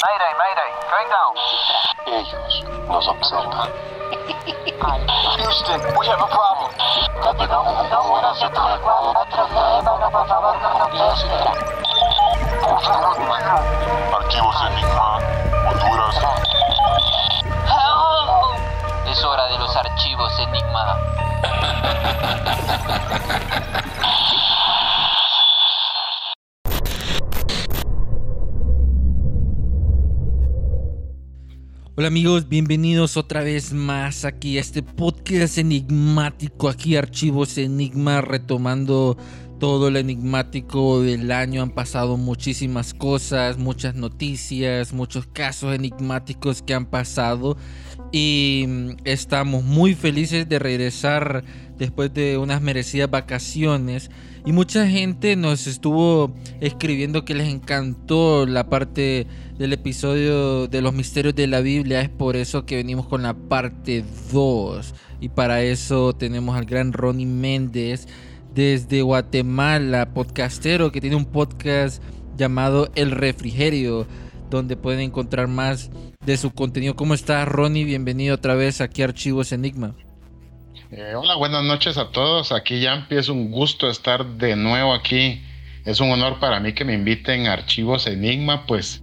Mayday, 0.00 0.32
mayday, 0.40 0.70
going 0.88 1.10
down. 1.12 1.36
Ellos 2.06 2.64
nos 2.88 3.06
observan. 3.08 3.68
Houston, 5.36 5.80
we 5.98 6.06
have 6.06 6.20
a 6.20 6.26
problem. 6.26 6.72
Tenemos 7.36 7.68
una 8.08 8.34
situación. 8.34 8.80
por 9.84 10.26
favor, 10.26 10.56
Archivos 14.22 14.56
Enigma, 14.70 15.18
Honduras. 15.68 16.16
Es 19.06 19.24
hora 19.24 19.46
de 19.48 19.58
los 19.58 19.76
archivos 19.76 20.38
Enigma. 20.38 20.96
Hola 32.00 32.08
amigos, 32.08 32.48
bienvenidos 32.48 33.18
otra 33.18 33.42
vez 33.42 33.74
más 33.74 34.24
aquí 34.24 34.56
a 34.56 34.62
este 34.62 34.82
podcast 34.82 35.58
enigmático, 35.58 36.70
aquí 36.70 36.96
Archivos 36.96 37.58
Enigma, 37.58 38.22
retomando 38.22 39.18
todo 39.58 39.90
lo 39.90 39.98
enigmático 39.98 41.02
del 41.02 41.30
año. 41.30 41.60
Han 41.60 41.72
pasado 41.72 42.16
muchísimas 42.16 42.94
cosas, 42.94 43.58
muchas 43.58 43.96
noticias, 43.96 44.94
muchos 44.94 45.26
casos 45.26 45.74
enigmáticos 45.74 46.62
que 46.62 46.72
han 46.72 46.86
pasado 46.86 47.58
y 48.12 48.64
mm, 48.66 48.90
estamos 49.04 49.62
muy 49.62 49.94
felices 49.94 50.48
de 50.48 50.58
regresar 50.58 51.44
después 51.76 52.14
de 52.14 52.38
unas 52.38 52.62
merecidas 52.62 53.10
vacaciones. 53.10 54.10
Y 54.46 54.52
mucha 54.52 54.88
gente 54.88 55.36
nos 55.36 55.66
estuvo 55.66 56.34
escribiendo 56.60 57.26
que 57.26 57.34
les 57.34 57.48
encantó 57.48 58.46
la 58.46 58.70
parte 58.70 59.26
del 59.60 59.74
episodio 59.74 60.68
de 60.68 60.80
los 60.80 60.94
misterios 60.94 61.34
de 61.34 61.46
la 61.46 61.60
Biblia. 61.60 62.00
Es 62.00 62.08
por 62.08 62.34
eso 62.34 62.64
que 62.64 62.76
venimos 62.76 63.06
con 63.06 63.22
la 63.22 63.34
parte 63.34 64.02
2. 64.32 64.94
Y 65.20 65.28
para 65.28 65.62
eso 65.62 66.14
tenemos 66.14 66.56
al 66.56 66.64
gran 66.64 66.94
Ronnie 66.94 67.26
Méndez 67.26 68.08
desde 68.54 69.02
Guatemala, 69.02 70.14
podcastero 70.14 70.90
que 70.90 71.02
tiene 71.02 71.16
un 71.16 71.26
podcast 71.26 72.02
llamado 72.38 72.90
El 72.94 73.10
Refrigerio, 73.10 74.06
donde 74.48 74.78
pueden 74.78 75.00
encontrar 75.00 75.46
más 75.46 75.90
de 76.24 76.38
su 76.38 76.52
contenido. 76.52 76.96
¿Cómo 76.96 77.12
estás, 77.12 77.46
Ronnie? 77.46 77.84
Bienvenido 77.84 78.36
otra 78.36 78.54
vez 78.54 78.80
aquí 78.80 79.02
a 79.02 79.08
Archivos 79.08 79.52
Enigma. 79.52 79.94
Eh, 80.90 81.12
hola, 81.14 81.34
buenas 81.34 81.64
noches 81.64 81.98
a 81.98 82.10
todos. 82.12 82.50
Aquí 82.50 82.80
ya 82.80 83.06
es 83.10 83.28
un 83.28 83.50
gusto 83.50 83.90
estar 83.90 84.24
de 84.38 84.56
nuevo 84.56 84.94
aquí. 84.94 85.42
Es 85.84 86.00
un 86.00 86.10
honor 86.10 86.40
para 86.40 86.60
mí 86.60 86.72
que 86.72 86.86
me 86.86 86.94
inviten 86.94 87.46
a 87.46 87.52
Archivos 87.52 88.06
Enigma, 88.06 88.64
pues 88.66 89.02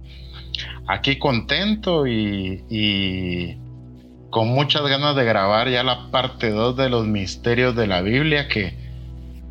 aquí 0.88 1.18
contento 1.18 2.06
y, 2.06 3.56
con 4.30 4.48
muchas 4.48 4.82
ganas 4.82 5.16
de 5.16 5.24
grabar 5.24 5.70
ya 5.70 5.82
la 5.82 6.10
parte 6.10 6.50
2 6.50 6.76
de 6.76 6.90
los 6.90 7.06
misterios 7.06 7.74
de 7.76 7.86
la 7.86 8.02
Biblia, 8.02 8.48
que, 8.48 8.76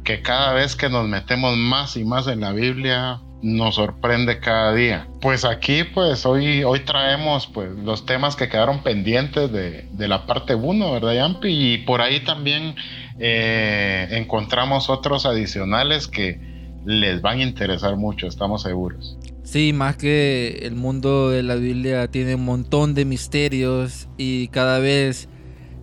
que 0.03 0.21
cada 0.21 0.53
vez 0.53 0.75
que 0.75 0.89
nos 0.89 1.07
metemos 1.07 1.55
más 1.57 1.97
y 1.97 2.03
más 2.03 2.27
en 2.27 2.41
la 2.41 2.51
Biblia, 2.51 3.21
nos 3.41 3.75
sorprende 3.75 4.39
cada 4.39 4.73
día. 4.73 5.07
Pues 5.21 5.45
aquí, 5.45 5.83
pues 5.83 6.25
hoy, 6.25 6.63
hoy 6.63 6.81
traemos 6.81 7.47
pues 7.47 7.71
los 7.71 8.05
temas 8.05 8.35
que 8.35 8.49
quedaron 8.49 8.83
pendientes 8.83 9.51
de, 9.51 9.87
de 9.91 10.07
la 10.07 10.25
parte 10.25 10.55
1, 10.55 10.91
¿verdad, 10.91 11.13
Yampi? 11.13 11.73
Y 11.73 11.77
por 11.79 12.01
ahí 12.01 12.19
también 12.19 12.75
eh, 13.19 14.07
encontramos 14.11 14.89
otros 14.89 15.25
adicionales 15.25 16.07
que 16.07 16.39
les 16.85 17.21
van 17.21 17.39
a 17.39 17.43
interesar 17.43 17.95
mucho, 17.95 18.27
estamos 18.27 18.63
seguros. 18.63 19.17
Sí, 19.47 19.71
más 19.71 19.95
que 19.95 20.59
el 20.63 20.75
mundo 20.75 21.29
de 21.29 21.41
la 21.41 21.55
Biblia 21.55 22.11
tiene 22.11 22.35
un 22.35 22.43
montón 22.43 22.93
de 22.93 23.05
misterios 23.05 24.09
y 24.17 24.49
cada 24.49 24.79
vez 24.79 25.29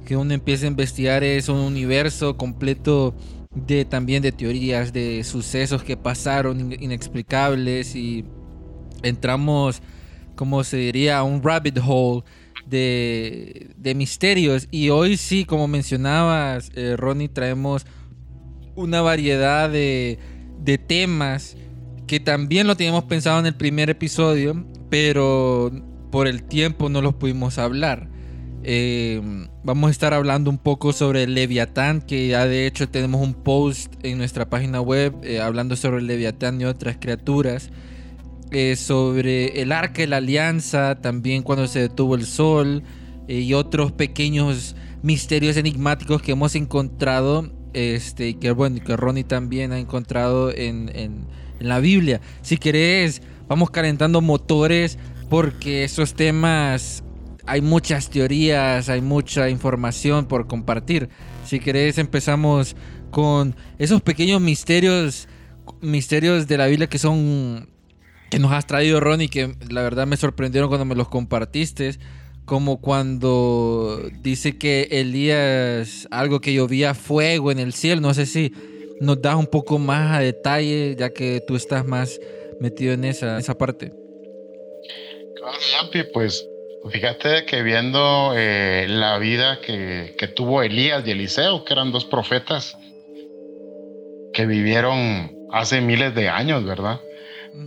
que 0.04 0.18
uno 0.18 0.34
empieza 0.34 0.66
a 0.66 0.68
investigar 0.68 1.24
es 1.24 1.48
un 1.48 1.60
universo 1.60 2.36
completo 2.36 3.14
de 3.54 3.86
también 3.86 4.22
de 4.22 4.32
teorías, 4.32 4.92
de 4.92 5.24
sucesos 5.24 5.82
que 5.82 5.96
pasaron 5.96 6.74
inexplicables 6.78 7.96
y 7.96 8.26
entramos, 9.02 9.80
como 10.36 10.62
se 10.62 10.76
diría, 10.76 11.16
a 11.16 11.22
un 11.22 11.42
rabbit 11.42 11.78
hole 11.82 12.22
de, 12.66 13.70
de 13.78 13.94
misterios. 13.94 14.68
Y 14.72 14.90
hoy 14.90 15.16
sí, 15.16 15.46
como 15.46 15.68
mencionabas, 15.68 16.70
eh, 16.74 16.96
Ronnie, 16.98 17.30
traemos 17.30 17.86
una 18.74 19.00
variedad 19.00 19.70
de, 19.70 20.18
de 20.58 20.76
temas 20.76 21.56
que 22.06 22.20
también 22.20 22.66
lo 22.66 22.76
teníamos 22.76 23.04
pensado 23.04 23.38
en 23.40 23.46
el 23.46 23.54
primer 23.54 23.90
episodio, 23.90 24.66
pero 24.90 25.70
por 26.10 26.26
el 26.28 26.44
tiempo 26.44 26.88
no 26.88 27.02
los 27.02 27.14
pudimos 27.14 27.58
hablar. 27.58 28.08
Eh, 28.66 29.20
vamos 29.62 29.88
a 29.88 29.90
estar 29.90 30.14
hablando 30.14 30.48
un 30.48 30.58
poco 30.58 30.92
sobre 30.92 31.24
el 31.24 31.34
Leviatán, 31.34 32.00
que 32.00 32.28
ya 32.28 32.46
de 32.46 32.66
hecho 32.66 32.88
tenemos 32.88 33.20
un 33.20 33.34
post 33.34 33.92
en 34.02 34.18
nuestra 34.18 34.48
página 34.48 34.80
web 34.80 35.14
eh, 35.22 35.40
hablando 35.40 35.76
sobre 35.76 35.98
el 35.98 36.06
Leviatán 36.06 36.60
y 36.60 36.64
otras 36.64 36.96
criaturas. 36.98 37.70
Eh, 38.50 38.76
sobre 38.76 39.60
el 39.60 39.72
arca 39.72 40.02
de 40.02 40.06
la 40.06 40.18
alianza, 40.18 41.00
también 41.00 41.42
cuando 41.42 41.66
se 41.66 41.80
detuvo 41.80 42.14
el 42.14 42.24
sol 42.24 42.84
y 43.26 43.52
otros 43.52 43.90
pequeños 43.90 44.76
misterios 45.02 45.56
enigmáticos 45.56 46.22
que 46.22 46.32
hemos 46.32 46.54
encontrado. 46.54 47.50
Este, 47.74 48.38
que 48.38 48.52
bueno, 48.52 48.82
que 48.84 48.96
Ronnie 48.96 49.24
también 49.24 49.72
ha 49.72 49.78
encontrado 49.78 50.50
en, 50.50 50.90
en, 50.94 51.26
la 51.58 51.78
Biblia. 51.80 52.20
Si 52.42 52.56
querés, 52.56 53.22
vamos 53.48 53.70
calentando 53.70 54.20
motores 54.20 54.98
porque 55.30 55.84
esos 55.84 56.14
temas 56.14 57.04
hay 57.46 57.60
muchas 57.60 58.10
teorías, 58.10 58.88
hay 58.88 59.00
mucha 59.00 59.48
información 59.48 60.26
por 60.26 60.46
compartir. 60.46 61.08
Si 61.46 61.60
querés 61.60 61.98
empezamos 61.98 62.76
con 63.10 63.56
esos 63.78 64.02
pequeños 64.02 64.40
misterios, 64.40 65.28
misterios 65.80 66.46
de 66.46 66.58
la 66.58 66.66
Biblia 66.66 66.88
que 66.88 66.98
son 66.98 67.68
que 68.30 68.38
nos 68.38 68.52
has 68.52 68.66
traído 68.66 69.00
Ronnie, 69.00 69.28
que 69.28 69.54
la 69.70 69.82
verdad 69.82 70.06
me 70.06 70.16
sorprendieron 70.16 70.68
cuando 70.68 70.84
me 70.84 70.94
los 70.96 71.08
compartiste, 71.08 71.98
como 72.44 72.80
cuando 72.80 74.00
dice 74.20 74.58
que 74.58 74.88
Elías 74.90 76.06
algo 76.10 76.40
que 76.40 76.52
llovía 76.52 76.94
fuego 76.94 77.50
en 77.50 77.58
el 77.58 77.72
cielo, 77.72 78.00
no 78.00 78.14
sé 78.14 78.26
si 78.26 78.52
nos 79.00 79.20
das 79.20 79.36
un 79.36 79.46
poco 79.46 79.78
más 79.78 80.18
a 80.18 80.20
detalle 80.20 80.96
ya 80.98 81.10
que 81.10 81.42
tú 81.46 81.56
estás 81.56 81.86
más 81.86 82.20
metido 82.60 82.92
en 82.92 83.04
esa, 83.04 83.38
esa 83.38 83.56
parte. 83.56 83.92
Claro, 85.36 86.08
pues 86.12 86.46
Fíjate 86.90 87.46
que 87.46 87.62
viendo 87.62 88.34
eh, 88.36 88.86
la 88.88 89.18
vida 89.18 89.58
que, 89.62 90.14
que, 90.18 90.28
tuvo 90.28 90.62
Elías 90.62 91.02
y 91.06 91.12
Eliseo, 91.12 91.64
que 91.64 91.72
eran 91.72 91.92
dos 91.92 92.04
profetas 92.04 92.76
que 94.34 94.44
vivieron 94.44 95.48
hace 95.50 95.80
miles 95.80 96.14
de 96.14 96.28
años, 96.28 96.62
¿verdad? 96.64 97.00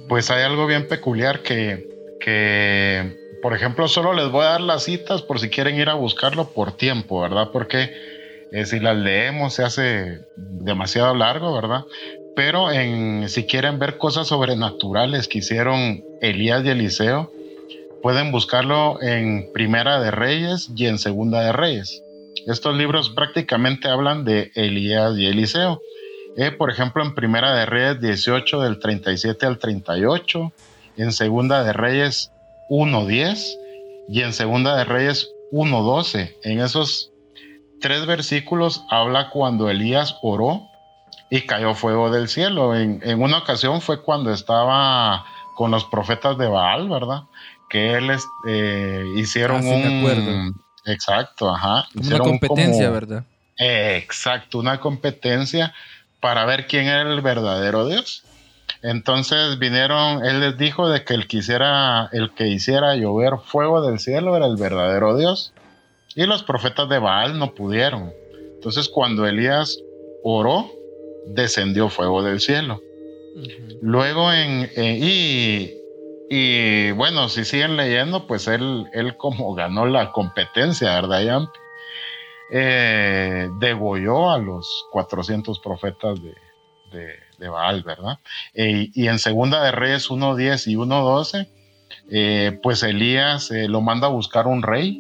Pues 0.07 0.29
hay 0.29 0.43
algo 0.43 0.67
bien 0.67 0.87
peculiar 0.87 1.41
que, 1.41 1.87
que, 2.19 3.17
por 3.41 3.53
ejemplo, 3.53 3.87
solo 3.87 4.13
les 4.13 4.29
voy 4.29 4.45
a 4.45 4.49
dar 4.49 4.61
las 4.61 4.83
citas 4.83 5.21
por 5.21 5.39
si 5.39 5.49
quieren 5.49 5.75
ir 5.75 5.89
a 5.89 5.93
buscarlo 5.93 6.49
por 6.49 6.71
tiempo, 6.71 7.21
¿verdad? 7.21 7.49
Porque 7.51 7.91
eh, 8.51 8.65
si 8.65 8.79
las 8.79 8.97
leemos 8.97 9.53
se 9.53 9.63
hace 9.63 10.21
demasiado 10.35 11.15
largo, 11.15 11.53
¿verdad? 11.53 11.83
Pero 12.35 12.71
en, 12.71 13.29
si 13.29 13.45
quieren 13.45 13.79
ver 13.79 13.97
cosas 13.97 14.27
sobrenaturales 14.27 15.27
que 15.27 15.39
hicieron 15.39 16.03
Elías 16.21 16.63
y 16.65 16.69
Eliseo, 16.69 17.31
Pueden 18.01 18.31
buscarlo 18.31 19.01
en 19.01 19.51
Primera 19.53 19.99
de 19.99 20.11
Reyes 20.11 20.69
y 20.75 20.85
en 20.85 20.99
Segunda 20.99 21.41
de 21.41 21.51
Reyes. 21.51 22.03
Estos 22.45 22.77
libros 22.77 23.09
prácticamente 23.09 23.89
hablan 23.89 24.23
de 24.23 24.51
Elías 24.55 25.17
y 25.17 25.25
Eliseo. 25.25 25.81
Eh, 26.37 26.51
por 26.51 26.69
ejemplo, 26.69 27.03
en 27.03 27.15
Primera 27.15 27.55
de 27.55 27.65
Reyes 27.65 27.99
18 27.99 28.61
del 28.61 28.79
37 28.79 29.45
al 29.45 29.57
38, 29.57 30.53
en 30.97 31.11
Segunda 31.11 31.63
de 31.63 31.73
Reyes 31.73 32.31
1.10 32.69 33.57
y 34.09 34.21
en 34.21 34.33
Segunda 34.33 34.75
de 34.77 34.85
Reyes 34.85 35.29
1.12. 35.51 36.35
En 36.43 36.59
esos 36.61 37.11
tres 37.79 38.05
versículos 38.05 38.83
habla 38.89 39.29
cuando 39.29 39.69
Elías 39.69 40.15
oró 40.21 40.67
y 41.29 41.41
cayó 41.41 41.75
fuego 41.75 42.09
del 42.09 42.27
cielo. 42.27 42.75
En, 42.75 43.01
en 43.03 43.21
una 43.21 43.39
ocasión 43.39 43.81
fue 43.81 44.01
cuando 44.01 44.31
estaba 44.31 45.25
con 45.55 45.71
los 45.71 45.85
profetas 45.85 46.37
de 46.37 46.47
Baal, 46.47 46.89
¿verdad? 46.89 47.23
que 47.69 47.95
él 47.95 48.11
eh, 48.47 49.03
hicieron 49.15 49.57
ah, 49.57 49.61
sí, 49.61 49.69
un... 49.69 50.61
Exacto, 50.85 51.53
ajá. 51.53 51.85
una 51.95 52.19
competencia, 52.19 52.89
¿verdad? 52.89 53.25
exacto, 53.57 54.59
una 54.59 54.79
competencia 54.79 55.73
para 56.21 56.45
ver 56.45 56.67
quién 56.67 56.85
era 56.87 57.01
el 57.01 57.21
verdadero 57.21 57.87
Dios. 57.87 58.23
Entonces 58.81 59.57
vinieron, 59.59 60.23
él 60.25 60.39
les 60.39 60.57
dijo 60.57 60.89
de 60.89 61.03
que 61.03 61.13
el 61.13 61.27
que, 61.27 61.37
hiciera, 61.37 62.09
el 62.11 62.33
que 62.33 62.47
hiciera 62.47 62.95
llover 62.95 63.39
fuego 63.43 63.81
del 63.81 63.99
cielo 63.99 64.35
era 64.35 64.45
el 64.45 64.55
verdadero 64.55 65.17
Dios. 65.17 65.53
Y 66.15 66.25
los 66.25 66.43
profetas 66.43 66.87
de 66.89 66.99
Baal 66.99 67.37
no 67.39 67.53
pudieron. 67.53 68.13
Entonces 68.55 68.89
cuando 68.89 69.25
Elías 69.25 69.79
oró, 70.23 70.71
descendió 71.27 71.89
fuego 71.89 72.23
del 72.23 72.39
cielo. 72.39 72.81
Luego 73.81 74.31
en, 74.33 74.69
y 74.75 75.73
Y 76.29 76.91
bueno, 76.91 77.29
si 77.29 77.45
siguen 77.45 77.77
leyendo, 77.77 78.27
pues 78.27 78.47
él, 78.47 78.85
él 78.93 79.15
como 79.15 79.53
ganó 79.53 79.85
la 79.85 80.11
competencia, 80.11 80.95
¿verdad, 80.95 81.21
Yampi? 81.21 81.59
Eh, 82.49 83.49
degolló 83.59 84.31
a 84.31 84.37
los 84.37 84.85
400 84.91 85.59
profetas 85.59 86.21
de, 86.21 86.33
de, 86.91 87.15
Baal, 87.39 87.83
¿verdad? 87.83 88.19
Eh, 88.53 88.89
y 88.93 89.07
en 89.07 89.19
Segunda 89.19 89.63
de 89.63 89.71
Reyes 89.71 90.09
1.10 90.09 90.71
y 90.71 90.75
1.12, 90.75 91.47
eh, 92.09 92.59
pues 92.63 92.83
Elías 92.83 93.51
eh, 93.51 93.67
lo 93.67 93.81
manda 93.81 94.07
a 94.07 94.11
buscar 94.11 94.47
un 94.47 94.63
rey, 94.63 94.99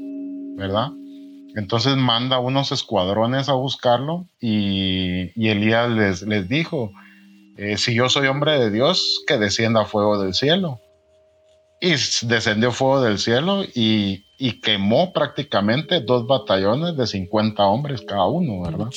¿verdad? 0.55 0.89
Entonces 1.55 1.95
manda 1.95 2.39
unos 2.39 2.71
escuadrones 2.71 3.49
a 3.49 3.53
buscarlo 3.53 4.27
y, 4.39 5.31
y 5.35 5.49
Elías 5.49 5.89
les, 5.89 6.21
les 6.21 6.47
dijo, 6.47 6.91
si 7.77 7.95
yo 7.95 8.07
soy 8.09 8.27
hombre 8.27 8.59
de 8.59 8.69
Dios, 8.69 9.23
que 9.25 9.39
descienda 9.39 9.85
fuego 9.85 10.21
del 10.21 10.35
cielo. 10.35 10.79
Y 11.81 11.91
descendió 12.23 12.71
fuego 12.71 13.01
del 13.01 13.17
cielo 13.17 13.63
y, 13.63 14.25
y 14.37 14.61
quemó 14.61 15.13
prácticamente 15.13 16.01
dos 16.01 16.27
batallones 16.27 16.95
de 16.95 17.07
50 17.07 17.65
hombres 17.65 18.01
cada 18.07 18.27
uno, 18.27 18.61
¿verdad? 18.61 18.91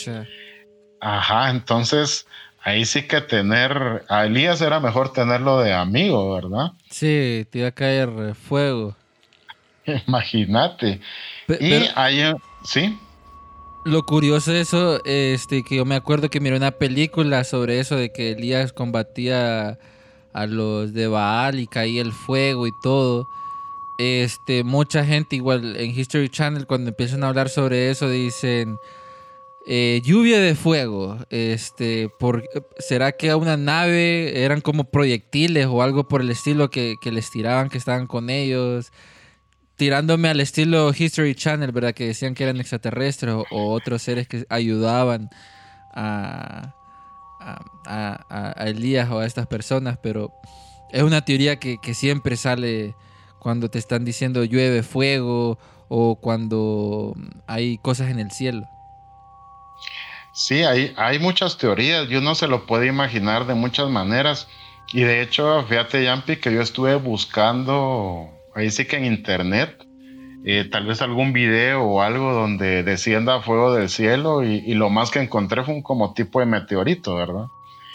Ajá, 1.00 1.50
entonces 1.50 2.26
ahí 2.62 2.84
sí 2.84 3.02
que 3.02 3.20
tener, 3.20 4.04
a 4.08 4.26
Elías 4.26 4.60
era 4.60 4.80
mejor 4.80 5.12
tenerlo 5.12 5.60
de 5.60 5.72
amigo, 5.72 6.34
¿verdad? 6.34 6.72
Sí, 6.90 7.46
te 7.50 7.60
iba 7.60 7.68
a 7.68 7.72
caer 7.72 8.34
fuego. 8.34 8.96
Imagínate. 10.06 11.00
y 11.48 11.72
ahí, 11.94 12.32
sí. 12.64 12.98
Lo 13.84 14.04
curioso 14.04 14.52
de 14.52 14.60
eso, 14.60 15.02
este, 15.04 15.62
que 15.62 15.76
yo 15.76 15.84
me 15.84 15.94
acuerdo 15.94 16.28
que 16.28 16.40
miré 16.40 16.56
una 16.56 16.70
película 16.70 17.44
sobre 17.44 17.80
eso, 17.80 17.96
de 17.96 18.12
que 18.12 18.32
Elías 18.32 18.72
combatía 18.72 19.78
a 20.34 20.46
los 20.46 20.92
de 20.92 21.08
Baal 21.08 21.58
y 21.58 21.66
caía 21.66 22.02
el 22.02 22.12
fuego 22.12 22.66
y 22.66 22.72
todo. 22.82 23.26
Este, 23.98 24.64
mucha 24.64 25.04
gente, 25.04 25.36
igual 25.36 25.76
en 25.76 25.98
History 25.98 26.28
Channel, 26.28 26.66
cuando 26.66 26.90
empiezan 26.90 27.24
a 27.24 27.28
hablar 27.28 27.48
sobre 27.48 27.90
eso, 27.90 28.08
dicen 28.08 28.78
eh, 29.66 30.00
lluvia 30.04 30.40
de 30.40 30.54
fuego. 30.54 31.18
Este, 31.30 32.08
por, 32.18 32.44
¿será 32.78 33.12
que 33.12 33.30
a 33.30 33.36
una 33.36 33.56
nave 33.56 34.44
eran 34.44 34.60
como 34.60 34.84
proyectiles 34.84 35.66
o 35.66 35.82
algo 35.82 36.08
por 36.08 36.22
el 36.22 36.30
estilo 36.30 36.70
que, 36.70 36.96
les 37.04 37.30
tiraban, 37.30 37.68
que 37.68 37.78
estaban 37.78 38.06
con 38.06 38.30
ellos? 38.30 38.92
Tirándome 39.76 40.28
al 40.28 40.40
estilo 40.40 40.92
History 40.96 41.34
Channel, 41.34 41.72
¿verdad? 41.72 41.94
Que 41.94 42.06
decían 42.06 42.34
que 42.34 42.44
eran 42.44 42.58
extraterrestres 42.58 43.34
o, 43.34 43.46
otros 43.50 44.02
seres 44.02 44.28
que 44.28 44.44
ayudaban 44.48 45.30
a, 45.92 46.74
a, 47.86 48.54
Elías 48.66 49.10
o 49.10 49.18
a 49.18 49.26
estas 49.26 49.46
personas, 49.46 49.98
pero 50.02 50.32
es 50.92 51.02
una 51.02 51.24
teoría 51.24 51.56
que 51.56 51.94
siempre 51.94 52.36
sale 52.36 52.94
cuando 53.40 53.70
te 53.70 53.78
están 53.78 54.04
diciendo 54.04 54.44
llueve 54.44 54.82
fuego 54.82 55.58
o 55.88 56.16
cuando 56.16 57.16
hay 57.46 57.78
cosas 57.78 58.10
en 58.10 58.20
el 58.20 58.30
cielo. 58.30 58.68
Sí, 60.32 60.62
hay, 60.62 60.92
hay 60.96 61.18
muchas 61.18 61.58
teorías 61.58 62.08
y 62.10 62.16
uno 62.16 62.34
se 62.34 62.46
lo 62.46 62.66
puede 62.66 62.86
imaginar 62.86 63.46
de 63.46 63.54
muchas 63.54 63.88
maneras. 63.88 64.48
Y 64.92 65.02
de 65.02 65.22
hecho, 65.22 65.64
fíjate, 65.68 66.04
Yampi, 66.04 66.36
que 66.36 66.52
yo 66.52 66.60
estuve 66.60 66.96
buscando, 66.96 68.28
ahí 68.54 68.70
sí 68.70 68.86
que 68.86 68.96
en 68.96 69.04
internet, 69.04 69.86
eh, 70.44 70.68
tal 70.70 70.86
vez 70.86 71.02
algún 71.02 71.32
video 71.32 71.82
o 71.82 72.02
algo 72.02 72.32
donde 72.32 72.82
descienda 72.82 73.40
fuego 73.40 73.74
del 73.74 73.88
cielo 73.88 74.42
y, 74.42 74.74
lo 74.74 74.88
más 74.88 75.10
que 75.10 75.20
encontré 75.20 75.62
fue 75.62 75.74
un 75.74 75.82
como 75.82 76.14
tipo 76.14 76.40
de 76.40 76.46
meteorito, 76.46 77.14
¿verdad? 77.14 77.46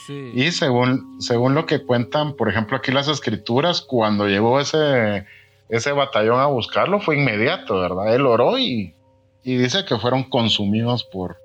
Sí. 0.06 0.32
Y 0.36 0.52
según, 0.52 1.20
según 1.20 1.56
lo 1.56 1.66
que 1.66 1.84
cuentan, 1.84 2.36
por 2.36 2.48
ejemplo, 2.48 2.78
aquí 2.78 2.92
las 2.92 3.08
escrituras, 3.08 3.82
cuando 3.82 4.28
llegó 4.28 4.60
ese, 4.60 5.26
ese 5.70 5.92
batallón 5.92 6.40
a 6.40 6.46
buscarlo, 6.46 7.00
fue 7.00 7.18
inmediato, 7.18 7.80
¿verdad? 7.80 8.14
Él 8.14 8.26
oró 8.28 8.60
y, 8.60 8.94
y 9.44 9.58
dice 9.58 9.84
que 9.86 9.98
fueron 9.98 10.24
consumidos 10.24 11.04
por, 11.04 11.40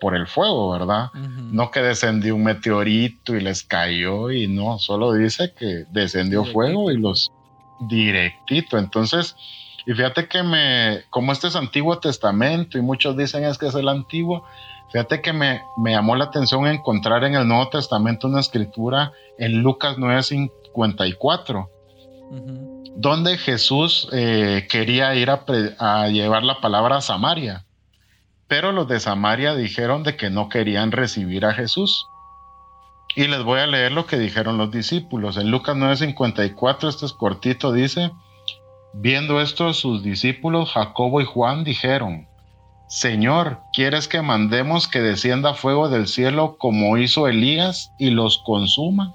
por 0.00 0.16
el 0.16 0.26
fuego, 0.26 0.70
¿verdad? 0.70 1.10
No 1.14 1.70
que 1.70 1.80
descendió 1.80 2.34
un 2.34 2.44
meteorito 2.44 3.36
y 3.36 3.40
les 3.40 3.62
cayó 3.62 4.30
y 4.30 4.48
no, 4.48 4.78
solo 4.78 5.12
dice 5.12 5.52
que 5.56 5.84
descendió 5.90 6.44
fuego 6.44 6.90
y 6.90 6.96
los 6.96 7.30
directito. 7.80 8.78
Entonces, 8.78 9.36
y 9.86 9.92
fíjate 9.92 10.26
que 10.26 10.42
me, 10.42 11.02
como 11.10 11.32
este 11.32 11.48
es 11.48 11.56
Antiguo 11.56 11.98
Testamento 11.98 12.78
y 12.78 12.82
muchos 12.82 13.16
dicen 13.16 13.44
es 13.44 13.58
que 13.58 13.66
es 13.66 13.74
el 13.74 13.88
Antiguo, 13.88 14.44
fíjate 14.90 15.20
que 15.20 15.32
me, 15.32 15.62
me 15.76 15.92
llamó 15.92 16.16
la 16.16 16.24
atención 16.24 16.66
encontrar 16.66 17.24
en 17.24 17.34
el 17.34 17.46
Nuevo 17.46 17.68
Testamento 17.68 18.26
una 18.26 18.40
escritura 18.40 19.12
en 19.38 19.62
Lucas 19.62 19.96
9:54, 19.98 21.68
donde 22.96 23.36
Jesús 23.38 24.08
eh, 24.12 24.66
quería 24.70 25.14
ir 25.14 25.30
a, 25.30 25.44
a 25.78 26.08
llevar 26.08 26.42
la 26.42 26.60
palabra 26.60 26.96
a 26.96 27.00
Samaria. 27.00 27.66
Pero 28.50 28.72
los 28.72 28.88
de 28.88 28.98
Samaria 28.98 29.54
dijeron 29.54 30.02
de 30.02 30.16
que 30.16 30.28
no 30.28 30.48
querían 30.48 30.90
recibir 30.90 31.46
a 31.46 31.54
Jesús. 31.54 32.08
Y 33.14 33.28
les 33.28 33.44
voy 33.44 33.60
a 33.60 33.66
leer 33.68 33.92
lo 33.92 34.06
que 34.06 34.18
dijeron 34.18 34.58
los 34.58 34.72
discípulos. 34.72 35.36
En 35.36 35.52
Lucas 35.52 35.76
9:54, 35.76 36.88
este 36.88 37.06
es 37.06 37.12
cortito, 37.12 37.72
dice, 37.72 38.10
viendo 38.92 39.40
esto 39.40 39.72
sus 39.72 40.02
discípulos, 40.02 40.72
Jacobo 40.72 41.20
y 41.20 41.26
Juan 41.26 41.62
dijeron, 41.62 42.26
Señor, 42.88 43.60
¿quieres 43.72 44.08
que 44.08 44.20
mandemos 44.20 44.88
que 44.88 45.00
descienda 45.00 45.54
fuego 45.54 45.88
del 45.88 46.08
cielo 46.08 46.56
como 46.58 46.98
hizo 46.98 47.28
Elías 47.28 47.92
y 48.00 48.10
los 48.10 48.38
consuma? 48.38 49.14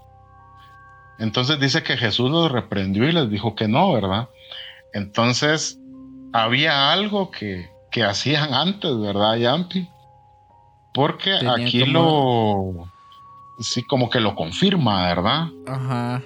Entonces 1.20 1.60
dice 1.60 1.84
que 1.84 1.98
Jesús 1.98 2.32
los 2.32 2.50
reprendió 2.50 3.04
y 3.04 3.12
les 3.12 3.30
dijo 3.30 3.54
que 3.54 3.68
no, 3.68 3.92
¿verdad? 3.92 4.30
Entonces, 4.94 5.78
había 6.32 6.94
algo 6.94 7.32
que, 7.32 7.75
que 7.95 8.03
hacían 8.03 8.53
antes, 8.53 8.92
¿verdad, 9.00 9.38
Yampi? 9.38 9.88
Porque 10.94 11.31
aquí 11.47 11.86
lo... 11.86 12.92
Sí, 13.59 13.83
como 13.83 14.09
que 14.09 14.19
lo 14.19 14.36
confirma, 14.36 15.07
¿verdad? 15.07 15.47
Ajá. 15.65 16.21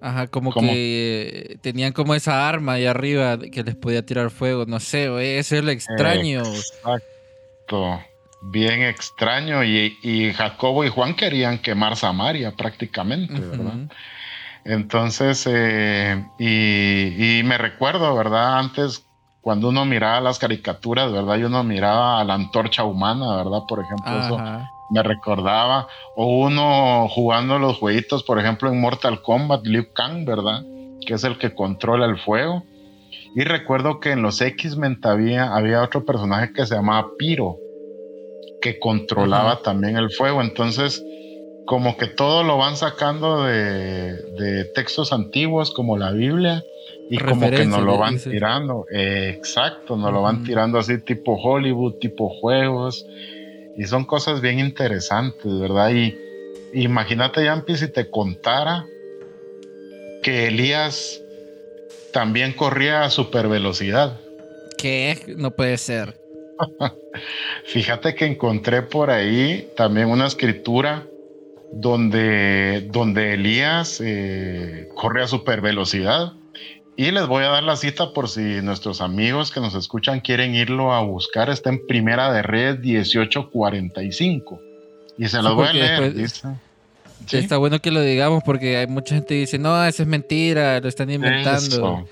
Ajá, 0.00 0.26
como 0.28 0.54
que 0.54 1.58
tenían 1.60 1.92
como 1.92 2.14
esa 2.14 2.48
arma 2.48 2.74
ahí 2.74 2.86
arriba 2.86 3.38
que 3.38 3.62
les 3.62 3.74
podía 3.74 4.06
tirar 4.06 4.30
fuego, 4.30 4.64
no 4.64 4.80
sé, 4.80 5.04
eso 5.38 5.56
es 5.56 5.62
lo 5.62 5.70
extraño. 5.70 6.44
Exacto, 6.46 8.00
bien 8.40 8.84
extraño. 8.84 9.64
Y, 9.64 10.32
Jacobo 10.32 10.82
y 10.86 10.88
Juan 10.88 11.14
querían 11.14 11.58
quemar 11.58 11.94
Samaria 11.94 12.52
prácticamente, 12.52 13.38
¿verdad? 13.38 13.94
Entonces, 14.64 15.46
eh, 15.46 16.24
y, 16.38 17.38
y, 17.38 17.42
me 17.42 17.58
recuerdo, 17.58 18.16
¿verdad? 18.16 18.58
Antes 18.58 19.05
cuando 19.46 19.68
uno 19.68 19.84
miraba 19.84 20.20
las 20.20 20.40
caricaturas, 20.40 21.12
¿verdad? 21.12 21.38
Y 21.38 21.44
uno 21.44 21.62
miraba 21.62 22.20
a 22.20 22.24
la 22.24 22.34
antorcha 22.34 22.82
humana, 22.82 23.36
¿verdad? 23.36 23.60
Por 23.68 23.78
ejemplo, 23.78 24.18
eso 24.18 24.40
me 24.90 25.04
recordaba. 25.04 25.86
O 26.16 26.46
uno 26.46 27.06
jugando 27.08 27.56
los 27.60 27.78
jueguitos, 27.78 28.24
por 28.24 28.40
ejemplo, 28.40 28.68
en 28.68 28.80
Mortal 28.80 29.22
Kombat, 29.22 29.64
Liu 29.64 29.92
Kang, 29.92 30.24
¿verdad? 30.24 30.64
Que 31.06 31.14
es 31.14 31.22
el 31.22 31.38
que 31.38 31.54
controla 31.54 32.06
el 32.06 32.18
fuego. 32.18 32.64
Y 33.36 33.42
recuerdo 33.42 34.00
que 34.00 34.10
en 34.10 34.22
los 34.22 34.40
X-Men 34.40 34.98
había, 35.04 35.54
había 35.54 35.80
otro 35.80 36.04
personaje 36.04 36.52
que 36.52 36.66
se 36.66 36.74
llamaba 36.74 37.10
Piro, 37.16 37.56
que 38.60 38.80
controlaba 38.80 39.62
también 39.62 39.96
el 39.96 40.10
fuego. 40.10 40.42
Entonces, 40.42 41.04
como 41.66 41.96
que 41.96 42.08
todo 42.08 42.42
lo 42.42 42.58
van 42.58 42.76
sacando 42.76 43.44
de, 43.44 44.12
de 44.12 44.64
textos 44.74 45.12
antiguos 45.12 45.72
como 45.72 45.96
la 45.96 46.10
Biblia 46.10 46.64
y 47.08 47.18
como 47.18 47.50
que 47.50 47.64
nos 47.64 47.82
lo 47.82 47.98
van 47.98 48.18
tirando, 48.18 48.86
exacto, 48.90 49.96
nos 49.96 50.12
lo 50.12 50.22
van 50.22 50.44
tirando 50.44 50.78
así 50.78 50.98
tipo 50.98 51.34
Hollywood, 51.34 51.94
tipo 52.00 52.28
juegos, 52.28 53.06
y 53.76 53.84
son 53.84 54.04
cosas 54.04 54.40
bien 54.40 54.58
interesantes, 54.58 55.58
¿verdad? 55.60 55.90
Y 55.92 56.16
imagínate, 56.72 57.44
Yampi, 57.44 57.76
si 57.76 57.88
te 57.88 58.10
contara 58.10 58.86
que 60.22 60.48
Elías 60.48 61.20
también 62.12 62.52
corría 62.52 63.04
a 63.04 63.10
super 63.10 63.48
velocidad. 63.48 64.18
¿Qué? 64.78 65.18
No 65.36 65.52
puede 65.52 65.76
ser. 65.76 66.18
Fíjate 67.64 68.14
que 68.14 68.24
encontré 68.24 68.82
por 68.82 69.10
ahí 69.10 69.68
también 69.76 70.08
una 70.08 70.26
escritura 70.26 71.06
donde, 71.72 72.88
donde 72.90 73.34
Elías 73.34 74.00
eh, 74.02 74.88
corre 74.94 75.22
a 75.22 75.26
super 75.26 75.60
velocidad 75.60 76.32
y 76.96 77.10
les 77.10 77.26
voy 77.26 77.44
a 77.44 77.48
dar 77.48 77.62
la 77.62 77.76
cita 77.76 78.12
por 78.12 78.28
si 78.28 78.40
nuestros 78.62 79.00
amigos 79.00 79.50
que 79.50 79.60
nos 79.60 79.74
escuchan 79.74 80.20
quieren 80.20 80.54
irlo 80.54 80.94
a 80.94 81.00
buscar. 81.02 81.50
Está 81.50 81.68
en 81.70 81.86
Primera 81.86 82.32
de 82.32 82.42
Red 82.42 82.78
1845. 82.80 84.60
Y 85.18 85.28
se 85.28 85.42
los 85.42 85.54
voy 85.54 85.68
a 85.68 85.72
leer. 85.72 86.14
Está 87.30 87.56
bueno 87.58 87.80
que 87.80 87.90
lo 87.90 88.00
digamos 88.00 88.42
porque 88.44 88.78
hay 88.78 88.86
mucha 88.86 89.14
gente 89.14 89.28
que 89.28 89.40
dice, 89.40 89.58
no, 89.58 89.84
eso 89.84 90.02
es 90.02 90.08
mentira, 90.08 90.80
lo 90.80 90.88
están 90.88 91.10
inventando. 91.10 92.06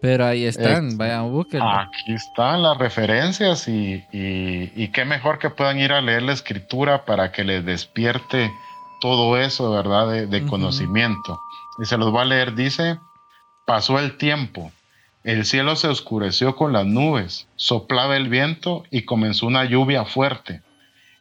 Pero 0.00 0.26
ahí 0.26 0.46
están, 0.46 0.96
vayan, 0.96 1.30
búsquenlo. 1.30 1.68
Aquí 1.68 2.12
están 2.12 2.62
las 2.62 2.76
referencias 2.76 3.68
y, 3.68 4.02
y, 4.12 4.88
qué 4.88 5.04
mejor 5.04 5.38
que 5.38 5.48
puedan 5.50 5.78
ir 5.78 5.92
a 5.92 6.00
leer 6.00 6.22
la 6.22 6.32
escritura 6.32 7.04
para 7.04 7.30
que 7.30 7.44
les 7.44 7.64
despierte 7.64 8.50
todo 9.00 9.36
eso, 9.36 9.70
¿verdad? 9.70 10.26
De, 10.26 10.46
conocimiento. 10.46 11.40
y 11.80 11.84
se 11.84 11.96
los 11.98 12.10
voy 12.10 12.22
a 12.22 12.24
leer, 12.24 12.54
dice, 12.54 12.98
pasó 13.72 13.98
el 13.98 14.18
tiempo, 14.18 14.70
el 15.24 15.46
cielo 15.46 15.76
se 15.76 15.88
oscureció 15.88 16.56
con 16.56 16.74
las 16.74 16.84
nubes, 16.84 17.48
soplaba 17.56 18.18
el 18.18 18.28
viento 18.28 18.84
y 18.90 19.06
comenzó 19.06 19.46
una 19.46 19.64
lluvia 19.64 20.04
fuerte. 20.04 20.60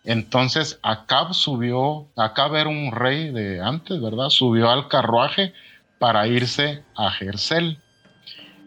Entonces 0.04 0.78
Acab 0.84 1.34
subió, 1.34 2.08
Acab 2.18 2.58
era 2.58 2.68
un 2.68 2.92
rey 2.92 3.32
de 3.32 3.62
antes, 3.62 4.02
¿verdad? 4.02 4.28
Subió 4.28 4.70
al 4.70 4.90
carruaje 4.90 5.54
para 5.98 6.28
irse 6.28 6.84
a 6.98 7.10
Jersel. 7.12 7.78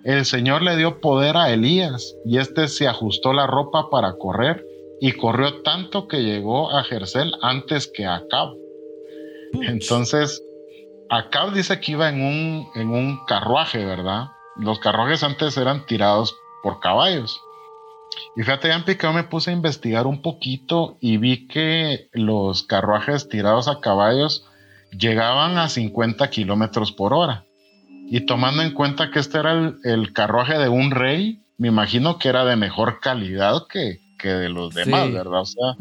El 0.02 0.24
Señor 0.24 0.62
le 0.62 0.78
dio 0.78 1.02
poder 1.02 1.36
a 1.36 1.52
Elías 1.52 2.16
y 2.24 2.38
éste 2.38 2.68
se 2.68 2.88
ajustó 2.88 3.34
la 3.34 3.46
ropa 3.46 3.90
para 3.90 4.14
correr 4.14 4.64
y 4.98 5.12
corrió 5.12 5.60
tanto 5.60 6.08
que 6.08 6.22
llegó 6.22 6.74
a 6.74 6.84
Jersel 6.84 7.34
antes 7.42 7.86
que 7.86 8.06
Acab. 8.06 8.54
Entonces, 9.60 10.42
Acab 11.10 11.52
dice 11.52 11.80
que 11.80 11.92
iba 11.92 12.08
en 12.08 12.22
un, 12.22 12.68
en 12.74 12.88
un 12.88 13.24
carruaje, 13.26 13.84
¿verdad? 13.84 14.28
Los 14.56 14.78
carruajes 14.78 15.22
antes 15.22 15.56
eran 15.56 15.86
tirados 15.86 16.36
por 16.62 16.80
caballos. 16.80 17.40
Y 18.36 18.42
fíjate, 18.42 18.68
Yampi, 18.68 18.96
que 18.96 19.06
yo 19.06 19.12
me 19.12 19.24
puse 19.24 19.50
a 19.50 19.54
investigar 19.54 20.06
un 20.06 20.22
poquito 20.22 20.96
y 21.00 21.16
vi 21.16 21.46
que 21.46 22.08
los 22.12 22.62
carruajes 22.62 23.28
tirados 23.28 23.68
a 23.68 23.80
caballos 23.80 24.46
llegaban 24.90 25.58
a 25.58 25.68
50 25.68 26.30
kilómetros 26.30 26.92
por 26.92 27.12
hora. 27.12 27.44
Y 28.06 28.26
tomando 28.26 28.62
en 28.62 28.72
cuenta 28.72 29.10
que 29.10 29.18
este 29.18 29.38
era 29.38 29.74
el, 29.82 30.12
carruaje 30.12 30.58
de 30.58 30.68
un 30.68 30.90
rey, 30.90 31.40
me 31.58 31.68
imagino 31.68 32.18
que 32.18 32.28
era 32.28 32.44
de 32.44 32.56
mejor 32.56 33.00
calidad 33.00 33.62
que, 33.68 34.00
que 34.18 34.28
de 34.28 34.48
los 34.48 34.74
demás, 34.74 35.12
¿verdad? 35.12 35.40
O 35.40 35.46
sea, 35.46 35.76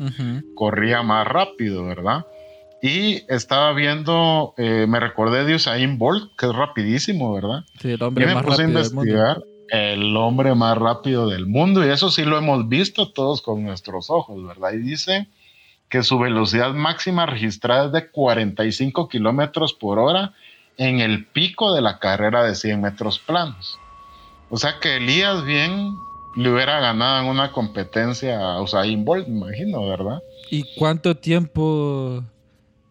corría 0.55 1.03
más 1.03 1.27
rápido, 1.27 1.85
¿verdad? 1.85 2.25
Y 2.83 3.23
estaba 3.29 3.71
viendo, 3.71 4.53
eh, 4.57 4.85
me 4.89 4.99
recordé 4.99 5.45
de 5.45 5.55
Usain 5.55 5.97
Bolt, 5.97 6.35
que 6.37 6.47
es 6.47 6.53
rapidísimo, 6.53 7.33
¿verdad? 7.33 7.63
Sí, 7.79 7.91
el 7.91 8.03
hombre 8.03 8.25
y 8.25 8.27
me 8.27 8.33
más 8.35 8.43
puse 8.43 8.61
a 8.61 8.65
rápido 8.65 8.81
investigar 8.81 9.43
el 9.69 10.17
hombre 10.17 10.53
más 10.53 10.77
rápido 10.77 11.29
del 11.29 11.47
mundo. 11.47 11.85
Y 11.85 11.89
eso 11.89 12.11
sí 12.11 12.25
lo 12.25 12.37
hemos 12.37 12.67
visto 12.67 13.09
todos 13.13 13.41
con 13.41 13.63
nuestros 13.63 14.09
ojos, 14.09 14.45
¿verdad? 14.45 14.73
Y 14.73 14.79
dice 14.79 15.27
que 15.87 16.03
su 16.03 16.19
velocidad 16.19 16.73
máxima 16.73 17.25
registrada 17.25 17.85
es 17.85 17.93
de 17.93 18.11
45 18.11 19.07
kilómetros 19.07 19.73
por 19.73 19.97
hora 19.97 20.33
en 20.77 20.99
el 20.99 21.25
pico 21.25 21.73
de 21.73 21.81
la 21.81 21.99
carrera 21.99 22.43
de 22.43 22.53
100 22.53 22.81
metros 22.81 23.17
planos. 23.17 23.79
O 24.49 24.57
sea 24.57 24.79
que 24.81 24.97
Elías 24.97 25.45
bien 25.45 25.95
le 26.35 26.51
hubiera 26.51 26.81
ganado 26.81 27.23
en 27.23 27.29
una 27.29 27.53
competencia 27.53 28.39
a 28.41 28.61
Usain 28.61 29.05
Bolt, 29.05 29.27
me 29.29 29.37
imagino, 29.37 29.87
¿verdad? 29.87 30.21
¿Y 30.51 30.65
cuánto 30.75 31.15
tiempo 31.15 32.23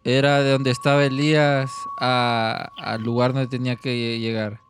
era 0.04 0.42
de 0.42 0.50
donde 0.52 0.70
estaba 0.70 1.04
Elías 1.04 1.70
a- 2.00 2.68
al 2.78 3.02
lugar 3.02 3.32
donde 3.32 3.48
tenía 3.48 3.76
que 3.76 4.18
llegar? 4.18 4.60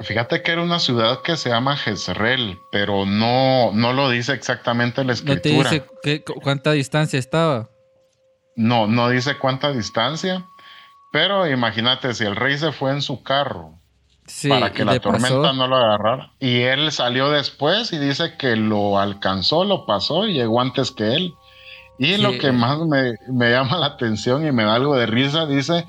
Fíjate 0.00 0.42
que 0.42 0.50
era 0.52 0.62
una 0.62 0.80
ciudad 0.80 1.22
que 1.22 1.36
se 1.36 1.50
llama 1.50 1.76
Jezreel, 1.76 2.58
pero 2.72 3.06
no, 3.06 3.70
no 3.72 3.92
lo 3.92 4.10
dice 4.10 4.32
exactamente 4.32 5.04
la 5.04 5.12
¿No 5.14 5.18
te 5.18 5.32
escritura. 5.32 5.70
dice 5.70 5.86
qué- 6.02 6.24
cu- 6.24 6.40
cuánta 6.42 6.72
distancia 6.72 7.18
estaba? 7.18 7.68
No, 8.56 8.86
no 8.86 9.08
dice 9.08 9.38
cuánta 9.38 9.72
distancia, 9.72 10.44
pero 11.12 11.46
imagínate 11.48 12.12
si 12.14 12.24
el 12.24 12.36
rey 12.36 12.58
se 12.58 12.72
fue 12.72 12.90
en 12.90 13.02
su 13.02 13.22
carro 13.22 13.78
Sí, 14.26 14.48
para 14.48 14.72
que 14.72 14.84
la 14.84 14.98
tormenta 15.00 15.28
pasó. 15.42 15.52
no 15.52 15.66
lo 15.68 15.76
agarrara 15.76 16.32
y 16.40 16.62
él 16.62 16.90
salió 16.92 17.30
después 17.30 17.92
y 17.92 17.98
dice 17.98 18.36
que 18.36 18.56
lo 18.56 18.98
alcanzó, 18.98 19.64
lo 19.64 19.86
pasó 19.86 20.26
y 20.26 20.32
llegó 20.34 20.60
antes 20.60 20.90
que 20.90 21.14
él. 21.14 21.34
Y 21.98 22.14
Sí. 22.14 22.22
lo 22.22 22.36
que 22.38 22.50
más 22.52 22.78
me, 22.80 23.14
me 23.28 23.50
llama 23.50 23.78
la 23.78 23.86
atención 23.86 24.46
y 24.46 24.52
me 24.52 24.64
da 24.64 24.74
algo 24.74 24.96
de 24.96 25.06
risa, 25.06 25.46
dice 25.46 25.86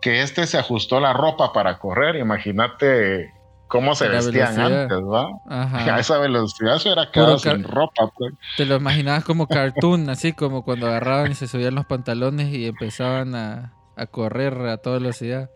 que 0.00 0.22
este 0.22 0.46
se 0.46 0.58
ajustó 0.58 1.00
la 1.00 1.12
ropa 1.12 1.52
para 1.52 1.78
correr. 1.78 2.16
Imagínate 2.16 3.32
cómo 3.68 3.94
se 3.94 4.06
La 4.08 4.16
vestían 4.16 4.54
velocidad. 4.56 4.82
antes, 4.82 4.98
¿va? 4.98 5.28
Ajá. 5.48 5.94
A 5.96 6.00
esa 6.00 6.18
velocidad 6.18 6.78
se 6.78 6.88
hubiera 6.88 7.04
Puro 7.10 7.12
quedado 7.12 7.38
sin 7.38 7.62
ropa. 7.64 8.10
pues. 8.16 8.32
Te 8.56 8.64
lo 8.66 8.76
imaginabas 8.76 9.24
como 9.24 9.46
cartoon, 9.46 10.08
así 10.10 10.32
como 10.32 10.62
cuando 10.64 10.86
agarraban 10.86 11.32
y 11.32 11.34
se 11.34 11.46
subían 11.48 11.74
los 11.74 11.86
pantalones 11.86 12.48
y 12.52 12.66
empezaban 12.66 13.34
a, 13.34 13.74
a 13.96 14.06
correr 14.06 14.54
a 14.66 14.76
toda 14.78 14.98
velocidad. 14.98 15.50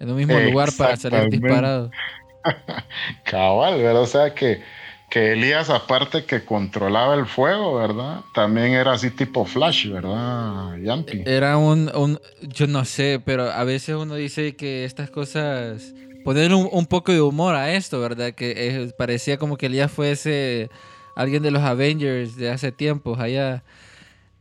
En 0.00 0.10
un 0.10 0.16
mismo 0.16 0.38
lugar 0.38 0.68
para 0.78 0.96
salir 0.96 1.28
disparados. 1.28 1.90
Cabal, 3.24 3.78
¿verdad? 3.78 4.02
O 4.02 4.06
sea 4.06 4.34
que, 4.34 4.62
que 5.10 5.32
Elías, 5.32 5.70
aparte 5.70 6.24
que 6.24 6.44
controlaba 6.44 7.14
el 7.14 7.26
fuego, 7.26 7.76
¿verdad? 7.76 8.20
También 8.34 8.72
era 8.72 8.92
así 8.92 9.10
tipo 9.10 9.44
Flash, 9.44 9.88
¿verdad, 9.90 10.76
Yampi? 10.76 11.22
Era 11.24 11.56
un, 11.56 11.90
un- 11.96 12.20
yo 12.42 12.66
no 12.66 12.84
sé, 12.84 13.20
pero 13.24 13.50
a 13.50 13.64
veces 13.64 13.96
uno 13.96 14.14
dice 14.16 14.54
que 14.56 14.84
estas 14.84 15.08
cosas, 15.10 15.94
poner 16.24 16.52
un, 16.52 16.68
un 16.70 16.86
poco 16.86 17.12
de 17.12 17.20
humor 17.22 17.54
a 17.54 17.72
esto, 17.74 18.00
¿verdad? 18.00 18.32
Que 18.34 18.52
eh, 18.56 18.92
parecía 18.98 19.38
como 19.38 19.56
que 19.56 19.66
Elías 19.66 19.90
fuese 19.90 20.68
alguien 21.16 21.42
de 21.42 21.50
los 21.50 21.62
Avengers 21.62 22.36
de 22.36 22.50
hace 22.50 22.70
tiempos 22.70 23.18
allá, 23.18 23.64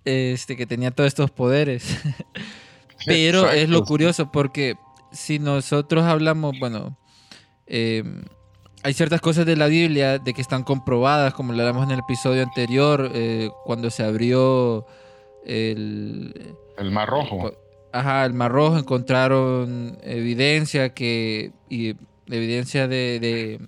este, 0.05 0.55
que 0.57 0.65
tenía 0.65 0.91
todos 0.91 1.07
estos 1.07 1.31
poderes. 1.31 1.97
Pero 3.05 3.50
es 3.51 3.69
lo 3.69 3.86
curioso 3.86 4.31
porque 4.31 4.75
si 5.12 5.39
nosotros 5.39 6.03
hablamos, 6.03 6.59
bueno, 6.59 6.97
eh, 7.67 8.03
hay 8.88 8.94
ciertas 8.94 9.20
cosas 9.20 9.46
de 9.46 9.58
la 9.58 9.67
Biblia 9.67 10.17
de 10.17 10.34
que 10.34 10.39
están 10.41 10.63
comprobadas, 10.63 11.34
como 11.34 11.51
lo 11.51 11.60
hablamos 11.62 11.84
en 11.86 11.91
el 11.91 12.00
episodio 12.00 12.41
anterior, 12.41 13.12
eh, 13.13 13.50
cuando 13.65 13.89
se 13.89 14.01
abrió 14.03 14.86
el, 15.46 16.56
El 16.77 16.91
mar 16.91 17.10
rojo. 17.10 17.51
Ajá, 17.91 18.25
el 18.25 18.34
Mar 18.34 18.51
Rojo 18.51 18.77
encontraron 18.77 19.98
evidencia 20.03 20.94
que 20.94 21.51
y 21.70 21.96
evidencia 22.27 22.88
de, 22.88 23.20
de- 23.20 23.60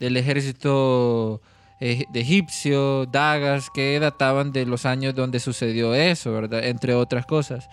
del 0.00 0.16
ejército 0.16 1.40
de 1.80 2.06
egipcio, 2.14 3.04
dagas 3.06 3.68
que 3.70 3.98
databan 4.00 4.50
de 4.52 4.64
los 4.66 4.86
años 4.86 5.14
donde 5.14 5.38
sucedió 5.40 5.94
eso, 5.94 6.32
¿verdad? 6.32 6.64
Entre 6.64 6.94
otras 6.94 7.26
cosas. 7.26 7.68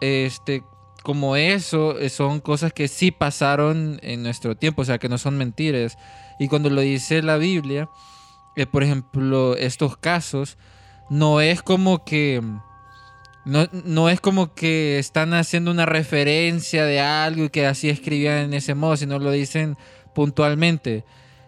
Este, 0.00 0.62
como 1.04 1.36
eso 1.36 1.98
eh, 1.98 2.08
son 2.08 2.40
cosas 2.40 2.72
que 2.72 2.88
sí 2.88 3.10
pasaron 3.10 4.00
en 4.02 4.22
nuestro 4.22 4.56
tiempo, 4.56 4.82
o 4.82 4.84
sea, 4.86 4.98
que 4.98 5.10
no 5.10 5.18
son 5.18 5.36
mentiras. 5.36 5.98
Y 6.38 6.48
cuando 6.48 6.70
lo 6.70 6.80
dice 6.80 7.22
la 7.22 7.36
Biblia, 7.36 7.90
eh, 8.56 8.64
por 8.64 8.82
ejemplo, 8.82 9.54
estos 9.54 9.98
casos 9.98 10.56
no 11.10 11.42
es 11.42 11.62
como 11.62 12.04
que 12.04 12.42
no, 13.44 13.68
no 13.84 14.08
es 14.08 14.20
como 14.22 14.54
que 14.54 14.98
están 14.98 15.34
haciendo 15.34 15.70
una 15.70 15.84
referencia 15.84 16.86
de 16.86 17.00
algo 17.00 17.44
y 17.44 17.50
que 17.50 17.66
así 17.66 17.90
escribían 17.90 18.38
en 18.38 18.54
ese 18.54 18.74
modo, 18.74 18.96
sino 18.96 19.18
lo 19.18 19.30
dicen 19.30 19.76
puntualmente. 20.14 21.04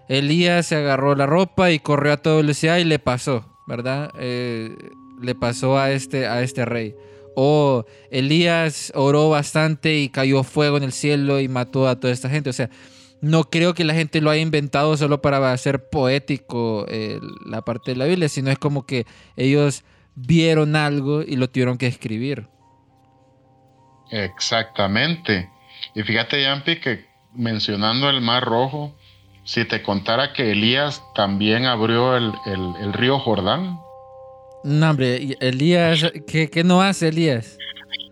Elías 0.08 0.66
se 0.66 0.76
agarró 0.76 1.14
la 1.14 1.24
ropa 1.24 1.70
y 1.70 1.78
corrió 1.78 2.12
a 2.12 2.18
toda 2.18 2.36
velocidad 2.36 2.76
y 2.76 2.84
le 2.84 2.98
pasó, 2.98 3.46
¿verdad? 3.66 4.12
Eh, 4.18 4.76
le 5.18 5.34
pasó 5.34 5.78
a 5.78 5.92
este, 5.92 6.26
a 6.26 6.42
este 6.42 6.66
rey. 6.66 6.94
O 7.38 7.84
Elías 8.10 8.90
oró 8.94 9.28
bastante 9.28 9.98
y 9.98 10.08
cayó 10.08 10.42
fuego 10.42 10.78
en 10.78 10.84
el 10.84 10.92
cielo 10.92 11.38
y 11.38 11.48
mató 11.48 11.86
a 11.86 12.00
toda 12.00 12.10
esta 12.10 12.30
gente. 12.30 12.48
O 12.48 12.54
sea, 12.54 12.70
no 13.20 13.44
creo 13.44 13.74
que 13.74 13.84
la 13.84 13.92
gente 13.92 14.22
lo 14.22 14.30
haya 14.30 14.40
inventado 14.40 14.96
solo 14.96 15.20
para 15.20 15.52
hacer 15.52 15.90
poético 15.90 16.86
eh, 16.88 17.20
la 17.44 17.60
parte 17.60 17.90
de 17.90 17.98
la 17.98 18.06
Biblia, 18.06 18.30
sino 18.30 18.50
es 18.50 18.58
como 18.58 18.86
que 18.86 19.06
ellos 19.36 19.84
vieron 20.14 20.76
algo 20.76 21.20
y 21.20 21.36
lo 21.36 21.50
tuvieron 21.50 21.76
que 21.76 21.86
escribir. 21.86 22.48
Exactamente. 24.10 25.50
Y 25.94 26.04
fíjate, 26.04 26.40
Yampi, 26.40 26.80
que 26.80 27.04
mencionando 27.34 28.08
el 28.08 28.22
mar 28.22 28.44
rojo, 28.44 28.96
si 29.44 29.66
te 29.66 29.82
contara 29.82 30.32
que 30.32 30.52
Elías 30.52 31.02
también 31.14 31.66
abrió 31.66 32.16
el 32.16 32.92
río 32.94 33.18
Jordán, 33.18 33.78
No, 34.66 34.90
hombre, 34.90 35.36
Elías, 35.38 36.10
¿qué, 36.26 36.50
qué 36.50 36.64
no 36.64 36.82
hace 36.82 37.08
Elías? 37.08 37.56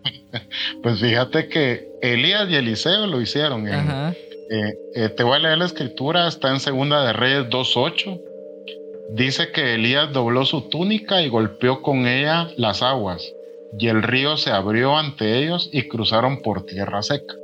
pues 0.81 1.01
fíjate 1.01 1.49
que 1.49 1.89
Elías 2.01 2.49
y 2.49 2.55
Eliseo 2.55 3.07
lo 3.07 3.19
hicieron. 3.19 3.67
Ajá. 3.67 4.11
Eh, 4.49 4.77
eh, 4.95 5.09
te 5.09 5.23
voy 5.23 5.35
a 5.35 5.39
leer 5.39 5.57
la 5.57 5.65
escritura, 5.65 6.29
está 6.29 6.51
en 6.51 6.61
Segunda 6.61 7.05
de 7.05 7.11
Reyes 7.11 7.49
2.8. 7.49 8.21
Dice 9.09 9.51
que 9.51 9.73
Elías 9.73 10.13
dobló 10.13 10.45
su 10.45 10.69
túnica 10.69 11.21
y 11.21 11.27
golpeó 11.27 11.81
con 11.81 12.07
ella 12.07 12.47
las 12.55 12.81
aguas, 12.81 13.33
y 13.77 13.89
el 13.89 14.01
río 14.01 14.37
se 14.37 14.51
abrió 14.51 14.95
ante 14.97 15.37
ellos 15.37 15.69
y 15.73 15.89
cruzaron 15.89 16.41
por 16.41 16.65
tierra 16.65 17.03
seca. 17.03 17.35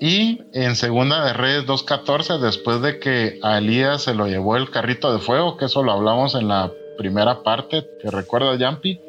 Y 0.00 0.40
en 0.54 0.74
Segunda 0.74 1.24
de 1.24 1.34
Reyes 1.34 1.66
2.14, 1.66 2.40
después 2.40 2.82
de 2.82 2.98
que 2.98 3.38
a 3.42 3.58
Elías 3.58 4.02
se 4.02 4.14
lo 4.14 4.26
llevó 4.26 4.56
el 4.56 4.70
carrito 4.70 5.12
de 5.12 5.20
fuego, 5.20 5.56
que 5.56 5.66
eso 5.66 5.84
lo 5.84 5.92
hablamos 5.92 6.34
en 6.34 6.48
la 6.48 6.72
primera 6.96 7.42
parte, 7.42 7.88
¿te 8.00 8.10
recuerdas, 8.10 8.58
Yampi? 8.58 9.00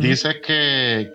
Dice 0.00 0.40
que, 0.40 1.12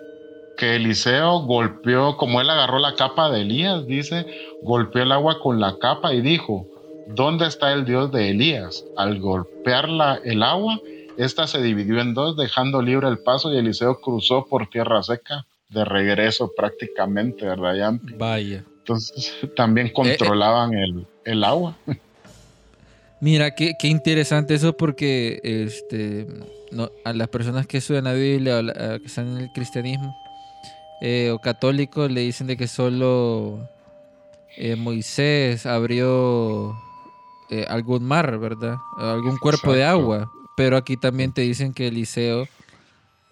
que 0.56 0.76
Eliseo 0.76 1.40
golpeó, 1.40 2.16
como 2.16 2.40
él 2.40 2.50
agarró 2.50 2.78
la 2.78 2.94
capa 2.94 3.30
de 3.30 3.42
Elías, 3.42 3.86
dice, 3.86 4.26
golpeó 4.60 5.02
el 5.02 5.12
agua 5.12 5.38
con 5.40 5.60
la 5.60 5.78
capa 5.78 6.12
y 6.14 6.20
dijo, 6.20 6.66
¿dónde 7.06 7.46
está 7.46 7.72
el 7.72 7.84
Dios 7.84 8.10
de 8.12 8.30
Elías? 8.30 8.86
Al 8.94 9.20
golpear 9.20 9.88
la- 9.88 10.20
el 10.24 10.42
agua, 10.42 10.82
esta 11.16 11.46
se 11.46 11.62
dividió 11.62 12.00
en 12.00 12.14
dos, 12.14 12.36
dejando 12.36 12.82
libre 12.82 13.08
el 13.08 13.18
paso 13.18 13.52
y 13.52 13.58
Eliseo 13.58 14.00
cruzó 14.00 14.46
por 14.46 14.68
tierra 14.68 15.02
seca 15.02 15.46
de 15.68 15.84
regreso 15.84 16.52
prácticamente, 16.56 17.46
¿verdad, 17.46 17.74
Yampi? 17.74 18.12
Vaya. 18.16 18.64
Entonces 18.78 19.32
también 19.56 19.90
controlaban 19.90 20.74
el, 20.74 21.06
el 21.24 21.44
agua. 21.44 21.76
Mira, 23.20 23.54
qué, 23.54 23.74
qué 23.78 23.88
interesante 23.88 24.54
eso 24.54 24.76
porque 24.76 25.40
este, 25.42 26.26
no, 26.72 26.90
a 27.04 27.12
las 27.12 27.28
personas 27.28 27.66
que 27.66 27.78
estudian 27.78 28.04
la 28.04 28.12
Biblia 28.12 28.58
o 28.58 28.62
la- 28.62 28.98
que 28.98 29.06
están 29.06 29.28
en 29.28 29.38
el 29.38 29.50
cristianismo 29.52 30.14
eh, 31.00 31.30
o 31.32 31.38
católicos 31.38 32.10
le 32.10 32.20
dicen 32.22 32.46
de 32.46 32.56
que 32.56 32.68
solo 32.68 33.68
eh, 34.56 34.76
Moisés 34.76 35.64
abrió 35.66 36.74
eh, 37.50 37.64
algún 37.68 38.04
mar, 38.04 38.38
¿verdad? 38.38 38.76
Algún 38.98 39.36
cuerpo 39.38 39.72
de 39.72 39.84
agua. 39.84 40.30
Pero 40.56 40.76
aquí 40.76 40.96
también 40.96 41.32
te 41.32 41.42
dicen 41.42 41.72
que 41.72 41.88
Eliseo 41.88 42.46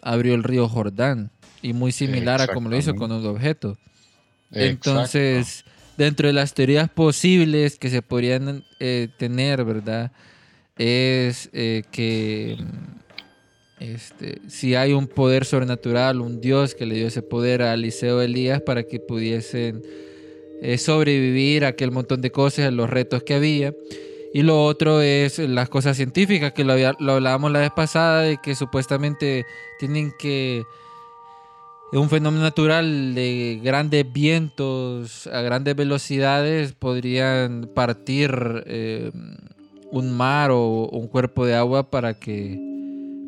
abrió 0.03 0.35
el 0.35 0.43
río 0.43 0.69
Jordán 0.69 1.31
y 1.61 1.73
muy 1.73 1.93
similar 1.93 2.41
a 2.41 2.49
como 2.49 2.69
lo 2.69 2.77
hizo 2.77 2.95
con 2.97 3.12
un 3.12 3.25
objeto. 3.27 3.77
Entonces, 4.71 5.65
dentro 6.03 6.27
de 6.27 6.33
las 6.33 6.55
teorías 6.55 6.91
posibles 6.91 7.79
que 7.79 7.89
se 7.89 8.03
podrían 8.03 8.65
eh, 8.81 9.09
tener, 9.19 9.65
¿verdad? 9.65 10.13
Es 10.77 11.49
eh, 11.53 11.83
que 11.91 12.57
mm, 12.59 13.83
este, 13.83 14.41
si 14.49 14.75
hay 14.75 14.93
un 14.93 15.07
poder 15.07 15.45
sobrenatural, 15.45 16.21
un 16.21 16.41
Dios 16.41 16.75
que 16.75 16.87
le 16.87 16.97
dio 16.97 17.07
ese 17.07 17.23
poder 17.23 17.63
a 17.63 17.75
Eliseo 17.75 18.21
Elías 18.21 18.61
para 18.61 18.83
que 18.83 19.01
pudiesen 19.01 19.83
eh, 20.61 20.79
sobrevivir 20.79 21.65
a 21.65 21.69
aquel 21.69 21.91
montón 21.91 22.21
de 22.21 22.31
cosas, 22.31 22.67
a 22.67 22.71
los 22.71 22.91
retos 22.91 23.23
que 23.23 23.35
había. 23.35 23.75
Y 24.35 24.43
lo 24.43 24.65
otro 24.65 25.03
es 25.03 25.39
las 25.39 25.69
cosas 25.69 25.97
científicas, 25.97 26.53
que 26.53 26.65
lo, 26.65 26.75
lo 26.99 27.13
hablábamos 27.13 27.53
la 27.53 27.61
vez 27.61 27.71
pasada, 27.75 28.23
de 28.23 28.39
que 28.43 28.55
supuestamente 28.55 29.45
tienen 29.79 30.13
que 30.19 30.65
un 31.99 32.09
fenómeno 32.09 32.43
natural 32.43 33.15
de 33.15 33.61
grandes 33.63 34.11
vientos 34.11 35.27
a 35.27 35.43
grandes 35.43 35.77
velocidades 35.77 36.73
podrían 36.73 37.69
partir 37.75 38.65
eh, 38.67 39.11
un 39.91 40.11
mar 40.11 40.51
o 40.53 40.89
un 40.89 41.07
cuerpo 41.07 41.45
de 41.45 41.55
agua 41.55 41.91
para 41.91 42.15
que, 42.15 42.59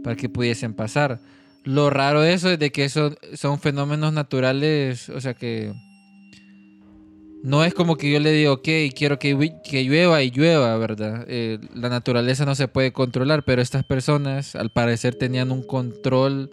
para 0.03 0.17
que 0.17 0.31
pudiesen 0.31 0.73
pasar. 0.73 1.21
Lo 1.63 1.91
raro 1.91 2.23
de 2.23 2.33
eso 2.33 2.51
es 2.51 2.59
de 2.59 2.73
que 2.73 2.85
eso 2.85 3.15
son 3.35 3.61
fenómenos 3.61 4.13
naturales, 4.13 5.11
o 5.11 5.21
sea 5.21 5.35
que 5.35 5.73
no 7.43 7.63
es 7.63 7.75
como 7.75 7.97
que 7.97 8.11
yo 8.11 8.19
le 8.21 8.33
digo, 8.33 8.55
ok, 8.55 8.69
quiero 8.97 9.19
que, 9.19 9.59
que 9.63 9.85
llueva 9.85 10.23
y 10.23 10.31
llueva, 10.31 10.75
¿verdad? 10.79 11.27
Eh, 11.29 11.59
la 11.75 11.91
naturaleza 11.91 12.47
no 12.47 12.55
se 12.55 12.69
puede 12.69 12.93
controlar, 12.93 13.45
pero 13.45 13.61
estas 13.61 13.85
personas 13.85 14.57
al 14.57 14.71
parecer 14.71 15.15
tenían 15.17 15.53
un 15.53 15.63
control 15.63 16.51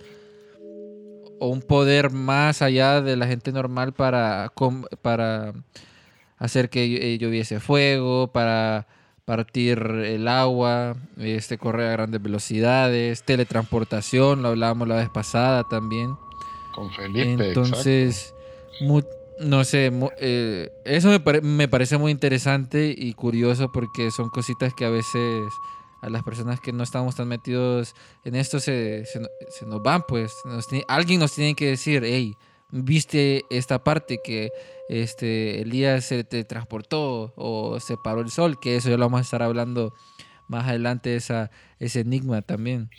o 1.44 1.48
un 1.48 1.62
poder 1.64 2.12
más 2.12 2.62
allá 2.62 3.02
de 3.02 3.16
la 3.16 3.26
gente 3.26 3.52
normal 3.52 3.94
para, 3.94 4.52
para 5.02 5.54
hacer 6.38 6.70
que 6.70 7.14
eh, 7.14 7.18
lloviese 7.18 7.60
fuego, 7.60 8.28
para 8.32 8.86
partir 9.26 9.80
el 9.80 10.28
agua, 10.28 10.96
este, 11.18 11.58
correr 11.58 11.88
a 11.88 11.92
grandes 11.94 12.22
velocidades, 12.22 13.24
teletransportación, 13.24 14.44
lo 14.44 14.50
hablábamos 14.50 14.88
la 14.88 14.96
vez 14.98 15.10
pasada 15.10 15.64
también. 15.64 16.16
Con 16.74 16.92
Felipe, 16.92 17.48
Entonces, 17.50 18.36
mu- 18.80 19.02
no 19.40 19.64
sé, 19.64 19.90
mu- 19.90 20.10
eh, 20.20 20.70
eso 20.84 21.10
me, 21.10 21.20
pare- 21.20 21.42
me 21.42 21.68
parece 21.68 21.98
muy 21.98 22.12
interesante 22.12 22.94
y 22.96 23.14
curioso 23.14 23.72
porque 23.72 24.12
son 24.12 24.30
cositas 24.30 24.74
que 24.76 24.86
a 24.86 24.90
veces 24.90 25.52
a 26.02 26.10
las 26.10 26.24
personas 26.24 26.60
que 26.60 26.74
no 26.74 26.84
estamos 26.84 27.16
tan 27.16 27.28
metidos 27.28 27.96
en 28.24 28.36
esto 28.36 28.60
se, 28.60 29.06
se, 29.06 29.20
no- 29.20 29.30
se 29.48 29.66
nos 29.66 29.82
van, 29.82 30.04
pues. 30.08 30.44
Alguien 30.88 31.20
nos 31.20 31.34
tiene 31.34 31.56
que 31.56 31.68
decir, 31.68 32.04
hey, 32.06 32.38
viste 32.72 33.46
esta 33.50 33.84
parte 33.84 34.20
que 34.20 34.54
este 34.88 35.62
Elías 35.62 36.06
se 36.06 36.24
te 36.24 36.44
transportó 36.46 37.34
o 37.36 37.80
se 37.80 37.98
paró 37.98 38.22
el 38.22 38.32
sol, 38.32 38.60
que 38.60 38.76
eso 38.78 38.90
ya 38.90 38.98
lo 38.98 39.06
vamos 39.06 39.20
a 39.20 39.24
estar 39.24 39.44
hablando 39.44 39.94
más 40.48 40.68
adelante, 40.68 41.16
esa, 41.16 41.52
ese 41.80 42.02
enigma 42.02 42.42
también. 42.42 42.92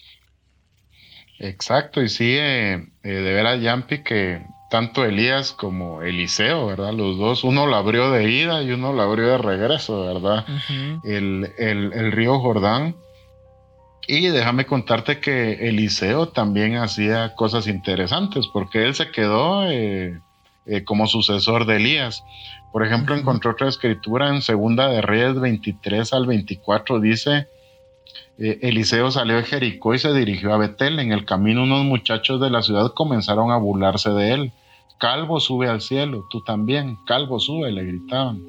Exacto, 1.39 2.03
y 2.03 2.09
sí, 2.09 2.25
eh, 2.39 2.75
eh, 3.03 3.09
de 3.09 3.33
veras, 3.33 3.61
Yampi, 3.61 4.03
que 4.05 4.47
tanto 4.73 5.05
Elías 5.05 5.53
como 5.53 6.01
Eliseo, 6.01 6.67
¿verdad? 6.67 6.95
Los 6.95 7.19
dos, 7.19 7.45
uno 7.45 7.67
lo 7.67 7.77
abrió 7.77 8.11
de 8.11 8.31
ida 8.31 8.63
y 8.63 8.71
uno 8.71 8.95
lo 8.95 9.03
abrió 9.03 9.29
de 9.29 9.37
regreso, 9.37 10.01
¿verdad? 10.07 10.47
El, 11.05 11.53
el- 11.59 11.93
el 11.93 12.11
río 12.11 12.39
Jordán. 12.41 12.97
Y 14.09 14.29
déjame 14.29 14.65
contarte 14.65 15.21
que 15.21 15.69
Eliseo 15.69 16.29
también 16.29 16.77
hacía 16.77 17.35
cosas 17.35 17.67
interesantes, 17.67 18.47
porque 18.51 18.83
él 18.87 18.95
se 18.95 19.11
quedó 19.11 19.71
eh, 19.71 20.19
eh, 20.65 20.85
como 20.85 21.07
sucesor 21.07 21.67
de 21.67 21.77
Elías. 21.77 22.25
Por 22.73 22.83
ejemplo, 22.87 23.15
Ujú. 23.15 23.21
encontré 23.21 23.51
otra 23.51 23.69
escritura 23.69 24.31
en 24.31 24.41
Segunda 24.41 24.89
de 24.89 25.03
Reyes 25.03 25.39
23 25.39 26.15
al 26.15 26.27
24, 26.27 26.99
dice... 26.99 27.47
Eh, 28.39 28.59
Eliseo 28.63 29.11
salió 29.11 29.37
de 29.37 29.43
Jericó 29.43 29.95
y 29.95 29.99
se 29.99 30.13
dirigió 30.15 30.55
a 30.55 30.57
Betel. 30.57 30.99
En 30.99 31.13
el 31.13 31.27
camino 31.27 31.63
unos 31.65 31.85
muchachos 31.85 32.41
de 32.41 32.49
la 32.49 32.63
ciudad 32.63 32.93
comenzaron 32.95 33.51
a 33.51 33.57
burlarse 33.59 34.11
de 34.11 34.33
él. 34.33 34.53
Calvo 35.03 35.41
sube 35.41 35.69
al 35.69 35.81
cielo, 35.81 36.29
tú 36.31 36.43
también, 36.45 36.97
calvo 37.07 37.41
sube, 37.41 37.73
le 37.73 37.83
gritaban. 37.85 38.41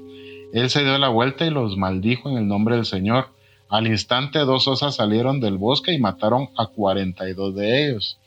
Él 0.54 0.70
se 0.70 0.84
dio 0.84 0.96
la 1.00 1.08
vuelta 1.10 1.48
y 1.48 1.50
los 1.50 1.78
maldijo 1.78 2.30
en 2.30 2.38
el 2.38 2.48
nombre 2.48 2.76
del 2.76 2.86
Señor. 2.86 3.30
Al 3.70 3.88
instante 3.88 4.38
dos 4.38 4.68
osas 4.68 4.94
salieron 4.98 5.40
del 5.40 5.58
bosque 5.58 5.94
y 5.94 6.00
mataron 6.00 6.50
a 6.56 6.68
42 6.68 7.56
de 7.56 7.88
ellos. 7.90 8.20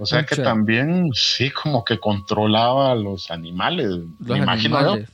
O 0.00 0.06
sea 0.06 0.24
que 0.24 0.36
también 0.36 1.10
sí 1.12 1.50
como 1.50 1.84
que 1.84 1.98
controlaba 2.00 2.92
a 2.92 2.94
los 2.94 3.30
animales. 3.30 3.88
los 3.88 4.08
me 4.20 4.38
imagino 4.38 4.80
yo. 4.80 4.86
animales. 4.92 5.10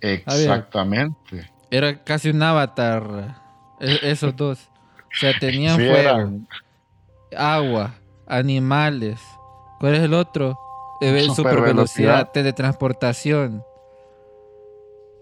Exactamente. 0.00 1.50
Era 1.68 2.04
casi 2.04 2.30
un 2.30 2.40
avatar. 2.44 3.36
e- 3.80 3.98
Esos 4.02 4.36
dos. 4.36 4.68
O 5.00 5.18
sea, 5.18 5.36
tenían 5.36 5.78
Sí, 5.78 5.82
fuego, 5.84 5.98
eran 5.98 6.48
agua, 7.36 7.94
animales. 8.28 9.20
¿Cuál 9.80 9.96
es 9.96 10.02
el 10.02 10.14
otro? 10.14 10.56
Supervelocidad. 11.00 11.34
super 11.34 11.60
velocidad, 11.60 12.30
teletransportación. 12.32 13.62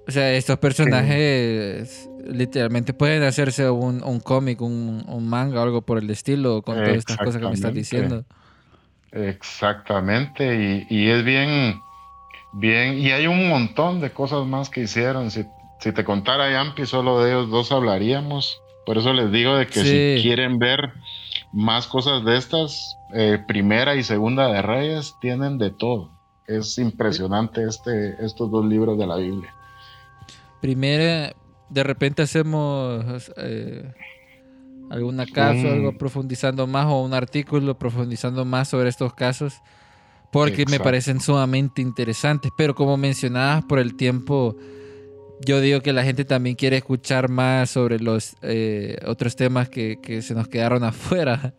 O 0.09 0.11
sea, 0.11 0.33
estos 0.35 0.59
personajes 0.59 2.09
literalmente 2.25 2.95
pueden 2.95 3.23
hacerse 3.25 3.69
un, 3.71 4.03
un 4.05 4.21
cómic, 4.21 4.61
un, 4.61 5.05
un 5.09 5.29
manga 5.29 5.63
algo 5.63 5.83
por 5.83 5.99
el 5.99 6.09
estilo 6.11 6.63
con 6.63 6.77
todas 6.77 6.97
estas 6.97 7.17
cosas 7.17 7.41
que 7.41 7.49
me 7.49 7.55
estás 7.55 7.75
diciendo. 7.75 8.25
Exactamente, 9.13 10.85
y, 10.91 10.95
y 10.95 11.11
es 11.11 11.25
bien, 11.25 11.81
bien, 12.53 12.99
y 12.99 13.11
hay 13.11 13.27
un 13.27 13.49
montón 13.49 14.01
de 14.01 14.13
cosas 14.13 14.47
más 14.47 14.71
que 14.71 14.83
hicieron. 14.83 15.31
Si, 15.31 15.45
si 15.81 15.93
te 15.93 16.05
contara 16.05 16.51
Yampi, 16.51 16.87
solo 16.87 17.21
de 17.21 17.31
ellos 17.31 17.51
dos 17.51 17.73
hablaríamos. 17.73 18.61
Por 18.85 18.99
eso 18.99 19.13
les 19.13 19.33
digo 19.33 19.57
de 19.57 19.67
que 19.67 19.81
Sí. 19.81 20.17
si 20.17 20.23
quieren 20.23 20.59
ver 20.59 20.93
más 21.53 21.87
cosas 21.89 22.25
de 22.25 22.37
estas, 22.37 22.96
eh, 23.15 23.39
primera 23.47 23.95
y 23.95 24.03
segunda 24.03 24.49
de 24.49 24.63
Reyes 24.63 25.15
tienen 25.21 25.59
de 25.59 25.71
todo. 25.71 26.11
Es 26.47 26.79
impresionante 26.79 27.65
este, 27.65 28.25
estos 28.25 28.51
dos 28.51 28.65
libros 28.65 28.99
de 28.99 29.07
la 29.07 29.17
Biblia. 29.17 29.55
Primero, 30.61 31.35
de 31.69 31.83
repente 31.83 32.23
hacemos 32.23 33.31
eh, 33.37 33.93
alguna 34.91 35.27
caso, 35.27 35.69
algo 35.69 35.97
profundizando 35.97 36.67
más 36.67 36.87
o 36.87 37.03
un 37.03 37.15
artículo 37.15 37.79
profundizando 37.79 38.45
más 38.45 38.69
sobre 38.69 38.89
estos 38.89 39.15
casos, 39.15 39.55
porque 40.33 40.59
me 40.59 40.63
Exacto. 40.63 40.85
parecen 40.85 41.21
sumamente 41.21 41.83
interesantes, 41.83 42.51
pero 42.57 42.75
como 42.75 42.97
mencionabas 42.97 43.65
por 43.65 43.79
el 43.79 43.97
tiempo, 43.97 44.57
yo 45.45 45.61
digo 45.61 45.81
que 45.81 45.93
la 45.93 46.05
gente 46.05 46.25
también 46.25 46.57
quiere 46.57 46.79
escuchar 46.79 47.29
más 47.29 47.71
sobre 47.71 47.99
los 47.99 48.37
eh, 48.43 48.99
otros 49.07 49.37
temas 49.37 49.69
que, 49.69 49.99
que 50.01 50.23
se 50.23 50.35
nos 50.35 50.49
quedaron 50.49 50.85
afuera. 50.85 51.55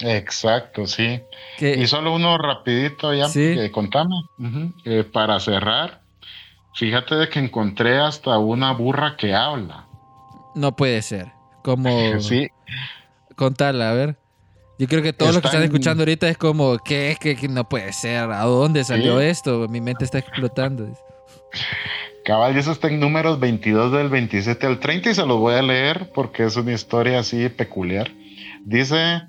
Exacto, 0.00 0.86
sí. 0.86 1.20
Y 1.60 1.86
solo 1.86 2.14
uno 2.14 2.36
rapidito, 2.38 3.14
ya, 3.14 3.28
Sí. 3.28 3.54
eh, 3.58 3.70
contame. 3.70 4.14
Eh, 4.84 5.04
para 5.04 5.38
cerrar, 5.40 6.02
fíjate 6.74 7.14
de 7.14 7.28
que 7.28 7.38
encontré 7.38 7.98
hasta 7.98 8.36
una 8.38 8.72
burra 8.72 9.16
que 9.16 9.34
habla. 9.34 9.86
no 10.56 10.74
puede 10.76 11.02
ser. 11.02 11.32
Como 11.62 11.88
Sí, 12.20 12.48
contarla, 13.36 13.90
a 13.90 13.94
ver. 13.94 14.16
Yo 14.78 14.86
creo 14.88 15.02
que 15.02 15.12
todos 15.12 15.32
los 15.32 15.40
que 15.40 15.46
Está 15.48 15.58
están 15.58 15.62
escuchando 15.64 16.02
ahorita 16.02 16.28
es 16.28 16.36
como, 16.36 16.78
¿qué 16.78 17.12
es 17.12 17.18
que, 17.18 17.36
que 17.36 17.46
no 17.48 17.68
puede 17.68 17.92
ser? 17.92 18.30
¿A 18.30 18.42
dónde 18.42 18.82
salió 18.84 19.20
Sí. 19.20 19.26
esto? 19.26 19.68
Mi 19.68 19.80
mente 19.80 20.04
está 20.04 20.18
explotando. 20.18 20.88
cabal, 22.24 22.56
y 22.56 22.58
eso 22.58 22.72
está 22.72 22.88
en 22.88 22.98
números 23.00 23.38
22 23.38 23.92
del 23.92 24.08
27 24.08 24.66
al 24.66 24.80
30 24.80 25.10
y 25.10 25.14
se 25.14 25.26
los 25.26 25.38
voy 25.38 25.54
a 25.54 25.62
leer 25.62 26.10
porque 26.14 26.44
es 26.44 26.56
una 26.56 26.72
historia 26.72 27.18
así 27.20 27.48
peculiar. 27.50 28.10
Dice, 28.64 29.22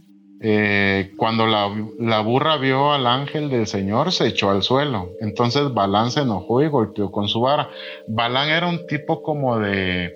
eh, 0.48 1.10
cuando 1.18 1.48
la, 1.48 1.68
la 1.98 2.20
burra 2.20 2.58
vio 2.58 2.94
al 2.94 3.08
ángel 3.08 3.50
del 3.50 3.66
Señor, 3.66 4.12
se 4.12 4.28
echó 4.28 4.52
al 4.52 4.62
suelo. 4.62 5.10
Entonces 5.20 5.74
Balán 5.74 6.12
se 6.12 6.22
enojó 6.22 6.62
y 6.62 6.68
golpeó 6.68 7.10
con 7.12 7.28
su 7.28 7.42
vara. 7.42 7.70
Balán 8.06 8.50
era 8.50 8.68
un 8.68 8.86
tipo 8.86 9.22
como 9.24 9.58
de 9.60 10.14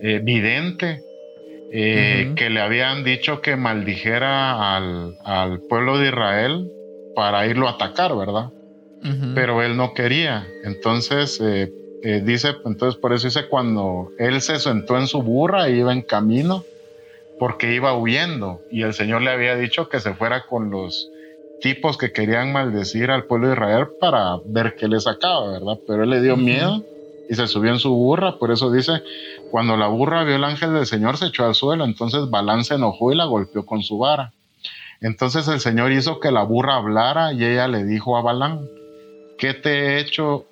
eh, 0.00 0.20
vidente. 0.22 1.02
eh, 1.70 2.24
Ujú. 2.26 2.34
que 2.36 2.48
le 2.48 2.60
habían 2.60 3.02
dicho 3.04 3.40
que 3.42 3.56
maldijera 3.56 4.76
al, 4.76 5.16
al 5.24 5.60
pueblo 5.68 5.98
de 5.98 6.08
Israel 6.08 6.70
para 7.14 7.46
irlo 7.46 7.66
a 7.68 7.72
atacar, 7.72 8.16
¿verdad? 8.16 8.50
Ujú. 9.02 9.34
Pero 9.34 9.62
él 9.62 9.76
no 9.76 9.92
quería. 9.92 10.46
Entonces, 10.64 11.40
eh, 11.40 11.70
eh, 12.02 12.22
dice, 12.24 12.54
entonces 12.64 12.98
por 13.00 13.12
eso 13.12 13.26
dice 13.26 13.48
cuando 13.48 14.10
él 14.18 14.40
se 14.40 14.58
sentó 14.60 14.96
en 14.96 15.06
su 15.08 15.22
burra 15.22 15.66
e 15.66 15.76
iba 15.76 15.92
en 15.92 16.02
camino, 16.02 16.64
porque 17.38 17.74
iba 17.74 17.96
huyendo 17.96 18.60
y 18.70 18.82
el 18.82 18.94
Señor 18.94 19.22
le 19.22 19.30
había 19.30 19.56
dicho 19.56 19.88
que 19.88 20.00
se 20.00 20.14
fuera 20.14 20.46
con 20.46 20.70
los 20.70 21.10
tipos 21.60 21.96
que 21.96 22.12
querían 22.12 22.52
maldecir 22.52 23.10
al 23.10 23.24
pueblo 23.24 23.48
de 23.48 23.54
Israel 23.54 23.88
para 24.00 24.36
ver 24.44 24.76
qué 24.76 24.88
le 24.88 25.00
sacaba, 25.00 25.52
¿verdad? 25.52 25.78
Pero 25.86 26.04
él 26.04 26.10
le 26.10 26.20
dio 26.20 26.36
miedo 26.36 26.84
y 27.28 27.34
se 27.34 27.46
subió 27.46 27.72
en 27.72 27.78
su 27.78 27.94
burra, 27.94 28.38
por 28.38 28.52
eso 28.52 28.70
dice, 28.70 29.02
cuando 29.50 29.76
la 29.76 29.88
burra 29.88 30.24
vio 30.24 30.36
el 30.36 30.44
ángel 30.44 30.74
del 30.74 30.86
Señor 30.86 31.16
se 31.16 31.26
echó 31.26 31.44
al 31.44 31.54
suelo, 31.54 31.84
entonces 31.84 32.30
Balán 32.30 32.64
se 32.64 32.74
enojó 32.74 33.12
y 33.12 33.16
la 33.16 33.24
golpeó 33.24 33.64
con 33.66 33.82
su 33.82 33.98
vara. 33.98 34.32
Entonces 35.00 35.46
el 35.48 35.60
Señor 35.60 35.92
hizo 35.92 36.20
que 36.20 36.30
la 36.30 36.42
burra 36.42 36.76
hablara 36.76 37.32
y 37.32 37.44
ella 37.44 37.68
le 37.68 37.84
dijo 37.84 38.16
a 38.16 38.22
Balán, 38.22 38.60
¿qué 39.38 39.54
te 39.54 39.70
he 39.70 40.00
hecho 40.00 40.46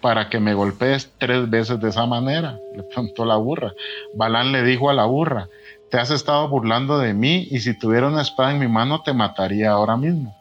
para 0.00 0.30
que 0.30 0.40
me 0.40 0.54
golpees 0.54 1.12
tres 1.18 1.50
veces 1.50 1.80
de 1.80 1.90
esa 1.90 2.06
manera? 2.06 2.58
Le 2.74 2.82
preguntó 2.84 3.24
la 3.24 3.36
burra. 3.36 3.74
Balán 4.14 4.52
le 4.52 4.62
dijo 4.62 4.88
a 4.88 4.94
la 4.94 5.04
burra, 5.04 5.48
te 5.90 5.98
has 5.98 6.10
estado 6.10 6.48
burlando 6.48 6.98
de 6.98 7.14
mí 7.14 7.48
y 7.50 7.60
si 7.60 7.76
tuviera 7.76 8.06
una 8.06 8.22
espada 8.22 8.52
en 8.52 8.60
mi 8.60 8.68
mano 8.68 9.02
te 9.02 9.12
mataría 9.12 9.72
ahora 9.72 9.96
mismo. 9.96 10.36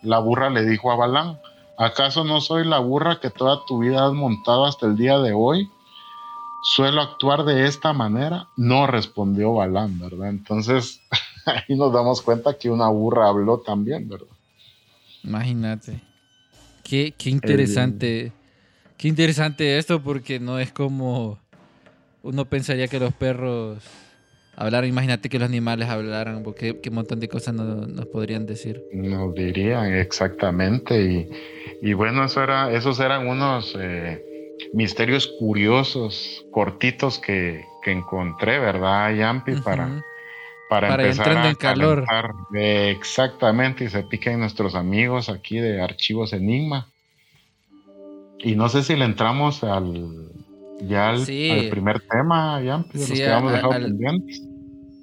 La 0.00 0.18
burra 0.20 0.48
le 0.48 0.64
dijo 0.64 0.92
a 0.92 0.96
Balán, 0.96 1.40
¿acaso 1.76 2.24
no 2.24 2.40
soy 2.40 2.64
la 2.64 2.78
burra 2.78 3.18
que 3.20 3.30
toda 3.30 3.64
tu 3.66 3.78
vida 3.78 4.06
has 4.06 4.12
montado 4.12 4.64
hasta 4.64 4.86
el 4.86 4.96
día 4.96 5.18
de 5.18 5.32
hoy? 5.32 5.68
¿Suelo 6.62 7.02
actuar 7.02 7.44
de 7.44 7.66
esta 7.66 7.92
manera? 7.92 8.48
No 8.56 8.86
respondió 8.86 9.54
Balán, 9.54 9.98
¿verdad? 9.98 10.28
Entonces 10.28 11.00
ahí 11.46 11.76
nos 11.76 11.92
damos 11.92 12.22
cuenta 12.22 12.56
que 12.56 12.70
una 12.70 12.88
burra 12.88 13.28
habló 13.28 13.58
también, 13.58 14.08
¿verdad? 14.08 14.26
Imagínate. 15.24 16.00
Qué, 16.84 17.14
qué 17.18 17.30
interesante. 17.30 18.32
Qué 18.96 19.08
interesante 19.08 19.78
esto 19.78 20.00
porque 20.00 20.38
no 20.38 20.60
es 20.60 20.72
como 20.72 21.38
uno 22.22 22.44
pensaría 22.44 22.86
que 22.86 23.00
los 23.00 23.12
perros 23.12 23.82
hablaran. 24.56 24.88
Imagínate 24.88 25.28
que 25.28 25.38
los 25.38 25.48
animales 25.48 25.88
hablaran 25.88 26.42
porque 26.42 26.80
qué 26.80 26.90
montón 26.90 27.20
de 27.20 27.28
cosas 27.28 27.54
no- 27.54 27.86
nos 27.86 28.06
podrían 28.06 28.46
decir. 28.46 28.82
Nos 28.92 29.34
dirían 29.34 29.92
exactamente. 29.94 31.00
Y, 31.02 31.28
y 31.82 31.92
bueno, 31.94 32.24
eso 32.24 32.42
era, 32.42 32.72
esos 32.72 33.00
eran 33.00 33.26
unos 33.26 33.76
eh, 33.78 34.22
misterios 34.72 35.32
curiosos, 35.38 36.44
cortitos 36.50 37.18
que, 37.18 37.64
que 37.82 37.92
encontré, 37.92 38.58
¿verdad, 38.58 39.14
Yampi? 39.14 39.52
Para, 39.56 40.02
para, 40.68 40.88
Para 40.88 41.02
empezar 41.04 41.36
a 41.36 41.48
en 41.50 41.54
calor. 41.56 42.04
Eh, 42.54 42.94
exactamente, 42.96 43.84
y 43.84 43.88
se 43.88 44.02
piquen 44.04 44.40
nuestros 44.40 44.74
amigos 44.74 45.28
aquí 45.28 45.58
de 45.58 45.80
Archivos 45.82 46.32
Enigma. 46.32 46.88
Y 48.38 48.56
no 48.56 48.68
sé 48.68 48.82
si 48.82 48.96
le 48.96 49.04
entramos 49.04 49.62
al 49.62 50.31
ya 50.86 51.10
al, 51.10 51.24
Sí. 51.26 51.50
al 51.50 51.68
primer 51.68 52.00
tema, 52.00 52.60
de 52.60 52.66
los 52.66 52.84
Sí, 53.06 53.14
que 53.14 53.24
habíamos 53.24 53.52
a- 53.52 53.56
dejado 53.56 53.72
al- 53.72 53.82
pendientes. 53.84 54.42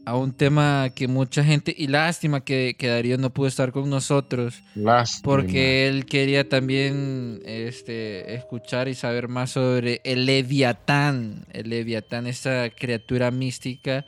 A 0.05 0.15
un 0.15 0.31
tema 0.33 0.89
que 0.95 1.07
mucha 1.07 1.43
gente, 1.43 1.71
y 1.77 1.85
lástima 1.85 2.43
que, 2.43 2.75
que 2.79 2.87
Darío 2.87 3.19
no 3.19 3.29
pudo 3.31 3.45
estar 3.47 3.71
con 3.71 3.87
nosotros, 3.91 4.63
Lástima. 4.73 5.21
porque 5.23 5.87
él 5.87 6.05
quería 6.07 6.49
también 6.49 7.41
este, 7.45 8.33
escuchar 8.33 8.87
y 8.87 8.95
saber 8.95 9.27
más 9.27 9.51
sobre 9.51 10.01
el 10.03 10.25
Leviatán. 10.25 11.45
El 11.53 11.69
Leviatán, 11.69 12.25
esa 12.25 12.71
criatura 12.71 13.29
mística 13.29 14.03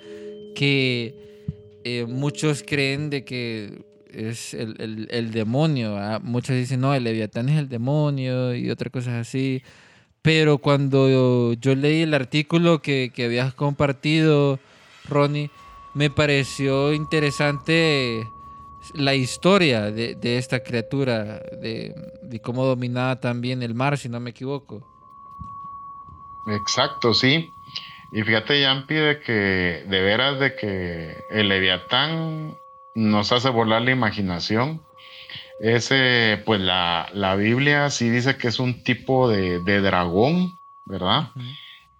que 0.55 1.13
eh, 1.83 2.05
muchos 2.07 2.63
creen 2.65 3.09
de 3.11 3.23
que 3.23 3.83
es 4.11 4.55
el, 4.55 4.75
el- 4.79 5.07
el 5.11 5.31
demonio. 5.31 5.97
¿ah? 5.97 6.19
Muchos 6.23 6.55
dicen, 6.55 6.79
no, 6.81 6.95
el 6.95 7.03
Leviatán 7.03 7.47
es 7.49 7.59
el 7.59 7.69
demonio 7.69 8.55
y 8.55 8.71
otras 8.71 8.91
cosas 8.91 9.13
así. 9.27 9.61
Pero 10.21 10.59
cuando 10.59 11.53
yo 11.53 11.75
leí 11.75 12.03
el 12.03 12.13
artículo 12.13 12.81
que, 12.81 13.11
que 13.13 13.25
habías 13.25 13.53
compartido, 13.53 14.59
Ronnie, 15.05 15.49
me 15.93 16.09
pareció 16.09 16.93
interesante 16.93 18.29
la 18.93 19.15
historia 19.15 19.91
de, 19.91 20.15
de 20.15 20.37
esta 20.37 20.61
criatura, 20.61 21.39
de, 21.61 21.93
de 22.21 22.39
cómo 22.39 22.65
dominaba 22.65 23.19
también 23.19 23.63
el 23.63 23.73
mar, 23.73 23.97
si 23.97 24.09
no 24.09 24.19
me 24.19 24.29
equivoco. 24.29 24.81
Exacto, 26.47 27.13
sí. 27.13 27.51
Y 28.11 28.23
fíjate, 28.23 28.61
Yampi, 28.61 28.95
de 28.95 29.19
que 29.19 29.85
de 29.87 30.01
veras 30.01 30.39
de 30.39 30.55
que 30.55 31.15
el 31.31 31.47
Leviatán 31.47 32.57
nos 32.93 33.31
hace 33.31 33.49
volar 33.49 33.81
la 33.83 33.91
imaginación. 33.91 34.81
Ese, 35.61 36.41
pues 36.45 36.59
la, 36.59 37.07
la 37.13 37.35
Biblia 37.35 37.89
sí 37.89 38.09
dice 38.09 38.37
que 38.37 38.47
es 38.47 38.59
un 38.59 38.83
tipo 38.83 39.29
de, 39.29 39.59
de 39.59 39.81
dragón, 39.81 40.59
¿verdad? 40.85 41.29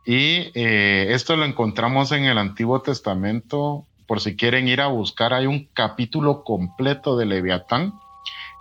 Y 0.06 0.52
eh, 0.56 1.08
esto 1.12 1.36
lo 1.36 1.46
encontramos 1.46 2.12
en 2.12 2.26
el 2.26 2.38
Antiguo 2.38 2.82
Testamento. 2.82 3.86
Por 4.08 4.20
si 4.20 4.36
quieren 4.36 4.68
ir 4.68 4.82
a 4.82 4.88
buscar, 4.88 5.34
hay 5.34 5.46
un 5.46 5.70
capítulo 5.74 6.44
completo 6.44 7.18
de 7.18 7.26
Leviatán. 7.28 7.94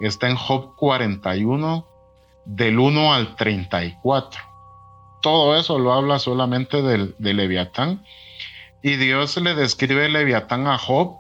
Está 0.01 0.29
en 0.29 0.37
Job 0.37 0.77
41, 0.77 1.87
del 2.45 2.79
1 2.79 3.15
al 3.15 3.37
34 3.37 4.51
todo 5.21 5.57
eso 5.57 5.79
lo 5.79 5.93
habla 5.93 6.19
solamente 6.19 6.83
del, 6.83 7.15
de 7.19 7.35
Leviatán. 7.35 8.05
Y 8.83 8.97
Dios 8.97 9.37
le 9.37 9.55
describe 9.55 10.09
Leviatán 10.09 10.67
a 10.67 10.79
Job 10.79 11.17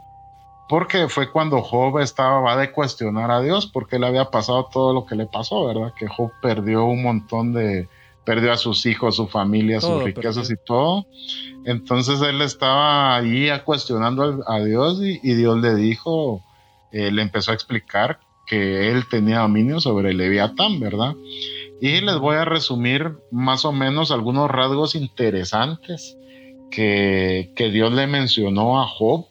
porque 0.71 1.09
fue 1.09 1.33
cuando 1.33 1.63
Job 1.63 1.99
estaba 1.99 2.41
va 2.41 2.57
de 2.57 2.71
cuestionar 2.71 3.33
a 3.33 3.41
Dios 3.41 3.67
porque 3.67 3.99
le 3.99 4.07
había 4.07 4.27
pasado 4.31 4.69
todo 4.73 4.95
lo 4.95 5.05
que 5.05 5.17
le 5.17 5.27
pasó, 5.27 5.67
¿verdad? 5.67 5.93
Que 5.99 6.07
Job 6.07 6.31
perdió 6.41 6.85
un 6.85 7.03
montón 7.03 7.53
de, 7.53 7.89
perdió 8.25 8.53
a 8.53 8.57
sus 8.57 8.87
hijos, 8.87 9.17
su 9.17 9.27
familia, 9.27 9.81
Todo 9.81 9.97
sus 9.97 10.05
riquezas 10.05 10.47
perdió. 10.47 10.55
y 10.55 10.65
todo. 10.65 11.07
Entonces 11.65 12.23
él 12.23 12.41
estaba 12.41 13.17
ahí 13.17 13.49
a 13.49 13.65
cuestionando 13.65 14.45
a 14.47 14.61
Dios 14.61 15.01
y, 15.03 15.19
y 15.25 15.35
Dios 15.35 15.61
le 15.61 15.75
dijo, 15.75 16.41
eh, 16.93 17.11
le 17.11 17.23
empezó 17.23 17.51
a 17.51 17.55
explicar 17.55 18.21
que 18.47 18.93
él 18.93 19.09
tenía 19.09 19.41
dominio 19.41 19.81
sobre 19.81 20.11
el 20.11 20.19
Leviatán, 20.19 20.79
¿verdad? 20.79 21.17
Y 21.81 22.01
les 22.01 22.19
voy 22.19 22.37
a 22.37 22.45
resumir 22.45 23.17
más 23.33 23.65
o 23.65 23.73
menos 23.73 24.13
algunos 24.13 24.49
rasgos 24.49 24.95
interesantes 24.95 26.17
que, 26.71 27.53
que 27.57 27.71
Dios 27.71 27.93
le 27.93 28.07
mencionó 28.07 28.81
a 28.81 28.87
Job. 28.87 29.30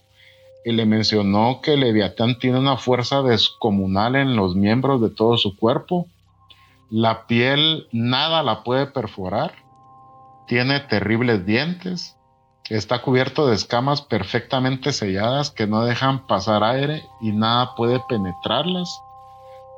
Y 0.65 0.73
le 0.73 0.85
mencionó 0.85 1.61
que 1.61 1.77
Leviatán 1.77 2.37
tiene 2.37 2.59
una 2.59 2.77
fuerza 2.77 3.21
descomunal 3.21 4.15
en 4.15 4.35
los 4.35 4.55
miembros 4.55 5.01
de 5.01 5.09
todo 5.09 5.37
su 5.37 5.55
cuerpo. 5.55 6.07
La 6.89 7.27
piel 7.27 7.87
nada 7.91 8.43
la 8.43 8.63
puede 8.63 8.87
perforar. 8.87 9.53
Tiene 10.47 10.79
terribles 10.79 11.45
dientes. 11.45 12.17
Está 12.69 13.01
cubierto 13.01 13.47
de 13.47 13.55
escamas 13.55 14.01
perfectamente 14.01 14.91
selladas 14.91 15.49
que 15.49 15.65
no 15.65 15.85
dejan 15.85 16.27
pasar 16.27 16.63
aire 16.63 17.03
y 17.21 17.31
nada 17.31 17.73
puede 17.75 18.01
penetrarlas. 18.07 19.01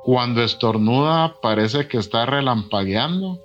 Cuando 0.02 0.42
estornuda 0.42 1.36
parece 1.40 1.86
que 1.86 1.96
está 1.96 2.26
relampagueando. 2.26 3.38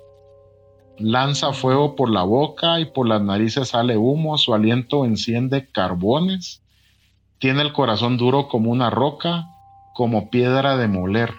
Lanza 0.98 1.52
fuego 1.52 1.94
por 1.94 2.10
la 2.10 2.24
boca 2.24 2.80
y 2.80 2.86
por 2.86 3.06
las 3.06 3.22
narices 3.22 3.68
sale 3.68 3.96
humo. 3.96 4.36
Su 4.36 4.52
aliento 4.52 5.04
enciende 5.04 5.70
carbones. 5.70 6.62
Tiene 7.38 7.62
el 7.62 7.72
corazón 7.72 8.16
duro 8.16 8.48
como 8.48 8.70
una 8.70 8.90
roca, 8.90 9.48
como 9.94 10.28
piedra 10.28 10.76
de 10.76 10.88
moler. 10.88 11.34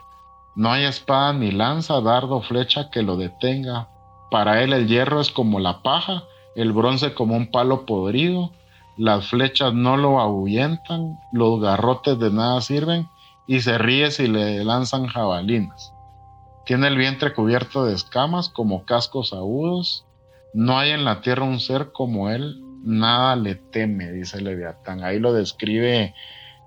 No 0.55 0.71
hay 0.71 0.85
espada 0.85 1.33
ni 1.33 1.51
lanza, 1.51 1.99
dardo, 2.01 2.41
flecha 2.41 2.89
que 2.89 3.01
lo 3.01 3.17
detenga. 3.17 3.89
Para 4.31 4.63
él 4.63 4.73
el 4.73 4.88
hierro 4.88 5.19
es 5.19 5.29
como 5.29 5.59
la 5.59 5.81
paja, 5.81 6.23
el 6.55 6.71
bronce 6.71 7.13
como 7.13 7.35
un 7.35 7.51
palo 7.51 7.85
podrido. 7.85 8.51
Las 8.97 9.27
flechas 9.27 9.73
no 9.73 9.97
lo 9.97 10.19
ahuyentan, 10.19 11.17
los 11.33 11.59
garrotes 11.62 12.17
de 12.19 12.31
nada 12.31 12.62
sirven 12.62 13.09
y 13.47 13.62
se 13.62 13.77
ríe 13.77 14.12
si 14.12 14.27
le 14.27 14.63
lanzan 14.63 15.07
jabalinas. 15.07 15.93
Tiene 16.65 16.88
el 16.88 16.97
vientre 16.97 17.33
cubierto 17.33 17.85
de 17.85 17.95
escamas 17.95 18.47
como 18.49 18.85
cascos 18.85 19.33
agudos. 19.33 20.05
No 20.53 20.77
hay 20.77 20.91
en 20.91 21.03
la 21.03 21.21
tierra 21.21 21.43
un 21.43 21.59
ser 21.59 21.91
como 21.91 22.29
él, 22.29 22.62
nada 22.83 23.35
le 23.35 23.55
teme, 23.55 24.11
dice 24.11 24.41
Leviatán. 24.41 25.03
Ahí 25.03 25.19
lo 25.19 25.33
describe 25.33 26.13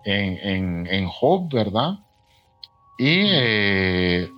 en, 0.04 0.38
en, 0.38 0.86
en 0.86 1.06
Job, 1.08 1.52
¿verdad? 1.52 1.98
Y 2.98 3.24
eh, 3.30 4.30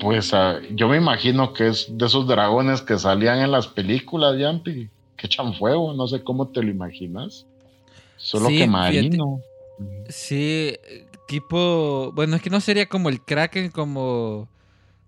pues 0.00 0.32
ah, 0.34 0.58
yo 0.72 0.88
me 0.88 0.96
imagino 0.96 1.52
que 1.52 1.68
es 1.68 1.86
de 1.90 2.06
esos 2.06 2.26
dragones 2.26 2.82
que 2.82 2.98
salían 2.98 3.38
en 3.40 3.50
las 3.52 3.68
películas, 3.68 4.38
Yampi, 4.38 4.88
que 5.16 5.26
echan 5.26 5.54
fuego, 5.54 5.92
no 5.94 6.08
sé 6.08 6.22
cómo 6.24 6.48
te 6.48 6.62
lo 6.62 6.70
imaginas. 6.70 7.46
Solo 8.16 8.48
Sí, 8.48 8.58
que 8.58 8.64
fíjate. 8.64 8.68
marino. 8.68 9.40
Sí, 10.08 10.74
tipo, 11.28 12.10
bueno, 12.14 12.36
es 12.36 12.42
que 12.42 12.50
no 12.50 12.60
sería 12.60 12.86
como 12.86 13.08
el 13.08 13.20
Kraken, 13.22 13.70
como, 13.70 14.48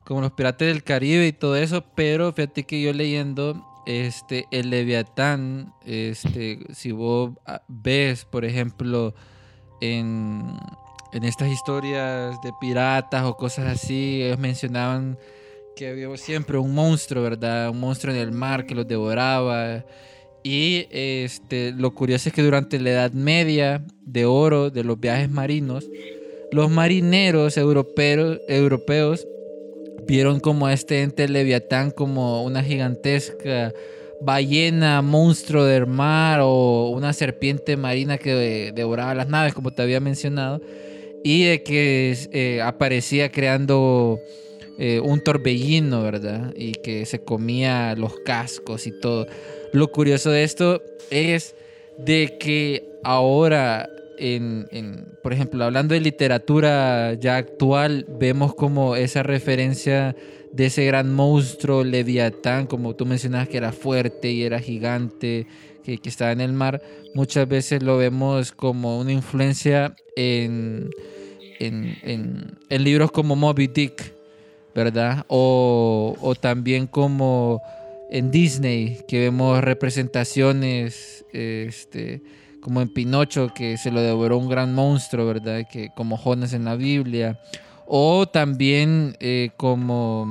como 0.05 0.21
los 0.21 0.33
piratas 0.33 0.69
del 0.69 0.83
Caribe 0.85 1.27
y 1.27 1.33
todo 1.33 1.57
eso, 1.57 1.85
pero 1.95 2.33
fíjate 2.33 2.65
que 2.65 2.81
yo 2.81 2.93
leyendo, 2.93 3.63
este, 3.87 4.47
el 4.51 4.71
Leviatán, 4.71 5.73
este, 5.85 6.61
si 6.73 6.93
vos 6.93 7.33
ah, 7.47 7.63
ves, 7.69 8.25
por 8.25 8.45
ejemplo, 8.45 9.15
en, 9.81 10.57
en 11.13 11.25
estas 11.25 11.49
historias 11.49 12.41
de 12.43 12.53
piratas 12.61 13.25
o 13.25 13.37
cosas 13.37 13.67
así, 13.67 14.23
ellos 14.23 14.39
mencionaban 14.39 15.19
que 15.77 15.89
había 15.89 16.15
siempre 16.17 16.59
un 16.59 16.75
monstruo, 16.75 17.23
¿verdad? 17.23 17.71
Un 17.71 17.81
monstruo 17.81 18.15
en 18.15 18.21
el 18.21 18.33
mar 18.33 18.67
que 18.67 18.75
los 18.75 18.87
devoraba. 18.87 19.85
Y 20.43 20.87
este, 20.91 21.73
lo 21.73 21.95
curioso 21.95 22.29
es 22.29 22.35
que 22.35 22.43
durante 22.43 22.79
la 22.81 22.91
Edad 22.91 23.13
Media 23.13 23.85
de 24.01 24.25
oro 24.27 24.71
de 24.71 24.85
los 24.85 24.99
viajes 24.99 25.31
marinos, 25.31 25.89
los 26.51 26.71
marineros 26.71 27.57
europeos, 27.57 28.41
europeos 28.49 29.27
vieron 30.07 30.41
como 30.41 30.69
este 30.69 31.03
ente 31.03 31.29
leviatán 31.29 31.91
como 31.91 32.43
una 32.43 32.63
gigantesca 32.63 33.73
ballena, 34.21 35.03
monstruo 35.03 35.65
del 35.65 35.87
mar 35.87 36.41
o 36.43 36.91
una 36.91 37.13
serpiente 37.13 37.77
marina 37.77 38.19
que 38.19 38.73
devoraba 38.75 39.15
las 39.15 39.29
naves, 39.29 39.55
como 39.55 39.73
te 39.73 39.83
había 39.83 40.01
mencionado, 40.01 40.61
y 41.25 41.45
de 41.45 41.63
que 41.63 42.17
eh, 42.33 42.61
aparecía 42.63 43.31
creando 43.31 44.19
eh, 44.79 45.01
un 45.01 45.23
torbellino, 45.23 46.03
¿verdad? 46.03 46.53
Y 46.57 46.73
que 46.73 47.05
se 47.07 47.21
comía 47.21 47.95
los 47.97 48.15
cascos 48.25 48.87
y 48.87 48.93
todo. 49.01 49.27
Lo 49.73 49.91
curioso 49.91 50.31
de 50.31 50.45
esto 50.45 50.83
es 51.11 51.55
de 51.99 52.37
que 52.39 52.85
ahora, 53.05 53.89
en, 54.19 55.07
por 55.23 55.33
ejemplo, 55.33 55.65
hablando 55.65 55.95
de 55.95 56.01
literatura 56.01 57.15
ya 57.15 57.37
actual, 57.37 58.07
vemos 58.19 58.55
como 58.55 58.97
esa 58.97 59.23
referencia 59.23 60.15
de 60.53 60.67
ese 60.67 60.85
gran 60.85 61.13
monstruo 61.15 61.83
Leviatán, 61.83 62.67
como 62.67 62.95
tú 62.95 63.07
mencionabas 63.07 63.49
que 63.49 63.57
era 63.57 63.73
fuerte 63.73 64.31
y 64.31 64.43
era 64.43 64.61
gigante, 64.61 65.47
que, 65.83 65.99
estaba 66.05 66.33
en 66.33 66.41
el 66.41 66.53
mar, 66.53 66.83
muchas 67.15 67.49
veces 67.49 67.83
lo 67.83 67.97
vemos 67.97 68.53
como 68.53 68.99
una 68.99 69.13
influencia 69.13 69.95
en, 70.17 70.91
en, 71.59 72.59
libros 72.71 73.11
como 73.11 73.35
Moby 73.35 73.67
Dick, 73.67 74.15
¿verdad? 74.75 75.25
O, 75.29 76.17
o, 76.21 76.35
también 76.35 76.87
como 76.87 77.61
en 78.11 78.31
Disney, 78.31 78.99
que 79.09 79.21
vemos 79.21 79.63
representaciones, 79.63 81.25
este, 81.33 82.23
como 82.63 82.81
en 82.81 82.89
Pinocho, 82.89 83.53
que 83.53 83.77
se 83.77 83.91
lo 83.91 84.01
devoró 84.01 84.39
un 84.39 84.49
gran 84.49 84.75
monstruo, 84.75 85.27
¿verdad? 85.27 85.67
Que, 85.71 85.91
como 85.95 86.17
Jonas 86.17 86.53
en 86.55 86.65
la 86.65 86.77
Biblia. 86.77 87.41
O 87.87 88.27
también 88.27 89.17
eh, 89.21 89.51
como, 89.57 90.27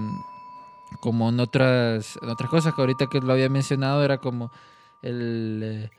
como 1.01 1.29
en 1.29 1.39
otras, 1.39 2.17
otras 2.21 2.49
cosas 2.49 2.73
que 2.73 2.81
ahorita 2.81 3.07
que 3.11 3.19
lo 3.19 3.33
había 3.33 3.49
mencionado 3.49 4.03
era 4.03 4.17
como 4.17 4.51
el... 5.03 5.61
Eh, 5.63 5.89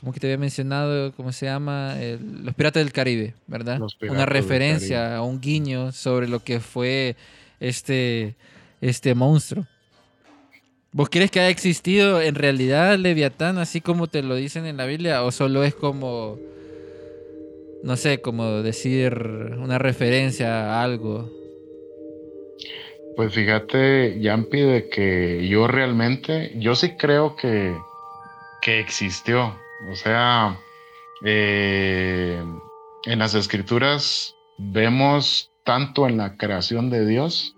como 0.00 0.12
que 0.12 0.20
te 0.20 0.26
había 0.26 0.38
mencionado, 0.38 1.12
¿cómo 1.12 1.32
se 1.32 1.46
llama? 1.46 1.94
los 2.20 2.54
Piratas 2.54 2.84
del 2.84 2.92
Caribe, 2.92 3.34
¿verdad? 3.46 3.80
Una 4.02 4.26
referencia, 4.26 5.22
un 5.22 5.40
guiño 5.40 5.90
sobre 5.90 6.28
lo 6.28 6.40
que 6.40 6.60
fue 6.60 7.16
este, 7.60 8.36
este 8.82 9.14
monstruo. 9.14 9.66
¿Vos 10.96 11.10
crees 11.10 11.30
que 11.30 11.40
ha 11.40 11.50
existido 11.50 12.22
en 12.22 12.34
realidad 12.34 12.96
Leviatán 12.96 13.58
así 13.58 13.82
como 13.82 14.06
te 14.06 14.22
lo 14.22 14.34
dicen 14.34 14.64
en 14.64 14.78
la 14.78 14.86
Biblia 14.86 15.22
o 15.24 15.30
solo 15.30 15.62
es 15.62 15.74
como 15.74 16.38
no 17.82 17.96
sé, 17.96 18.20
como 18.20 18.62
decir 18.62 19.14
una 19.58 19.78
referencia 19.78 20.72
a 20.74 20.82
algo. 20.82 21.30
Pues 23.16 23.32
fíjate, 23.32 24.20
Yampi, 24.20 24.60
de 24.60 24.88
que 24.88 25.46
yo 25.48 25.66
realmente, 25.68 26.52
yo 26.56 26.74
sí 26.74 26.96
creo 26.96 27.36
que, 27.36 27.76
que 28.60 28.80
existió. 28.80 29.56
O 29.90 29.94
sea, 29.94 30.58
eh, 31.24 32.42
en 33.04 33.18
las 33.18 33.34
escrituras 33.34 34.34
vemos 34.58 35.52
tanto 35.64 36.08
en 36.08 36.16
la 36.16 36.36
creación 36.36 36.90
de 36.90 37.06
Dios 37.06 37.55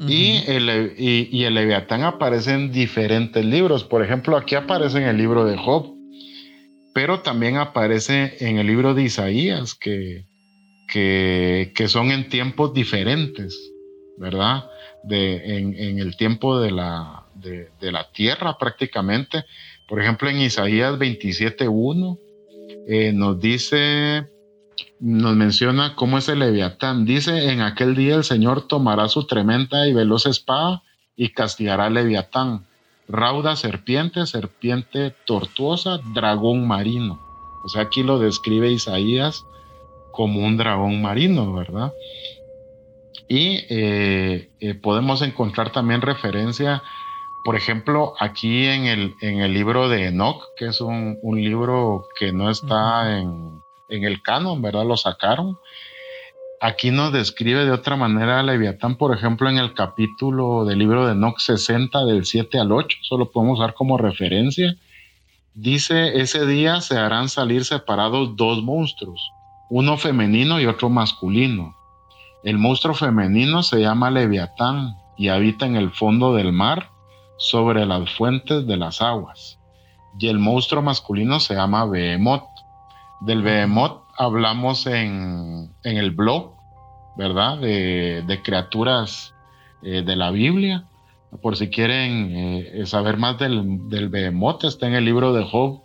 y, 0.00 0.42
el, 0.46 0.94
y 0.96 1.44
el 1.44 1.54
Leviatán 1.54 2.02
aparece 2.02 2.52
en 2.54 2.72
diferentes 2.72 3.44
libros. 3.44 3.84
Por 3.84 4.02
ejemplo, 4.04 4.36
aquí 4.36 4.54
aparece 4.54 4.98
en 4.98 5.04
el 5.04 5.16
libro 5.16 5.44
de 5.44 5.56
Job 5.56 5.92
pero 6.92 7.20
también 7.20 7.56
aparece 7.56 8.36
en 8.40 8.58
el 8.58 8.66
libro 8.66 8.94
de 8.94 9.04
Isaías, 9.04 9.74
que, 9.74 10.26
que, 10.88 11.88
son 11.88 12.10
en 12.10 12.28
tiempos 12.28 12.74
diferentes, 12.74 13.72
¿verdad? 14.18 14.64
De, 15.02 15.58
en, 15.58 15.98
el 15.98 16.16
tiempo 16.16 16.60
de 16.60 16.70
la, 16.70 17.26
de, 17.34 17.70
la 17.80 18.10
tierra 18.12 18.58
prácticamente. 18.58 19.44
Por 19.88 20.00
ejemplo, 20.00 20.28
en 20.28 20.40
Isaías 20.40 20.98
27.1 20.98 22.18
eh, 22.88 23.12
nos 23.12 23.40
dice, 23.40 24.26
nos 25.02 25.34
menciona 25.34 25.96
cómo 25.96 26.16
es 26.16 26.28
el 26.28 26.38
leviatán. 26.38 27.04
Dice, 27.04 27.50
en 27.50 27.60
aquel 27.60 27.96
día 27.96 28.14
el 28.14 28.24
Señor 28.24 28.68
tomará 28.68 29.08
su 29.08 29.26
tremenda 29.26 29.86
y 29.88 29.92
veloz 29.92 30.26
espada 30.26 30.82
y 31.16 31.30
castigará 31.30 31.86
al 31.86 31.94
leviatán 31.94 32.66
rauda 33.08 33.56
serpiente, 33.56 34.26
serpiente 34.26 35.14
tortuosa, 35.26 35.98
dragón 36.14 36.66
marino. 36.66 37.20
O 37.64 37.68
sea, 37.68 37.82
aquí 37.82 38.02
lo 38.02 38.18
describe 38.18 38.70
Isaías 38.70 39.44
como 40.12 40.46
un 40.46 40.56
dragón 40.56 41.02
marino, 41.02 41.52
¿verdad? 41.52 41.92
Y 43.28 43.64
eh, 43.70 44.50
eh, 44.60 44.74
podemos 44.74 45.22
encontrar 45.22 45.72
también 45.72 46.00
referencia, 46.00 46.82
por 47.44 47.56
ejemplo, 47.56 48.14
aquí 48.20 48.66
en 48.66 48.84
el, 48.84 49.14
en 49.20 49.40
el 49.40 49.52
libro 49.52 49.88
de 49.88 50.06
Enoch, 50.06 50.44
que 50.56 50.66
es 50.66 50.80
un, 50.80 51.18
libro 51.22 52.06
que 52.18 52.32
no 52.32 52.50
está 52.50 53.18
en, 53.18 53.61
en, 53.92 54.04
el 54.04 54.22
canon, 54.22 54.60
¿verdad? 54.62 54.86
Lo 54.86 54.96
sacaron. 54.96 55.58
Aquí 56.60 56.90
nos 56.90 57.12
describe 57.12 57.64
de 57.64 57.72
otra 57.72 57.96
manera 57.96 58.40
a 58.40 58.42
Leviatán, 58.42 58.96
por 58.96 59.14
ejemplo, 59.16 59.48
en 59.48 59.58
el 59.58 59.74
capítulo 59.74 60.64
del 60.64 60.78
libro 60.78 61.06
de 61.06 61.12
Enoch 61.12 61.38
60, 61.38 62.04
del 62.04 62.24
7 62.24 62.58
al 62.58 62.72
8, 62.72 62.98
solo 63.02 63.30
podemos 63.30 63.58
usar 63.58 63.74
como 63.74 63.98
referencia. 63.98 64.76
Dice, 65.54 66.20
ese 66.20 66.46
día 66.46 66.80
se 66.80 66.96
harán 66.96 67.28
salir 67.28 67.64
separados 67.64 68.36
dos 68.36 68.62
monstruos, 68.62 69.20
uno 69.70 69.96
femenino 69.98 70.60
y 70.60 70.66
otro 70.66 70.88
masculino. 70.88 71.74
El 72.44 72.58
monstruo 72.58 72.94
femenino 72.94 73.62
se 73.62 73.80
llama 73.80 74.10
Leviatán 74.10 74.96
y 75.18 75.28
habita 75.28 75.66
en 75.66 75.76
el 75.76 75.90
fondo 75.90 76.34
del 76.34 76.52
mar, 76.52 76.92
sobre 77.42 77.84
las 77.86 78.08
fuentes 78.10 78.66
de 78.66 78.76
las 78.76 79.02
aguas. 79.02 79.58
Y 80.18 80.28
el 80.28 80.38
monstruo 80.38 80.80
masculino 80.80 81.40
se 81.40 81.54
llama 81.54 81.84
Behemoth. 81.86 82.44
Del 83.24 83.42
Behemoth 83.42 84.02
hablamos 84.18 84.86
en, 84.86 85.70
el 85.84 86.10
blog, 86.10 86.54
¿verdad? 87.16 87.58
De, 87.58 88.40
criaturas 88.42 89.32
eh, 89.82 90.02
de 90.02 90.16
la 90.16 90.32
Biblia. 90.32 90.84
Por 91.40 91.56
si 91.56 91.70
quieren 91.70 92.30
eh, 92.32 92.82
saber 92.84 93.18
más 93.18 93.38
del, 93.38 93.88
del 93.88 94.08
Behemoth, 94.08 94.64
está 94.64 94.88
en 94.88 94.94
el 94.94 95.04
libro 95.04 95.32
de 95.32 95.44
Job 95.44 95.80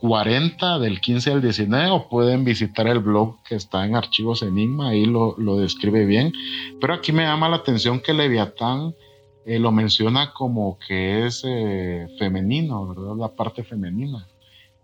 40, 0.00 0.78
del 0.78 1.00
15 1.00 1.32
al 1.32 1.42
19, 1.42 1.90
o 1.90 2.08
pueden 2.08 2.44
visitar 2.44 2.86
el 2.86 3.00
blog 3.00 3.42
que 3.42 3.54
está 3.54 3.84
en 3.84 3.94
Archivos 3.94 4.42
Enigma, 4.42 4.88
ahí 4.88 5.04
lo, 5.04 5.34
describe 5.58 6.06
bien. 6.06 6.32
Pero 6.80 6.94
aquí 6.94 7.12
me 7.12 7.24
llama 7.24 7.50
la 7.50 7.56
atención 7.56 8.00
que 8.00 8.14
Leviatán 8.14 8.94
eh, 9.44 9.58
lo 9.58 9.72
menciona 9.72 10.32
como 10.32 10.78
que 10.78 11.26
es 11.26 11.42
femenino, 12.18 12.88
¿verdad? 12.88 13.14
La 13.16 13.28
parte 13.28 13.62
femenina. 13.62 14.26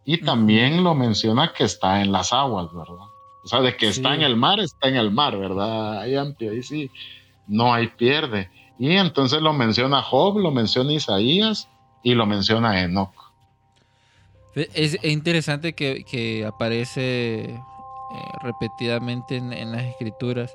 Y 0.04 0.18
también 0.18 0.82
lo 0.82 0.94
menciona 0.94 1.52
que 1.52 1.64
está 1.64 2.02
en 2.02 2.10
las 2.10 2.32
aguas, 2.32 2.72
¿verdad? 2.72 3.06
O 3.44 3.48
sea, 3.48 3.60
de 3.60 3.76
que 3.76 3.88
está 3.88 4.14
en 4.14 4.22
el 4.22 4.36
mar, 4.36 4.60
está 4.60 4.88
en 4.88 4.96
el 4.96 5.10
mar, 5.10 5.36
¿verdad? 5.36 6.00
Ahí, 6.00 6.14
ahí 6.16 6.62
sí, 6.62 6.90
no 7.46 7.74
hay 7.74 7.88
pierde. 7.88 8.50
Y 8.78 8.96
entonces 8.96 9.40
lo 9.42 9.52
menciona 9.52 10.02
Job, 10.02 10.38
lo 10.38 10.50
menciona 10.50 10.92
Isaías 10.92 11.68
y 12.02 12.14
lo 12.14 12.26
menciona 12.26 12.82
Enoch. 12.82 13.12
Es 14.54 15.02
interesante 15.02 15.72
que, 15.72 16.44
aparece 16.46 17.44
eh, 17.44 17.58
repetidamente 18.42 19.36
en, 19.36 19.72
las 19.72 19.84
escrituras. 19.84 20.54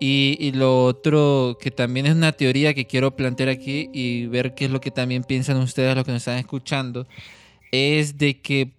Y, 0.00 0.36
y, 0.38 0.52
lo 0.52 0.84
otro 0.84 1.56
que 1.60 1.70
también 1.70 2.06
es 2.06 2.14
una 2.14 2.32
teoría 2.32 2.72
que 2.72 2.86
quiero 2.86 3.16
plantear 3.16 3.48
aquí 3.48 3.90
y 3.92 4.26
ver 4.26 4.54
qué 4.54 4.66
es 4.66 4.70
lo 4.70 4.80
que 4.80 4.90
también 4.92 5.24
piensan 5.24 5.56
ustedes, 5.56 5.96
los 5.96 6.04
que 6.04 6.12
nos 6.12 6.22
están 6.22 6.38
escuchando, 6.38 7.06
es 7.72 8.16
de 8.16 8.40
que 8.40 8.77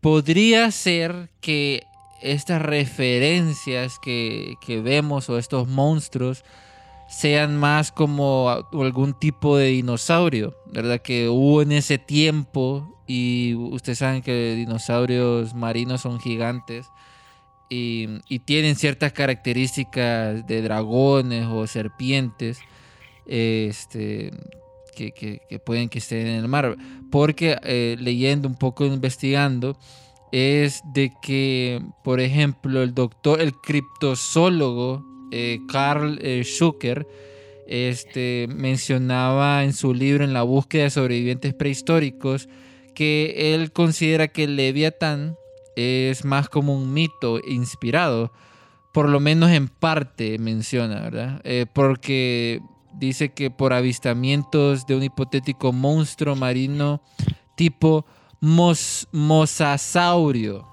podría 0.00 0.70
ser 0.70 1.30
que 1.40 1.84
estas 2.22 2.60
referencias 2.62 3.98
que, 3.98 4.56
vemos 4.82 5.28
o 5.28 5.38
estos 5.38 5.68
monstruos 5.68 6.44
sean 7.08 7.56
más 7.56 7.90
como 7.90 8.48
algún 8.72 9.18
tipo 9.18 9.56
de 9.56 9.68
dinosaurio, 9.68 10.56
¿verdad? 10.66 11.00
Que 11.00 11.28
hubo 11.28 11.62
en 11.62 11.72
ese 11.72 11.98
tiempo 11.98 13.02
y 13.06 13.54
ustedes 13.54 13.98
saben 13.98 14.22
que 14.22 14.54
dinosaurios 14.54 15.54
marinos 15.54 16.02
son 16.02 16.20
gigantes 16.20 16.86
y, 17.68 18.38
tienen 18.44 18.76
ciertas 18.76 19.12
características 19.12 20.46
de 20.46 20.62
dragones 20.62 21.46
o 21.46 21.66
serpientes 21.66 22.58
este, 23.26 24.32
que, 24.90 25.40
pueden 25.64 25.88
que 25.88 25.98
estén 25.98 26.26
en 26.26 26.36
el 26.36 26.48
mar. 26.48 26.76
Porque 27.10 27.56
eh, 27.62 27.96
leyendo 27.98 28.48
un 28.48 28.56
poco, 28.56 28.84
investigando, 28.84 29.76
es 30.32 30.82
de 30.94 31.12
que, 31.22 31.82
por 32.04 32.20
ejemplo, 32.20 32.82
el 32.82 32.94
doctor, 32.94 33.40
el 33.40 33.54
criptozoólogo 33.54 35.04
eh, 35.32 35.60
Carl 35.68 36.18
eh, 36.22 36.42
Schucker 36.44 37.06
este, 37.66 38.48
mencionaba 38.50 39.62
en 39.62 39.72
su 39.72 39.94
libro 39.94 40.24
En 40.24 40.32
la 40.32 40.42
búsqueda 40.42 40.84
de 40.84 40.90
sobrevivientes 40.90 41.54
prehistóricos 41.54 42.48
que 42.94 43.54
él 43.54 43.72
considera 43.72 44.28
que 44.28 44.44
el 44.44 44.56
Leviatán 44.56 45.36
es 45.76 46.24
más 46.24 46.48
como 46.48 46.74
un 46.74 46.92
mito 46.92 47.40
inspirado, 47.46 48.32
por 48.92 49.08
lo 49.08 49.20
menos 49.20 49.50
en 49.52 49.68
parte 49.68 50.38
menciona, 50.38 51.00
¿verdad? 51.00 51.40
Eh, 51.44 51.66
porque 51.72 52.60
dice 53.00 53.32
que 53.32 53.50
por 53.50 53.72
avistamientos 53.72 54.86
de 54.86 54.94
un 54.94 55.02
hipotético 55.02 55.72
monstruo 55.72 56.36
marino 56.36 57.00
tipo 57.56 58.04
mos 58.40 59.08
mosasaurio. 59.10 60.68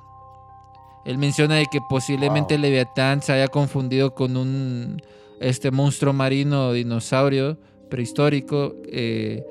Él 1.06 1.18
menciona 1.18 1.56
de 1.56 1.66
que 1.72 1.80
posiblemente 1.90 2.56
el 2.56 2.62
Leviatán 2.62 3.22
se 3.22 3.32
haya 3.32 3.48
confundido 3.48 4.14
con 4.14 4.36
un 4.36 5.02
este 5.40 5.72
monstruo 5.72 6.14
marino 6.14 6.74
dinosaurio 6.74 7.58
prehistórico 7.90 8.76
eh, 8.88 9.46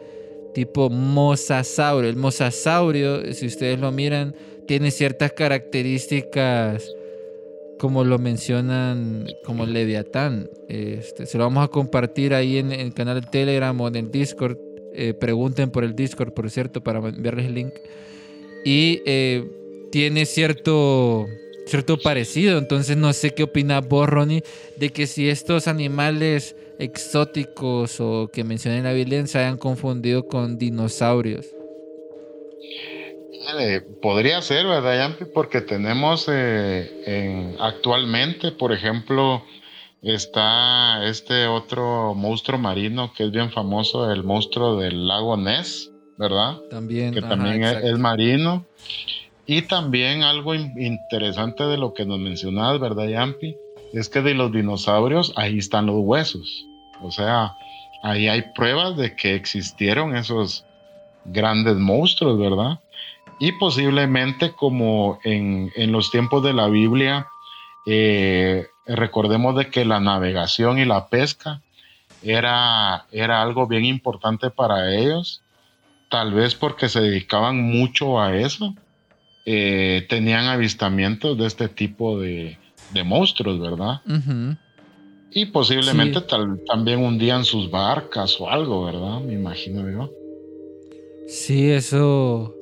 tipo 0.54 0.90
mosasaurio. 0.90 2.10
El 2.10 2.16
mosasaurio, 2.16 3.32
si 3.32 3.46
ustedes 3.46 3.80
lo 3.80 3.90
miran, 3.90 4.34
tiene 4.66 4.90
ciertas 4.90 5.32
características 5.32 6.84
como 7.78 8.04
lo 8.04 8.18
mencionan 8.18 9.26
como 9.44 9.66
Leviatán. 9.66 10.48
Este, 10.68 11.26
se 11.26 11.38
lo 11.38 11.44
vamos 11.44 11.64
a 11.64 11.68
compartir 11.68 12.34
ahí 12.34 12.58
en, 12.58 12.72
el 12.72 12.94
canal 12.94 13.20
de 13.20 13.26
Telegram 13.26 13.78
o 13.80 13.88
en 13.88 13.96
el 13.96 14.10
Discord. 14.10 14.58
Eh, 14.94 15.12
pregunten 15.14 15.70
por 15.70 15.84
el 15.84 15.94
Discord, 15.94 16.32
por 16.32 16.50
cierto, 16.50 16.82
para 16.82 16.98
enviarles 17.00 17.46
el 17.46 17.54
link. 17.54 17.74
Y 18.64 19.02
eh, 19.04 19.44
tiene 19.92 20.26
cierto, 20.26 21.26
cierto 21.66 21.98
parecido. 21.98 22.58
Entonces 22.58 22.96
no 22.96 23.12
sé 23.12 23.34
qué 23.34 23.42
opina 23.42 23.80
vos, 23.80 24.08
Ronnie, 24.08 24.42
de 24.76 24.90
que 24.90 25.06
si 25.06 25.28
estos 25.28 25.68
animales 25.68 26.56
exóticos 26.78 28.00
o 28.00 28.30
que 28.32 28.44
mencioné 28.44 28.78
en 28.78 28.84
la 28.84 28.92
Biblia 28.92 29.26
se 29.26 29.38
hayan 29.38 29.58
confundido 29.58 30.26
con 30.26 30.58
dinosaurios. 30.58 31.46
Podría 34.02 34.42
ser, 34.42 34.66
¿verdad, 34.66 34.96
Yampi? 34.96 35.24
Porque 35.32 35.60
tenemos 35.60 36.26
eh, 36.28 37.56
actualmente, 37.60 38.52
por 38.52 38.72
ejemplo, 38.72 39.42
está 40.02 41.04
este 41.06 41.46
otro 41.46 42.14
monstruo 42.14 42.58
marino 42.58 43.12
que 43.14 43.24
es 43.24 43.30
bien 43.30 43.50
famoso, 43.50 44.10
el 44.12 44.22
monstruo 44.22 44.76
del 44.76 45.06
lago 45.08 45.36
Ness, 45.36 45.90
¿verdad? 46.16 46.58
También. 46.70 47.14
Que 47.14 47.22
también 47.22 47.62
es, 47.62 47.98
marino. 47.98 48.64
Y 49.46 49.62
también 49.62 50.22
algo 50.22 50.54
interesante 50.54 51.64
de 51.64 51.78
lo 51.78 51.94
que 51.94 52.04
nos 52.04 52.18
mencionabas, 52.18 52.80
¿verdad, 52.80 53.06
Yampi? 53.06 53.56
es 53.92 54.08
que 54.08 54.20
de 54.20 54.34
los 54.34 54.52
dinosaurios 54.52 55.32
ahí 55.36 55.58
están 55.58 55.86
los 55.86 55.96
huesos. 55.98 56.66
O 57.02 57.10
sea, 57.10 57.54
ahí 58.02 58.28
hay 58.28 58.42
pruebas 58.54 58.96
de 58.96 59.14
que 59.14 59.34
existieron 59.34 60.16
esos 60.16 60.64
grandes 61.24 61.76
monstruos, 61.76 62.38
¿verdad? 62.38 62.78
Y 63.38 63.52
posiblemente 63.52 64.52
como 64.52 65.18
en, 65.22 65.70
los 65.92 66.10
tiempos 66.10 66.42
de 66.42 66.52
la 66.52 66.68
Biblia, 66.68 67.28
eh, 67.86 68.66
recordemos 68.86 69.56
de 69.56 69.68
que 69.68 69.84
la 69.84 70.00
navegación 70.00 70.78
y 70.78 70.84
la 70.84 71.08
pesca 71.08 71.60
era, 72.22 73.06
era 73.12 73.42
algo 73.42 73.66
bien 73.66 73.84
importante 73.84 74.50
para 74.50 74.94
ellos, 74.94 75.42
tal 76.10 76.32
vez 76.32 76.54
porque 76.54 76.88
se 76.88 77.00
dedicaban 77.00 77.60
mucho 77.60 78.20
a 78.20 78.36
eso, 78.36 78.74
eh, 79.44 80.06
tenían 80.08 80.46
avistamientos 80.46 81.36
de 81.36 81.46
este 81.46 81.68
tipo 81.68 82.18
de, 82.18 82.58
de 82.92 83.04
monstruos, 83.04 83.60
¿verdad? 83.60 84.00
Y 85.30 85.46
posiblemente 85.46 86.20
tal, 86.22 86.60
también 86.66 87.04
hundían 87.04 87.44
sus 87.44 87.70
barcas 87.70 88.40
o 88.40 88.48
algo, 88.48 88.84
¿verdad? 88.86 89.20
Me 89.20 89.34
imagino 89.34 89.88
yo. 89.90 90.10
Sí, 91.28 91.70
eso. 91.70 92.55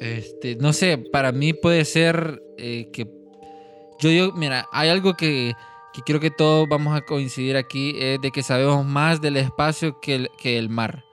Este, 0.00 0.56
no 0.56 0.72
sé, 0.72 0.98
para 0.98 1.32
mí 1.32 1.52
puede 1.52 1.84
ser 1.84 2.42
eh, 2.58 2.90
que. 2.92 3.08
Yo 4.00 4.32
mira, 4.32 4.66
hay 4.72 4.88
algo 4.88 5.14
que, 5.14 5.54
que, 5.92 6.02
creo 6.02 6.20
que 6.20 6.30
todos 6.30 6.68
vamos 6.68 6.96
a 6.96 7.02
coincidir 7.02 7.56
aquí: 7.56 7.94
es 7.98 8.20
de 8.20 8.30
que 8.30 8.42
sabemos 8.42 8.84
más 8.84 9.20
del 9.20 9.36
espacio 9.36 10.00
que 10.00 10.14
el, 10.14 10.30
que 10.38 10.58
el 10.58 10.68
mar. 10.68 11.04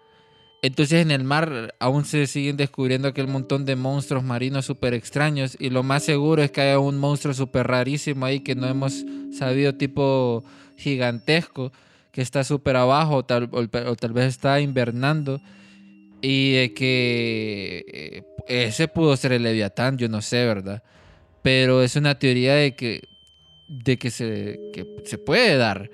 Entonces 0.64 1.02
en 1.02 1.10
el 1.10 1.24
mar 1.24 1.74
aún 1.80 2.06
se 2.06 2.28
siguen 2.28 2.56
descubriendo 2.56 3.08
aquel 3.08 3.28
montón 3.28 3.66
de 3.66 3.76
monstruos 3.76 4.24
marinos 4.24 4.66
súper 4.66 4.94
extraños 4.94 5.58
y 5.60 5.72
lo 5.72 5.82
más 5.82 6.04
seguro 6.04 6.44
es 6.44 6.52
que 6.52 6.62
haya 6.62 6.78
un 6.78 7.00
monstruo 7.00 7.34
súper 7.34 7.66
rarísimo 7.66 8.28
ahí 8.28 8.42
que 8.42 8.54
no 8.54 8.68
hemos 8.68 9.04
sabido 9.32 9.74
tipo 9.74 10.44
gigantesco 10.78 11.72
que 12.12 12.22
está 12.22 12.44
súper 12.44 12.76
abajo 12.76 13.16
o 13.16 13.26
tal, 13.26 13.48
vez 13.48 14.26
está 14.26 14.60
invernando 14.60 15.42
y 16.22 16.70
que 16.70 17.86
eh, 17.88 18.24
ese 18.48 18.88
pudo 18.88 19.16
ser 19.18 19.34
el 19.34 19.44
Leviatán, 19.44 19.98
yo 19.98 20.08
no 20.10 20.22
sé, 20.22 20.46
¿verdad? 20.46 20.84
Pero 21.42 21.82
es 21.82 21.96
una 21.96 22.20
teoría 22.20 22.56
de 22.56 22.76
que, 22.76 23.02
de 23.68 23.98
que, 23.98 24.12
se, 24.12 24.60
que 24.74 24.86
se 25.06 25.18
puede 25.18 25.58
dar. 25.58 25.90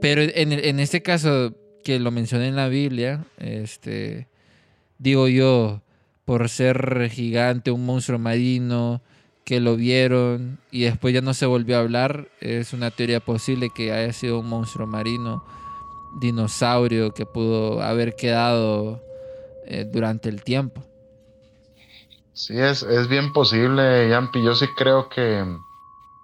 Pero 0.00 0.22
en, 0.22 0.52
en 0.52 0.80
este 0.80 1.02
caso 1.02 1.54
que 1.82 1.98
lo 1.98 2.10
mencioné 2.10 2.48
en 2.48 2.56
la 2.56 2.68
Biblia, 2.68 3.24
este, 3.38 4.28
digo 4.98 5.28
yo, 5.28 5.82
por 6.24 6.48
ser 6.48 7.08
gigante, 7.10 7.70
un 7.70 7.86
monstruo 7.86 8.18
marino, 8.18 9.02
que 9.44 9.60
lo 9.60 9.76
vieron 9.76 10.58
y 10.70 10.82
después 10.82 11.12
ya 11.12 11.20
no 11.20 11.34
se 11.34 11.46
volvió 11.46 11.76
a 11.76 11.80
hablar, 11.80 12.28
es 12.40 12.72
una 12.72 12.90
teoría 12.90 13.20
posible 13.20 13.70
que 13.74 13.92
haya 13.92 14.12
sido 14.12 14.40
un 14.40 14.48
monstruo 14.48 14.86
marino, 14.86 15.44
dinosaurio, 16.20 17.12
que 17.12 17.26
pudo 17.26 17.82
haber 17.82 18.16
quedado 18.16 19.02
eh, 19.66 19.84
durante 19.84 20.28
el 20.28 20.42
tiempo. 20.42 20.82
Sí, 22.32 22.58
es, 22.58 22.82
es 22.82 23.08
bien 23.08 23.32
posible, 23.32 24.08
Yampi. 24.08 24.42
Yo 24.42 24.54
sí 24.54 24.66
creo 24.76 25.08
que, 25.08 25.44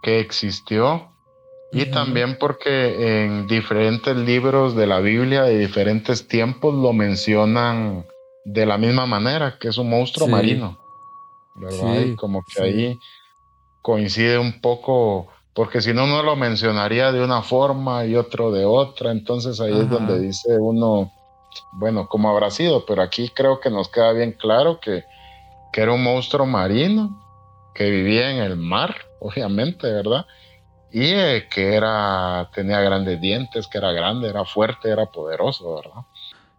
que 0.03 0.21
existió 0.21 1.11
y 1.73 1.87
también 1.87 2.37
porque 2.39 3.25
en 3.25 3.47
diferentes 3.47 4.17
libros 4.17 4.75
de 4.75 4.89
la 4.89 4.99
Biblia 4.99 5.45
de 5.45 5.59
diferentes 5.59 6.27
tiempos 6.27 6.75
lo 6.75 6.93
mencionan 6.93 8.07
de 8.45 8.67
la 8.67 8.77
misma 8.77 9.07
manera, 9.07 9.57
que 9.59 9.69
es 9.69 9.79
un 9.79 9.89
monstruo 9.89 10.27
marino. 10.27 10.79
¿Verdad? 11.55 12.01
y 12.03 12.17
como 12.17 12.43
que 12.43 12.63
ahí 12.63 13.01
coincide 13.83 14.39
un 14.39 14.61
poco, 14.61 15.29
porque 15.53 15.81
si 15.81 15.93
no, 15.93 16.07
no 16.07 16.23
lo 16.23 16.35
mencionaría 16.35 17.13
de 17.13 17.23
una 17.23 17.43
forma 17.43 18.05
y 18.07 18.17
otro 18.17 18.51
de 18.51 18.65
otra. 18.65 19.13
Entonces 19.13 19.61
ahí 19.61 19.79
es 19.79 19.91
donde 19.91 20.19
dice 20.19 20.57
uno, 20.59 21.13
bueno, 21.73 22.09
¿cómo 22.09 22.31
habrá 22.31 22.51
sido? 22.51 22.85
Pero 22.87 23.03
aquí 23.03 23.31
creo 23.31 23.61
que 23.61 23.71
nos 23.71 23.89
queda 23.89 24.13
bien 24.13 24.33
claro 24.33 24.81
que, 24.81 25.05
era 25.73 25.93
un 25.93 26.03
monstruo 26.03 26.45
marino 26.45 27.19
que 27.75 27.89
vivía 27.89 28.31
en 28.31 28.39
el 28.39 28.57
mar, 28.57 28.95
obviamente, 29.21 29.91
¿verdad? 29.91 30.27
y 30.93 31.05
eh, 31.05 31.47
que 31.49 31.75
era 31.75 32.51
tenía 32.55 32.81
grandes 32.81 33.21
dientes, 33.21 33.67
que 33.69 33.79
era 33.79 33.93
grande, 33.93 34.29
era 34.29 34.45
fuerte, 34.45 34.91
era 34.91 35.07
poderoso, 35.07 35.77
¿verdad? 35.77 36.03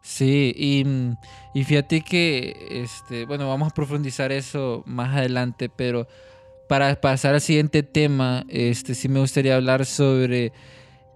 Sí, 0.01 0.53
y, 0.55 0.85
y, 1.53 1.63
fíjate 1.63 2.01
que, 2.01 2.81
este, 2.83 3.25
bueno, 3.25 3.47
vamos 3.47 3.71
a 3.71 3.75
profundizar 3.75 4.31
eso 4.31 4.81
más 4.85 5.15
adelante, 5.15 5.69
pero 5.69 6.07
para 6.67 6.95
pasar 6.99 7.35
al 7.35 7.41
siguiente 7.41 7.83
tema, 7.83 8.43
este, 8.47 8.95
sí 8.95 9.09
me 9.09 9.19
gustaría 9.19 9.55
hablar 9.55 9.85
sobre 9.85 10.53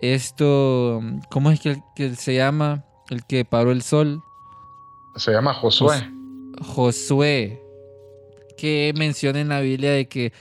esto, 0.02 1.02
¿cómo 1.30 1.50
es 1.50 1.62
que 1.96 2.16
se 2.16 2.36
llama? 2.36 2.85
El 3.10 3.26
que 3.26 3.46
paró 3.46 3.72
el 3.72 3.82
sol. 3.82 4.22
Se 5.16 5.32
llama 5.32 5.54
Josué. 5.54 6.12
Josué, 6.62 7.62
que 8.58 8.94
menciona 8.98 9.40
en 9.40 9.50
la 9.50 9.62
Biblia 9.62 9.92
de 9.92 10.08
que 10.08 10.34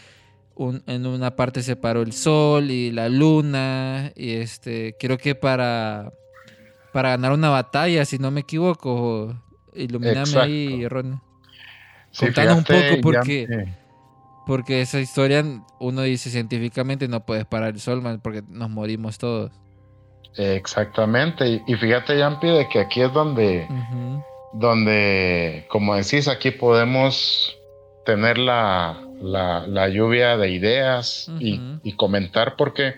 en 0.87 1.07
una 1.07 1.35
parte 1.35 1.63
se 1.63 1.77
paró 1.77 2.03
el 2.03 2.13
sol 2.13 2.71
y 2.71 2.91
la 2.91 3.09
luna. 3.09 4.13
Y 4.15 4.33
este, 4.33 4.97
creo 4.99 5.19
que 5.19 5.35
para, 5.35 6.13
para 6.93 7.11
ganar 7.11 7.33
una 7.33 7.51
batalla, 7.51 8.05
si 8.05 8.19
no 8.19 8.31
me 8.31 8.41
equivoco. 8.41 9.35
Ilumíname 9.75 10.39
ahí, 10.39 10.89
Ron. 10.89 11.21
Contanos 12.19 12.59
un 12.59 12.65
poco 12.65 13.01
porque, 13.03 13.69
porque 14.47 14.81
esa 14.81 15.01
historia 15.01 15.45
uno 15.81 16.03
dice 16.03 16.31
científicamente 16.31 17.09
no 17.09 17.27
puedes 17.27 17.45
parar 17.45 17.75
el 17.75 17.81
sol, 17.81 18.21
porque 18.23 18.43
nos 18.49 18.71
morimos 18.71 19.19
todos. 19.19 19.51
Exactamente. 20.37 21.63
Y, 21.67 21.75
fíjate, 21.75 22.19
Yampi, 22.19 22.49
de 22.49 22.69
que 22.69 22.81
aquí 22.81 23.03
es 23.03 23.13
donde, 23.13 23.69
donde, 24.53 25.67
como 25.69 25.95
decís, 25.95 26.29
aquí 26.29 26.51
podemos 26.51 27.57
tener 28.05 28.39
la, 28.39 29.01
la, 29.21 29.89
lluvia 29.89 30.37
de 30.37 30.51
ideas 30.51 31.31
y, 31.39 31.93
comentar 31.97 32.57
porque, 32.57 32.95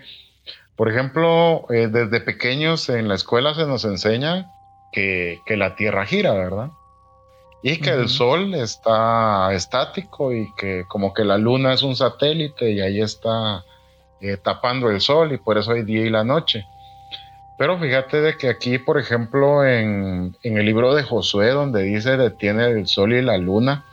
por 0.76 0.90
ejemplo, 0.90 1.66
eh, 1.70 1.88
desde 1.88 2.20
pequeños 2.20 2.88
en 2.88 3.08
la 3.08 3.14
escuela 3.14 3.54
se 3.54 3.66
nos 3.66 3.84
enseña 3.84 4.50
que, 4.92 5.40
la 5.48 5.76
Tierra 5.76 6.06
gira, 6.06 6.32
¿verdad? 6.32 6.70
y 7.62 7.78
que 7.78 7.90
el 7.90 8.08
sol 8.08 8.54
está 8.54 9.52
estático 9.52 10.32
y 10.32 10.52
que 10.56 10.84
como 10.86 11.12
que 11.12 11.24
la 11.24 11.36
luna 11.36 11.72
es 11.72 11.82
un 11.82 11.96
satélite 11.96 12.70
y 12.70 12.80
ahí 12.80 13.00
está 13.00 13.64
eh, 14.20 14.36
tapando 14.36 14.88
el 14.88 15.00
sol 15.00 15.32
y 15.32 15.38
por 15.38 15.58
eso 15.58 15.72
hay 15.72 15.82
día 15.82 16.02
y 16.02 16.10
la 16.10 16.22
noche. 16.22 16.64
Pero 17.58 17.78
fíjate 17.78 18.20
de 18.20 18.36
que 18.36 18.48
aquí, 18.48 18.78
por 18.78 18.98
ejemplo, 18.98 19.64
en, 19.64 20.36
en 20.42 20.58
el 20.58 20.66
libro 20.66 20.94
de 20.94 21.02
Josué, 21.02 21.50
donde 21.50 21.82
dice 21.82 22.16
detiene 22.16 22.66
el 22.66 22.86
sol 22.86 23.14
y 23.14 23.22
la 23.22 23.38
luna, 23.38 23.86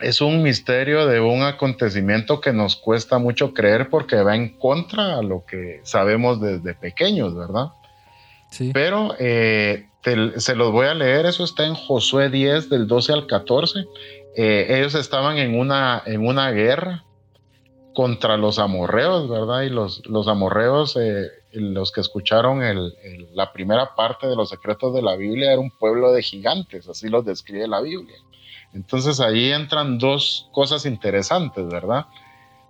es 0.00 0.20
un 0.20 0.42
misterio 0.42 1.06
de 1.06 1.20
un 1.20 1.42
acontecimiento 1.42 2.40
que 2.40 2.52
nos 2.52 2.76
cuesta 2.76 3.18
mucho 3.18 3.52
creer 3.52 3.90
porque 3.90 4.16
va 4.16 4.34
en 4.34 4.56
contra 4.58 5.18
a 5.18 5.22
lo 5.22 5.44
que 5.44 5.80
sabemos 5.82 6.40
desde 6.40 6.74
pequeños, 6.74 7.34
¿verdad? 7.34 7.68
Sí. 8.50 8.70
Pero 8.72 9.14
eh, 9.18 9.88
se 10.36 10.54
los 10.54 10.72
voy 10.72 10.86
a 10.86 10.94
leer, 10.94 11.26
eso 11.26 11.44
está 11.44 11.66
en 11.66 11.74
Josué 11.74 12.30
10 12.30 12.70
del 12.70 12.86
12 12.86 13.12
al 13.12 13.26
14. 13.26 13.86
Eh, 14.36 14.66
ellos 14.70 14.94
estaban 14.94 15.38
en 15.38 15.58
una, 15.58 16.02
en 16.06 16.26
una 16.26 16.50
guerra 16.50 17.04
contra 17.94 18.36
los 18.36 18.58
amorreos, 18.58 19.28
¿verdad? 19.28 19.62
Y 19.62 19.68
los, 19.68 20.06
los 20.06 20.28
amorreos, 20.28 20.96
eh, 20.96 21.28
los 21.52 21.92
que 21.92 22.00
escucharon 22.00 22.60
la 23.32 23.52
primera 23.52 23.94
parte 23.94 24.26
de 24.26 24.36
los 24.36 24.50
secretos 24.50 24.94
de 24.94 25.02
la 25.02 25.16
Biblia, 25.16 25.52
era 25.52 25.60
un 25.60 25.70
pueblo 25.70 26.12
de 26.12 26.22
gigantes, 26.22 26.88
así 26.88 27.08
los 27.08 27.24
describe 27.24 27.66
la 27.66 27.80
Biblia. 27.80 28.16
Entonces 28.72 29.20
ahí 29.20 29.50
entran 29.50 29.98
dos 29.98 30.48
cosas 30.52 30.86
interesantes, 30.86 31.66
¿verdad? 31.68 32.06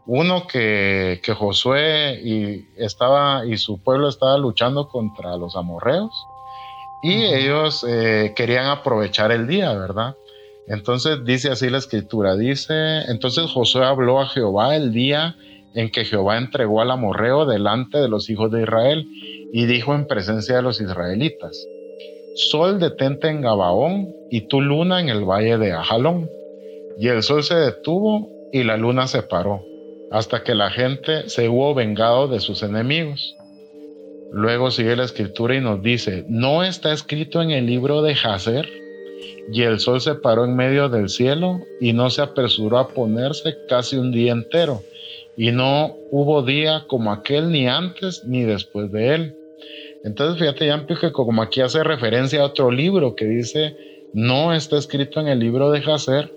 Uno 0.07 0.47
que, 0.47 1.21
Josué 1.37 2.21
y, 2.25 2.69
estaba, 2.77 3.45
y 3.47 3.57
su 3.59 3.83
pueblo 3.83 4.09
estaba 4.09 4.39
luchando 4.39 4.89
contra 4.89 5.37
los 5.37 5.57
amorreos 5.57 6.11
y 7.03 7.25
ellos 7.25 7.85
eh, 7.89 8.33
querían 8.35 8.67
aprovechar 8.67 9.31
el 9.31 9.47
día, 9.47 9.73
¿verdad? 9.75 10.17
Entonces 10.67 11.25
dice 11.25 11.51
así 11.51 11.69
la 11.69 11.79
escritura, 11.79 12.37
dice, 12.37 13.03
entonces 13.09 13.51
Josué 13.51 13.85
habló 13.85 14.21
a 14.21 14.29
Jehová 14.29 14.77
el 14.77 14.93
día 14.93 15.37
en 15.75 15.91
que 15.91 16.05
Jehová 16.05 16.39
entregó 16.39 16.81
al 16.81 16.91
amorreo 16.91 17.47
delante 17.47 17.99
de 17.99 18.09
los 18.09 18.29
hijos 18.31 18.51
de 18.51 18.63
Israel 18.63 19.07
y 19.53 19.67
dijo 19.67 19.95
en 19.95 20.07
presencia 20.07 20.57
de 20.57 20.63
los 20.63 20.81
israelitas, 20.81 21.67
Sol 22.35 22.79
detente 22.79 23.29
en 23.29 23.41
Gabaón 23.41 24.15
y 24.31 24.43
tu 24.43 24.61
luna 24.61 25.01
en 25.01 25.09
el 25.09 25.25
valle 25.25 25.59
de 25.59 25.73
Ajalón. 25.73 26.31
Y 26.99 27.09
el 27.09 27.23
sol 27.23 27.43
se 27.43 27.55
detuvo 27.55 28.31
y 28.53 28.63
la 28.63 28.77
luna 28.77 29.07
se 29.09 29.23
paró, 29.23 29.65
hasta 30.11 30.43
que 30.43 30.55
la 30.55 30.71
gente 30.71 31.29
se 31.29 31.49
hubo 31.49 31.75
vengado 31.75 32.29
de 32.29 32.41
sus 32.41 32.63
enemigos. 32.63 33.37
Luego 34.33 34.71
sigue 34.71 34.95
la 34.95 35.05
escritura 35.05 35.57
y 35.57 35.61
nos 35.61 35.83
dice, 35.83 36.25
¿no 36.29 36.63
está 36.63 36.93
escrito 36.93 37.43
en 37.43 37.51
el 37.51 37.67
libro 37.67 38.01
de 38.01 38.15
Jazer? 38.15 38.69
Y 39.53 39.63
el 39.63 39.81
sol 39.81 40.01
se 40.01 40.15
paró 40.15 40.45
en 40.45 40.55
medio 40.55 40.89
del 40.89 41.09
cielo 41.09 41.61
y 41.81 41.93
no 41.93 42.11
se 42.11 42.23
apresuró 42.23 42.79
a 42.79 42.89
ponerse 42.89 43.57
casi 43.69 43.97
un 43.97 44.13
día 44.13 44.33
entero. 44.33 44.83
Y 45.41 45.53
no 45.53 45.97
hubo 46.11 46.43
día 46.43 46.85
como 46.87 47.11
aquel 47.11 47.51
ni 47.51 47.67
antes 47.67 48.25
ni 48.27 48.43
después 48.43 48.93
de 48.93 49.15
él. 49.15 49.37
Entonces 50.05 50.39
fíjate, 50.39 50.67
ya 50.67 50.87
que 50.87 51.13
como 51.13 51.41
aquí 51.41 51.63
hace 51.63 51.83
referencia 51.83 52.43
a 52.43 52.45
otro 52.45 52.71
libro 52.71 53.15
que 53.17 53.25
dice, 53.25 53.75
no 54.13 54.53
está 54.53 54.77
escrito 54.77 55.19
en 55.19 55.29
el 55.29 55.39
libro 55.39 55.71
de 55.71 55.81
Jacer, 55.81 56.31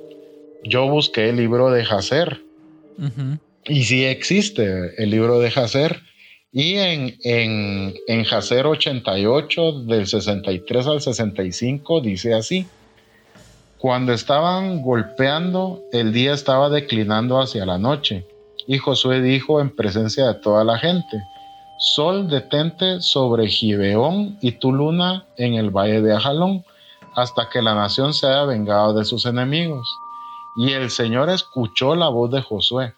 yo 0.63 0.87
busqué 0.87 1.27
el 1.27 1.35
libro 1.35 1.69
de 1.69 1.83
Jacer. 1.83 2.43
Y 3.65 3.83
sí 3.83 4.05
existe 4.05 4.93
el 4.97 5.09
libro 5.09 5.41
de 5.41 5.51
Jacer. 5.51 5.99
Y 6.53 6.75
en, 6.75 7.17
en, 7.25 7.95
en 8.07 8.23
Jacer 8.23 8.65
88, 8.65 9.81
del 9.81 10.07
63 10.07 10.87
al 10.87 11.01
65, 11.01 11.99
dice 11.99 12.33
así. 12.35 12.67
Cuando 13.79 14.13
estaban 14.13 14.81
golpeando, 14.81 15.83
el 15.91 16.13
día 16.13 16.31
estaba 16.31 16.69
declinando 16.69 17.41
hacia 17.41 17.65
la 17.65 17.77
noche. 17.77 18.25
Y 18.67 18.77
Josué 18.77 19.21
dijo 19.21 19.59
en 19.59 19.75
presencia 19.75 20.27
de 20.27 20.35
toda 20.35 20.63
la 20.63 20.77
gente, 20.77 21.23
Sol 21.79 22.29
detente 22.29 23.01
sobre 23.01 23.47
Gibeón 23.47 24.37
y 24.41 24.53
tu 24.53 24.71
luna 24.71 25.25
en 25.37 25.55
el 25.55 25.69
valle 25.69 26.01
de 26.01 26.13
Ajalón, 26.13 26.63
hasta 27.15 27.49
que 27.49 27.61
la 27.61 27.75
nación 27.75 28.13
se 28.13 28.27
haya 28.27 28.45
vengado 28.45 28.93
de 28.93 29.03
sus 29.03 29.25
enemigos. 29.25 29.87
Y 30.55 30.71
el 30.71 30.89
Señor 30.89 31.29
escuchó 31.29 31.95
la 31.95 32.07
voz 32.07 32.31
de 32.31 32.41
Josué, 32.41 32.93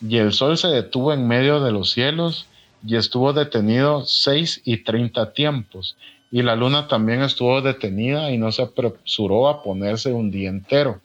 y 0.00 0.16
el 0.16 0.32
sol 0.32 0.58
se 0.58 0.68
detuvo 0.68 1.12
en 1.12 1.28
medio 1.28 1.60
de 1.60 1.70
los 1.70 1.90
cielos, 1.90 2.46
y 2.84 2.96
estuvo 2.96 3.32
detenido 3.32 4.04
seis 4.06 4.60
y 4.64 4.78
treinta 4.82 5.32
tiempos, 5.32 5.96
y 6.32 6.42
la 6.42 6.56
luna 6.56 6.88
también 6.88 7.22
estuvo 7.22 7.60
detenida 7.62 8.30
y 8.30 8.38
no 8.38 8.50
se 8.50 8.62
apresuró 8.62 9.48
a 9.48 9.62
ponerse 9.62 10.12
un 10.12 10.30
día 10.30 10.48
entero. 10.48 11.00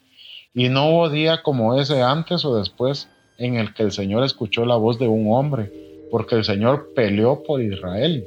Y 0.54 0.70
no 0.70 0.90
hubo 0.90 1.10
día 1.10 1.44
como 1.44 1.80
ese 1.80 2.02
antes 2.02 2.44
o 2.46 2.56
después 2.56 3.08
en 3.42 3.56
el 3.56 3.74
que 3.74 3.84
el 3.84 3.92
Señor 3.92 4.24
escuchó 4.24 4.66
la 4.66 4.76
voz 4.76 5.00
de 5.00 5.08
un 5.08 5.34
hombre, 5.34 5.72
porque 6.10 6.36
el 6.36 6.44
Señor 6.44 6.92
peleó 6.96 7.44
por 7.44 7.62
Israel. 7.62 8.26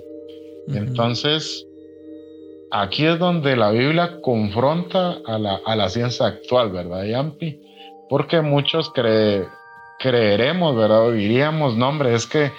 Entonces, 0.68 1.66
aquí 2.70 3.06
es 3.06 3.18
donde 3.18 3.56
la 3.56 3.70
Biblia 3.70 4.20
confronta 4.22 5.18
a 5.26 5.38
la, 5.38 5.60
a 5.64 5.76
la 5.76 5.88
ciencia 5.88 6.26
actual, 6.26 6.72
¿verdad, 6.72 7.04
Yampi? 7.04 7.60
Porque 8.08 8.40
muchos 8.40 8.92
creeremos, 9.98 10.76
¿verdad? 10.76 11.06
O 11.06 11.12
diríamos, 11.12 11.76
no, 11.76 11.88
hombre, 11.88 12.14
es 12.14 12.26
que, 12.26 12.50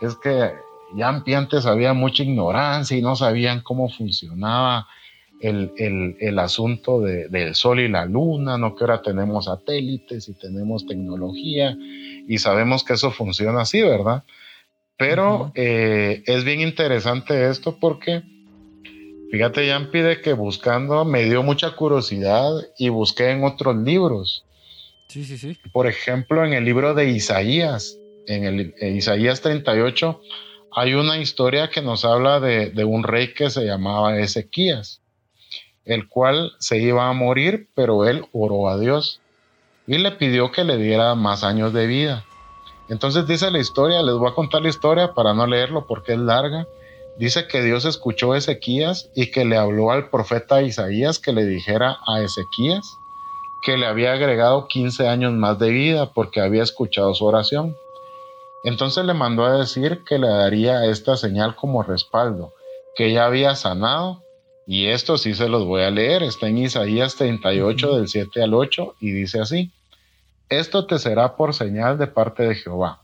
es 0.00 0.14
que 0.16 0.52
Yampi 0.94 1.34
antes 1.34 1.66
había 1.66 1.92
mucha 1.92 2.22
ignorancia 2.22 2.96
y 2.96 3.02
no 3.02 3.16
sabían 3.16 3.60
cómo 3.60 3.88
funcionaba 3.88 4.86
el, 5.40 5.72
el, 5.76 6.16
el 6.20 6.38
asunto 6.38 7.00
de, 7.00 7.28
del 7.28 7.54
sol 7.54 7.80
y 7.80 7.88
la 7.88 8.04
luna, 8.04 8.58
no 8.58 8.74
que 8.74 8.84
ahora 8.84 9.02
tenemos 9.02 9.46
satélites 9.46 10.28
y 10.28 10.34
tenemos 10.34 10.86
tecnología 10.86 11.76
y 12.26 12.38
sabemos 12.38 12.84
que 12.84 12.94
eso 12.94 13.10
funciona 13.10 13.62
así, 13.62 13.80
¿verdad? 13.82 14.24
Pero 14.96 15.52
eh, 15.54 16.22
es 16.26 16.44
bien 16.44 16.60
interesante 16.60 17.48
esto 17.48 17.78
porque, 17.78 18.22
fíjate, 19.30 19.68
Jan 19.68 19.90
pide 19.92 20.20
que 20.20 20.32
buscando 20.32 21.04
me 21.04 21.24
dio 21.24 21.42
mucha 21.44 21.76
curiosidad 21.76 22.50
y 22.76 22.88
busqué 22.88 23.30
en 23.30 23.44
otros 23.44 23.76
libros. 23.76 24.44
Sí, 25.06 25.24
sí, 25.24 25.38
sí. 25.38 25.56
Por 25.72 25.86
ejemplo, 25.86 26.44
en 26.44 26.52
el 26.52 26.64
libro 26.64 26.94
de 26.94 27.10
Isaías, 27.10 27.96
en 28.26 28.44
el 28.44 28.74
Isaías 28.80 29.40
38, 29.40 30.20
hay 30.72 30.94
una 30.94 31.18
historia 31.18 31.70
que 31.70 31.80
nos 31.80 32.04
habla 32.04 32.40
de, 32.40 32.70
de 32.70 32.84
un 32.84 33.04
rey 33.04 33.32
que 33.32 33.50
se 33.50 33.64
llamaba 33.64 34.18
Ezequías, 34.18 35.00
el 35.88 36.08
cual 36.08 36.52
se 36.58 36.78
iba 36.78 37.08
a 37.08 37.12
morir, 37.12 37.68
pero 37.74 38.06
él 38.06 38.26
oró 38.32 38.68
a 38.68 38.78
Dios 38.78 39.20
y 39.86 39.98
le 39.98 40.12
pidió 40.12 40.52
que 40.52 40.64
le 40.64 40.76
diera 40.76 41.14
más 41.14 41.42
años 41.42 41.72
de 41.72 41.86
vida. 41.86 42.24
Entonces 42.88 43.26
dice 43.26 43.50
la 43.50 43.58
historia, 43.58 44.02
les 44.02 44.14
voy 44.14 44.30
a 44.30 44.34
contar 44.34 44.62
la 44.62 44.68
historia 44.68 45.14
para 45.14 45.34
no 45.34 45.46
leerlo 45.46 45.86
porque 45.86 46.12
es 46.12 46.18
larga. 46.18 46.66
Dice 47.18 47.48
que 47.48 47.62
Dios 47.62 47.84
escuchó 47.84 48.32
a 48.32 48.38
Ezequías 48.38 49.10
y 49.14 49.30
que 49.30 49.44
le 49.44 49.56
habló 49.56 49.90
al 49.90 50.08
profeta 50.10 50.62
Isaías 50.62 51.18
que 51.18 51.32
le 51.32 51.44
dijera 51.44 51.98
a 52.06 52.20
Ezequías 52.20 52.98
que 53.62 53.76
le 53.76 53.86
había 53.86 54.12
agregado 54.12 54.68
15 54.68 55.08
años 55.08 55.32
más 55.32 55.58
de 55.58 55.70
vida 55.70 56.12
porque 56.12 56.40
había 56.40 56.62
escuchado 56.62 57.14
su 57.14 57.24
oración. 57.24 57.76
Entonces 58.64 59.04
le 59.04 59.14
mandó 59.14 59.44
a 59.44 59.58
decir 59.58 60.04
que 60.04 60.18
le 60.18 60.28
daría 60.28 60.84
esta 60.84 61.16
señal 61.16 61.56
como 61.56 61.82
respaldo, 61.82 62.52
que 62.94 63.12
ya 63.12 63.24
había 63.26 63.54
sanado, 63.54 64.22
y 64.70 64.88
esto 64.88 65.16
sí 65.16 65.32
se 65.32 65.48
los 65.48 65.64
voy 65.64 65.80
a 65.80 65.90
leer, 65.90 66.22
está 66.22 66.46
en 66.46 66.58
Isaías 66.58 67.16
38 67.16 67.96
del 67.96 68.06
7 68.06 68.42
al 68.42 68.52
8 68.52 68.96
y 69.00 69.12
dice 69.12 69.40
así, 69.40 69.72
esto 70.50 70.86
te 70.86 70.98
será 70.98 71.36
por 71.36 71.54
señal 71.54 71.96
de 71.96 72.06
parte 72.06 72.42
de 72.42 72.54
Jehová, 72.54 73.00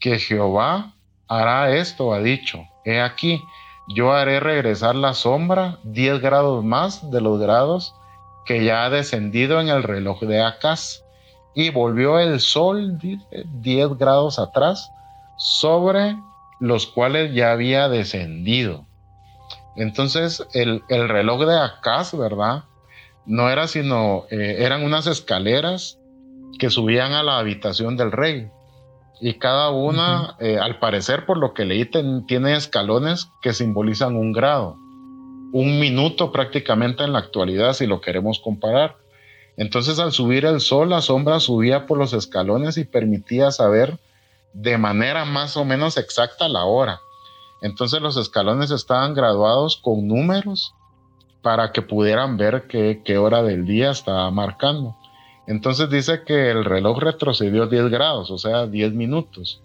que 0.00 0.18
Jehová 0.18 0.96
hará 1.28 1.76
esto, 1.76 2.12
ha 2.12 2.18
dicho, 2.18 2.64
he 2.84 3.00
aquí, 3.00 3.40
yo 3.86 4.14
haré 4.14 4.40
regresar 4.40 4.96
la 4.96 5.14
sombra 5.14 5.78
10 5.84 6.20
grados 6.20 6.64
más 6.64 7.08
de 7.08 7.20
los 7.20 7.38
grados 7.38 7.94
que 8.44 8.64
ya 8.64 8.84
ha 8.84 8.90
descendido 8.90 9.60
en 9.60 9.68
el 9.68 9.84
reloj 9.84 10.22
de 10.22 10.42
Acaz, 10.42 11.04
y 11.54 11.70
volvió 11.70 12.18
el 12.18 12.40
sol 12.40 12.98
10 12.98 13.96
grados 13.96 14.40
atrás 14.40 14.90
sobre 15.38 16.16
los 16.58 16.88
cuales 16.88 17.32
ya 17.32 17.52
había 17.52 17.88
descendido. 17.88 18.84
Entonces 19.76 20.46
el, 20.54 20.82
reloj 20.88 21.44
de 21.44 21.58
Acaz, 21.58 22.16
¿verdad? 22.16 22.64
No 23.26 23.50
era 23.50 23.66
sino, 23.68 24.24
eh, 24.30 24.56
eran 24.60 24.84
unas 24.84 25.06
escaleras 25.06 25.98
que 26.58 26.70
subían 26.70 27.12
a 27.12 27.22
la 27.22 27.38
habitación 27.38 27.96
del 27.96 28.12
rey. 28.12 28.48
Y 29.20 29.34
cada 29.34 29.70
una, 29.70 30.36
eh, 30.40 30.58
al 30.58 30.78
parecer, 30.78 31.24
por 31.26 31.38
lo 31.38 31.54
que 31.54 31.64
leí, 31.64 31.86
tiene 32.26 32.54
escalones 32.54 33.28
que 33.42 33.52
simbolizan 33.52 34.14
un 34.14 34.32
grado. 34.32 34.76
Un 35.52 35.78
minuto 35.80 36.32
prácticamente 36.32 37.04
en 37.04 37.12
la 37.12 37.20
actualidad, 37.20 37.72
si 37.72 37.86
lo 37.86 38.00
queremos 38.00 38.40
comparar. 38.40 38.96
Entonces, 39.56 39.98
al 39.98 40.12
subir 40.12 40.44
el 40.44 40.60
sol, 40.60 40.90
la 40.90 41.00
sombra 41.00 41.40
subía 41.40 41.86
por 41.86 41.96
los 41.96 42.12
escalones 42.12 42.76
y 42.76 42.84
permitía 42.84 43.50
saber 43.50 43.98
de 44.52 44.76
manera 44.76 45.24
más 45.24 45.56
o 45.56 45.64
menos 45.64 45.96
exacta 45.96 46.48
la 46.48 46.64
hora. 46.64 47.00
Entonces, 47.62 48.00
los 48.00 48.16
escalones 48.16 48.70
estaban 48.70 49.14
graduados 49.14 49.76
con 49.76 50.06
números 50.06 50.74
para 51.42 51.72
que 51.72 51.82
pudieran 51.82 52.36
ver 52.36 52.66
qué, 52.68 53.02
qué 53.04 53.18
hora 53.18 53.42
del 53.42 53.66
día 53.66 53.90
estaba 53.90 54.30
marcando. 54.30 54.96
Entonces 55.46 55.88
dice 55.88 56.22
que 56.24 56.50
el 56.50 56.64
reloj 56.64 56.98
retrocedió 56.98 57.66
10 57.66 57.88
grados, 57.88 58.30
o 58.30 58.38
sea, 58.38 58.66
10 58.66 58.92
minutos. 58.92 59.60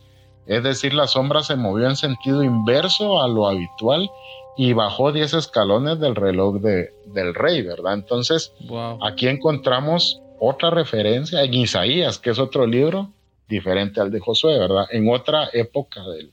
Es 0.46 0.64
decir, 0.64 0.94
la 0.94 1.08
sombra 1.08 1.44
se 1.44 1.56
movió 1.56 1.88
en 1.88 1.96
sentido 1.96 2.44
inverso 2.44 3.22
a 3.22 3.28
lo 3.28 3.48
habitual 3.48 4.10
y 4.58 4.74
bajó 4.74 5.12
10 5.12 5.34
escalones 5.34 6.00
del 6.00 6.16
reloj 6.16 6.58
de, 6.58 6.94
del 7.06 7.34
rey, 7.34 7.62
¿verdad? 7.64 7.94
Entonces, 7.94 8.54
aquí 9.02 9.28
encontramos 9.28 10.22
otra 10.39 10.70
referencia 10.70 11.44
en 11.44 11.54
Isaías, 11.54 12.20
que 12.20 12.32
es 12.32 12.39
otro 12.39 12.68
libro 12.68 13.10
diferente 13.48 14.02
al 14.02 14.12
de 14.12 14.20
Josué, 14.20 14.58
¿verdad? 14.60 14.86
En 14.92 15.12
otra 15.12 15.50
época 15.54 16.02
del, 16.04 16.32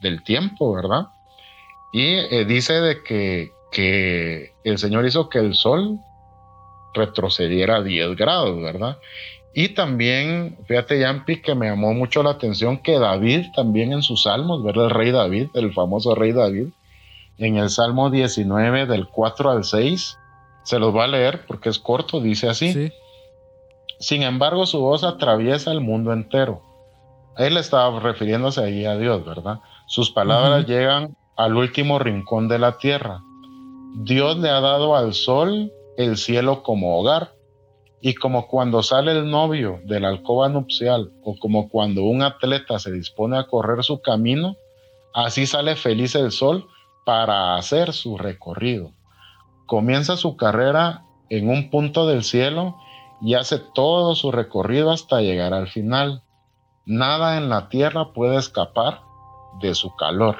del 0.00 0.22
tiempo, 0.22 0.74
¿verdad? 0.74 1.08
Y 1.92 2.04
eh, 2.04 2.44
dice 2.44 2.74
de 2.74 3.02
que, 3.02 3.52
que 3.70 4.54
el 4.64 4.78
Señor 4.78 5.06
hizo 5.06 5.28
que 5.28 5.38
el 5.38 5.54
sol 5.54 5.98
retrocediera 6.94 7.82
10 7.82 8.16
grados, 8.16 8.60
¿verdad? 8.60 8.98
Y 9.52 9.70
también, 9.70 10.58
fíjate, 10.66 11.00
Yampi, 11.00 11.42
que 11.42 11.54
me 11.54 11.66
llamó 11.68 11.92
mucho 11.92 12.22
la 12.22 12.30
atención 12.30 12.78
que 12.78 12.98
David 12.98 13.46
también 13.54 13.92
en 13.92 14.02
sus 14.02 14.22
salmos, 14.22 14.62
¿verdad? 14.62 14.86
El 14.86 14.90
rey 14.90 15.10
David, 15.10 15.48
el 15.54 15.72
famoso 15.72 16.14
rey 16.14 16.32
David, 16.32 16.68
en 17.38 17.56
el 17.56 17.70
Salmo 17.70 18.10
19 18.10 18.86
del 18.86 19.08
4 19.08 19.50
al 19.50 19.64
6, 19.64 20.18
se 20.62 20.78
los 20.78 20.94
va 20.94 21.04
a 21.04 21.08
leer 21.08 21.46
porque 21.46 21.68
es 21.68 21.78
corto, 21.78 22.20
dice 22.20 22.48
así. 22.48 22.92
Sin 23.98 24.22
embargo, 24.22 24.66
su 24.66 24.80
voz 24.80 25.04
atraviesa 25.04 25.72
el 25.72 25.80
mundo 25.80 26.12
entero. 26.12 26.62
Él 27.36 27.56
estaba 27.56 27.98
refiriéndose 27.98 28.62
ahí 28.62 28.84
a 28.84 28.96
Dios, 28.96 29.24
¿verdad? 29.24 29.60
Sus 29.90 30.12
palabras 30.12 30.66
llegan 30.66 31.16
al 31.36 31.56
último 31.56 31.98
rincón 31.98 32.46
de 32.46 32.60
la 32.60 32.78
tierra. 32.78 33.24
Dios 33.96 34.38
le 34.38 34.48
ha 34.48 34.60
dado 34.60 34.94
al 34.94 35.14
sol 35.14 35.72
el 35.96 36.16
cielo 36.16 36.62
como 36.62 36.96
hogar. 36.96 37.32
Y 38.00 38.14
como 38.14 38.46
cuando 38.46 38.84
sale 38.84 39.10
el 39.10 39.28
novio 39.28 39.80
de 39.84 39.98
la 39.98 40.06
alcoba 40.06 40.48
nupcial 40.48 41.10
o 41.24 41.34
como 41.40 41.68
cuando 41.68 42.04
un 42.04 42.22
atleta 42.22 42.78
se 42.78 42.92
dispone 42.92 43.36
a 43.36 43.48
correr 43.48 43.82
su 43.82 44.00
camino, 44.00 44.54
así 45.12 45.44
sale 45.44 45.74
feliz 45.74 46.14
el 46.14 46.30
sol 46.30 46.68
para 47.04 47.56
hacer 47.56 47.92
su 47.92 48.16
recorrido. 48.16 48.92
Comienza 49.66 50.16
su 50.16 50.36
carrera 50.36 51.02
en 51.30 51.50
un 51.50 51.68
punto 51.68 52.06
del 52.06 52.22
cielo 52.22 52.76
y 53.20 53.34
hace 53.34 53.58
todo 53.74 54.14
su 54.14 54.30
recorrido 54.30 54.92
hasta 54.92 55.20
llegar 55.20 55.52
al 55.52 55.66
final. 55.66 56.22
Nada 56.86 57.38
en 57.38 57.48
la 57.48 57.68
tierra 57.68 58.12
puede 58.12 58.36
escapar 58.36 59.09
de 59.60 59.74
su 59.74 59.94
calor. 59.96 60.36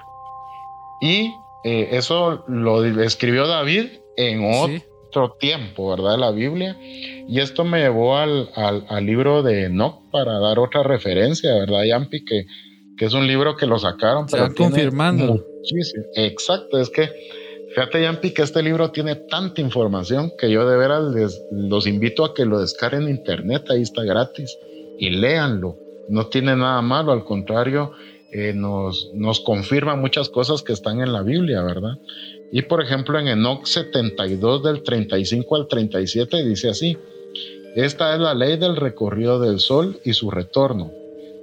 Y 1.01 1.33
eh, 1.65 1.89
eso 1.93 2.45
lo 2.47 2.85
escribió 2.85 3.47
David 3.47 3.87
en 4.17 4.43
otro 4.45 5.37
tiempo, 5.39 5.91
¿verdad? 5.91 6.19
La 6.19 6.31
Biblia. 6.31 6.77
Y 6.81 7.41
esto 7.41 7.65
me 7.65 7.81
llevó 7.81 8.17
al, 8.17 8.51
al, 8.55 9.07
libro 9.07 9.43
de 9.43 9.65
Enoch 9.65 10.11
para 10.11 10.39
dar 10.39 10.59
otra 10.59 10.83
referencia, 10.83 11.55
¿verdad, 11.55 11.85
Yampi? 11.85 12.25
Que, 12.25 12.47
que 12.97 13.05
es 13.07 13.15
un 13.15 13.27
libro 13.27 13.57
que 13.57 13.67
lo 13.67 13.79
sacaron. 13.79 14.29
Se 14.29 14.37
pero 14.37 14.55
confirmando. 14.55 15.45
Exacto, 16.17 16.79
es 16.79 16.91
que 16.91 17.11
fíjate, 17.75 18.03
Yampi, 18.03 18.33
que 18.33 18.43
este 18.43 18.63
libro 18.63 18.91
tiene 18.91 19.15
tanta 19.17 19.61
información 19.61 20.33
que 20.39 20.51
yo 20.51 20.69
de 20.69 20.77
veras 20.77 21.05
les, 21.15 21.41
los 21.51 21.87
invito 21.87 22.25
a 22.25 22.35
que 22.35 22.45
lo 22.45 22.61
descarguen 22.61 23.03
en 23.03 23.11
internet, 23.11 23.65
ahí 23.71 23.83
está 23.83 24.03
gratis, 24.03 24.57
y 24.99 25.11
léanlo. 25.11 25.77
No 26.09 26.27
tiene 26.27 26.57
nada 26.57 26.83
malo, 26.83 27.13
al 27.13 27.25
contrario, 27.25 27.93
eh, 28.33 28.53
nos, 28.55 29.11
nos 29.14 29.41
confirma 29.41 29.97
muchas 29.97 30.28
cosas 30.28 30.62
que 30.62 30.72
están 30.72 31.01
en 31.01 31.12
la 31.12 31.22
Biblia, 31.22 31.62
¿verdad? 31.62 31.99
Y 32.53 32.62
por 32.62 32.83
ejemplo 32.83 33.18
en 33.18 33.28
Enoch 33.28 33.64
72 33.66 34.62
del 34.62 34.83
35 34.83 35.57
al 35.57 35.68
37 35.68 36.45
dice 36.45 36.68
así, 36.68 36.97
esta 37.74 38.14
es 38.14 38.20
la 38.20 38.35
ley 38.35 38.57
del 38.57 38.76
recorrido 38.76 39.41
del 39.41 39.61
sol 39.61 40.01
y 40.05 40.12
su 40.12 40.31
retorno, 40.31 40.93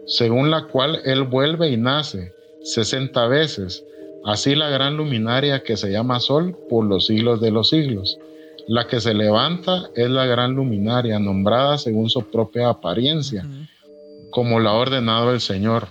según 0.05 0.51
la 0.51 0.67
cual 0.67 0.99
él 1.05 1.23
vuelve 1.23 1.69
y 1.69 1.77
nace 1.77 2.33
60 2.63 3.27
veces, 3.27 3.85
así 4.25 4.55
la 4.55 4.69
gran 4.69 4.97
luminaria 4.97 5.63
que 5.63 5.77
se 5.77 5.91
llama 5.91 6.19
sol 6.19 6.57
por 6.69 6.85
los 6.85 7.07
siglos 7.07 7.39
de 7.39 7.51
los 7.51 7.69
siglos. 7.69 8.17
La 8.67 8.88
que 8.88 8.99
se 8.99 9.13
levanta 9.13 9.89
es 9.95 10.09
la 10.09 10.25
gran 10.25 10.53
luminaria, 10.53 11.19
nombrada 11.19 11.77
según 11.77 12.09
su 12.09 12.29
propia 12.29 12.67
apariencia, 12.67 13.45
como 14.29 14.59
la 14.59 14.71
ha 14.71 14.73
ordenado 14.73 15.31
el 15.31 15.39
Señor 15.39 15.88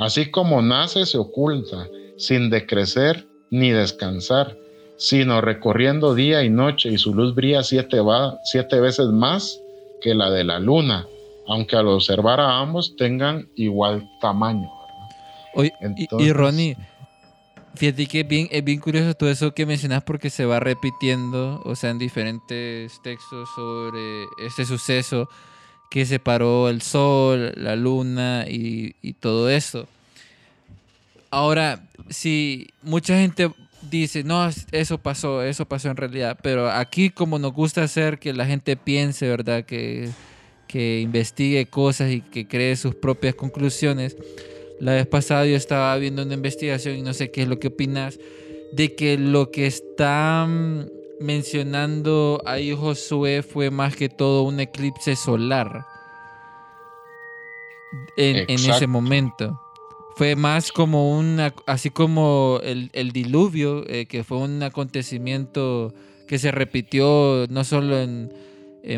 Así 0.00 0.30
como 0.30 0.62
nace, 0.62 1.04
se 1.04 1.18
oculta, 1.18 1.86
sin 2.16 2.48
decrecer 2.48 3.28
ni 3.50 3.70
descansar, 3.70 4.56
sino 4.96 5.42
recorriendo 5.42 6.14
día 6.14 6.42
y 6.42 6.48
noche, 6.48 6.88
y 6.88 6.96
su 6.96 7.14
luz 7.14 7.34
brilla 7.34 7.62
siete, 7.62 7.98
siete 8.44 8.80
veces 8.80 9.08
más 9.08 9.60
que 10.00 10.14
la 10.14 10.30
de 10.30 10.44
la 10.44 10.58
luna, 10.58 11.06
aunque 11.46 11.76
al 11.76 11.88
observar 11.88 12.40
a 12.40 12.60
ambos 12.60 12.96
tengan 12.96 13.50
igual 13.56 14.08
tamaño. 14.22 14.70
y, 16.18 16.32
Ronnie, 16.32 16.78
fíjate 17.74 18.06
que 18.06 18.20
es 18.20 18.28
bien, 18.28 18.48
es 18.50 18.64
bien 18.64 18.80
curioso 18.80 19.12
todo 19.12 19.30
eso 19.30 19.52
que 19.52 19.66
mencionas 19.66 20.02
porque 20.02 20.30
se 20.30 20.46
va 20.46 20.60
repitiendo, 20.60 21.60
o 21.66 21.76
sea, 21.76 21.90
en 21.90 21.98
diferentes 21.98 23.02
textos 23.02 23.50
sobre 23.54 24.24
este 24.46 24.64
suceso 24.64 25.28
que 25.90 26.06
separó 26.06 26.70
el 26.70 26.80
sol, 26.80 27.52
la 27.56 27.76
luna 27.76 28.46
y, 28.48 28.94
todo 29.18 29.50
eso. 29.50 29.86
Ahora, 31.30 31.84
si 32.08 32.68
mucha 32.82 33.18
gente 33.18 33.50
dice, 33.90 34.22
no, 34.24 34.48
eso 34.70 34.98
pasó, 34.98 35.42
eso 35.42 35.66
pasó 35.66 35.90
en 35.90 35.96
realidad, 35.96 36.38
pero 36.42 36.70
aquí 36.70 37.10
como 37.10 37.38
nos 37.38 37.52
gusta 37.52 37.82
hacer 37.82 38.18
que 38.18 38.32
la 38.32 38.46
gente 38.46 38.76
piense, 38.76 39.28
¿verdad? 39.28 39.64
Que, 39.64 40.08
que 40.68 41.00
investigue 41.00 41.66
cosas 41.66 42.12
y 42.12 42.20
que 42.20 42.46
cree 42.46 42.76
sus 42.76 42.94
propias 42.94 43.34
conclusiones. 43.34 44.16
La 44.78 44.92
vez 44.92 45.06
pasada 45.06 45.44
yo 45.44 45.56
estaba 45.56 45.96
viendo 45.98 46.22
una 46.22 46.34
investigación 46.34 46.96
y 46.96 47.02
no 47.02 47.12
sé 47.14 47.32
qué 47.32 47.42
es 47.42 47.48
lo 47.48 47.58
que 47.58 47.68
opinas, 47.68 48.18
de 48.72 48.94
que 48.94 49.18
lo 49.18 49.50
que 49.50 49.66
está 49.66 50.48
mencionando 51.20 52.40
ahí 52.46 52.74
Josué 52.74 53.42
fue 53.42 53.70
más 53.70 53.94
que 53.94 54.08
todo 54.08 54.42
un 54.42 54.58
eclipse 54.58 55.14
solar 55.14 55.86
en, 58.16 58.48
ese 58.48 58.86
momento. 58.86 59.60
Fue 60.16 60.34
más 60.34 60.72
como 60.72 61.16
una, 61.16 61.54
así 61.66 61.90
como 61.90 62.60
el, 62.62 63.12
diluvio, 63.12 63.84
eh, 63.86 64.06
que 64.06 64.24
fue 64.24 64.38
un 64.38 64.62
acontecimiento 64.62 65.94
que 66.26 66.38
se 66.38 66.50
repitió 66.50 67.46
no 67.50 67.64
solo 67.64 67.98
en, 68.00 68.32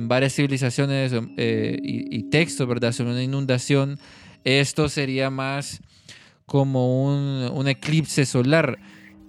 varias 0.03 0.35
civilizaciones 0.35 1.13
eh, 1.37 1.77
y, 1.83 2.23
textos, 2.31 2.69
¿verdad? 2.69 2.93
Sobre 2.93 3.13
una 3.13 3.23
inundación. 3.23 3.99
Esto 4.45 4.89
sería 4.89 5.29
más 5.29 5.81
como 6.47 7.05
un, 7.05 7.51
un 7.53 7.67
eclipse 7.67 8.27
solar. 8.27 8.79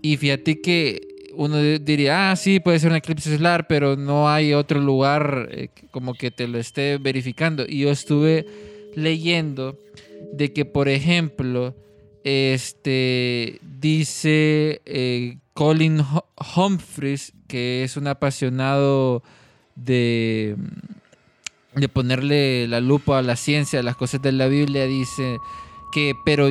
Y 0.04 0.18
fíjate 0.18 0.62
que 0.62 1.13
uno 1.36 1.58
diría, 1.58 2.32
ah, 2.32 2.36
sí, 2.36 2.60
puede 2.60 2.80
ser 2.80 2.92
un 2.92 2.98
eclipse 2.98 3.36
solar, 3.36 3.68
pero 3.68 3.96
no 3.96 4.30
hay 4.30 4.54
otro 4.54 4.80
lugar 4.80 5.50
eh, 5.52 5.70
como 5.92 6.14
que 6.14 6.32
te 6.32 6.48
lo 6.48 6.58
esté 6.58 6.98
verificando. 6.98 7.66
Y 7.68 7.80
yo 7.80 7.92
estuve 7.92 8.46
leyendo 8.96 9.78
de 10.32 10.54
que, 10.54 10.66
por 10.66 10.88
ejemplo, 10.88 11.76
este 12.24 13.60
dice 13.62 14.82
eh, 14.86 15.38
Colin 15.54 16.04
Humphreys, 16.56 17.34
que 17.48 17.84
es 17.84 17.98
un 17.98 18.08
apasionado 18.08 19.24
de, 19.76 20.56
de 21.76 21.90
ponerle 21.90 22.68
la 22.68 22.80
lupa 22.80 23.20
a 23.20 23.22
la 23.22 23.36
ciencia, 23.36 23.80
a 23.80 23.84
las 23.84 23.96
cosas 23.96 24.22
de 24.22 24.32
la 24.32 24.48
Biblia, 24.48 24.86
dice 24.86 25.38
que, 25.94 26.16
pero 26.26 26.50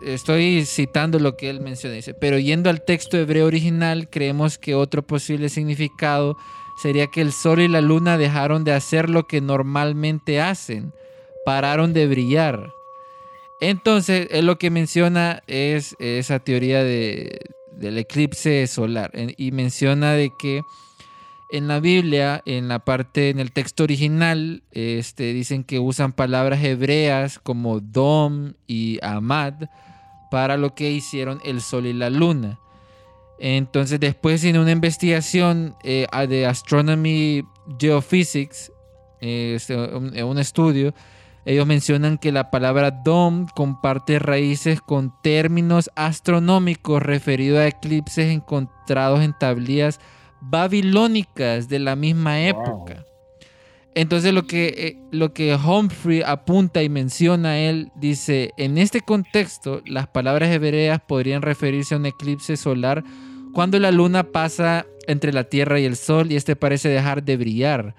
estoy 0.00 0.64
citando 0.64 1.18
lo 1.18 1.36
que 1.36 1.50
él 1.50 1.60
menciona, 1.60 1.96
dice, 1.96 2.14
pero 2.14 2.38
yendo 2.38 2.70
al 2.70 2.84
texto 2.84 3.18
hebreo 3.18 3.46
original, 3.46 4.08
creemos 4.08 4.56
que 4.56 4.76
otro 4.76 5.02
posible 5.02 5.48
significado 5.48 6.36
sería 6.80 7.08
que 7.08 7.20
el 7.20 7.32
sol 7.32 7.60
y 7.60 7.68
la 7.68 7.80
luna 7.80 8.16
dejaron 8.16 8.62
de 8.62 8.72
hacer 8.72 9.10
lo 9.10 9.26
que 9.26 9.40
normalmente 9.40 10.40
hacen, 10.40 10.92
pararon 11.44 11.92
de 11.92 12.06
brillar. 12.06 12.72
Entonces, 13.60 14.28
él 14.30 14.46
lo 14.46 14.58
que 14.58 14.70
menciona 14.70 15.42
es 15.48 15.96
esa 15.98 16.38
teoría 16.38 16.84
de, 16.84 17.40
del 17.72 17.98
eclipse 17.98 18.66
solar 18.68 19.10
y 19.36 19.50
menciona 19.50 20.12
de 20.12 20.30
que 20.38 20.62
en 21.54 21.68
la 21.68 21.78
Biblia, 21.78 22.42
en 22.46 22.66
la 22.66 22.80
parte, 22.80 23.30
en 23.30 23.38
el 23.38 23.52
texto 23.52 23.84
original, 23.84 24.64
este, 24.72 25.32
dicen 25.32 25.62
que 25.62 25.78
usan 25.78 26.12
palabras 26.12 26.64
hebreas 26.64 27.38
como 27.38 27.78
Dom 27.78 28.54
y 28.66 28.98
Amad 29.02 29.54
para 30.32 30.56
lo 30.56 30.74
que 30.74 30.90
hicieron 30.90 31.40
el 31.44 31.60
sol 31.60 31.86
y 31.86 31.92
la 31.92 32.10
luna. 32.10 32.58
Entonces 33.38 34.00
después 34.00 34.42
en 34.42 34.58
una 34.58 34.72
investigación 34.72 35.76
eh, 35.84 36.08
de 36.28 36.44
Astronomy 36.44 37.44
Geophysics, 37.78 38.72
eh, 39.20 39.52
este, 39.54 39.76
un, 39.76 40.38
estudio, 40.38 40.92
ellos 41.44 41.68
mencionan 41.68 42.18
que 42.18 42.32
la 42.32 42.50
palabra 42.50 42.90
Dom 42.90 43.46
comparte 43.54 44.18
raíces 44.18 44.80
con 44.80 45.14
términos 45.22 45.88
astronómicos 45.94 47.00
referidos 47.00 47.60
a 47.60 47.68
eclipses 47.68 48.32
encontrados 48.32 49.20
en 49.20 49.38
tablillas 49.38 50.00
babilónicas 50.50 51.68
de 51.68 51.78
la 51.78 51.96
misma 51.96 52.40
época. 52.46 53.04
Entonces 53.94 54.32
lo 54.32 54.46
que, 54.46 54.66
eh, 54.76 54.96
lo 55.12 55.32
que 55.32 55.54
Humphrey 55.54 56.22
apunta 56.22 56.82
y 56.82 56.88
menciona 56.88 57.58
él, 57.58 57.92
dice, 57.94 58.50
en 58.56 58.76
este 58.76 59.00
contexto, 59.00 59.82
las 59.86 60.08
palabras 60.08 60.50
hebreas 60.50 61.00
podrían 61.06 61.42
referirse 61.42 61.94
a 61.94 61.98
un 61.98 62.06
eclipse 62.06 62.56
solar 62.56 63.04
cuando 63.52 63.78
la 63.78 63.92
luna 63.92 64.24
pasa 64.24 64.84
entre 65.06 65.32
la 65.32 65.44
Tierra 65.44 65.78
y 65.78 65.84
el 65.84 65.96
Sol 65.96 66.32
y 66.32 66.36
este 66.36 66.56
parece 66.56 66.88
dejar 66.88 67.22
de 67.22 67.36
brillar. 67.36 67.94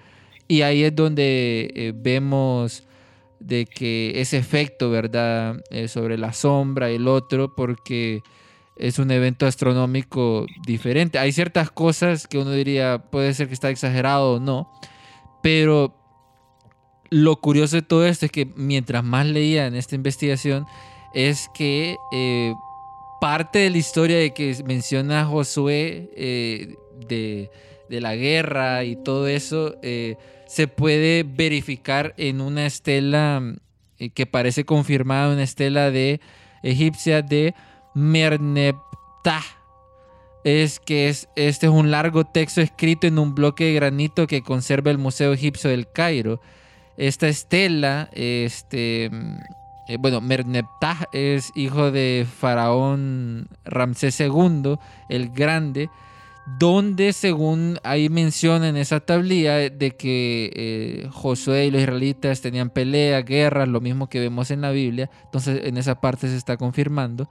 Y 0.48 0.60
ahí 0.60 0.84
es 0.84 0.94
donde 0.94 1.72
eh, 1.74 1.92
vemos 1.96 2.86
de 3.40 3.64
que 3.64 4.20
ese 4.20 4.36
efecto, 4.36 4.90
¿verdad? 4.90 5.62
Eh, 5.70 5.88
sobre 5.88 6.18
la 6.18 6.32
sombra 6.34 6.90
y 6.92 6.96
el 6.96 7.08
otro, 7.08 7.54
porque 7.54 8.22
es 8.76 8.98
un 8.98 9.10
evento 9.10 9.46
astronómico 9.46 10.46
diferente. 10.66 11.18
Hay 11.18 11.32
ciertas 11.32 11.70
cosas 11.70 12.26
que 12.26 12.38
uno 12.38 12.52
diría, 12.52 12.98
puede 13.10 13.32
ser 13.34 13.48
que 13.48 13.54
está 13.54 13.70
exagerado 13.70 14.34
o 14.34 14.40
no, 14.40 14.70
pero 15.42 15.94
lo 17.10 17.36
curioso 17.36 17.76
de 17.76 17.82
todo 17.82 18.06
esto 18.06 18.26
es 18.26 18.32
que 18.32 18.46
mientras 18.56 19.02
más 19.04 19.26
leía 19.26 19.66
en 19.66 19.74
esta 19.74 19.94
investigación, 19.94 20.66
es 21.14 21.48
que 21.54 21.96
eh, 22.12 22.54
parte 23.20 23.60
de 23.60 23.70
la 23.70 23.78
historia 23.78 24.18
de 24.18 24.34
que 24.34 24.56
menciona 24.66 25.24
Josué 25.24 26.10
eh, 26.16 26.74
de, 27.08 27.50
la 27.88 28.16
guerra 28.16 28.84
y 28.84 28.96
todo 28.96 29.28
eso, 29.28 29.76
eh, 29.82 30.16
se 30.46 30.68
puede 30.68 31.22
verificar 31.22 32.14
en 32.18 32.40
una 32.40 32.66
estela 32.66 33.42
que 34.14 34.26
parece 34.26 34.64
confirmada, 34.64 35.32
una 35.32 35.42
estela 35.42 35.90
de 35.90 36.20
egipcia 36.62 37.22
de 37.22 37.54
Merneptah 37.96 39.42
es 40.44 40.80
que 40.80 41.08
es, 41.08 41.30
este 41.34 41.64
es 41.64 41.72
un 41.72 41.90
largo 41.90 42.24
texto 42.24 42.60
escrito 42.60 43.06
en 43.06 43.18
un 43.18 43.34
bloque 43.34 43.64
de 43.64 43.72
granito 43.72 44.26
que 44.26 44.42
conserva 44.42 44.90
el 44.90 44.98
Museo 44.98 45.32
Egipcio 45.32 45.70
del 45.70 45.90
Cairo. 45.90 46.38
Esta 46.98 47.26
estela, 47.26 48.10
este, 48.12 49.06
eh, 49.88 49.96
bueno, 49.98 50.20
Merneptah 50.20 51.08
es 51.14 51.50
hijo 51.54 51.90
de 51.90 52.26
faraón 52.38 53.48
Ramsés 53.64 54.20
II, 54.20 54.76
el 55.08 55.30
Grande, 55.30 55.88
donde 56.58 57.14
según 57.14 57.78
ahí 57.82 58.10
menciona 58.10 58.68
en 58.68 58.76
esa 58.76 59.00
tablilla 59.00 59.56
de 59.70 59.90
que 59.92 60.50
eh, 60.54 61.08
Josué 61.12 61.64
y 61.64 61.70
los 61.70 61.80
israelitas 61.80 62.42
tenían 62.42 62.68
peleas, 62.68 63.24
guerras, 63.24 63.68
lo 63.68 63.80
mismo 63.80 64.10
que 64.10 64.20
vemos 64.20 64.50
en 64.50 64.60
la 64.60 64.70
Biblia, 64.70 65.08
entonces 65.24 65.62
en 65.64 65.78
esa 65.78 65.98
parte 65.98 66.28
se 66.28 66.36
está 66.36 66.58
confirmando. 66.58 67.30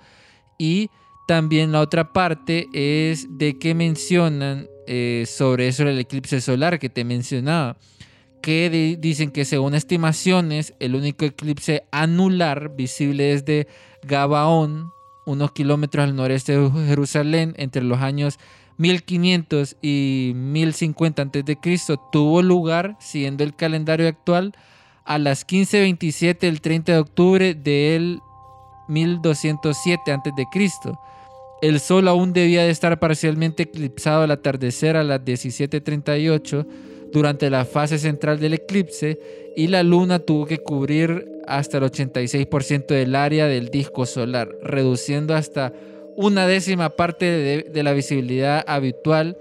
Y 0.58 0.90
también 1.28 1.72
la 1.72 1.82
otra 1.82 2.14
parte 2.14 2.68
es 2.74 3.38
de 3.38 3.58
que 3.58 3.74
mencionan 3.74 4.68
eh, 4.88 5.26
sobre 5.28 5.68
eso 5.68 5.84
el 5.84 5.98
eclipse 5.98 6.42
solar 6.42 6.78
que 6.80 6.90
te 6.90 7.04
mencionaba, 7.04 7.78
que 8.42 8.98
dicen 9.00 9.32
que 9.32 9.46
según 9.46 9.74
estimaciones 9.74 10.76
el 10.80 10.96
único 10.96 11.26
eclipse 11.26 11.86
anular 11.92 12.76
visible 12.76 13.24
desde 13.24 13.68
Gabaón, 14.04 14.92
unos 15.26 15.52
kilómetros 15.54 16.04
al 16.04 16.16
noreste 16.16 16.56
de 16.56 16.86
Jerusalén, 16.86 17.56
entre 17.58 17.84
los 17.84 18.00
años 18.00 18.38
1500 18.78 19.78
y 19.82 20.34
1050 20.36 21.22
a.C., 21.24 21.98
tuvo 22.12 22.44
lugar, 22.44 22.98
siguiendo 23.00 23.44
el 23.44 23.56
calendario 23.56 24.08
actual, 24.08 24.54
a 25.06 25.18
las 25.18 25.48
15.27 25.48 26.40
del 26.40 26.62
30 26.62 26.92
de 26.92 26.98
octubre 27.00 27.54
del 27.56 28.22
1207 28.88 30.12
a.C. 30.12 30.46
El 31.62 31.80
sol 31.80 32.08
aún 32.08 32.34
debía 32.34 32.64
de 32.64 32.70
estar 32.70 33.00
parcialmente 33.00 33.64
eclipsado 33.64 34.24
al 34.24 34.32
atardecer 34.32 34.98
a 34.98 35.04
las 35.04 35.22
17.38 35.22 36.66
durante 37.12 37.50
la 37.50 37.66
fase 37.66 37.98
central 37.98 38.40
del 38.40 38.56
eclipse 38.56 39.20
y 39.56 39.68
la 39.68 39.84
luna 39.84 40.20
tuvo 40.20 40.46
que 40.46 40.58
cubrir 40.58 41.32
hasta 41.48 41.78
el 41.78 41.86
86% 41.86 42.88
del 42.88 43.16
área 43.16 43.48
del 43.48 43.70
disco 43.70 44.06
solar, 44.06 44.50
reduciendo 44.62 45.34
hasta 45.34 45.72
una 46.18 46.46
décima 46.46 46.90
parte 46.90 47.26
de, 47.72 47.84
la 47.84 47.94
visibilidad 47.94 48.64
habitual, 48.68 49.38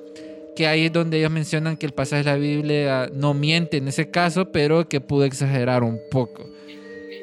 que 0.54 0.66
ahí 0.66 0.86
es 0.86 0.92
donde 0.92 1.18
ellos 1.18 1.30
mencionan 1.30 1.76
que 1.76 1.86
el 1.86 1.92
pasaje 1.92 2.22
de 2.22 2.30
la 2.30 2.36
Biblia 2.36 3.10
no 3.12 3.34
miente 3.34 3.76
en 3.78 3.88
ese 3.88 4.10
caso, 4.10 4.52
pero 4.52 4.88
que 4.88 5.00
pudo 5.00 5.24
exagerar 5.24 5.82
un 5.82 6.00
poco. 6.10 6.53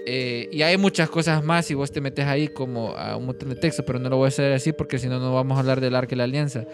Eh, 0.05 0.49
y 0.51 0.63
hay 0.63 0.77
muchas 0.77 1.09
cosas 1.09 1.43
más 1.43 1.65
si 1.67 1.73
vos 1.73 1.91
te 1.91 2.01
metes 2.01 2.25
ahí 2.25 2.47
como 2.47 2.95
a 2.95 3.15
un 3.17 3.27
montón 3.27 3.49
de 3.49 3.55
texto, 3.55 3.83
pero 3.85 3.99
no 3.99 4.09
lo 4.09 4.17
voy 4.17 4.25
a 4.25 4.27
hacer 4.29 4.51
así 4.51 4.73
porque 4.73 4.97
si 4.97 5.07
no, 5.07 5.19
no 5.19 5.33
vamos 5.33 5.57
a 5.57 5.59
hablar 5.59 5.79
del 5.79 5.95
arca 5.95 6.15
y 6.15 6.17
la 6.17 6.23
alianza. 6.23 6.65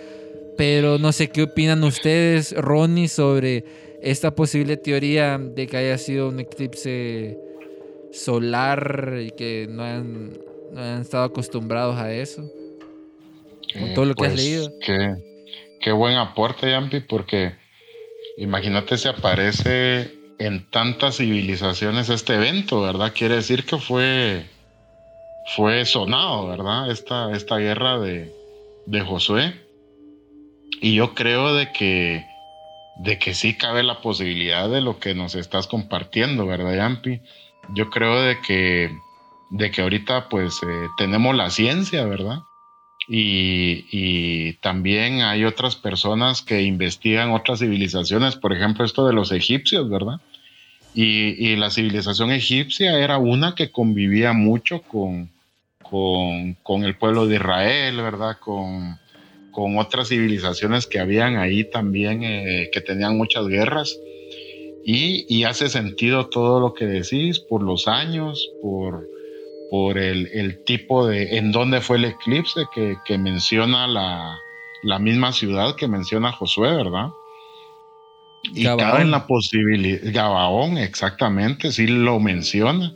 Pero 0.57 0.97
no 0.97 1.11
sé 1.11 1.29
qué 1.29 1.43
opinan 1.43 1.83
ustedes, 1.83 2.55
Ronnie, 2.57 3.07
sobre 3.07 3.65
esta 4.01 4.33
posible 4.33 4.77
teoría 4.77 5.37
de 5.37 5.67
que 5.67 5.77
haya 5.77 5.97
sido 5.97 6.29
un 6.29 6.39
eclipse 6.39 7.37
solar 8.11 9.17
y 9.21 9.31
que 9.31 9.67
no 9.69 9.83
han, 9.83 10.33
no 10.71 10.81
han 10.81 11.01
estado 11.01 11.25
acostumbrados 11.25 11.97
a 11.97 12.13
eso. 12.13 12.49
Con 13.77 13.93
todo 13.93 14.05
lo 14.05 14.15
que 14.15 14.25
has 14.25 14.33
pues, 14.33 14.43
leído. 14.43 14.71
Qué, 14.83 15.15
qué 15.81 15.91
buen 15.91 16.15
aporte, 16.15 16.71
Yampi, 16.71 17.01
porque 17.01 17.53
imagínate 18.37 18.97
si 18.97 19.07
aparece 19.07 20.16
en 20.39 20.69
tantas 20.69 21.17
civilizaciones 21.17 22.09
este 22.09 22.35
evento, 22.35 22.81
¿verdad? 22.81 23.13
Quiere 23.15 23.35
decir 23.35 23.65
que 23.65 23.77
fue, 23.77 24.45
fue 25.55 25.85
sonado, 25.85 26.47
¿verdad? 26.47 26.91
Esta, 26.91 27.31
esta 27.35 27.57
guerra 27.57 27.99
de, 27.99 28.31
de 28.85 29.01
Josué. 29.01 29.53
Y 30.81 30.95
yo 30.95 31.15
creo 31.15 31.53
de 31.53 31.71
que, 31.71 32.25
de 32.97 33.17
que 33.19 33.33
sí 33.33 33.57
cabe 33.57 33.83
la 33.83 34.01
posibilidad 34.01 34.69
de 34.69 34.81
lo 34.81 34.99
que 34.99 35.15
nos 35.15 35.35
estás 35.35 35.67
compartiendo, 35.67 36.45
¿verdad, 36.45 36.75
Yampi? 36.75 37.21
Yo 37.75 37.89
creo 37.89 38.21
de 38.21 38.39
que, 38.41 38.91
de 39.49 39.71
que 39.71 39.81
ahorita 39.81 40.29
pues 40.29 40.61
eh, 40.63 40.87
tenemos 40.97 41.35
la 41.35 41.49
ciencia, 41.49 42.05
¿verdad? 42.05 42.39
Y, 43.09 43.85
y, 43.91 44.53
también 44.55 45.21
hay 45.21 45.45
otras 45.45 45.77
personas 45.77 46.41
que 46.41 46.63
investigan 46.63 47.31
otras 47.31 47.59
civilizaciones, 47.59 48.35
por 48.35 48.51
ejemplo 48.51 48.83
esto 48.83 49.07
de 49.07 49.13
los 49.13 49.31
egipcios, 49.31 49.89
¿verdad? 49.89 50.19
Y, 50.93 51.55
la 51.57 51.69
civilización 51.69 52.31
egipcia 52.31 52.97
era 52.99 53.19
una 53.19 53.53
que 53.53 53.69
convivía 53.71 54.33
mucho 54.33 54.81
con, 54.81 55.29
con, 55.83 56.83
el 56.83 56.95
pueblo 56.95 57.27
de 57.27 57.35
Israel, 57.35 57.97
¿verdad? 57.97 58.37
Con, 58.39 58.97
con 59.51 59.77
otras 59.77 60.09
civilizaciones 60.09 60.87
que 60.87 60.99
habían 60.99 61.37
ahí 61.37 61.63
también, 61.69 62.23
eh, 62.23 62.69
que 62.71 62.81
tenían 62.81 63.17
muchas 63.17 63.47
guerras. 63.47 63.99
Y, 64.89 65.43
hace 65.43 65.67
sentido 65.67 66.27
todo 66.27 66.61
lo 66.61 66.73
que 66.73 66.85
decís 66.85 67.39
por 67.39 67.61
los 67.61 67.89
años, 67.89 68.49
por, 68.61 69.05
por 69.69 69.97
el, 69.97 70.63
tipo 70.63 71.05
de, 71.05 71.37
en 71.37 71.51
dónde 71.51 71.81
fue 71.81 71.97
el 71.97 72.05
eclipse 72.05 72.61
que, 72.73 73.17
menciona 73.17 73.85
la, 73.85 74.39
la, 74.83 74.97
misma 74.97 75.33
ciudad 75.33 75.75
que 75.75 75.89
menciona 75.89 76.31
Josué, 76.31 76.73
¿verdad? 76.73 77.09
Y 78.43 78.63
cabe 78.63 79.01
en 79.01 79.11
la 79.11 79.27
posibilidad, 79.27 79.99
Gabaón, 80.13 80.77
exactamente, 80.77 81.71
sí 81.71 81.87
lo 81.87 82.19
menciona. 82.19 82.93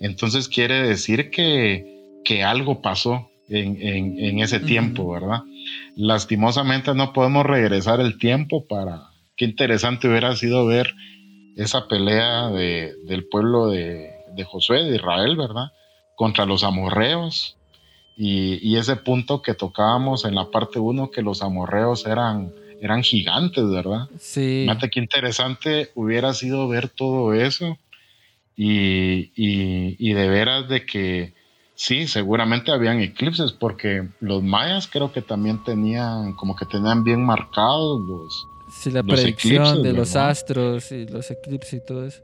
Entonces 0.00 0.48
quiere 0.48 0.82
decir 0.82 1.30
que, 1.30 2.20
que 2.24 2.42
algo 2.42 2.82
pasó 2.82 3.30
en, 3.48 3.76
en, 3.80 4.38
ese 4.40 4.60
tiempo, 4.60 5.12
¿verdad? 5.12 5.42
Lastimosamente 5.96 6.94
no 6.94 7.12
podemos 7.12 7.44
regresar 7.44 8.00
el 8.00 8.18
tiempo 8.18 8.66
para... 8.66 9.10
Qué 9.36 9.44
interesante 9.44 10.08
hubiera 10.08 10.34
sido 10.36 10.66
ver 10.66 10.94
esa 11.56 11.88
pelea 11.88 12.48
de, 12.48 12.94
del 13.06 13.26
pueblo 13.28 13.68
de, 13.68 14.10
de, 14.34 14.44
Josué, 14.44 14.84
de 14.84 14.96
Israel, 14.96 15.36
¿verdad? 15.36 15.72
Contra 16.16 16.46
los 16.46 16.64
amorreos. 16.64 17.56
Y, 18.16 18.58
y 18.66 18.76
ese 18.76 18.96
punto 18.96 19.40
que 19.42 19.54
tocábamos 19.54 20.24
en 20.24 20.34
la 20.34 20.50
parte 20.50 20.78
1, 20.78 21.10
que 21.10 21.22
los 21.22 21.42
amorreos 21.42 22.06
eran 22.06 22.52
eran 22.82 23.04
gigantes, 23.04 23.64
¿verdad? 23.70 24.08
Sí. 24.18 24.64
Mate, 24.66 24.90
qué 24.90 24.98
interesante 24.98 25.92
hubiera 25.94 26.34
sido 26.34 26.66
ver 26.66 26.88
todo 26.88 27.32
eso 27.32 27.78
y, 28.56 29.30
y, 29.36 30.12
de 30.12 30.28
veras 30.28 30.68
de 30.68 30.84
que 30.84 31.32
sí, 31.76 32.08
seguramente 32.08 32.72
habían 32.72 33.00
eclipses 33.00 33.52
porque 33.52 34.08
los 34.18 34.42
mayas 34.42 34.88
creo 34.88 35.12
que 35.12 35.22
también 35.22 35.62
tenían, 35.62 36.32
como 36.32 36.56
que 36.56 36.66
tenían 36.66 37.04
bien 37.04 37.24
marcados 37.24 38.00
los... 38.00 38.46
Sí, 38.68 38.90
la 38.90 39.04
predicción 39.04 39.82
de 39.82 39.92
los 39.92 40.16
astros 40.16 40.90
y 40.90 41.06
los 41.06 41.30
eclipses 41.30 41.74
y 41.74 41.86
todo 41.86 42.04
eso. 42.04 42.20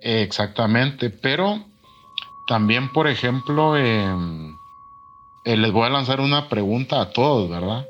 Exactamente, 0.00 1.10
pero 1.10 1.62
también, 2.48 2.90
por 2.90 3.06
ejemplo, 3.06 3.76
em, 3.76 4.56
eh, 5.44 5.56
les 5.58 5.72
voy 5.72 5.86
a 5.86 5.90
lanzar 5.90 6.20
una 6.20 6.48
pregunta 6.48 7.02
a 7.02 7.10
todos, 7.10 7.50
¿verdad? 7.50 7.86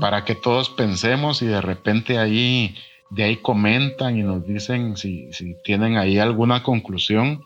Para 0.00 0.24
que 0.24 0.34
todos 0.34 0.70
pensemos 0.70 1.42
y 1.42 1.46
de 1.46 1.60
repente 1.60 2.18
ahí, 2.18 2.76
de 3.10 3.24
ahí 3.24 3.36
comentan 3.36 4.18
y 4.18 4.22
nos 4.22 4.46
dicen 4.46 4.96
si, 4.96 5.28
tienen 5.64 5.96
ahí 5.96 6.18
alguna 6.18 6.62
conclusión. 6.62 7.44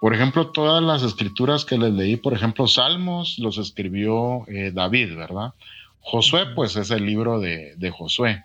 Por 0.00 0.14
ejemplo, 0.14 0.48
todas 0.48 0.82
las 0.82 1.02
escrituras 1.02 1.64
que 1.64 1.78
les 1.78 1.92
leí, 1.92 2.16
por 2.16 2.32
ejemplo, 2.32 2.66
Salmos 2.66 3.38
los 3.38 3.58
escribió 3.58 4.46
eh, 4.48 4.70
David, 4.72 5.16
¿verdad? 5.16 5.54
Josué, 6.00 6.46
pues 6.54 6.76
es 6.76 6.90
el 6.90 7.04
libro 7.04 7.40
de, 7.40 7.74
de 7.76 7.90
Josué. 7.90 8.44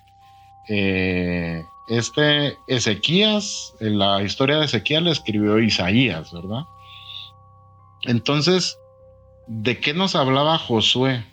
Eh, 0.68 1.64
este 1.88 2.58
Ezequías, 2.68 3.76
la 3.80 4.22
historia 4.22 4.58
de 4.58 4.66
Ezequías 4.66 5.04
la 5.04 5.12
escribió 5.12 5.60
Isaías, 5.60 6.32
¿verdad? 6.32 6.64
Entonces, 8.04 8.78
¿de 9.48 9.80
qué 9.80 9.94
nos 9.94 10.16
hablaba 10.16 10.58
Josué 10.58 11.24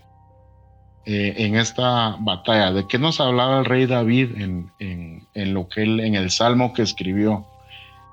eh, 1.10 1.46
en 1.46 1.56
esta 1.56 2.16
batalla? 2.20 2.70
¿De 2.70 2.86
qué 2.86 2.98
nos 2.98 3.18
hablaba 3.18 3.60
el 3.60 3.64
rey 3.64 3.86
David 3.86 4.32
en, 4.36 4.70
en, 4.78 5.54
lo 5.54 5.66
que 5.66 5.82
él, 5.84 6.00
en 6.00 6.14
el 6.14 6.30
salmo 6.30 6.74
que 6.74 6.82
escribió? 6.82 7.46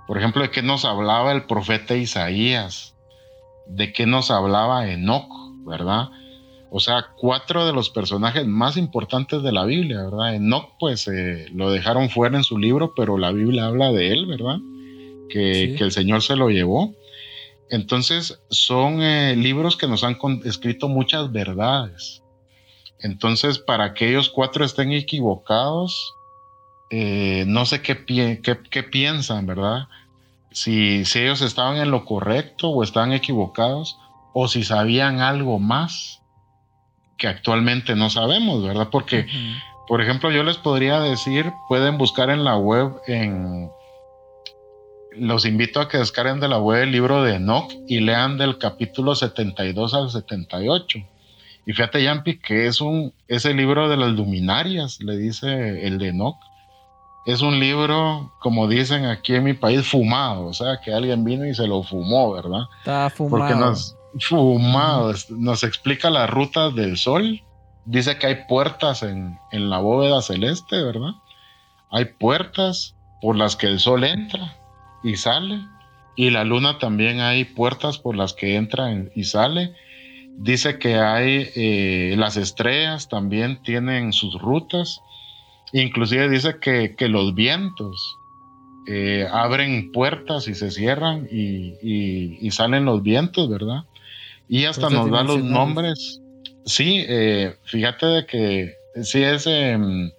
Por 0.08 0.18
ejemplo, 0.18 0.44
¿de 0.44 0.50
qué 0.50 0.62
nos 0.62 0.86
hablaba 0.86 1.34
el 1.34 1.44
profeta 1.44 1.98
Isaías? 1.98 2.96
¿De 3.68 3.92
qué 3.92 4.06
nos 4.06 4.32
hablaba 4.32 4.90
Enoch, 4.90 5.28
verdad? 5.66 6.08
O 6.72 6.80
sea, 6.80 7.08
cuatro 7.18 7.66
de 7.66 7.74
los 7.74 7.90
personajes 7.90 8.48
más 8.48 8.78
importantes 8.78 9.44
de 9.44 9.52
la 9.52 9.66
Biblia, 9.66 10.02
¿verdad? 10.04 10.36
Enoch, 10.36 10.78
pues 10.80 11.10
eh, 11.10 11.48
lo 11.54 11.72
dejaron 11.72 12.10
fuera 12.10 12.38
en 12.38 12.46
su 12.46 12.58
libro, 12.58 12.94
pero 12.96 13.18
la 13.18 13.34
Biblia 13.34 13.66
habla 13.66 13.92
de 13.92 14.14
él, 14.14 14.26
¿verdad? 14.26 14.60
Que, 15.30 15.76
que 15.78 15.84
el 15.84 15.92
Señor 15.92 16.22
se 16.22 16.38
lo 16.38 16.50
llevó. 16.50 16.94
Entonces, 17.70 18.42
son 18.50 19.02
eh, 19.02 19.36
libros 19.36 19.76
que 19.76 19.88
nos 19.90 20.06
han 20.06 20.16
escrito 20.46 20.88
muchas 20.88 21.34
verdades. 21.34 22.22
Entonces, 23.00 23.60
para 23.60 23.94
que 23.94 24.10
ellos 24.10 24.30
cuatro 24.30 24.66
estén 24.66 24.92
equivocados, 24.92 26.16
eh, 26.90 27.46
no 27.48 27.66
sé 27.66 27.82
qué, 27.82 28.06
qué, 28.42 28.84
piensan, 28.84 29.46
¿verdad? 29.46 29.88
Si, 30.52 31.06
si, 31.06 31.20
ellos 31.20 31.42
estaban 31.42 31.78
en 31.78 31.92
lo 31.92 32.06
correcto 32.06 32.70
o 32.70 32.84
estaban 32.84 33.12
equivocados, 33.12 33.98
o 34.34 34.48
si 34.48 34.64
sabían 34.64 35.20
algo 35.22 35.60
más 35.60 36.22
que 37.18 37.28
actualmente 37.28 37.96
no 37.96 38.10
sabemos, 38.10 38.64
¿verdad? 38.64 38.90
Porque, 38.92 39.26
por 39.88 40.02
ejemplo, 40.02 40.32
yo 40.32 40.44
les 40.44 40.58
podría 40.58 41.00
decir, 41.00 41.52
pueden 41.68 41.98
buscar 41.98 42.30
en 42.30 42.44
la 42.44 42.58
web 42.58 43.02
en 43.08 43.70
los 45.18 45.46
invito 45.46 45.80
a 45.80 45.88
que 45.88 45.98
descarguen 45.98 46.40
de 46.40 46.50
la 46.50 46.60
web 46.60 46.84
el 46.84 46.92
libro 46.92 47.24
de 47.24 47.36
Enoch 47.36 47.72
y 47.88 48.02
lean 48.02 48.38
del 48.38 48.58
capítulo 48.58 49.16
72 49.16 49.94
al 49.94 50.10
78. 50.10 51.00
Y 51.66 51.74
fíjate, 51.74 52.04
Yampi, 52.04 52.38
que 52.40 52.68
es 52.68 52.80
un 52.80 53.14
ese 53.28 53.54
libro 53.54 53.90
de 53.90 53.98
las 53.98 54.12
luminarias, 54.12 55.02
le 55.02 55.18
dice 55.18 55.86
el 55.86 55.98
de 55.98 56.10
Enoch. 56.10 56.38
Es 57.26 57.42
un 57.42 57.60
libro, 57.60 58.34
como 58.40 58.68
dicen 58.68 59.06
aquí 59.06 59.34
en 59.34 59.44
mi 59.44 59.54
país, 59.54 59.88
fumado, 59.88 60.46
o 60.46 60.54
sea, 60.54 60.80
que 60.80 60.94
alguien 60.94 61.24
vino 61.24 61.46
y 61.46 61.56
se 61.56 61.66
lo 61.68 61.82
fumó, 61.82 62.34
¿verdad? 62.34 62.66
Está 62.80 63.10
fumado. 63.10 63.38
Porque 63.38 63.56
nos, 63.56 63.98
fumado, 64.20 65.12
nos 65.30 65.64
explica 65.64 66.12
las 66.12 66.30
rutas 66.30 66.76
del 66.76 66.98
sol. 66.98 67.42
Dice 67.86 68.20
que 68.20 68.28
hay 68.28 68.46
puertas 68.48 69.02
en, 69.02 69.40
en 69.52 69.72
la 69.72 69.80
bóveda 69.80 70.22
celeste, 70.22 70.84
¿verdad? 70.84 71.14
Hay 71.90 72.06
puertas 72.06 72.96
por 73.22 73.36
las 73.36 73.56
que 73.56 73.68
el 73.68 73.80
sol 73.80 74.04
entra 74.04 74.56
y 75.04 75.16
sale. 75.16 75.60
Y 76.16 76.30
la 76.30 76.44
luna 76.44 76.78
también 76.78 77.22
hay 77.22 77.44
puertas 77.44 77.98
por 77.98 78.16
las 78.16 78.34
que 78.34 78.56
entra 78.56 78.92
y 79.16 79.24
sale. 79.24 79.76
Dice 80.38 80.80
que 80.80 80.96
hay 80.96 81.50
eh, 81.56 82.16
las 82.18 82.38
estrellas 82.38 83.08
también 83.08 83.62
tienen 83.64 84.14
sus 84.14 84.40
rutas. 84.40 85.02
Inclusive 85.72 86.30
dice 86.30 86.60
que, 86.60 86.96
los 87.08 87.34
vientos 87.34 88.18
eh, 88.88 89.28
abren 89.32 89.92
puertas 89.92 90.48
y 90.48 90.56
se 90.56 90.72
cierran 90.72 91.28
y, 91.32 92.50
salen 92.52 92.86
los 92.86 93.02
vientos, 93.02 93.50
¿verdad? 93.50 93.86
Y 94.48 94.66
hasta 94.66 94.90
nos 94.90 95.10
da 95.10 95.24
los 95.24 95.44
nombres. 95.44 96.22
Sí, 96.66 97.04
eh, 97.08 97.56
fíjate 97.64 98.06
de 98.06 98.26
que 98.26 98.74
sí 99.04 99.24
es... 99.24 99.48
Em, 99.48 100.12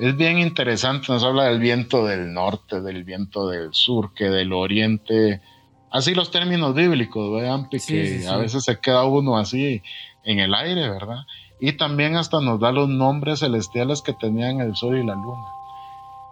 es 0.00 0.16
bien 0.16 0.38
interesante, 0.38 1.12
nos 1.12 1.22
habla 1.24 1.44
del 1.44 1.58
viento 1.58 2.06
del 2.06 2.32
norte, 2.32 2.80
del 2.80 3.04
viento 3.04 3.48
del 3.48 3.68
sur, 3.72 4.14
que 4.14 4.30
del 4.30 4.54
oriente, 4.54 5.42
así 5.90 6.14
los 6.14 6.30
términos 6.30 6.74
bíblicos, 6.74 7.40
vean, 7.40 7.68
que 7.68 8.26
a 8.28 8.36
veces 8.36 8.64
se 8.64 8.78
queda 8.78 9.04
uno 9.04 9.36
así 9.36 9.82
en 10.24 10.38
el 10.38 10.54
aire, 10.54 10.88
¿verdad? 10.88 11.26
Y 11.60 11.72
también 11.72 12.16
hasta 12.16 12.40
nos 12.40 12.60
da 12.60 12.72
los 12.72 12.88
nombres 12.88 13.40
celestiales 13.40 14.00
que 14.02 14.14
tenían 14.14 14.60
el 14.60 14.74
sol 14.76 14.96
y 14.96 15.04
la 15.04 15.14
luna. 15.14 15.46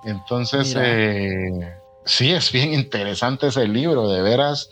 Entonces, 0.04 0.74
eh, 0.78 1.74
sí, 2.04 2.30
es 2.30 2.50
bien 2.52 2.72
interesante 2.72 3.48
ese 3.48 3.66
libro, 3.68 4.08
de 4.08 4.22
veras. 4.22 4.70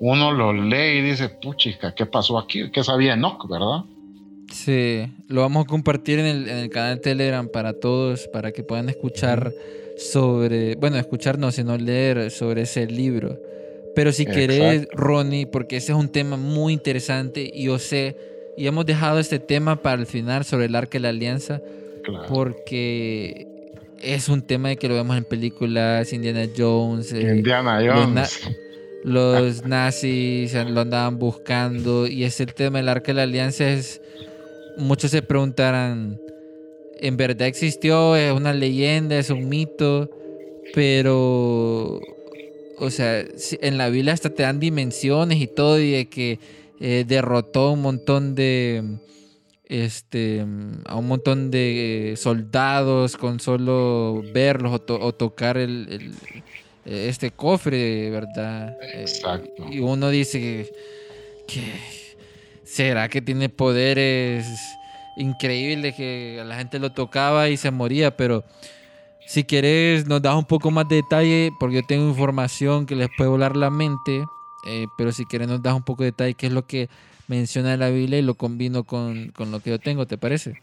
Uno 0.00 0.32
lo 0.32 0.52
lee 0.52 0.98
y 0.98 1.02
dice, 1.02 1.28
puchica, 1.28 1.94
¿qué 1.94 2.06
pasó 2.06 2.38
aquí? 2.38 2.70
¿Qué 2.70 2.82
sabía 2.84 3.14
Enoch, 3.14 3.48
verdad? 3.48 3.84
Sí, 4.52 5.12
lo 5.26 5.42
vamos 5.42 5.64
a 5.64 5.66
compartir 5.66 6.20
en 6.20 6.26
el, 6.26 6.48
en 6.48 6.56
el 6.56 6.70
canal 6.70 7.00
Telegram 7.00 7.48
para 7.48 7.74
todos, 7.74 8.28
para 8.28 8.52
que 8.52 8.62
puedan 8.62 8.88
escuchar 8.88 9.52
sobre, 9.98 10.76
bueno, 10.76 10.96
escuchar 10.96 11.38
no, 11.38 11.50
sino 11.50 11.76
leer 11.76 12.30
sobre 12.30 12.62
ese 12.62 12.86
libro. 12.86 13.36
Pero 13.94 14.12
si 14.12 14.26
querés, 14.26 14.86
Ronnie, 14.92 15.46
porque 15.46 15.76
ese 15.76 15.92
es 15.92 15.98
un 15.98 16.08
tema 16.08 16.36
muy 16.36 16.72
interesante 16.72 17.50
y 17.52 17.64
yo 17.64 17.78
sé, 17.78 18.16
y 18.56 18.66
hemos 18.66 18.86
dejado 18.86 19.18
este 19.18 19.38
tema 19.38 19.82
para 19.82 20.00
el 20.00 20.06
final 20.06 20.44
sobre 20.44 20.66
el 20.66 20.74
arca 20.74 20.92
de 20.92 21.00
la 21.00 21.08
alianza, 21.08 21.60
porque 22.28 23.46
es 24.00 24.28
un 24.28 24.42
tema 24.42 24.68
de 24.70 24.76
que 24.76 24.88
lo 24.88 24.94
vemos 24.94 25.16
en 25.16 25.24
películas, 25.24 26.12
Indiana 26.12 26.46
Jones. 26.56 27.12
Eh, 27.12 27.36
Indiana 27.36 27.80
Jones. 27.84 28.40
Los, 29.04 29.64
nazis 29.64 30.54
lo 30.54 30.80
andaban 30.80 31.18
buscando 31.18 32.06
y 32.06 32.24
ese 32.24 32.46
tema 32.46 32.78
del 32.78 32.88
arca 32.88 33.08
de 33.08 33.14
la 33.14 33.22
alianza 33.22 33.68
es 33.68 34.00
muchos 34.78 35.10
se 35.10 35.22
preguntarán, 35.22 36.20
¿en 37.00 37.16
verdad 37.16 37.48
existió? 37.48 38.16
¿Es 38.16 38.32
una 38.32 38.52
leyenda? 38.52 39.18
¿Es 39.18 39.30
un 39.30 39.48
mito? 39.48 40.10
Pero, 40.74 42.00
o 42.78 42.90
sea, 42.90 43.24
en 43.60 43.78
la 43.78 43.88
Biblia 43.88 44.12
hasta 44.12 44.30
te 44.30 44.42
dan 44.42 44.60
dimensiones 44.60 45.40
y 45.40 45.46
todo, 45.46 45.80
y 45.80 45.92
de 45.92 46.08
que 46.08 46.38
eh, 46.80 47.04
derrotó 47.06 47.72
un 47.72 47.82
montón 47.82 48.34
de, 48.34 48.98
este, 49.66 50.44
a 50.86 50.96
un 50.96 51.08
montón 51.08 51.50
de 51.50 52.14
soldados 52.16 53.16
con 53.16 53.40
solo 53.40 54.22
verlos 54.32 54.80
o, 54.88 55.14
tocar 55.14 55.58
el, 55.58 56.14
este 56.84 57.30
cofre, 57.30 58.10
¿verdad? 58.10 58.76
Exacto. 58.94 59.66
y 59.70 59.80
uno 59.80 60.10
dice 60.10 60.70
que 61.46 61.98
¿Será 62.68 63.08
que 63.08 63.22
tiene 63.22 63.48
poderes 63.48 64.46
increíbles 65.16 65.94
que 65.94 66.42
la 66.44 66.56
gente 66.56 66.78
lo 66.78 66.92
tocaba 66.92 67.48
y 67.48 67.56
se 67.56 67.70
moría? 67.70 68.14
Pero 68.14 68.44
si 69.28 69.44
quieres 69.44 70.06
nos 70.06 70.22
das 70.22 70.34
un 70.34 70.46
poco 70.46 70.70
más 70.70 70.88
de 70.88 70.96
detalle, 70.96 71.52
porque 71.60 71.76
yo 71.76 71.82
tengo 71.82 72.08
información 72.08 72.86
que 72.86 72.96
les 72.96 73.10
puede 73.14 73.28
volar 73.28 73.58
la 73.58 73.68
mente, 73.68 74.24
eh, 74.66 74.86
pero 74.96 75.12
si 75.12 75.26
quieres 75.26 75.48
nos 75.48 75.62
das 75.62 75.74
un 75.74 75.82
poco 75.82 76.02
de 76.02 76.12
detalle 76.12 76.32
qué 76.32 76.46
es 76.46 76.52
lo 76.52 76.66
que 76.66 76.88
menciona 77.26 77.76
la 77.76 77.90
Biblia 77.90 78.18
y 78.18 78.22
lo 78.22 78.36
combino 78.36 78.84
con, 78.84 79.34
lo 79.38 79.60
que 79.60 79.68
yo 79.68 79.78
tengo, 79.78 80.06
¿te 80.06 80.16
parece? 80.16 80.54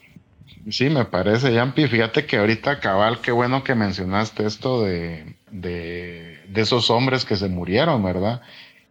Sí, 0.68 0.90
me 0.90 1.06
parece, 1.06 1.54
Yampi. 1.54 1.88
Fíjate 1.88 2.26
que 2.26 2.38
ahorita, 2.38 2.80
cabal, 2.80 3.22
qué 3.22 3.32
bueno 3.32 3.64
que 3.64 3.76
mencionaste 3.76 4.48
esto 4.48 4.82
de, 4.82 5.36
de, 5.52 6.40
de 6.50 6.62
esos 6.62 6.90
hombres 6.90 7.24
que 7.24 7.36
se 7.36 7.50
murieron, 7.50 8.04
¿verdad? 8.04 8.42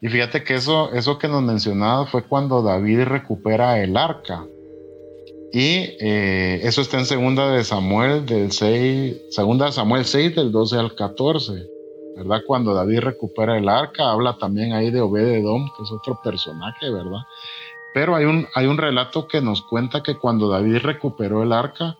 Y 0.00 0.08
fíjate 0.08 0.44
que 0.44 0.54
eso, 0.54 0.92
eso 0.92 1.18
que 1.18 1.26
nos 1.26 1.42
mencionaba 1.42 2.06
fue 2.06 2.22
cuando 2.22 2.62
David 2.62 3.02
recupera 3.06 3.80
el 3.80 3.96
arca. 3.96 4.44
Y 5.54 5.96
eh, 6.00 6.62
eso 6.64 6.80
está 6.80 6.98
en 6.98 7.06
segunda 7.06 7.48
de 7.52 7.62
Samuel 7.62 8.26
del 8.26 8.50
6, 8.50 9.26
segunda 9.30 9.66
de 9.66 9.72
Samuel 9.72 10.04
6 10.04 10.34
del 10.34 10.50
12 10.50 10.76
al 10.76 10.96
14. 10.96 11.52
¿Verdad? 12.16 12.40
Cuando 12.44 12.74
David 12.74 12.98
recupera 12.98 13.56
el 13.56 13.68
arca, 13.68 14.10
habla 14.10 14.36
también 14.36 14.72
ahí 14.72 14.90
de 14.90 15.00
Obededom, 15.00 15.70
que 15.76 15.84
es 15.84 15.92
otro 15.92 16.18
personaje, 16.24 16.90
¿verdad? 16.90 17.20
Pero 17.94 18.16
hay 18.16 18.24
un, 18.24 18.48
hay 18.56 18.66
un 18.66 18.78
relato 18.78 19.28
que 19.28 19.40
nos 19.40 19.62
cuenta 19.62 20.02
que 20.02 20.18
cuando 20.18 20.48
David 20.48 20.78
recuperó 20.78 21.44
el 21.44 21.52
arca, 21.52 21.96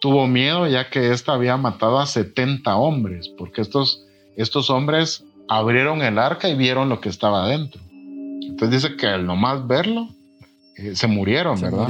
tuvo 0.00 0.28
miedo 0.28 0.68
ya 0.68 0.90
que 0.90 1.10
ésta 1.10 1.32
había 1.32 1.56
matado 1.56 1.98
a 1.98 2.06
70 2.06 2.76
hombres, 2.76 3.28
porque 3.36 3.62
estos, 3.62 4.06
estos 4.36 4.70
hombres 4.70 5.24
abrieron 5.48 6.02
el 6.02 6.20
arca 6.20 6.48
y 6.48 6.54
vieron 6.54 6.88
lo 6.88 7.00
que 7.00 7.08
estaba 7.08 7.46
adentro. 7.46 7.80
Entonces 7.90 8.82
dice 8.82 8.96
que 8.96 9.08
al 9.08 9.26
nomás 9.26 9.66
verlo, 9.66 10.08
eh, 10.76 10.94
se 10.94 11.08
murieron, 11.08 11.60
¿verdad? 11.60 11.88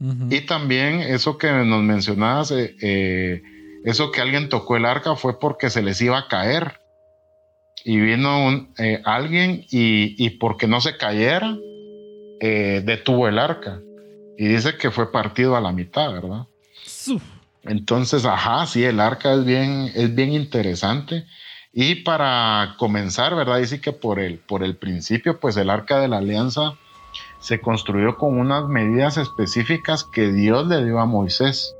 Y 0.00 0.42
también 0.42 1.00
eso 1.00 1.38
que 1.38 1.50
nos 1.50 1.82
mencionabas, 1.82 2.52
eh, 2.52 2.76
eh, 2.80 3.42
eso 3.84 4.12
que 4.12 4.20
alguien 4.20 4.48
tocó 4.48 4.76
el 4.76 4.84
arca 4.84 5.16
fue 5.16 5.40
porque 5.40 5.70
se 5.70 5.82
les 5.82 6.00
iba 6.00 6.18
a 6.18 6.28
caer. 6.28 6.80
Y 7.84 7.98
vino 7.98 8.46
un, 8.46 8.74
alguien 9.04 9.64
y, 9.70 10.14
y, 10.24 10.30
porque 10.30 10.66
no 10.66 10.80
se 10.80 10.96
cayera, 10.96 11.56
detuvo 12.40 13.28
el 13.28 13.38
arca. 13.38 13.80
Y 14.36 14.46
dice 14.46 14.76
que 14.76 14.90
fue 14.90 15.10
partido 15.10 15.56
a 15.56 15.60
la 15.60 15.72
mitad, 15.72 16.12
¿verdad? 16.12 16.46
Entonces, 17.64 18.24
ajá, 18.24 18.66
sí, 18.66 18.84
el 18.84 19.00
arca 19.00 19.34
es 19.34 19.44
bien, 19.44 19.90
es 19.94 20.14
bien 20.14 20.32
interesante. 20.32 21.24
Y 21.72 21.96
para 21.96 22.76
comenzar, 22.78 23.34
¿verdad? 23.34 23.58
Dice 23.58 23.80
que 23.80 23.92
por 23.92 24.18
el, 24.18 24.38
por 24.38 24.62
el 24.62 24.76
principio, 24.76 25.38
pues 25.38 25.56
el 25.56 25.70
arca 25.70 26.00
de 26.00 26.08
la 26.08 26.18
alianza 26.18 26.78
se 27.40 27.60
construyó 27.60 28.16
con 28.16 28.38
unas 28.38 28.68
medidas 28.68 29.16
específicas 29.16 30.04
que 30.04 30.32
Dios 30.32 30.66
le 30.66 30.84
dio 30.84 30.98
a 30.98 31.06
Moisés. 31.06 31.74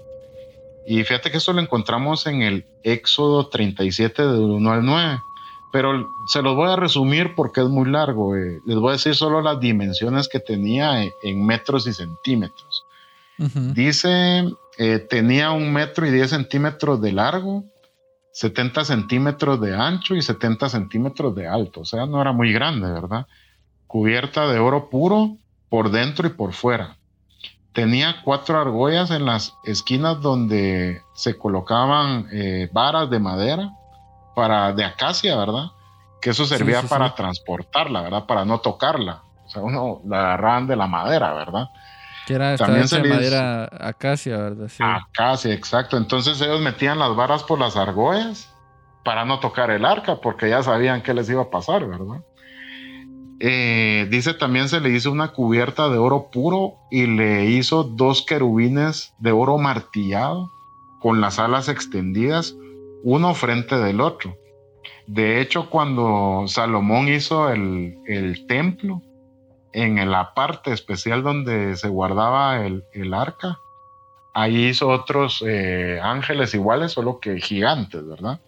Y 0.86 1.04
fíjate 1.04 1.30
que 1.30 1.38
eso 1.38 1.52
lo 1.52 1.60
encontramos 1.60 2.26
en 2.26 2.42
el 2.42 2.64
Éxodo 2.82 3.48
37 3.48 4.22
del 4.22 4.40
1 4.40 4.70
al 4.72 4.84
9. 4.84 5.20
Pero 5.70 6.08
se 6.28 6.40
los 6.40 6.56
voy 6.56 6.70
a 6.70 6.76
resumir 6.76 7.34
porque 7.34 7.60
es 7.60 7.68
muy 7.68 7.90
largo. 7.90 8.34
eh. 8.36 8.60
Les 8.64 8.76
voy 8.76 8.90
a 8.90 8.92
decir 8.92 9.14
solo 9.14 9.42
las 9.42 9.60
dimensiones 9.60 10.28
que 10.28 10.40
tenía 10.40 11.02
en, 11.02 11.10
en 11.22 11.44
metros 11.44 11.86
y 11.86 11.92
centímetros. 11.92 12.84
Dice, 13.74 14.50
eh, 14.78 14.98
tenía 14.98 15.52
un 15.52 15.72
metro 15.72 16.06
y 16.06 16.10
10 16.10 16.30
centímetros 16.30 17.00
de 17.00 17.12
largo, 17.12 17.64
70 18.32 18.84
centímetros 18.84 19.60
de 19.60 19.76
ancho 19.76 20.16
y 20.16 20.22
70 20.22 20.68
centímetros 20.68 21.34
de 21.36 21.46
alto. 21.46 21.82
O 21.82 21.84
sea, 21.84 22.06
no 22.06 22.20
era 22.20 22.32
muy 22.32 22.52
grande, 22.52 22.90
¿verdad? 22.90 23.26
Cubierta 23.86 24.48
de 24.48 24.58
oro 24.58 24.88
puro 24.90 25.36
por 25.68 25.90
dentro 25.90 26.26
y 26.26 26.30
por 26.30 26.52
fuera. 26.52 26.96
Tenía 27.72 28.22
cuatro 28.24 28.60
argollas 28.60 29.10
en 29.10 29.24
las 29.24 29.54
esquinas 29.64 30.20
donde 30.20 31.02
se 31.14 31.36
colocaban 31.38 32.28
eh, 32.32 32.68
varas 32.72 33.10
de 33.10 33.20
madera 33.20 33.70
para, 34.34 34.72
de 34.72 34.84
acacia, 34.84 35.36
¿verdad? 35.36 35.70
Que 36.20 36.30
eso 36.30 36.44
servía 36.44 36.80
sí, 36.82 36.88
para 36.88 37.08
sí. 37.08 37.14
transportarla, 37.16 38.02
¿verdad? 38.02 38.26
Para 38.26 38.44
no 38.44 38.60
tocarla. 38.60 39.22
O 39.46 39.50
sea, 39.50 39.62
uno 39.62 40.00
la 40.06 40.18
agarraban 40.18 40.66
de 40.66 40.76
la 40.76 40.86
madera, 40.86 41.32
¿verdad? 41.34 41.68
Que 42.26 42.34
era 42.34 42.54
estaba 42.54 42.68
También 42.68 42.88
se 42.88 43.02
madera 43.02 43.68
acacia, 43.80 44.36
¿verdad? 44.36 44.68
Sí, 45.36 45.50
exacto. 45.50 45.96
Entonces 45.96 46.40
ellos 46.40 46.60
metían 46.60 46.98
las 46.98 47.14
varas 47.14 47.42
por 47.44 47.58
las 47.58 47.76
argollas 47.76 48.52
para 49.04 49.24
no 49.24 49.40
tocar 49.40 49.70
el 49.70 49.84
arca, 49.84 50.16
porque 50.16 50.50
ya 50.50 50.62
sabían 50.62 51.02
qué 51.02 51.14
les 51.14 51.30
iba 51.30 51.42
a 51.42 51.50
pasar, 51.50 51.86
¿verdad? 51.86 52.22
Eh, 53.40 54.08
dice 54.10 54.34
también 54.34 54.68
se 54.68 54.80
le 54.80 54.90
hizo 54.90 55.12
una 55.12 55.28
cubierta 55.28 55.88
de 55.88 55.98
oro 55.98 56.28
puro 56.32 56.74
y 56.90 57.06
le 57.06 57.46
hizo 57.46 57.84
dos 57.84 58.22
querubines 58.22 59.14
de 59.18 59.30
oro 59.30 59.58
martillado 59.58 60.50
con 61.00 61.20
las 61.20 61.38
alas 61.38 61.68
extendidas, 61.68 62.56
uno 63.04 63.34
frente 63.34 63.76
del 63.76 64.00
otro. 64.00 64.36
De 65.06 65.40
hecho, 65.40 65.70
cuando 65.70 66.44
Salomón 66.48 67.08
hizo 67.08 67.48
el, 67.50 67.96
el 68.06 68.46
templo, 68.46 69.02
en 69.72 70.10
la 70.10 70.34
parte 70.34 70.72
especial 70.72 71.22
donde 71.22 71.76
se 71.76 71.88
guardaba 71.88 72.66
el, 72.66 72.84
el 72.92 73.14
arca, 73.14 73.58
ahí 74.34 74.66
hizo 74.66 74.88
otros 74.88 75.42
eh, 75.46 76.00
ángeles 76.02 76.54
iguales, 76.54 76.92
solo 76.92 77.20
que 77.20 77.40
gigantes, 77.40 78.06
¿verdad? 78.06 78.40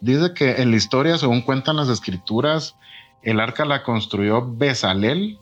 Dice 0.00 0.34
que 0.34 0.62
en 0.62 0.70
la 0.70 0.76
historia, 0.76 1.16
según 1.18 1.42
cuentan 1.42 1.76
las 1.76 1.88
escrituras, 1.88 2.76
el 3.22 3.40
arca 3.40 3.64
la 3.64 3.82
construyó 3.82 4.44
Bezalel 4.56 5.38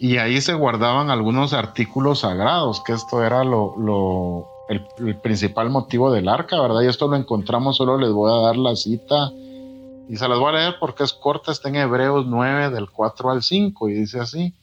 y 0.00 0.16
ahí 0.18 0.40
se 0.40 0.54
guardaban 0.54 1.10
algunos 1.10 1.52
artículos 1.52 2.20
sagrados, 2.20 2.82
que 2.84 2.92
esto 2.92 3.22
era 3.24 3.44
lo, 3.44 3.74
lo- 3.78 4.48
el, 4.68 4.86
el 4.98 5.16
principal 5.16 5.70
motivo 5.70 6.12
del 6.12 6.28
arca, 6.28 6.60
¿verdad? 6.60 6.82
Y 6.82 6.86
esto 6.86 7.08
lo 7.08 7.16
encontramos, 7.16 7.76
solo 7.76 7.96
les 7.98 8.10
voy 8.12 8.30
a 8.30 8.42
dar 8.46 8.56
la 8.56 8.76
cita 8.76 9.30
y 10.10 10.16
se 10.16 10.28
las 10.28 10.38
voy 10.38 10.50
a 10.50 10.58
leer 10.58 10.76
porque 10.78 11.04
es 11.04 11.12
corta, 11.12 11.52
está 11.52 11.68
en 11.68 11.76
Hebreos 11.76 12.26
9 12.26 12.70
del 12.70 12.90
4 12.90 13.30
al 13.30 13.42
5 13.42 13.88
y 13.88 13.94
dice 13.94 14.20
así. 14.20 14.54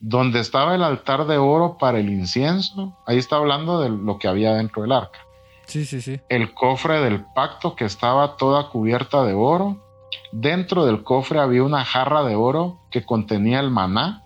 Donde 0.00 0.40
estaba 0.40 0.74
el 0.74 0.82
altar 0.82 1.26
de 1.26 1.38
oro 1.38 1.76
para 1.78 2.00
el 2.00 2.10
incienso, 2.10 2.96
ahí 3.06 3.18
está 3.18 3.36
hablando 3.36 3.80
de 3.80 3.88
lo 3.88 4.18
que 4.18 4.26
había 4.26 4.52
dentro 4.54 4.82
del 4.82 4.90
arca 4.92 5.20
Sí, 5.66 5.84
sí, 5.84 6.00
sí. 6.00 6.18
el 6.28 6.52
cofre 6.54 7.00
del 7.00 7.24
pacto 7.34 7.76
que 7.76 7.84
estaba 7.84 8.36
toda 8.36 8.68
cubierta 8.68 9.22
de 9.24 9.32
oro. 9.34 9.76
Dentro 10.32 10.84
del 10.84 11.02
cofre 11.04 11.40
había 11.40 11.62
una 11.62 11.84
jarra 11.84 12.22
de 12.24 12.34
oro 12.36 12.80
que 12.90 13.04
contenía 13.04 13.60
el 13.60 13.70
maná, 13.70 14.22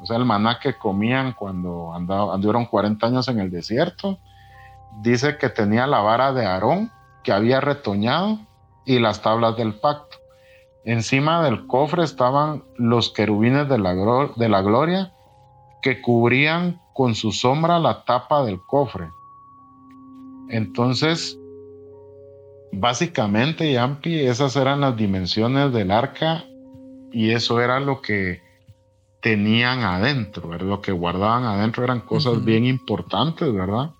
o 0.00 0.06
sea, 0.06 0.16
el 0.16 0.24
maná 0.24 0.58
que 0.60 0.76
comían 0.76 1.32
cuando 1.32 1.92
andaba- 1.94 2.34
anduvieron 2.34 2.66
40 2.66 3.06
años 3.06 3.28
en 3.28 3.40
el 3.40 3.50
desierto. 3.50 4.18
Dice 5.02 5.38
que 5.38 5.48
tenía 5.48 5.86
la 5.86 6.00
vara 6.00 6.32
de 6.32 6.44
Aarón 6.46 6.90
que 7.22 7.32
había 7.32 7.60
retoñado 7.60 8.38
y 8.84 8.98
las 8.98 9.22
tablas 9.22 9.56
del 9.56 9.74
pacto. 9.80 10.18
Encima 10.84 11.42
del 11.42 11.66
cofre 11.66 12.04
estaban 12.04 12.62
los 12.76 13.10
querubines 13.10 13.68
de 13.68 13.78
la, 13.78 13.94
glo- 13.94 14.34
de 14.36 14.48
la 14.48 14.62
gloria 14.62 15.12
que 15.82 16.00
cubrían 16.00 16.80
con 16.92 17.14
su 17.14 17.32
sombra 17.32 17.78
la 17.78 18.04
tapa 18.04 18.44
del 18.44 18.60
cofre. 18.62 19.10
Entonces, 20.48 21.38
básicamente, 22.72 23.72
Yampi, 23.72 24.20
esas 24.20 24.56
eran 24.56 24.80
las 24.80 24.96
dimensiones 24.96 25.72
del 25.72 25.90
arca 25.90 26.44
y 27.12 27.30
eso 27.30 27.60
era 27.60 27.80
lo 27.80 28.00
que 28.00 28.42
tenían 29.20 29.80
adentro, 29.80 30.48
¿verdad? 30.48 30.68
Lo 30.68 30.80
que 30.80 30.92
guardaban 30.92 31.44
adentro 31.44 31.82
eran 31.84 32.00
cosas 32.00 32.44
bien 32.44 32.64
importantes, 32.64 33.52
¿verdad? 33.52 33.90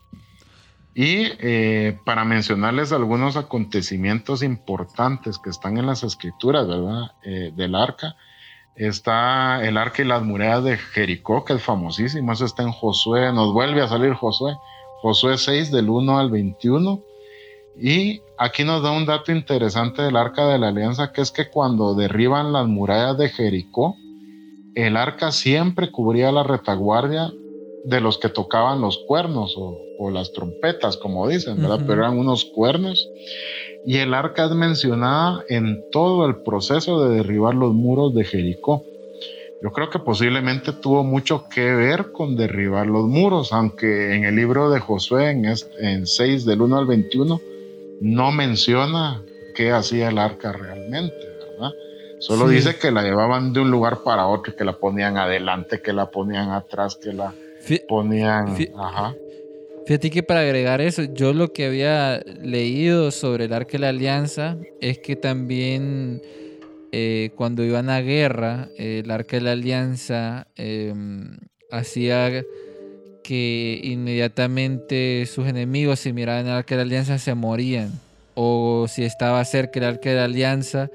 Y 0.94 1.26
eh, 1.40 1.98
para 2.04 2.24
mencionarles 2.24 2.92
algunos 2.92 3.36
acontecimientos 3.36 4.42
importantes 4.42 5.38
que 5.38 5.50
están 5.50 5.78
en 5.78 5.86
las 5.86 6.04
escrituras, 6.04 6.66
¿verdad? 6.66 7.12
Eh, 7.24 7.52
del 7.54 7.74
arca, 7.74 8.16
está 8.76 9.66
el 9.66 9.76
arca 9.76 10.02
y 10.02 10.06
las 10.06 10.22
murallas 10.22 10.64
de 10.64 10.76
Jericó, 10.78 11.44
que 11.44 11.54
es 11.54 11.62
famosísimo, 11.62 12.32
eso 12.32 12.44
está 12.44 12.62
en 12.62 12.72
Josué, 12.72 13.32
nos 13.32 13.52
vuelve 13.52 13.82
a 13.82 13.88
salir 13.88 14.14
Josué, 14.14 14.54
Josué 15.02 15.38
6 15.38 15.70
del 15.70 15.88
1 15.88 16.18
al 16.18 16.30
21. 16.30 17.00
Y 17.78 18.22
aquí 18.38 18.64
nos 18.64 18.82
da 18.82 18.90
un 18.92 19.06
dato 19.06 19.32
interesante 19.32 20.02
del 20.02 20.16
arca 20.16 20.46
de 20.46 20.58
la 20.58 20.68
alianza, 20.68 21.12
que 21.12 21.20
es 21.20 21.30
que 21.30 21.48
cuando 21.50 21.94
derriban 21.94 22.52
las 22.52 22.66
murallas 22.66 23.18
de 23.18 23.28
Jericó, 23.28 23.96
el 24.74 24.96
arca 24.96 25.32
siempre 25.32 25.90
cubría 25.90 26.32
la 26.32 26.42
retaguardia 26.42 27.32
de 27.84 28.00
los 28.00 28.18
que 28.18 28.28
tocaban 28.28 28.80
los 28.80 28.98
cuernos 29.06 29.54
o, 29.56 29.80
o 29.98 30.10
las 30.10 30.32
trompetas, 30.32 30.96
como 30.96 31.28
dicen, 31.28 31.56
¿verdad? 31.56 31.76
Ujú. 31.78 31.86
Pero 31.86 32.02
eran 32.02 32.18
unos 32.18 32.44
cuernos. 32.44 33.10
Y 33.84 33.98
el 33.98 34.14
arca 34.14 34.46
es 34.46 34.50
mencionada 34.52 35.44
en 35.48 35.84
todo 35.90 36.26
el 36.26 36.36
proceso 36.42 37.04
de 37.04 37.14
derribar 37.16 37.54
los 37.54 37.72
muros 37.72 38.14
de 38.14 38.24
Jericó. 38.24 38.84
Yo 39.62 39.70
creo 39.70 39.88
que 39.88 39.98
posiblemente 40.00 40.72
tuvo 40.72 41.04
mucho 41.04 41.46
que 41.48 41.72
ver 41.72 42.10
con 42.12 42.36
derribar 42.36 42.86
los 42.86 43.06
muros, 43.06 43.52
aunque 43.52 44.14
en 44.14 44.24
el 44.24 44.36
libro 44.36 44.68
de 44.70 44.80
Josué, 44.80 45.30
en, 45.30 45.44
est- 45.46 45.72
en 45.78 46.06
6 46.06 46.44
del 46.44 46.60
1 46.62 46.76
al 46.76 46.86
21, 46.86 47.40
no 48.01 48.32
menciona 48.32 49.22
qué 49.55 49.70
hacía 49.72 50.09
el 50.09 50.18
arca 50.18 50.53
realmente, 50.53 51.14
¿verdad? 51.51 51.70
Solo 52.18 52.49
Sí. 52.49 52.57
dice 52.57 52.76
que 52.76 52.90
la 52.90 53.03
llevaban 53.03 53.53
de 53.53 53.61
un 53.61 53.70
lugar 53.70 53.99
para 54.05 54.26
otro, 54.26 54.55
que 54.57 54.64
la 54.64 54.72
ponían 54.78 55.16
adelante, 55.18 55.80
que 55.82 55.92
la 55.92 56.11
ponían 56.11 56.51
atrás, 56.51 56.97
que 56.97 57.12
la 57.12 57.32
Fí- 57.66 57.82
ponían... 57.86 58.57
Fí- 58.57 58.70
Ajá. 58.76 59.14
Fíjate 59.86 60.11
que 60.11 60.22
para 60.24 60.40
agregar 60.40 60.80
eso, 60.80 61.03
yo 61.05 61.32
lo 61.32 61.53
que 61.53 61.66
había 61.66 62.20
leído 62.42 63.11
sobre 63.12 63.44
el 63.44 63.53
Arca 63.53 63.72
de 63.72 63.78
la 63.78 63.90
Alianza 63.90 64.57
es 64.80 64.99
que 64.99 65.14
también 65.14 66.20
eh, 66.90 67.30
cuando 67.36 67.62
iban 67.62 67.88
a 67.90 68.01
guerra, 68.01 68.68
eh, 68.78 69.03
el 69.05 69.11
Arca 69.12 69.36
de 69.36 69.42
la 69.42 69.53
Alianza 69.53 70.49
eh, 70.57 70.92
hacía 71.70 72.42
que 73.26 73.80
inmediatamente 73.82 75.26
sus 75.26 75.48
enemigos, 75.48 75.98
si 75.98 76.12
miraban 76.12 76.46
el 76.46 76.52
Arca 76.52 76.76
de 76.76 76.76
la 76.76 76.82
Alianza, 76.82 77.18
se 77.18 77.34
morían. 77.34 77.90
O 78.34 78.86
si 78.88 79.02
estaba 79.02 79.44
cerca 79.44 79.80
el 79.80 79.86
Arca 79.86 80.10
de 80.10 80.16
la 80.16 80.24
Alianza, 80.24 80.90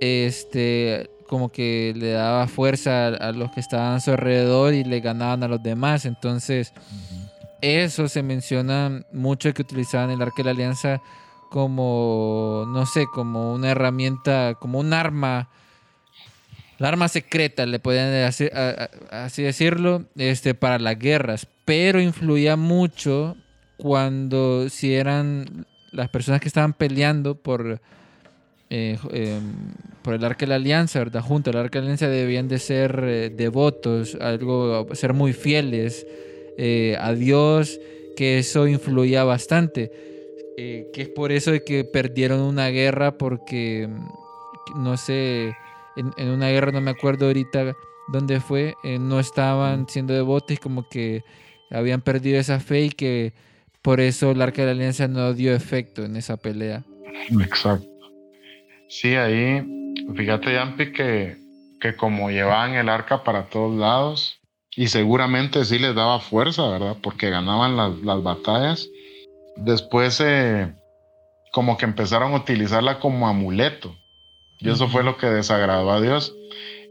este, 0.00 1.08
como 1.26 1.48
que 1.50 1.94
le 1.96 2.10
daba 2.10 2.46
fuerza 2.46 3.06
a, 3.06 3.28
a 3.28 3.32
los 3.32 3.50
que 3.52 3.60
estaban 3.60 3.94
a 3.94 4.00
su 4.00 4.10
alrededor 4.10 4.74
y 4.74 4.84
le 4.84 5.00
ganaban 5.00 5.42
a 5.44 5.48
los 5.48 5.62
demás. 5.62 6.04
Entonces, 6.04 6.74
eso 7.62 8.06
se 8.08 8.22
menciona 8.22 9.02
mucho 9.10 9.54
que 9.54 9.62
utilizaban 9.62 10.10
el 10.10 10.20
arca 10.20 10.34
de 10.38 10.44
la 10.44 10.50
alianza 10.50 11.00
como, 11.48 12.64
no 12.68 12.84
sé, 12.84 13.06
como 13.14 13.54
una 13.54 13.70
herramienta, 13.70 14.56
como 14.60 14.78
un 14.78 14.92
arma, 14.92 15.48
la 16.78 16.88
arma 16.88 17.08
secreta, 17.08 17.66
le 17.66 17.78
podían 17.78 18.10
decir- 18.10 18.52
así 19.10 19.42
decirlo, 19.42 20.04
este, 20.16 20.54
para 20.54 20.78
las 20.78 20.98
guerras, 20.98 21.46
pero 21.64 22.00
influía 22.00 22.56
mucho 22.56 23.36
cuando 23.76 24.68
si 24.68 24.94
eran 24.94 25.66
las 25.92 26.08
personas 26.08 26.40
que 26.40 26.48
estaban 26.48 26.72
peleando 26.72 27.34
por, 27.34 27.80
eh, 28.70 28.98
eh, 29.12 29.40
por 30.02 30.14
el 30.14 30.24
arca 30.24 30.40
de 30.40 30.48
la 30.48 30.54
alianza, 30.56 30.98
¿verdad? 30.98 31.22
Junto 31.22 31.50
al 31.50 31.56
arca 31.56 31.78
de 31.78 31.82
la 31.82 31.86
alianza 31.86 32.08
debían 32.08 32.48
de 32.48 32.58
ser 32.58 33.00
eh, 33.04 33.30
devotos, 33.30 34.16
algo, 34.20 34.86
ser 34.94 35.12
muy 35.12 35.32
fieles 35.32 36.06
eh, 36.58 36.96
a 37.00 37.12
Dios, 37.14 37.80
que 38.16 38.38
eso 38.38 38.66
influía 38.66 39.24
bastante. 39.24 39.90
Que 40.56 40.90
es 41.02 41.08
por 41.10 41.32
eso 41.32 41.52
que 41.66 41.84
perdieron 41.84 42.40
una 42.40 42.68
guerra 42.68 43.18
porque, 43.18 43.88
mm, 43.90 44.82
no 44.82 44.96
sé, 44.96 45.54
en, 45.96 46.12
en 46.16 46.30
una 46.30 46.48
guerra 46.48 46.72
no 46.72 46.80
me 46.80 46.90
acuerdo 46.90 47.26
ahorita 47.26 47.74
dónde 48.08 48.40
fue, 48.40 48.74
eh, 48.84 48.98
no 48.98 49.18
estaban 49.18 49.88
siendo 49.88 50.14
devotos 50.14 50.52
y 50.52 50.56
como 50.56 50.88
que 50.88 51.22
habían 51.70 52.00
perdido 52.00 52.38
esa 52.38 52.60
fe 52.60 52.82
y 52.82 52.90
que 52.90 53.32
por 53.82 54.00
eso 54.00 54.30
el 54.30 54.42
arca 54.42 54.62
de 54.62 54.66
la 54.66 54.72
alianza 54.72 55.08
no 55.08 55.32
dio 55.34 55.54
efecto 55.54 56.04
en 56.04 56.16
esa 56.16 56.36
pelea. 56.36 56.84
Exacto. 57.40 57.88
Sí, 58.88 59.14
ahí, 59.14 59.94
fíjate, 60.14 60.52
Yampi, 60.52 60.92
que, 60.92 60.92
que 60.92 61.46
que 61.80 61.96
como 61.96 62.30
llevaban 62.30 62.74
el 62.74 62.88
arca 62.88 63.24
para 63.24 63.48
todos 63.48 63.76
lados, 63.76 64.40
y 64.76 64.88
seguramente 64.88 65.64
sí 65.64 65.78
les 65.78 65.94
daba 65.94 66.20
fuerza, 66.20 66.68
¿verdad? 66.68 66.96
Porque 67.02 67.30
ganaban 67.30 67.76
las, 67.76 67.96
las 68.00 68.22
batallas. 68.22 68.88
Después 69.56 70.20
eh, 70.20 70.70
como 71.50 71.78
que 71.78 71.86
empezaron 71.86 72.34
a 72.34 72.36
utilizarla 72.36 73.00
como 73.00 73.26
amuleto. 73.26 73.96
Y 74.58 74.70
eso 74.70 74.88
fue 74.88 75.02
lo 75.04 75.16
que 75.16 75.26
desagradó 75.26 75.90
a 75.92 76.00
Dios. 76.00 76.34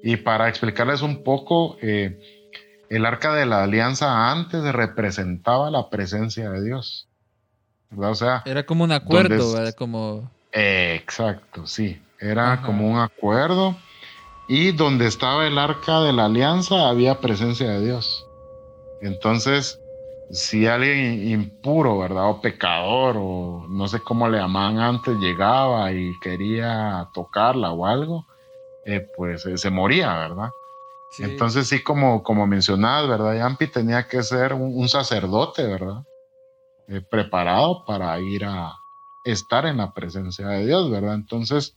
Y 0.03 0.17
para 0.17 0.47
explicarles 0.49 1.01
un 1.01 1.23
poco, 1.23 1.77
eh, 1.81 2.19
el 2.89 3.05
arca 3.05 3.33
de 3.33 3.45
la 3.45 3.63
alianza 3.63 4.31
antes 4.31 4.61
representaba 4.73 5.71
la 5.71 5.89
presencia 5.89 6.49
de 6.51 6.63
Dios. 6.63 7.07
¿verdad? 7.89 8.11
O 8.11 8.15
sea, 8.15 8.43
Era 8.45 8.65
como 8.65 8.83
un 8.83 8.91
acuerdo. 8.91 9.53
¿verdad? 9.53 9.73
Como... 9.73 10.29
eh, 10.51 10.99
exacto, 11.01 11.65
sí. 11.65 11.99
Era 12.19 12.53
Ajá. 12.53 12.65
como 12.65 12.87
un 12.87 12.99
acuerdo. 12.99 13.75
Y 14.47 14.71
donde 14.73 15.07
estaba 15.07 15.47
el 15.47 15.57
arca 15.57 16.01
de 16.01 16.13
la 16.13 16.25
alianza 16.25 16.87
había 16.87 17.19
presencia 17.19 17.67
de 17.71 17.83
Dios. 17.83 18.25
Entonces, 19.01 19.79
si 20.31 20.65
alguien 20.67 21.27
impuro, 21.27 21.99
¿verdad? 21.99 22.29
O 22.29 22.41
pecador, 22.41 23.15
o 23.17 23.65
no 23.69 23.87
sé 23.87 23.99
cómo 24.01 24.27
le 24.27 24.39
llamaban 24.39 24.79
antes, 24.79 25.15
llegaba 25.17 25.91
y 25.91 26.11
quería 26.19 27.07
tocarla 27.13 27.71
o 27.71 27.85
algo, 27.85 28.25
eh, 28.85 29.07
pues 29.15 29.45
eh, 29.45 29.57
se 29.57 29.69
moría, 29.69 30.13
¿verdad? 30.15 30.49
sí. 31.11 31.23
Entonces 31.23 31.67
sí, 31.67 31.83
como, 31.83 32.23
como 32.23 32.47
mencionabas, 32.47 33.07
¿verdad? 33.07 33.35
Yampi 33.35 33.67
tenía 33.67 34.07
que 34.07 34.23
ser 34.23 34.53
un, 34.53 34.77
un 34.77 34.89
sacerdote, 34.89 35.65
¿verdad? 35.65 36.03
Eh, 36.87 37.01
preparado 37.01 37.85
para 37.85 38.19
ir 38.19 38.45
a 38.45 38.73
estar 39.23 39.65
en 39.65 39.77
la 39.77 39.91
presencia 39.93 40.47
de 40.47 40.65
Dios, 40.65 40.91
¿verdad? 40.91 41.15
Entonces, 41.15 41.75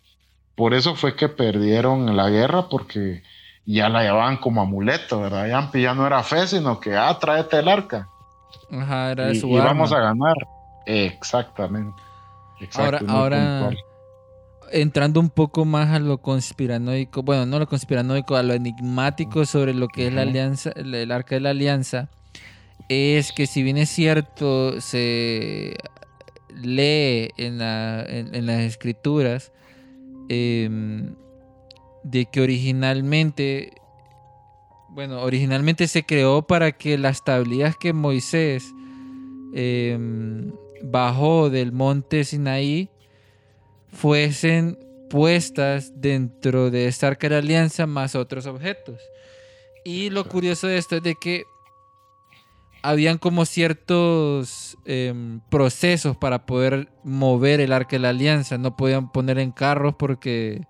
por 0.55 0.75
eso 0.75 0.97
fue 0.97 1.17
que 1.17 1.29
perdieron 1.29 2.17
la 2.17 2.29
guerra, 2.29 2.69
porque 2.69 3.23
ya 3.65 3.89
la 3.89 4.03
llevaban 4.03 4.39
como 4.39 4.61
amuleto, 4.61 5.21
¿verdad? 5.21 5.49
Yampi 5.49 5.83
ya 5.83 5.95
no 5.95 6.07
era 6.07 6.23
fe, 6.23 6.47
sino 6.47 6.81
que, 6.81 6.97
ah, 6.97 7.17
tráete 7.19 7.59
el 7.59 7.69
arca. 7.69 8.09
Ajá, 8.71 9.13
era 9.13 9.31
Y, 9.33 9.41
su 9.41 9.49
y 9.49 9.55
arma. 9.57 9.67
vamos 9.69 9.93
a 9.93 10.01
ganar. 10.01 10.35
Exactamente. 10.87 12.01
Ahora, 12.75 13.01
ahora 13.09 13.71
entrando 14.73 15.21
un 15.21 15.31
poco 15.31 15.65
más 15.65 15.91
a 15.91 15.99
lo 15.99 16.19
conspiranoico, 16.19 17.23
bueno, 17.23 17.47
no 17.47 17.59
lo 17.59 17.67
conspiranoico, 17.67 18.37
a 18.37 18.43
lo 18.43 18.53
enigmático 18.55 19.47
sobre 19.47 19.73
lo 19.75 19.89
que 19.89 20.09
es 20.09 20.13
la 20.13 20.23
alianza, 20.23 20.71
el, 20.77 20.95
el 20.95 21.11
arca 21.13 21.37
de 21.37 21.41
la 21.41 21.51
alianza, 21.51 22.09
es 22.89 23.33
que 23.33 23.47
si 23.47 23.63
bien 23.63 23.77
es 23.79 23.89
cierto, 23.91 24.81
se 24.81 25.77
lee 26.55 27.31
en, 27.37 27.59
la- 27.59 28.05
en- 28.05 28.35
en 28.35 28.47
las 28.47 28.61
escrituras 28.61 29.53
em, 30.29 31.15
de 32.03 32.27
que 32.27 32.41
originalmente, 32.41 33.73
bueno, 34.99 35.23
originalmente 35.23 35.87
se 35.87 36.03
creó 36.03 36.43
para 36.43 36.73
que 36.73 36.99
las 36.99 37.23
tablillas 37.23 37.77
que 37.77 37.93
Moisés 37.93 38.75
em, 39.55 40.51
bajó 40.83 41.51
del 41.51 41.71
monte 41.71 42.25
Sinaí 42.25 42.91
fuesen 43.93 44.77
puestas 45.09 45.93
dentro 46.01 46.73
de 46.73 46.89
esta 46.89 47.07
arca 47.07 47.29
de 47.29 47.37
la 47.37 47.39
alianza 47.39 47.87
más 47.87 48.17
otros 48.17 48.47
objetos. 48.47 49.01
Y 49.85 50.11
lo 50.11 50.25
curioso 50.25 50.67
de 50.67 50.79
esto 50.79 50.97
es 50.97 51.05
de 51.05 51.15
que 51.15 51.45
habían 52.83 53.19
como 53.19 53.45
ciertos 53.45 54.77
em, 54.85 55.39
procesos 55.49 56.17
para 56.17 56.45
poder 56.45 56.89
mover 57.05 57.61
el 57.61 57.73
arca 57.73 57.91
de 57.91 58.01
la 58.01 58.09
alianza. 58.09 58.59
No 58.59 58.77
podían 58.77 59.13
poner 59.13 59.39
en 59.39 59.53
carros 59.53 59.95
porque 59.97 60.67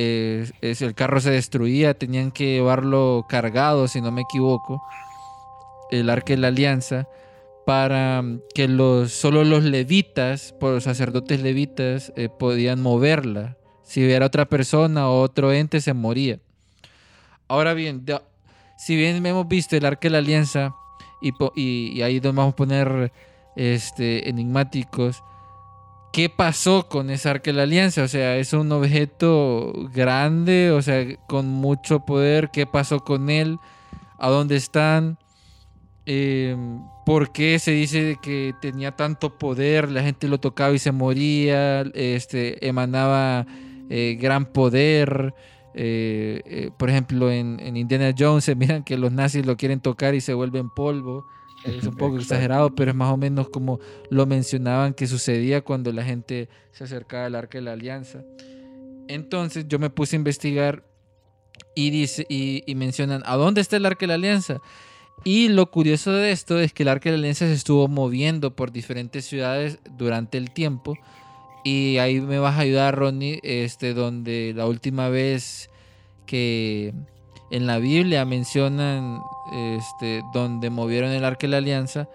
el 0.00 0.94
carro 0.94 1.20
se 1.20 1.30
destruía. 1.30 1.94
Tenían 1.94 2.30
que 2.30 2.54
llevarlo 2.54 3.26
cargado, 3.28 3.88
si 3.88 4.00
no 4.00 4.10
me 4.10 4.22
equivoco, 4.22 4.82
el 5.90 6.08
arca 6.10 6.34
de 6.34 6.38
la 6.38 6.48
alianza 6.48 7.08
para 7.66 8.22
que 8.54 8.66
los, 8.66 9.12
solo 9.12 9.44
los 9.44 9.62
levitas, 9.62 10.54
por 10.58 10.72
los 10.72 10.84
sacerdotes 10.84 11.42
levitas, 11.42 12.12
eh, 12.16 12.28
podían 12.30 12.80
moverla. 12.80 13.56
Si 13.82 14.02
hubiera 14.04 14.26
otra 14.26 14.46
persona 14.46 15.08
o 15.10 15.20
otro 15.20 15.52
ente, 15.52 15.80
se 15.80 15.92
moría. 15.92 16.38
Ahora 17.46 17.74
bien, 17.74 18.04
si 18.78 18.96
bien 18.96 19.24
hemos 19.24 19.48
visto 19.48 19.76
el 19.76 19.84
arca 19.84 20.00
de 20.08 20.10
la 20.10 20.18
alianza, 20.18 20.74
y, 21.20 21.32
y- 21.56 21.92
y 21.98 22.02
ahí 22.02 22.20
vamos 22.20 22.52
a 22.52 22.56
poner 22.56 23.12
este, 23.56 24.28
enigmáticos, 24.28 25.22
¿qué 26.12 26.28
pasó 26.28 26.88
con 26.88 27.10
ese 27.10 27.28
arca 27.28 27.50
de 27.50 27.56
la 27.56 27.62
alianza? 27.64 28.02
O 28.02 28.08
sea, 28.08 28.36
es 28.36 28.52
un 28.52 28.70
objeto 28.72 29.72
grande, 29.92 30.70
o 30.70 30.82
sea, 30.82 31.16
con 31.26 31.46
mucho 31.46 32.00
poder. 32.00 32.50
¿Qué 32.50 32.66
pasó 32.66 33.00
con 33.00 33.30
él? 33.30 33.58
¿A 34.18 34.28
dónde 34.28 34.56
están? 34.56 35.18
Eh, 36.06 36.56
¿Por 37.04 37.32
qué 37.32 37.58
se 37.58 37.70
dice 37.72 38.18
que 38.20 38.54
tenía 38.60 38.92
tanto 38.96 39.38
poder? 39.38 39.90
La 39.90 40.02
gente 40.02 40.28
lo 40.28 40.38
tocaba 40.38 40.74
y 40.74 40.78
se 40.78 40.92
moría, 40.92 41.82
este, 41.94 42.66
emanaba 42.66 43.46
eh, 43.90 44.18
gran 44.20 44.46
poder. 44.46 45.34
Eh, 45.74 46.42
eh, 46.44 46.70
por 46.76 46.90
ejemplo, 46.90 47.30
en, 47.30 47.60
en 47.60 47.76
Indiana 47.76 48.12
Jones 48.18 48.44
se 48.44 48.54
miran 48.54 48.82
que 48.84 48.96
los 48.96 49.12
nazis 49.12 49.46
lo 49.46 49.56
quieren 49.56 49.80
tocar 49.80 50.14
y 50.14 50.20
se 50.20 50.34
vuelven 50.34 50.70
polvo. 50.70 51.24
Es 51.64 51.84
un 51.84 51.96
poco 51.96 52.18
exagerado, 52.18 52.74
pero 52.74 52.92
es 52.92 52.96
más 52.96 53.12
o 53.12 53.16
menos 53.16 53.48
como 53.48 53.80
lo 54.10 54.26
mencionaban 54.26 54.94
que 54.94 55.06
sucedía 55.06 55.62
cuando 55.62 55.92
la 55.92 56.04
gente 56.04 56.48
se 56.72 56.84
acercaba 56.84 57.26
al 57.26 57.34
arca 57.34 57.58
de 57.58 57.62
la 57.62 57.72
alianza. 57.72 58.22
Entonces 59.08 59.66
yo 59.68 59.78
me 59.78 59.90
puse 59.90 60.16
a 60.16 60.18
investigar 60.18 60.84
y, 61.74 61.90
dice, 61.90 62.26
y, 62.28 62.62
y 62.66 62.74
mencionan, 62.74 63.22
¿a 63.26 63.36
dónde 63.36 63.60
está 63.60 63.76
el 63.76 63.86
arca 63.86 64.00
de 64.00 64.06
la 64.08 64.14
alianza? 64.14 64.60
Y 65.24 65.48
lo 65.48 65.70
curioso 65.70 66.12
de 66.12 66.30
esto 66.30 66.60
es 66.60 66.72
que 66.72 66.84
el 66.84 66.88
arca 66.88 67.10
de 67.10 67.16
la 67.16 67.20
alianza 67.20 67.46
se 67.46 67.54
estuvo 67.54 67.88
moviendo 67.88 68.54
por 68.54 68.70
diferentes 68.70 69.24
ciudades 69.24 69.78
durante 69.96 70.38
el 70.38 70.50
tiempo. 70.52 70.94
Y 71.64 71.98
ahí 71.98 72.20
me 72.20 72.38
vas 72.38 72.56
a 72.56 72.60
ayudar, 72.60 72.96
Ronnie, 72.96 73.40
este, 73.42 73.94
donde 73.94 74.52
la 74.54 74.66
última 74.66 75.08
vez 75.08 75.70
que 76.24 76.94
en 77.50 77.66
la 77.66 77.78
Biblia 77.78 78.24
mencionan 78.24 79.20
este, 79.52 80.22
donde 80.32 80.70
movieron 80.70 81.10
el 81.10 81.24
arca 81.24 81.46
de 81.46 81.52
la 81.52 81.56
alianza, 81.58 82.08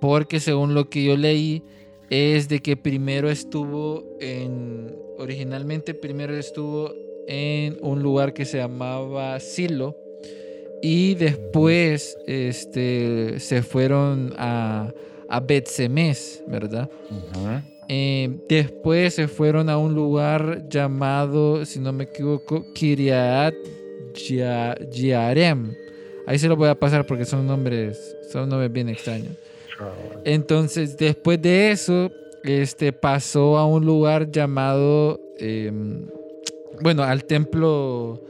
porque 0.00 0.40
según 0.40 0.74
lo 0.74 0.90
que 0.90 1.04
yo 1.04 1.16
leí, 1.16 1.62
es 2.10 2.48
de 2.48 2.60
que 2.60 2.76
primero 2.76 3.30
estuvo 3.30 4.04
en, 4.20 4.94
originalmente 5.18 5.94
primero 5.94 6.36
estuvo 6.36 6.92
en 7.26 7.78
un 7.80 8.02
lugar 8.02 8.34
que 8.34 8.44
se 8.44 8.58
llamaba 8.58 9.38
Silo, 9.40 9.96
y 10.82 11.14
después 11.14 12.18
este, 12.26 13.38
se 13.38 13.62
fueron 13.62 14.34
a, 14.36 14.92
a 15.28 15.40
Bet-Semes, 15.40 16.42
¿verdad? 16.48 16.90
Eh, 17.88 18.40
después 18.48 19.14
se 19.14 19.28
fueron 19.28 19.70
a 19.70 19.78
un 19.78 19.94
lugar 19.94 20.68
llamado, 20.68 21.64
si 21.64 21.78
no 21.78 21.92
me 21.92 22.04
equivoco, 22.04 22.64
Kiriat 22.74 23.54
Ya- 24.14 24.76
Yarem. 24.90 25.74
Ahí 26.26 26.38
se 26.38 26.48
lo 26.48 26.56
voy 26.56 26.68
a 26.68 26.74
pasar 26.78 27.06
porque 27.06 27.24
son 27.24 27.46
nombres, 27.46 28.16
son 28.30 28.48
nombres 28.48 28.72
bien 28.72 28.88
extraños. 28.88 29.32
Entonces, 30.24 30.96
después 30.96 31.40
de 31.42 31.72
eso, 31.72 32.10
este 32.44 32.92
pasó 32.92 33.58
a 33.58 33.66
un 33.66 33.84
lugar 33.84 34.30
llamado, 34.30 35.20
em, 35.38 36.06
bueno, 36.80 37.02
al 37.02 37.24
templo, 37.24 38.22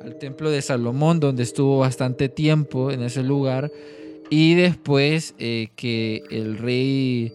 al 0.00 0.16
templo 0.16 0.50
de 0.50 0.60
Salomón, 0.62 1.20
donde 1.20 1.42
estuvo 1.42 1.78
bastante 1.78 2.28
tiempo 2.28 2.90
en 2.90 3.02
ese 3.02 3.22
lugar. 3.22 3.70
Y 4.30 4.54
después 4.54 5.34
eh, 5.38 5.68
que 5.74 6.22
el 6.30 6.58
rey 6.58 7.32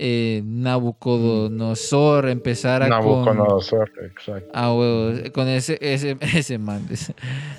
eh, 0.00 0.42
Nabucodonosor 0.44 2.28
empezara 2.28 2.88
con... 2.88 2.98
Nabucodonosor, 2.98 3.90
exacto. 4.04 4.50
Ah, 4.54 4.72
huevos, 4.72 5.30
con 5.32 5.48
ese, 5.48 5.76
ese, 5.80 6.16
ese 6.34 6.58
man. 6.58 6.86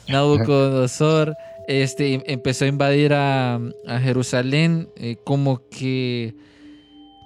Nabucodonosor 0.07 1.35
este, 1.67 2.13
em- 2.13 2.23
empezó 2.25 2.63
a 2.63 2.69
invadir 2.69 3.13
a, 3.13 3.55
a 3.55 3.99
Jerusalén, 3.99 4.87
eh, 4.95 5.17
como 5.25 5.67
que 5.69 6.33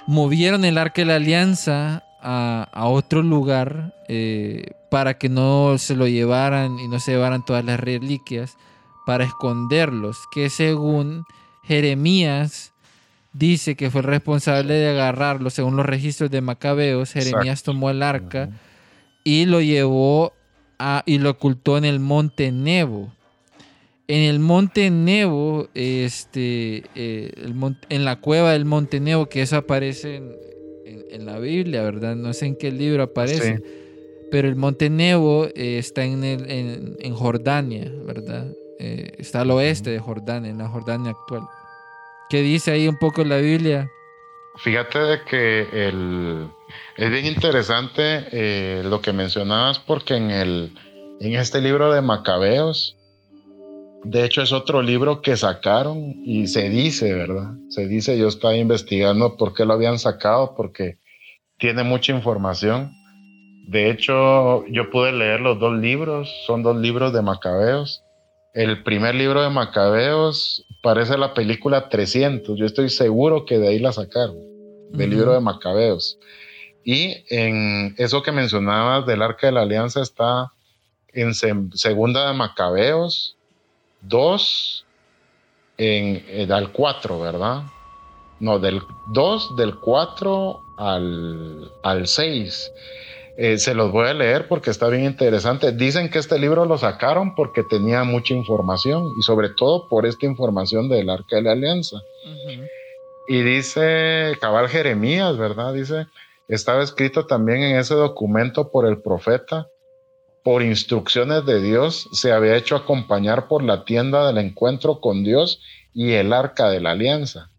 movieron 0.07 0.65
el 0.65 0.79
arca 0.79 1.03
de 1.03 1.05
la 1.05 1.15
alianza 1.15 2.03
a, 2.19 2.67
a 2.73 2.87
otro 2.87 3.21
lugar 3.21 3.93
eh, 4.07 4.71
para 4.89 5.19
que 5.19 5.29
no 5.29 5.77
se 5.77 5.95
lo 5.95 6.07
llevaran 6.07 6.79
y 6.79 6.87
no 6.87 6.99
se 6.99 7.11
llevaran 7.11 7.45
todas 7.45 7.63
las 7.63 7.79
reliquias, 7.79 8.57
para 9.05 9.25
esconderlos, 9.25 10.17
que 10.31 10.49
según 10.49 11.25
Jeremías 11.63 12.72
dice 13.33 13.75
que 13.75 13.89
fue 13.89 14.01
el 14.01 14.07
responsable 14.07 14.73
de 14.75 14.89
agarrarlo, 14.89 15.49
según 15.49 15.75
los 15.75 15.85
registros 15.85 16.29
de 16.31 16.41
Macabeos, 16.41 17.11
Jeremías 17.13 17.63
tomó 17.63 17.89
el 17.89 18.03
arca 18.03 18.49
y 19.23 19.45
lo 19.45 19.61
llevó 19.61 20.33
a, 20.79 21.03
y 21.05 21.17
lo 21.19 21.31
ocultó 21.31 21.77
en 21.77 21.85
el 21.85 21.99
monte 21.99 22.51
Nebo. 22.51 23.11
En 24.07 24.21
el 24.23 24.39
monte 24.39 24.89
Nebo, 24.91 25.69
este, 25.73 26.83
eh, 26.93 27.31
el 27.43 27.53
mon- 27.55 27.77
en 27.89 28.03
la 28.05 28.17
cueva 28.19 28.51
del 28.51 28.65
monte 28.65 28.99
Nebo, 28.99 29.27
que 29.27 29.41
eso 29.41 29.55
aparece 29.57 30.17
en, 30.17 30.31
en- 30.85 31.03
en 31.09 31.25
la 31.25 31.39
Biblia, 31.39 31.81
¿verdad? 31.83 32.15
No 32.15 32.33
sé 32.33 32.47
en 32.47 32.55
qué 32.55 32.71
libro 32.71 33.03
aparece. 33.03 33.61
pero 34.29 34.47
el 34.47 34.55
monte 34.55 34.89
Nebo 34.89 35.45
eh, 35.55 35.77
está 35.77 36.03
en, 36.03 36.23
el, 36.23 36.49
en, 36.49 36.97
en 36.99 37.13
Jordania, 37.13 37.91
¿verdad? 38.05 38.47
Eh, 38.79 39.13
está 39.19 39.41
al 39.41 39.51
oeste 39.51 39.91
de 39.91 39.99
Jordania, 39.99 40.49
en 40.49 40.57
la 40.57 40.67
Jordania 40.67 41.11
actual. 41.11 41.43
¿Qué 42.29 42.41
dice 42.41 42.71
ahí 42.71 42.87
un 42.87 42.97
poco 42.97 43.23
la 43.23 43.37
Biblia? 43.37 43.89
Fíjate 44.57 44.99
de 44.99 45.23
que 45.23 45.87
el, 45.87 46.47
es 46.97 47.09
bien 47.09 47.25
interesante 47.25 48.27
eh, 48.31 48.83
lo 48.83 49.01
que 49.01 49.13
mencionabas 49.13 49.79
porque 49.79 50.15
en, 50.15 50.29
el, 50.29 50.71
en 51.19 51.35
este 51.35 51.59
libro 51.59 51.91
de 51.91 52.01
Macabeos, 52.01 52.95
de 54.03 54.25
hecho 54.25 54.41
es 54.41 54.51
otro 54.51 54.81
libro 54.81 55.21
que 55.21 55.37
sacaron 55.37 56.21
y 56.23 56.47
se 56.47 56.69
dice, 56.69 57.13
¿verdad? 57.13 57.53
Se 57.69 57.87
dice, 57.87 58.17
yo 58.17 58.27
estaba 58.27 58.55
investigando 58.55 59.37
por 59.37 59.53
qué 59.53 59.65
lo 59.65 59.73
habían 59.73 59.97
sacado, 59.97 60.53
porque 60.55 60.97
tiene 61.57 61.83
mucha 61.83 62.11
información. 62.11 62.91
De 63.67 63.89
hecho, 63.89 64.65
yo 64.67 64.89
pude 64.91 65.13
leer 65.13 65.39
los 65.39 65.59
dos 65.59 65.77
libros, 65.77 66.29
son 66.45 66.61
dos 66.61 66.75
libros 66.75 67.13
de 67.13 67.21
Macabeos. 67.21 68.02
El 68.53 68.83
primer 68.83 69.15
libro 69.15 69.41
de 69.41 69.49
Macabeos 69.49 70.65
parece 70.81 71.17
la 71.17 71.33
película 71.33 71.89
300, 71.89 72.57
yo 72.57 72.65
estoy 72.65 72.89
seguro 72.89 73.45
que 73.45 73.57
de 73.57 73.69
ahí 73.69 73.79
la 73.79 73.91
sacaron, 73.93 74.37
del 74.91 75.09
libro 75.09 75.33
de 75.33 75.39
Macabeos. 75.39 76.19
Y 76.83 77.23
en 77.29 77.95
eso 77.97 78.21
que 78.21 78.31
mencionabas 78.31 79.05
del 79.07 79.21
Arca 79.21 79.47
de 79.47 79.53
la 79.53 79.61
Alianza 79.61 80.01
está 80.01 80.51
en 81.13 81.33
se- 81.33 81.53
segunda 81.73 82.27
de 82.27 82.33
Macabeos 82.37 83.37
2 84.01 84.85
en, 85.77 86.23
eh, 86.27 86.47
al 86.51 86.71
4, 86.71 87.19
¿verdad? 87.19 87.63
No, 88.39 88.59
del 88.59 88.81
2, 89.13 89.55
del 89.55 89.75
4 89.79 90.59
al, 90.77 91.71
al 91.83 92.07
6. 92.07 92.71
Eh, 93.35 93.57
se 93.57 93.73
los 93.73 93.91
voy 93.91 94.07
a 94.07 94.13
leer 94.13 94.47
porque 94.47 94.69
está 94.69 94.87
bien 94.89 95.05
interesante. 95.05 95.71
Dicen 95.71 96.09
que 96.09 96.19
este 96.19 96.37
libro 96.37 96.65
lo 96.65 96.77
sacaron 96.77 97.33
porque 97.35 97.63
tenía 97.63 98.03
mucha 98.03 98.33
información 98.33 99.09
y 99.19 99.23
sobre 99.23 99.49
todo 99.49 99.87
por 99.89 100.05
esta 100.05 100.25
información 100.25 100.87
del 100.87 101.09
Arca 101.09 101.37
de 101.37 101.41
la 101.41 101.51
Alianza. 101.53 101.97
Y 103.27 103.41
dice 103.41 104.33
Cabal 104.39 104.69
Jeremías, 104.69 105.37
¿verdad? 105.37 105.73
Dice, 105.73 106.07
estaba 106.47 106.83
escrito 106.83 107.25
también 107.25 107.63
en 107.63 107.77
ese 107.77 107.95
documento 107.95 108.69
por 108.69 108.85
el 108.85 109.01
profeta, 109.01 109.67
por 110.43 110.61
instrucciones 110.61 111.45
de 111.45 111.61
Dios, 111.61 112.09
se 112.11 112.33
había 112.33 112.57
hecho 112.57 112.75
acompañar 112.75 113.47
por 113.47 113.63
la 113.63 113.85
tienda 113.85 114.27
del 114.27 114.37
encuentro 114.39 114.99
con 114.99 115.23
Dios 115.23 115.61
y 115.93 116.11
el 116.13 116.33
arca 116.33 116.69
de 116.69 116.81
la 116.81 116.91
alianza, 116.91 117.49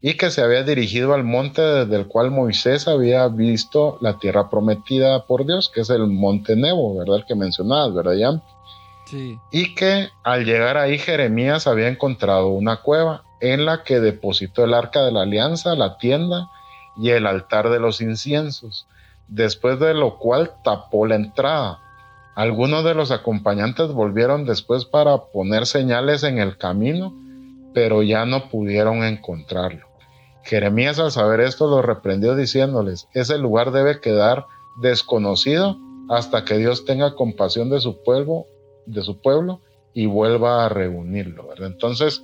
y 0.00 0.14
que 0.14 0.30
se 0.30 0.42
había 0.42 0.62
dirigido 0.62 1.14
al 1.14 1.24
monte 1.24 1.60
desde 1.60 1.96
el 1.96 2.06
cual 2.06 2.30
Moisés 2.30 2.86
había 2.86 3.26
visto 3.28 3.98
la 4.00 4.18
tierra 4.18 4.48
prometida 4.48 5.24
por 5.26 5.44
Dios, 5.44 5.70
que 5.74 5.80
es 5.80 5.90
el 5.90 6.06
monte 6.06 6.54
Nebo, 6.54 6.96
¿verdad? 6.96 7.16
El 7.16 7.24
que 7.26 7.34
mencionabas, 7.34 7.94
¿verdad, 7.94 8.14
Jan? 8.18 8.42
Sí. 9.06 9.38
y 9.50 9.74
que 9.74 10.10
al 10.22 10.44
llegar 10.44 10.76
ahí 10.76 10.98
Jeremías 10.98 11.66
había 11.66 11.88
encontrado 11.88 12.48
una 12.48 12.82
cueva 12.82 13.22
en 13.40 13.64
la 13.64 13.82
que 13.82 14.00
depositó 14.00 14.64
el 14.64 14.74
arca 14.74 15.02
de 15.02 15.12
la 15.12 15.22
alianza, 15.22 15.74
la 15.76 15.96
tienda 15.96 16.50
y 16.94 17.10
el 17.10 17.26
altar 17.26 17.70
de 17.70 17.80
los 17.80 18.02
inciensos, 18.02 18.86
después 19.28 19.80
de 19.80 19.94
lo 19.94 20.18
cual 20.18 20.52
tapó 20.62 21.06
la 21.06 21.14
entrada. 21.14 21.80
Algunos 22.34 22.84
de 22.84 22.94
los 22.94 23.10
acompañantes 23.10 23.92
volvieron 23.92 24.44
después 24.44 24.84
para 24.84 25.16
poner 25.32 25.64
señales 25.64 26.22
en 26.22 26.38
el 26.38 26.58
camino, 26.58 27.14
pero 27.72 28.02
ya 28.02 28.26
no 28.26 28.50
pudieron 28.50 29.04
encontrarlo. 29.04 29.87
Jeremías 30.44 30.98
al 30.98 31.10
saber 31.10 31.40
esto 31.40 31.68
los 31.68 31.84
reprendió 31.84 32.34
diciéndoles, 32.34 33.08
ese 33.14 33.38
lugar 33.38 33.70
debe 33.70 34.00
quedar 34.00 34.46
desconocido 34.80 35.76
hasta 36.08 36.44
que 36.44 36.56
Dios 36.56 36.84
tenga 36.84 37.14
compasión 37.14 37.68
de 37.70 37.80
su 37.80 38.02
pueblo 38.02 38.46
de 38.86 39.02
su 39.02 39.20
pueblo 39.20 39.60
y 39.92 40.06
vuelva 40.06 40.64
a 40.64 40.68
reunirlo. 40.68 41.46
¿verdad? 41.48 41.66
Entonces, 41.66 42.22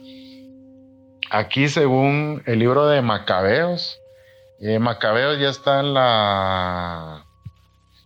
aquí 1.31 1.69
según 1.69 2.43
el 2.47 2.59
libro 2.59 2.87
de 2.87 3.03
Macabeos, 3.03 4.01
eh, 4.61 4.79
Macabeos 4.79 5.39
ya 5.39 5.51
está 5.51 5.81
en 5.81 5.95
la 5.95 7.27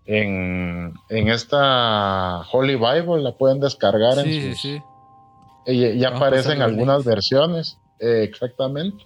en, 0.07 0.95
en 1.11 1.29
esta 1.29 2.41
Holy 2.51 2.77
Bible, 2.77 3.23
la 3.23 3.33
pueden 3.37 3.61
descargar 3.61 4.15
Sí, 4.15 4.21
en 4.21 4.27
sí, 4.27 4.51
sus, 4.53 4.63
sí. 4.63 4.83
eh, 5.67 5.97
ya 5.99 6.09
aparecen 6.09 6.63
algunas 6.63 7.05
versiones, 7.05 7.79
eh, 8.01 8.23
exactamente, 8.23 9.05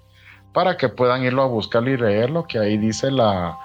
para 0.53 0.77
que 0.77 0.89
puedan 0.89 1.25
irlo 1.25 1.43
a 1.43 1.47
buscar 1.47 1.87
y 1.89 1.97
leerlo, 1.97 2.45
que 2.47 2.59
ahí 2.59 2.77
dice 2.79 3.11
la, 3.11 3.57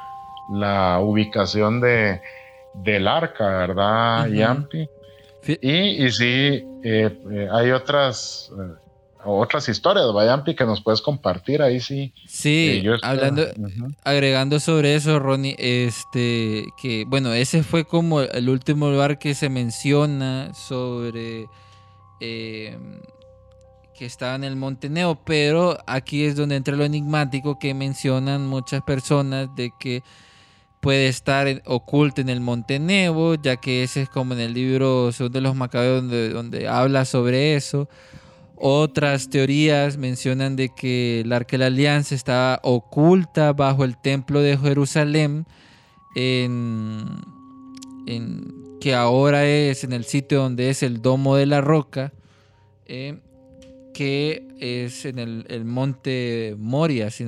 la 0.53 0.99
ubicación 1.01 1.81
de, 1.81 2.21
del 2.73 3.07
arca, 3.07 3.47
¿verdad. 3.49 4.27
Yampi? 4.27 4.89
Y, 5.61 6.05
y 6.05 6.11
sí, 6.11 6.25
eh, 6.83 7.19
eh, 7.31 7.47
hay 7.51 7.71
otras, 7.71 8.51
eh, 8.51 8.73
otras 9.23 9.67
historias, 9.69 10.11
Bayampi, 10.13 10.55
que 10.55 10.65
nos 10.65 10.81
puedes 10.81 11.01
compartir 11.01 11.61
ahí 11.61 11.79
sí. 11.79 12.13
Sí, 12.25 12.79
Eh, 12.79 12.81
yo 12.81 12.95
estaba- 12.95 13.13
hablando, 13.13 13.43
agregando 14.03 14.59
sobre 14.59 14.95
eso, 14.95 15.19
Ronnie, 15.19 15.55
este, 15.57 16.65
que 16.81 17.05
bueno, 17.07 17.33
ese 17.33 17.63
fue 17.63 17.85
como 17.85 18.21
el 18.21 18.49
último 18.49 18.89
lugar 18.89 19.19
que 19.19 19.33
se 19.35 19.49
menciona 19.49 20.53
sobre 20.53 21.47
que 23.97 24.05
estaba 24.05 24.35
en 24.35 24.43
el 24.43 24.55
Monte 24.55 24.89
Neo, 24.89 25.15
pero 25.25 25.79
aquí 25.87 26.23
es 26.23 26.35
donde 26.35 26.55
entra 26.55 26.75
lo 26.75 26.85
enigmático 26.85 27.57
que 27.57 27.73
mencionan 27.73 28.45
muchas 28.45 28.83
personas 28.83 29.49
de 29.55 29.71
que 29.79 30.03
puede 30.79 31.07
estar 31.07 31.47
oculto 31.65 32.21
en 32.21 32.29
el 32.29 32.39
Monte 32.39 32.79
Nebo, 32.79 33.35
ya 33.35 33.57
que 33.57 33.83
ese 33.83 34.03
es 34.03 34.09
como 34.09 34.35
en 34.35 34.39
el 34.39 34.53
libro 34.53 35.11
Segundo 35.11 35.39
de 35.39 35.41
los 35.41 35.55
Macabeos 35.55 36.03
donde, 36.03 36.29
donde 36.29 36.67
habla 36.67 37.05
sobre 37.05 37.55
eso. 37.55 37.89
Otras 38.55 39.29
teorías 39.29 39.97
mencionan 39.97 40.55
de 40.55 40.69
que 40.69 41.21
el 41.21 41.33
Arca 41.33 41.51
de 41.51 41.57
la 41.59 41.65
Alianza 41.67 42.15
estaba 42.15 42.59
oculta 42.63 43.53
bajo 43.53 43.83
el 43.83 43.97
templo 43.97 44.41
de 44.41 44.57
Jerusalén, 44.57 45.45
que 48.79 48.95
ahora 48.95 49.45
es 49.45 49.83
en 49.83 49.93
el 49.93 50.05
sitio 50.05 50.41
donde 50.41 50.69
es 50.69 50.83
el 50.83 51.01
Domo 51.01 51.35
de 51.35 51.45
la 51.47 51.61
Roca, 51.61 52.13
eh, 52.85 53.19
que 53.97 54.47
es 54.59 55.05
en 55.05 55.17
el, 55.17 55.45
el 55.49 55.65
monte 55.65 56.55
Moria, 56.59 57.09
si, 57.09 57.23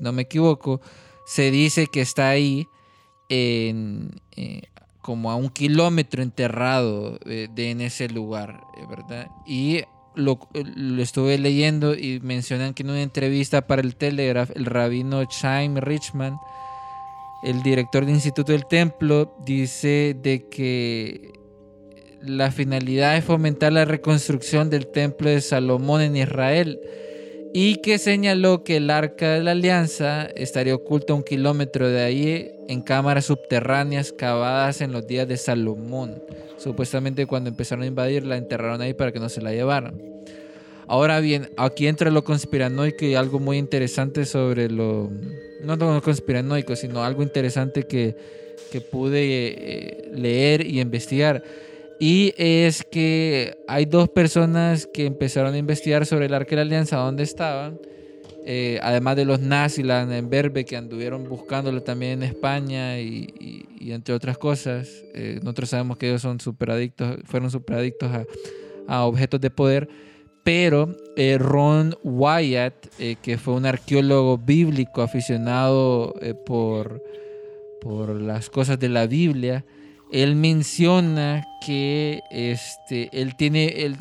no- 0.00 0.12
me 0.14 0.22
equivoco. 0.22 0.80
Se 1.26 1.50
dice 1.50 1.88
que 1.88 2.00
está 2.00 2.30
ahí 2.30 2.66
en, 3.28 4.12
eh, 4.34 4.62
como 5.02 5.30
a 5.30 5.36
un 5.36 5.50
kilómetro 5.50 6.22
enterrado 6.22 7.18
eh, 7.26 7.48
de 7.54 7.70
en 7.72 7.82
ese 7.82 8.08
lugar, 8.08 8.62
eh, 8.78 8.86
¿verdad? 8.88 9.28
Y 9.46 9.82
lo, 10.14 10.38
lo 10.54 11.02
estuve 11.02 11.36
leyendo 11.36 11.94
y 11.94 12.18
mencionan 12.20 12.72
que 12.72 12.82
en 12.82 12.88
una 12.90 13.02
entrevista 13.02 13.66
para 13.66 13.82
el 13.82 13.94
Telegraph, 13.96 14.52
el 14.54 14.64
rabino 14.64 15.22
Chaim 15.26 15.76
Richman, 15.76 16.38
el 17.42 17.62
director 17.62 18.06
del 18.06 18.14
Instituto 18.14 18.52
del 18.52 18.64
Templo, 18.64 19.36
dice 19.44 20.16
de 20.18 20.48
que 20.48 21.43
la 22.26 22.50
finalidad 22.50 23.16
es 23.16 23.24
fomentar 23.24 23.72
la 23.72 23.84
reconstrucción 23.84 24.70
del 24.70 24.86
templo 24.86 25.30
de 25.30 25.40
Salomón 25.40 26.00
en 26.00 26.16
Israel 26.16 26.80
y 27.52 27.76
que 27.76 27.98
señaló 27.98 28.64
que 28.64 28.78
el 28.78 28.90
arca 28.90 29.34
de 29.34 29.42
la 29.42 29.52
alianza 29.52 30.24
estaría 30.34 30.74
oculta 30.74 31.12
a 31.12 31.16
un 31.16 31.22
kilómetro 31.22 31.88
de 31.88 32.02
ahí 32.02 32.50
en 32.68 32.82
cámaras 32.82 33.26
subterráneas 33.26 34.12
cavadas 34.12 34.80
en 34.80 34.92
los 34.92 35.06
días 35.06 35.28
de 35.28 35.36
Salomón. 35.36 36.22
Supuestamente 36.58 37.26
cuando 37.26 37.50
empezaron 37.50 37.84
a 37.84 37.86
invadir 37.86 38.24
la 38.24 38.36
enterraron 38.36 38.80
ahí 38.80 38.94
para 38.94 39.12
que 39.12 39.20
no 39.20 39.28
se 39.28 39.40
la 39.40 39.52
llevaran. 39.52 40.00
Ahora 40.86 41.20
bien, 41.20 41.50
aquí 41.56 41.86
entra 41.86 42.10
lo 42.10 42.24
conspiranoico 42.24 43.04
y 43.04 43.14
algo 43.14 43.38
muy 43.38 43.58
interesante 43.58 44.26
sobre 44.26 44.68
lo... 44.68 45.10
No 45.62 45.76
lo 45.76 46.02
conspiranoico, 46.02 46.76
sino 46.76 47.02
algo 47.02 47.22
interesante 47.22 47.84
que, 47.84 48.16
que 48.70 48.82
pude 48.82 49.22
eh, 49.22 50.10
leer 50.12 50.66
y 50.66 50.80
investigar. 50.80 51.42
Y 52.00 52.34
es 52.36 52.84
que 52.84 53.56
hay 53.68 53.86
dos 53.86 54.08
personas 54.08 54.88
que 54.92 55.06
empezaron 55.06 55.54
a 55.54 55.58
investigar 55.58 56.06
sobre 56.06 56.26
el 56.26 56.34
Arca 56.34 56.50
de 56.50 56.56
la 56.56 56.62
Alianza, 56.62 56.96
dónde 56.96 57.22
estaban. 57.22 57.78
Eh, 58.46 58.78
además 58.82 59.16
de 59.16 59.24
los 59.24 59.40
Naziland 59.40 60.12
en 60.12 60.28
Berbe, 60.28 60.66
que 60.66 60.76
anduvieron 60.76 61.26
buscándolo 61.28 61.82
también 61.82 62.22
en 62.22 62.24
España 62.24 63.00
y, 63.00 63.66
entre 63.80 64.14
otras 64.14 64.36
cosas. 64.36 65.02
Eh, 65.14 65.38
nosotros 65.42 65.70
sabemos 65.70 65.96
que 65.96 66.08
ellos 66.08 66.20
son 66.20 66.40
superadictos, 66.40 67.18
fueron 67.24 67.50
superadictos 67.50 68.10
a, 68.12 68.26
a 68.86 69.04
objetos 69.04 69.40
de 69.40 69.50
poder. 69.50 69.88
Pero 70.42 70.94
eh, 71.16 71.38
Ron 71.38 71.96
Wyatt, 72.02 72.74
que 73.22 73.38
fue 73.38 73.54
un 73.54 73.64
arqueólogo 73.64 74.36
bíblico 74.36 75.00
aficionado 75.00 76.14
por, 76.44 77.02
por 77.80 78.20
las 78.20 78.50
cosas 78.50 78.78
de 78.78 78.90
la 78.90 79.06
Biblia, 79.06 79.64
él 80.14 80.36
menciona 80.36 81.44
que 81.60 82.22
este, 82.30 83.10
él, 83.20 83.34
tiene, 83.34 83.66
él 83.84 83.96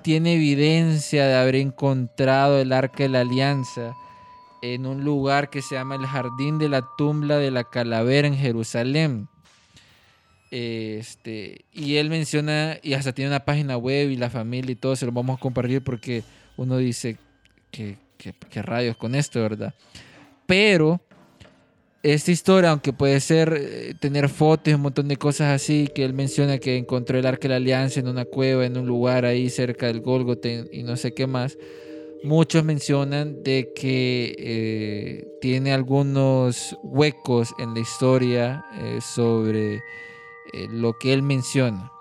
tiene 0.00 0.36
evidencia 0.36 1.26
de 1.26 1.34
haber 1.34 1.56
encontrado 1.56 2.58
el 2.58 2.72
arca 2.72 3.02
de 3.02 3.10
la 3.10 3.20
alianza 3.20 3.94
en 4.62 4.86
un 4.86 5.04
lugar 5.04 5.50
que 5.50 5.60
se 5.60 5.74
llama 5.74 5.96
el 5.96 6.06
Jardín 6.06 6.56
de 6.58 6.70
la 6.70 6.86
Tumba 6.96 7.36
de 7.36 7.50
la 7.50 7.64
Calavera 7.64 8.26
en 8.26 8.38
Jerusalén. 8.38 9.28
Este, 10.50 11.66
y 11.74 11.96
él 11.96 12.08
menciona, 12.08 12.78
y 12.82 12.94
hasta 12.94 13.12
tiene 13.12 13.28
una 13.28 13.44
página 13.44 13.76
web 13.76 14.08
y 14.08 14.16
la 14.16 14.30
familia 14.30 14.72
y 14.72 14.76
todo, 14.76 14.96
se 14.96 15.04
lo 15.04 15.12
vamos 15.12 15.36
a 15.36 15.40
compartir 15.40 15.84
porque 15.84 16.24
uno 16.56 16.78
dice 16.78 17.18
que, 17.70 17.98
que, 18.16 18.62
rayos 18.62 18.96
con 18.96 19.14
esto, 19.14 19.42
¿verdad? 19.42 19.74
Pero 20.46 20.98
esta 22.02 22.30
historia, 22.30 22.70
aunque 22.70 22.92
puede 22.92 23.20
ser 23.20 23.54
eh, 23.56 23.94
tener 23.98 24.28
fotos, 24.28 24.74
un 24.74 24.82
montón 24.82 25.08
de 25.08 25.16
cosas 25.16 25.54
así, 25.54 25.88
que 25.92 26.04
él 26.04 26.12
menciona 26.12 26.58
que 26.58 26.76
encontró 26.76 27.18
el 27.18 27.26
Arca 27.26 27.42
de 27.42 27.48
la 27.48 27.56
Alianza 27.56 28.00
en 28.00 28.08
una 28.08 28.24
cueva, 28.24 28.66
en 28.66 28.76
un 28.76 28.86
lugar 28.86 29.24
ahí 29.24 29.50
cerca 29.50 29.86
del 29.86 30.00
Golgote 30.00 30.68
y 30.72 30.84
no 30.84 30.96
sé 30.96 31.12
qué 31.12 31.26
más, 31.26 31.58
muchos 32.22 32.64
mencionan 32.64 33.42
de 33.42 33.72
que 33.74 34.34
eh, 34.38 35.28
tiene 35.40 35.72
algunos 35.72 36.76
huecos 36.82 37.52
en 37.58 37.74
la 37.74 37.80
historia 37.80 38.64
eh, 38.80 39.00
sobre 39.00 39.80
lo 40.70 40.94
que 40.94 41.12
él 41.12 41.22
menciona. 41.22 41.92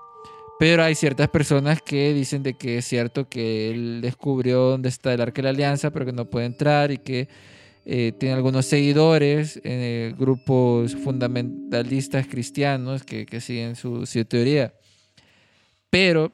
Pero 0.59 0.83
hay 0.83 0.95
ciertas 0.95 1.29
personas 1.29 1.81
que 1.81 2.13
dicen 2.13 2.41
de 2.41 2.55
que 2.55 2.77
es 2.77 2.85
cierto 2.85 3.27
que 3.29 3.69
él 3.69 3.99
descubrió 4.01 4.61
dónde 4.69 4.89
está 4.89 5.13
el 5.13 5.21
Arca 5.21 5.35
de 5.35 5.43
la 5.43 5.49
Alianza, 5.49 5.91
pero 5.91 6.05
que 6.05 6.13
no 6.13 6.25
puede 6.25 6.47
entrar 6.47 6.91
y 6.91 6.97
que 6.97 7.27
eh, 7.89 8.11
tiene 8.19 8.35
algunos 8.35 8.65
seguidores, 8.65 9.61
en 9.63 10.13
grupos 10.17 10.93
fundamentalistas 10.93 12.27
cristianos 12.27 13.03
que, 13.03 13.25
siguen 13.39 13.77
su, 13.77 14.05
teoría. 14.27 14.73
Pero 15.89 16.33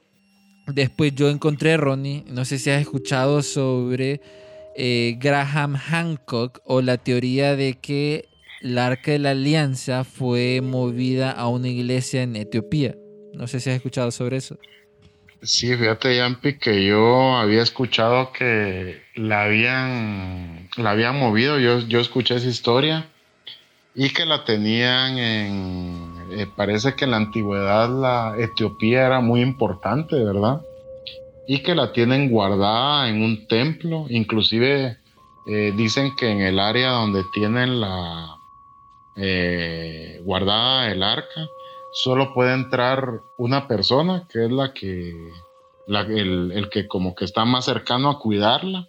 después 0.66 1.14
yo 1.14 1.30
encontré, 1.30 1.76
Ronnie, 1.76 2.24
no 2.26 2.44
sé 2.44 2.58
si 2.58 2.70
has 2.70 2.80
escuchado 2.80 3.40
sobre 3.40 4.20
eh, 4.74 5.16
Graham 5.20 5.76
Hancock 5.76 6.60
o 6.64 6.82
la 6.82 6.98
teoría 6.98 7.54
de 7.54 7.74
que 7.74 8.24
el 8.60 8.76
arca 8.76 9.12
de 9.12 9.20
la 9.20 9.30
alianza 9.30 10.02
fue 10.02 10.60
movida 10.60 11.30
a 11.30 11.46
una 11.46 11.68
iglesia 11.68 12.22
en 12.22 12.34
Etiopía. 12.34 12.96
No 13.32 13.46
sé 13.46 13.60
si 13.60 13.70
has 13.70 13.76
escuchado 13.76 14.10
sobre 14.10 14.38
eso. 14.38 14.58
Sí, 15.44 15.76
fíjate, 15.76 16.16
Yampi, 16.16 16.54
que 16.54 16.84
yo 16.86 17.36
había 17.36 17.62
escuchado 17.62 18.32
que 18.32 19.02
la 19.14 19.42
habían, 19.42 20.70
la 20.78 20.92
habían 20.92 21.18
movido. 21.18 21.58
Yo, 21.58 21.80
yo 21.80 22.00
escuché 22.00 22.36
esa 22.36 22.48
historia 22.48 23.06
y 23.94 24.10
que 24.10 24.24
la 24.24 24.44
tenían 24.44 25.18
en. 25.18 26.14
Eh, 26.32 26.46
parece 26.56 26.94
que 26.94 27.04
en 27.04 27.10
la 27.10 27.18
antigüedad 27.18 27.90
la 27.90 28.36
Etiopía 28.42 29.04
era 29.06 29.20
muy 29.20 29.42
importante, 29.42 30.16
¿verdad? 30.16 30.62
Y 31.46 31.62
que 31.62 31.74
la 31.74 31.92
tienen 31.92 32.30
guardada 32.30 33.10
en 33.10 33.22
un 33.22 33.46
templo. 33.46 34.06
Inclusive 34.08 34.96
eh, 35.46 35.74
dicen 35.76 36.16
que 36.16 36.30
en 36.30 36.40
el 36.40 36.58
área 36.58 36.88
donde 36.90 37.22
tienen 37.34 37.82
la 37.82 38.38
eh, 39.16 40.22
guardada 40.24 40.90
el 40.90 41.02
arca 41.02 41.50
solo 41.94 42.34
puede 42.34 42.52
entrar 42.54 43.20
una 43.38 43.68
persona, 43.68 44.26
que 44.28 44.44
es 44.44 44.50
la 44.50 44.74
que, 44.74 45.14
el, 45.86 46.68
que 46.70 46.88
como 46.88 47.14
que 47.14 47.24
está 47.24 47.44
más 47.44 47.64
cercano 47.64 48.10
a 48.10 48.18
cuidarla. 48.18 48.88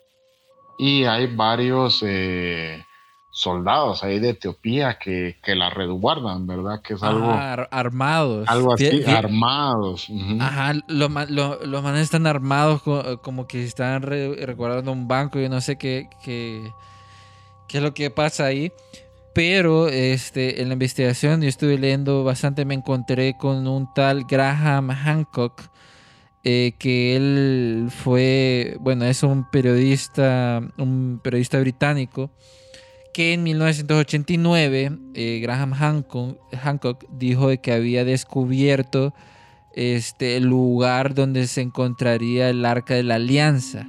Y 0.78 1.06
hay 1.06 1.34
varios 1.34 2.04
eh, 2.06 2.84
soldados 3.32 4.04
ahí 4.04 4.20
de 4.20 4.32
Etiopía 4.32 4.98
que, 4.98 5.38
la 5.46 5.70
resguardan, 5.70 6.48
¿verdad? 6.48 6.82
Que 6.82 6.96
es 6.96 7.04
algo... 7.04 7.32
armados. 7.32 8.50
Algo 8.50 8.74
así, 8.74 9.04
armados. 9.06 10.08
Ajá, 10.42 10.74
los, 10.88 11.10
manes 11.12 12.02
están 12.02 12.26
armados 12.26 12.82
como 13.22 13.48
que 13.48 13.64
están 13.64 14.02
resguardando 14.02 14.92
un 14.92 15.08
banco, 15.08 15.40
yo 15.40 15.48
no 15.48 15.62
sé 15.62 15.78
qué, 15.78 16.10
qué, 16.24 16.74
qué 17.68 17.78
es 17.78 17.84
lo 17.84 17.94
que 17.94 18.10
pasa 18.10 18.46
ahí. 18.46 18.74
Pero 19.36 19.90
este, 19.90 20.62
en 20.62 20.70
la 20.70 20.76
investigación 20.76 21.42
yo 21.42 21.50
estuve 21.50 21.78
leyendo 21.78 22.24
bastante, 22.24 22.64
me 22.64 22.74
encontré 22.74 23.36
con 23.38 23.68
un 23.68 23.94
tal 23.94 24.24
Graham 24.24 24.92
Hancock, 24.92 25.62
eh, 26.46 26.72
que 26.80 27.18
él 27.18 27.90
fue, 27.90 28.78
bueno, 28.80 29.04
es 29.04 29.24
un 29.24 29.44
periodista, 29.52 30.62
un 30.78 31.20
periodista 31.22 31.60
británico, 31.60 32.32
que 33.14 33.34
en 33.34 33.44
1989 33.44 35.00
eh, 35.16 35.40
Graham 35.42 35.74
Hancock, 35.74 36.38
Hancock, 36.54 37.04
dijo 37.12 37.50
que 37.62 37.74
había 37.74 38.06
descubierto 38.06 39.14
este, 39.74 40.38
el 40.38 40.46
lugar 40.46 41.14
donde 41.14 41.48
se 41.48 41.60
encontraría 41.60 42.50
el 42.50 42.64
Arca 42.64 42.94
de 42.94 43.04
la 43.04 43.16
Alianza. 43.16 43.86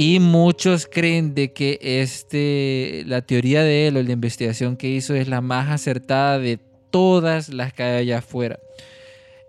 Y 0.00 0.20
muchos 0.20 0.86
creen 0.86 1.34
de 1.34 1.52
que 1.52 1.76
este, 1.82 3.02
la 3.08 3.22
teoría 3.22 3.64
de 3.64 3.88
él 3.88 3.96
o 3.96 4.02
la 4.04 4.12
investigación 4.12 4.76
que 4.76 4.86
hizo 4.86 5.12
es 5.16 5.26
la 5.26 5.40
más 5.40 5.70
acertada 5.70 6.38
de 6.38 6.60
todas 6.92 7.48
las 7.48 7.72
que 7.72 7.82
hay 7.82 7.96
allá 8.02 8.18
afuera. 8.18 8.60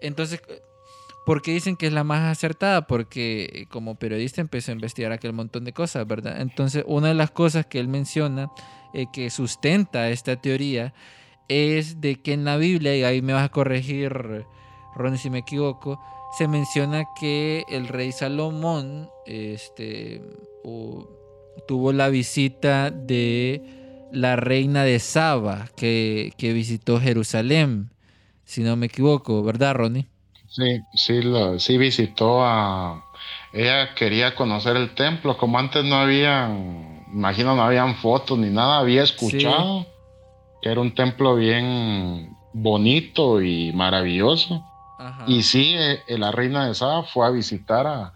Entonces, 0.01 0.41
¿por 1.23 1.43
qué 1.43 1.51
dicen 1.51 1.76
que 1.76 1.85
es 1.85 1.93
la 1.93 2.03
más 2.03 2.35
acertada? 2.35 2.88
Porque 2.88 3.67
como 3.69 3.99
periodista 3.99 4.41
empezó 4.41 4.71
a 4.71 4.73
investigar 4.73 5.11
aquel 5.11 5.34
montón 5.34 5.65
de 5.65 5.73
cosas, 5.73 6.07
¿verdad? 6.07 6.41
Entonces, 6.41 6.84
una 6.88 7.09
de 7.09 7.13
las 7.13 7.30
cosas 7.30 7.67
que 7.67 7.80
él 7.80 7.88
menciona 7.88 8.49
eh, 8.95 9.05
que 9.13 9.30
sustenta 9.30 10.09
esta 10.09 10.35
teoría 10.41 10.95
es 11.47 12.01
de 12.01 12.15
que 12.15 12.34
en 12.34 12.43
la 12.43 12.57
Biblia, 12.57 12.97
y 12.97 13.03
ahí 13.03 13.21
me 13.21 13.34
vas 13.34 13.45
a 13.45 13.49
corregir, 13.49 14.11
Ronnie, 14.95 15.19
si 15.19 15.30
me 15.30 15.38
equivoco, 15.38 16.01
se 16.38 16.47
menciona 16.47 17.06
que 17.19 17.65
el 17.69 17.88
rey 17.88 18.11
Salomón 18.11 19.10
este, 19.26 20.22
tuvo 21.68 21.91
la 21.91 22.10
visita 22.10 22.91
de 22.91 24.10
la 24.11 24.35
reina 24.35 24.84
de 24.84 24.99
Saba 24.99 25.68
que, 25.76 26.34
visitó 26.39 26.99
Jerusalén, 26.99 27.89
si 28.45 28.61
no 28.61 28.76
me 28.76 28.88
equivoco, 28.88 29.43
¿verdad, 29.43 29.76
Ronnie? 29.76 30.07
Sí, 30.47 30.81
sí, 30.93 31.22
sí 31.60 31.77
visitó 31.77 32.43
a... 32.43 33.06
Ella 33.53 33.93
quería 33.95 34.35
conocer 34.35 34.76
el 34.77 34.95
templo, 34.95 35.38
como 35.38 35.60
antes 35.60 35.84
no 35.84 35.95
había, 35.95 36.49
imagino 37.11 37.56
no 37.56 37.64
habían 37.64 37.95
fotos 37.95 38.38
ni 38.38 38.49
nada, 38.49 38.80
había 38.80 39.03
escuchado 39.03 39.85
que 40.61 40.69
era 40.69 40.81
un 40.81 40.93
templo 40.93 41.35
bien 41.35 42.35
bonito 42.53 43.41
y 43.41 43.72
maravilloso. 43.73 44.65
Y 45.27 45.43
sí, 45.43 45.76
eh, 45.77 46.01
la 46.17 46.31
reina 46.31 46.67
de 46.67 46.76
Saba 46.76 47.03
fue 47.03 47.26
a 47.26 47.30
visitar 47.30 47.88
a, 47.88 48.13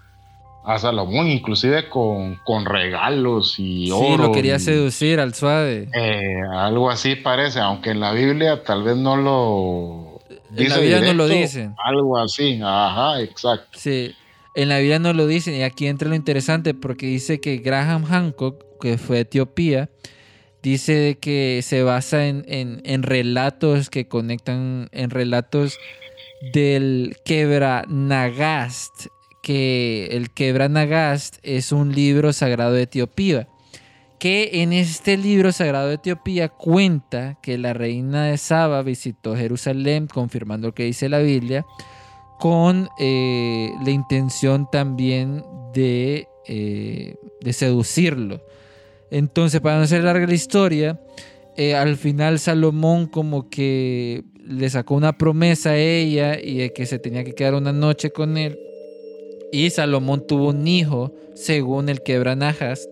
Salomón, 0.78 1.28
inclusive 1.28 1.90
con, 1.90 2.40
regalos 2.66 3.56
y 3.58 3.92
oro. 3.92 4.06
Sí, 4.06 4.18
lo 4.18 4.32
quería 4.32 4.60
seducir 4.60 5.20
al 5.20 5.34
suave. 5.34 5.90
Eh, 5.94 6.42
algo 6.54 6.90
así 6.90 7.16
parece, 7.16 7.60
aunque 7.60 7.92
en 7.92 8.00
la 8.00 8.14
Biblia 8.14 8.64
tal 8.64 8.84
vez 8.84 8.96
no 8.96 9.18
lo. 9.18 10.22
En 10.56 10.70
la 10.70 10.78
Biblia 10.78 11.02
no 11.02 11.14
lo 11.14 11.28
dicen. 11.28 11.76
Algo 11.84 12.18
así, 12.18 12.62
ajá, 12.64 13.20
exacto. 13.22 13.78
Sí, 13.78 14.16
en 14.56 14.70
la 14.70 14.78
Biblia 14.78 15.00
no 15.00 15.12
lo 15.14 15.28
dicen, 15.28 15.54
y 15.56 15.64
aquí 15.64 15.88
entra 15.88 16.08
lo 16.08 16.16
interesante 16.16 16.74
porque 16.74 17.08
dice 17.08 17.42
que 17.42 17.58
Graham 17.58 18.06
Hancock, 18.06 18.64
que 18.80 18.98
fue 18.98 19.18
a 19.18 19.22
Etiopía, 19.22 19.90
dice 20.62 21.18
que 21.20 21.60
se 21.62 21.84
basa 21.84 22.26
en, 22.28 22.46
en 22.48 23.04
relatos 23.04 23.90
que 23.90 24.08
conectan, 24.08 24.88
en 24.94 25.10
relatos 25.10 25.78
del 26.52 27.16
Quebra 27.24 27.86
Nagast, 27.88 29.08
que 29.42 30.08
el 30.12 30.32
Quebra 30.32 30.68
Nagast 30.68 31.38
es 31.44 31.72
un 31.72 31.94
libro 31.94 32.34
sagrado 32.34 32.74
de 32.74 32.84
Etiopía, 32.84 33.48
que 34.20 34.62
en 34.62 34.74
este 34.74 35.16
libro 35.16 35.52
sagrado 35.52 35.88
de 35.88 35.96
Etiopía 35.96 36.50
cuenta 36.50 37.38
que 37.42 37.58
la 37.58 37.74
reina 37.74 38.26
de 38.26 38.38
Saba 38.38 38.82
visitó 38.82 39.36
Jerusalén, 39.38 40.08
confirmando 40.08 40.68
lo 40.68 40.74
que 40.74 40.84
dice 40.84 41.08
la 41.08 41.20
Biblia, 41.20 41.66
con 42.40 42.90
eh, 43.00 43.72
la 43.86 43.92
intención 43.92 44.70
también 44.70 45.46
de, 45.74 46.28
eh, 46.48 47.16
de 47.40 47.54
seducirlo. 47.54 48.42
Entonces, 49.12 49.62
para 49.62 49.78
no 49.78 49.84
hacer 49.84 50.04
larga 50.04 50.28
la 50.28 50.34
historia, 50.34 51.00
eh, 51.56 51.76
al 51.76 51.98
final 51.98 52.40
Salomón 52.40 53.06
como 53.06 53.50
que 53.50 54.24
le 54.48 54.70
sacó 54.70 54.96
una 54.96 55.18
promesa 55.18 55.72
a 55.72 55.78
ella 55.78 56.40
y 56.40 56.58
de 56.58 56.74
que 56.74 56.86
se 56.86 57.00
tenía 57.00 57.24
que 57.24 57.34
quedar 57.34 57.56
una 57.56 57.74
noche 57.74 58.12
con 58.12 58.38
él. 58.38 58.60
Y 59.52 59.70
Salomón 59.70 60.26
tuvo 60.26 60.50
un 60.50 60.68
hijo, 60.68 61.14
según 61.34 61.90
el 61.90 62.02
quebranajas, 62.02 62.90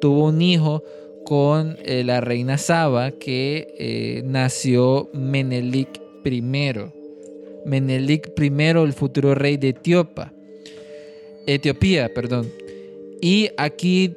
tuvo 0.00 0.26
un 0.26 0.40
hijo 0.40 0.84
con 1.24 1.76
eh, 1.84 2.04
la 2.04 2.20
reina 2.20 2.56
Saba 2.56 3.10
que 3.10 3.74
eh, 3.78 4.22
nació 4.24 5.10
Menelik 5.12 6.00
I. 6.24 6.42
Menelik 7.66 8.32
I, 8.40 8.46
el 8.46 8.92
futuro 8.92 9.34
rey 9.34 9.56
de 9.56 9.70
Etiopía. 9.70 10.32
Etiopía, 11.46 12.12
perdón. 12.14 12.50
Y 13.20 13.50
aquí 13.56 14.14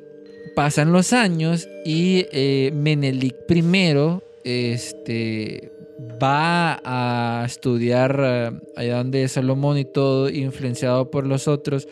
pasan 0.55 0.91
los 0.91 1.13
años 1.13 1.67
y 1.85 2.27
eh, 2.31 2.71
Menelik 2.73 3.35
I 3.49 3.63
este, 4.43 5.71
va 6.21 6.79
a 6.83 7.45
estudiar 7.45 8.19
eh, 8.23 8.51
allá 8.75 8.97
donde 8.97 9.23
es 9.23 9.33
Salomón 9.33 9.77
y 9.77 9.85
todo, 9.85 10.29
influenciado 10.29 11.11
por 11.11 11.25
los 11.25 11.47
otros, 11.47 11.87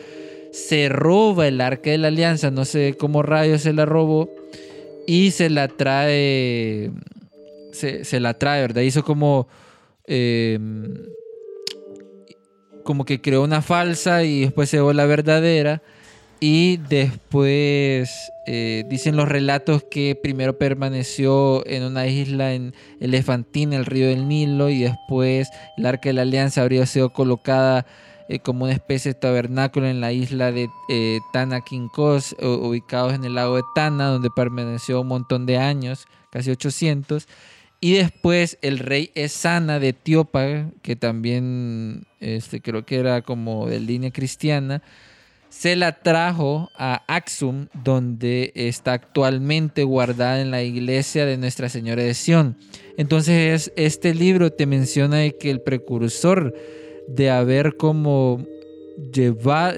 se 0.52 0.88
roba 0.88 1.46
el 1.46 1.60
arca 1.60 1.90
de 1.90 1.98
la 1.98 2.08
alianza, 2.08 2.50
no 2.50 2.64
sé 2.64 2.96
cómo 2.98 3.22
rayos 3.22 3.62
se 3.62 3.72
la 3.72 3.86
robó, 3.86 4.30
y 5.06 5.30
se 5.30 5.50
la 5.50 5.68
trae, 5.68 6.90
se, 7.72 8.20
la 8.20 8.34
trae, 8.34 8.60
¿verdad? 8.60 8.82
Hizo 8.82 9.04
como 9.04 9.48
eh, 10.06 10.58
como 12.84 13.04
que 13.04 13.20
creó 13.20 13.42
una 13.44 13.62
falsa 13.62 14.24
y 14.24 14.40
después 14.40 14.68
se 14.68 14.78
llevó 14.78 14.92
la 14.92 15.06
verdadera. 15.06 15.82
Y 16.42 16.78
después 16.78 18.32
eh, 18.46 18.84
dicen 18.88 19.14
los 19.14 19.28
relatos 19.28 19.84
que 19.90 20.14
primero 20.14 20.56
permaneció 20.56 21.66
en 21.66 21.82
una 21.82 22.06
isla 22.06 22.54
en 22.54 22.74
Elefantina, 22.98 23.76
el 23.76 23.84
río 23.84 24.08
del 24.08 24.26
Nilo, 24.26 24.70
y 24.70 24.80
después 24.80 25.50
el 25.76 25.84
arca 25.84 26.08
de 26.08 26.14
la 26.14 26.22
alianza 26.22 26.62
habría 26.62 26.86
sido 26.86 27.10
colocada 27.10 27.84
eh, 28.30 28.38
como 28.38 28.64
una 28.64 28.72
especie 28.72 29.12
de 29.12 29.20
tabernáculo 29.20 29.86
en 29.86 30.00
la 30.00 30.12
isla 30.12 30.50
de 30.50 30.70
eh, 30.88 31.18
Tana 31.30 31.60
Kinkos, 31.60 32.34
ubicados 32.40 33.12
en 33.12 33.24
el 33.24 33.34
lago 33.34 33.56
de 33.56 33.62
Tana, 33.74 34.06
donde 34.06 34.30
permaneció 34.34 35.02
un 35.02 35.08
montón 35.08 35.44
de 35.44 35.58
años, 35.58 36.06
casi 36.30 36.50
800. 36.50 37.28
Y 37.82 37.94
después 37.94 38.56
el 38.62 38.78
rey 38.78 39.10
Esana 39.14 39.78
de 39.78 39.88
Etiopía, 39.88 40.70
que 40.80 40.96
también 40.96 42.06
este, 42.20 42.62
creo 42.62 42.86
que 42.86 42.96
era 42.96 43.20
como 43.20 43.66
de 43.66 43.80
línea 43.80 44.10
cristiana, 44.10 44.82
se 45.50 45.76
la 45.76 46.00
trajo 46.00 46.70
a 46.76 47.02
Axum, 47.08 47.66
donde 47.84 48.52
está 48.54 48.92
actualmente 48.94 49.82
guardada 49.82 50.40
en 50.40 50.50
la 50.50 50.62
iglesia 50.62 51.26
de 51.26 51.36
Nuestra 51.36 51.68
Señora 51.68 52.02
de 52.02 52.14
Sion. 52.14 52.56
Entonces 52.96 53.72
este 53.76 54.14
libro 54.14 54.52
te 54.52 54.66
menciona 54.66 55.28
que 55.30 55.50
el 55.50 55.60
precursor 55.60 56.54
de 57.08 57.30
haber 57.30 57.76
como 57.76 58.46
llevado, 59.12 59.76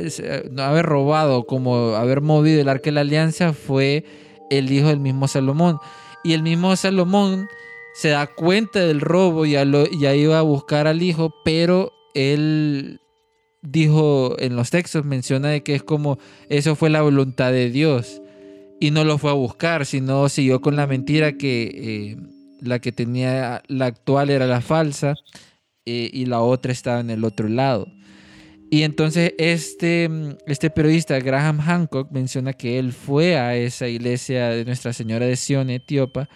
no 0.51 0.62
haber 0.62 0.85
robado, 0.85 1.47
como 1.47 1.94
haber 1.94 2.20
movido 2.20 2.61
el 2.61 2.69
arca 2.69 2.85
de 2.85 2.93
la 2.93 3.01
alianza 3.01 3.55
fue 3.55 4.05
el 4.51 4.70
hijo 4.70 4.89
del 4.89 5.01
mismo 5.01 5.27
Salomón. 5.27 5.78
Y 6.23 6.35
el 6.35 6.43
mismo 6.43 6.77
Salomón 6.77 7.49
se 7.94 8.11
da 8.11 8.27
cuenta 8.27 8.81
del 8.81 9.01
robo 9.01 9.47
y 9.47 9.53
ya, 9.53 9.65
ya 9.65 10.15
iba 10.15 10.39
a 10.39 10.43
buscar 10.43 10.86
al 10.86 11.03
hijo, 11.03 11.35
pero 11.44 11.93
él 12.15 13.01
dijo 13.63 14.37
en 14.39 14.57
los 14.57 14.71
textos, 14.71 15.05
menciona 15.05 15.49
de 15.49 15.63
que 15.63 15.75
es 15.75 15.83
como 15.83 16.19
eso 16.49 16.77
fue 16.77 16.91
la 16.91 17.03
voluntad 17.03 17.53
de 17.53 17.71
Dios 17.71 18.21
y 18.81 18.91
no 18.91 19.05
lo 19.05 19.17
fue 19.17 19.31
a 19.31 19.35
buscar, 19.35 19.87
sino 19.87 20.29
siguió 20.29 20.61
con 20.61 20.77
la 20.77 20.87
mentira 20.87 21.39
que 21.39 21.71
eh, 21.73 22.17
la 22.61 22.81
que 22.81 22.93
tenía 22.93 23.63
la 23.69 23.87
actual 23.87 24.31
era 24.31 24.47
la 24.47 24.61
falsa 24.61 25.15
eh, 25.87 26.11
y 26.13 26.27
la 26.27 26.41
otra 26.41 26.73
estaba 26.73 27.01
en 27.01 27.11
el 27.11 27.25
otro 27.25 27.49
lado. 27.49 27.87
Y 28.71 28.85
entonces 28.85 29.35
este, 29.37 30.09
este 30.47 30.71
periodista 30.71 31.19
Graham 31.19 31.61
Hancock 31.61 32.11
menciona 32.11 32.55
que 32.55 32.79
él 32.79 32.93
fue 32.93 33.37
a 33.37 33.55
esa 33.55 33.87
iglesia 33.87 34.49
de 34.49 34.65
Nuestra 34.65 34.93
Señora 34.93 35.27
de 35.27 35.37
Sion, 35.37 35.69
Etíopa, 35.69 36.29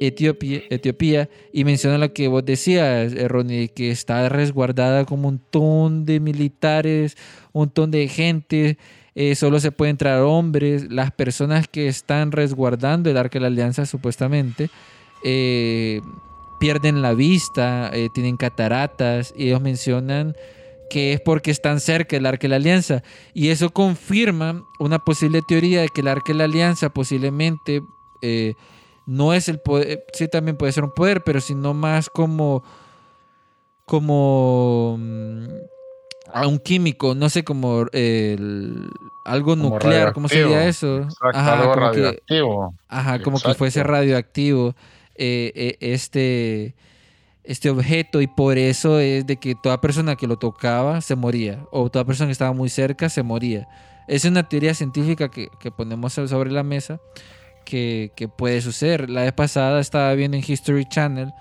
Etiopía, 0.00 0.62
Etiopía 0.70 1.28
y 1.52 1.64
menciona 1.64 1.98
lo 1.98 2.12
que 2.14 2.26
vos 2.26 2.42
decías, 2.44 3.12
eh, 3.12 3.28
Ronnie, 3.28 3.68
que 3.68 3.90
está 3.90 4.30
resguardada 4.30 5.04
como 5.04 5.28
un 5.28 5.34
montón 5.34 6.06
de 6.06 6.20
militares, 6.20 7.18
un 7.52 7.60
montón 7.60 7.90
de 7.90 8.08
gente, 8.08 8.78
eh, 9.14 9.34
solo 9.34 9.60
se 9.60 9.72
puede 9.72 9.90
entrar 9.90 10.22
hombres, 10.22 10.90
las 10.90 11.12
personas 11.12 11.68
que 11.68 11.86
están 11.86 12.32
resguardando 12.32 13.10
el 13.10 13.18
Arca 13.18 13.34
de 13.34 13.40
la 13.40 13.46
Alianza 13.48 13.84
supuestamente 13.84 14.70
eh, 15.22 16.00
pierden 16.58 17.02
la 17.02 17.12
vista, 17.12 17.90
tienen 18.14 18.38
cataratas 18.38 19.34
y 19.36 19.48
ellos 19.48 19.60
mencionan 19.60 20.34
que 20.88 21.12
es 21.12 21.20
porque 21.20 21.50
están 21.50 21.78
cerca 21.78 22.16
del 22.16 22.26
Arca 22.26 22.42
de 22.42 22.48
la 22.48 22.56
Alianza. 22.56 23.02
Y 23.32 23.48
eso 23.48 23.70
confirma 23.70 24.64
una 24.78 24.98
posible 24.98 25.40
teoría 25.46 25.82
de 25.82 25.88
que 25.88 26.00
el 26.00 26.08
Arca 26.08 26.32
de 26.32 26.38
la 26.38 26.44
Alianza 26.44 26.88
posiblemente 26.90 27.82
no 29.06 29.32
es 29.34 29.48
el 29.48 29.58
poder, 29.60 30.04
sí 30.12 30.28
también 30.28 30.56
puede 30.56 30.72
ser 30.72 30.84
un 30.84 30.92
poder, 30.92 31.22
pero 31.22 31.40
sino 31.40 31.74
más 31.74 32.08
como 32.08 32.62
como 33.90 34.96
mm, 34.98 35.46
a 36.32 36.46
un 36.46 36.58
químico, 36.60 37.16
no 37.16 37.28
sé, 37.28 37.42
como 37.42 37.86
el, 37.92 38.88
algo 39.24 39.56
nuclear, 39.56 40.12
¿cómo 40.12 40.28
sería 40.28 40.66
eso? 40.68 41.08
ajá, 41.32 41.54
algo 41.54 41.74
como 41.74 41.86
radioactivo. 41.86 42.70
Que, 42.70 42.84
ajá, 42.88 43.22
como 43.22 43.40
que 43.40 43.54
fuese 43.54 43.82
radioactivo 43.82 44.76
eh, 45.16 45.50
eh, 45.54 45.76
este, 45.80 46.76
este 47.42 47.68
objeto 47.68 48.20
y 48.20 48.28
por 48.28 48.58
eso 48.58 49.00
es 49.00 49.26
de 49.26 49.38
que 49.38 49.56
toda 49.60 49.80
persona 49.80 50.14
que 50.14 50.28
lo 50.28 50.36
tocaba 50.38 51.00
se 51.00 51.16
moría 51.16 51.66
o 51.72 51.90
toda 51.90 52.04
persona 52.04 52.28
que 52.28 52.32
estaba 52.32 52.52
muy 52.52 52.68
cerca 52.68 53.08
se 53.08 53.24
moría. 53.24 53.66
Es 54.06 54.24
una 54.24 54.48
teoría 54.48 54.74
científica 54.74 55.30
que, 55.30 55.48
que 55.58 55.70
ponemos 55.70 56.12
sobre 56.12 56.52
la 56.52 56.62
mesa 56.62 57.00
que, 57.70 58.28
puede 58.36 58.60
suceder. 58.60 59.08
La 59.08 59.22
vez 59.22 59.32
pasada 59.32 59.80
estaba 59.80 60.12
viendo 60.14 60.36
en 60.36 60.44
History 60.46 60.84
Channel, 60.86 61.32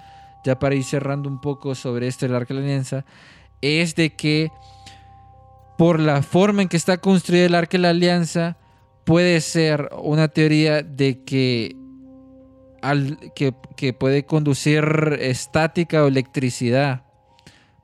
ya 0.45 0.59
para 0.59 0.75
ir 0.75 0.83
cerrando 0.83 1.27
un 1.27 1.41
poco 1.41 1.75
sobre 1.75 2.09
de 2.09 2.29
la 2.29 2.37
Alianza, 2.37 3.05
es 3.61 3.95
de 3.95 4.15
que 4.15 4.51
por 5.77 5.99
la 5.99 6.21
forma 6.21 6.61
en 6.61 6.67
que 6.67 6.77
está 6.77 6.97
construido 6.97 7.45
el 7.45 7.55
Arca 7.55 7.77
de 7.77 7.81
la 7.81 7.89
Alianza, 7.89 8.57
puede 9.05 9.41
ser 9.41 9.89
una 10.01 10.27
teoría 10.27 10.83
de 10.83 11.23
que, 11.23 11.75
al, 12.81 13.17
que, 13.35 13.53
que 13.75 13.93
puede 13.93 14.25
conducir 14.25 15.17
estática 15.19 16.03
o 16.03 16.07
electricidad 16.07 17.03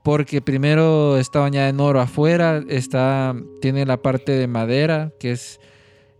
porque 0.04 0.40
primero 0.40 1.18
está 1.18 1.40
bañada 1.40 1.68
en 1.68 1.80
oro 1.80 2.00
afuera, 2.00 2.64
está, 2.70 3.36
tiene 3.60 3.88
la 3.88 3.98
parte 3.98 4.34
de 4.34 4.46
madera, 4.46 5.12
que 5.20 5.32
es 5.32 5.60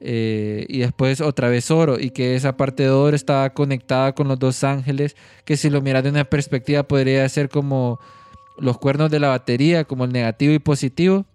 eh, 0.08 0.68
y 0.70 0.80
después 0.80 1.20
otra 1.20 1.50
vez 1.50 1.72
oro, 1.72 2.00
y 2.00 2.12
que 2.12 2.36
esa 2.36 2.56
parte 2.56 2.84
de 2.84 2.92
oro 2.92 3.16
estaba 3.16 3.50
conectada 3.50 4.14
con 4.14 4.28
los 4.28 4.38
dos 4.38 4.64
ángeles, 4.64 5.16
que 5.46 5.58
si 5.58 5.72
lo 5.72 5.82
miras 5.82 6.04
de 6.04 6.12
una 6.12 6.26
perspectiva 6.26 6.84
podría 6.84 7.28
ser 7.28 7.50
como 7.50 8.00
los 8.60 8.78
cuernos 8.78 9.10
de 9.10 9.20
la 9.20 9.30
batería, 9.30 9.84
como 9.84 10.06
el 10.06 10.12
negativo 10.12 10.54
y 10.54 10.60
positivo, 10.60 11.26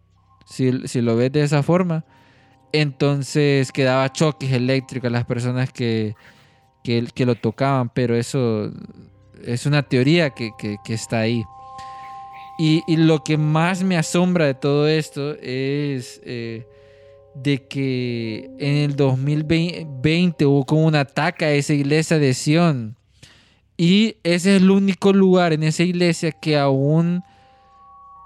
si, 0.47 0.87
si 0.87 1.01
lo 1.01 1.17
ves 1.17 1.33
de 1.33 1.43
esa 1.43 1.65
forma. 1.65 2.05
Entonces 2.73 3.73
quedaba 3.73 4.13
choques 4.13 4.53
eléctricos 4.53 5.09
a 5.09 5.11
las 5.11 5.25
personas 5.25 5.73
que, 5.73 6.15
que, 6.85 7.27
lo 7.27 7.35
tocaban, 7.35 7.89
pero 7.89 8.15
eso 8.15 8.71
es 9.45 9.67
una 9.67 9.83
teoría 9.83 10.31
que, 10.31 10.53
que 10.57 10.95
está 10.95 11.19
ahí. 11.19 11.43
Y, 12.57 12.85
y, 12.87 12.99
lo 12.99 13.25
que 13.25 13.37
más 13.37 13.83
me 13.83 13.97
asombra 13.97 14.47
de 14.47 14.55
todo 14.55 14.87
esto 14.87 15.35
es 15.41 16.21
eh, 16.25 16.69
de 17.35 17.67
que 17.67 18.51
en 18.59 18.77
el 18.77 18.97
2020 18.97 20.47
hubo 20.47 20.65
como 20.65 20.87
un 20.87 20.95
ataque 20.95 21.45
a 21.45 21.53
esa 21.53 21.73
iglesia 21.73 22.19
de 22.19 22.35
Sion. 22.35 22.97
Y 23.77 24.17
ese 24.25 24.57
es 24.57 24.63
el 24.63 24.71
único 24.71 25.13
lugar 25.13 25.53
en 25.53 25.63
esa 25.63 25.83
iglesia 25.83 26.33
que 26.33 26.59
aún 26.59 27.23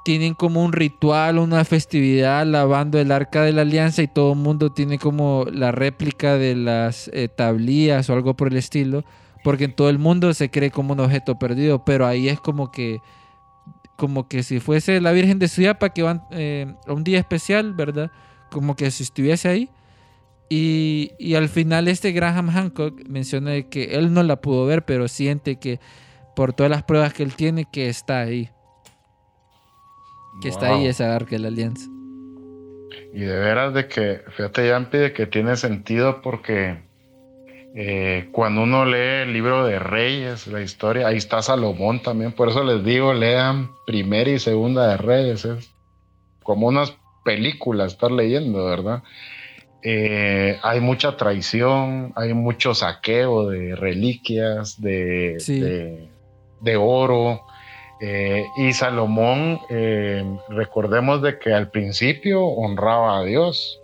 tienen 0.04 0.34
como 0.34 0.62
un 0.62 0.72
ritual, 0.72 1.38
una 1.38 1.64
festividad 1.64 2.44
lavando 2.46 3.00
el 3.00 3.10
arca 3.10 3.42
de 3.42 3.52
la 3.52 3.62
alianza 3.62 4.02
y 4.02 4.08
todo 4.08 4.32
el 4.32 4.38
mundo 4.38 4.70
tiene 4.70 4.98
como 4.98 5.46
la 5.50 5.72
réplica 5.72 6.36
de 6.36 6.54
las 6.54 7.10
eh, 7.14 7.28
tablillas 7.28 8.10
o 8.10 8.12
algo 8.12 8.34
por 8.34 8.48
el 8.48 8.58
estilo, 8.58 9.04
porque 9.42 9.64
en 9.64 9.74
todo 9.74 9.88
el 9.88 9.98
mundo 9.98 10.34
se 10.34 10.50
cree 10.50 10.70
como 10.70 10.92
un 10.92 11.00
objeto 11.00 11.38
perdido, 11.38 11.84
pero 11.84 12.06
ahí 12.06 12.28
es 12.28 12.38
como 12.38 12.70
que 12.70 13.00
como 13.96 14.28
que 14.28 14.42
si 14.42 14.60
fuese 14.60 15.00
la 15.00 15.12
Virgen 15.12 15.38
de 15.38 15.48
Suyapa 15.48 15.90
que 15.90 16.02
van 16.02 16.22
eh, 16.32 16.74
a 16.86 16.92
un 16.92 17.04
día 17.04 17.18
especial, 17.18 17.74
¿verdad? 17.74 18.10
Como 18.54 18.76
que 18.76 18.92
si 18.92 19.02
estuviese 19.02 19.48
ahí. 19.48 19.68
Y, 20.48 21.34
al 21.34 21.48
final 21.48 21.88
este 21.88 22.12
Graham 22.12 22.48
Hancock 22.48 23.02
menciona 23.08 23.60
que 23.62 23.96
él 23.96 24.14
no 24.14 24.22
la 24.22 24.36
pudo 24.36 24.64
ver, 24.66 24.84
pero 24.84 25.08
siente 25.08 25.56
que 25.56 25.80
por 26.36 26.52
todas 26.52 26.70
las 26.70 26.84
pruebas 26.84 27.12
que 27.12 27.24
él 27.24 27.34
tiene, 27.34 27.66
que 27.70 27.88
está 27.88 28.20
ahí. 28.20 28.50
Que 30.40 30.48
está 30.48 30.68
ahí 30.68 30.86
esa 30.86 31.16
arca 31.16 31.30
de 31.30 31.40
la 31.40 31.48
alianza. 31.48 31.90
Y 33.12 33.20
de 33.20 33.36
veras 33.36 33.74
de 33.74 33.88
que, 33.88 34.20
fíjate 34.36 34.68
Yampi, 34.68 34.98
de 34.98 35.12
que 35.12 35.26
tiene 35.26 35.56
sentido 35.56 36.22
porque 36.22 36.78
eh, 37.74 38.28
cuando 38.30 38.62
uno 38.62 38.84
lee 38.84 39.22
el 39.22 39.32
libro 39.32 39.66
de 39.66 39.80
Reyes, 39.80 40.46
la 40.46 40.60
historia, 40.60 41.08
ahí 41.08 41.16
está 41.16 41.42
Salomón 41.42 42.00
también, 42.00 42.30
por 42.30 42.48
eso 42.48 42.62
les 42.62 42.84
digo, 42.84 43.12
lean 43.14 43.72
primera 43.84 44.30
y 44.30 44.38
segunda 44.38 44.86
de 44.86 44.96
Reyes, 44.96 45.44
es 45.44 45.74
como 46.44 46.68
unas 46.68 46.96
película 47.24 47.86
estar 47.86 48.12
leyendo, 48.12 48.64
¿verdad? 48.66 49.02
Eh, 49.86 50.58
hay 50.62 50.80
mucha 50.80 51.14
traición, 51.18 52.12
hay 52.16 52.32
mucho 52.32 52.74
saqueo 52.74 53.50
de 53.50 53.76
reliquias, 53.76 54.80
de, 54.80 56.08
de, 56.62 56.76
oro. 56.76 57.42
Eh, 58.00 58.46
y 58.56 58.72
Salomón, 58.72 59.60
eh, 59.68 60.24
recordemos 60.48 61.20
de 61.20 61.38
que 61.38 61.52
al 61.52 61.70
principio 61.70 62.44
honraba 62.44 63.18
a 63.18 63.24
Dios, 63.24 63.78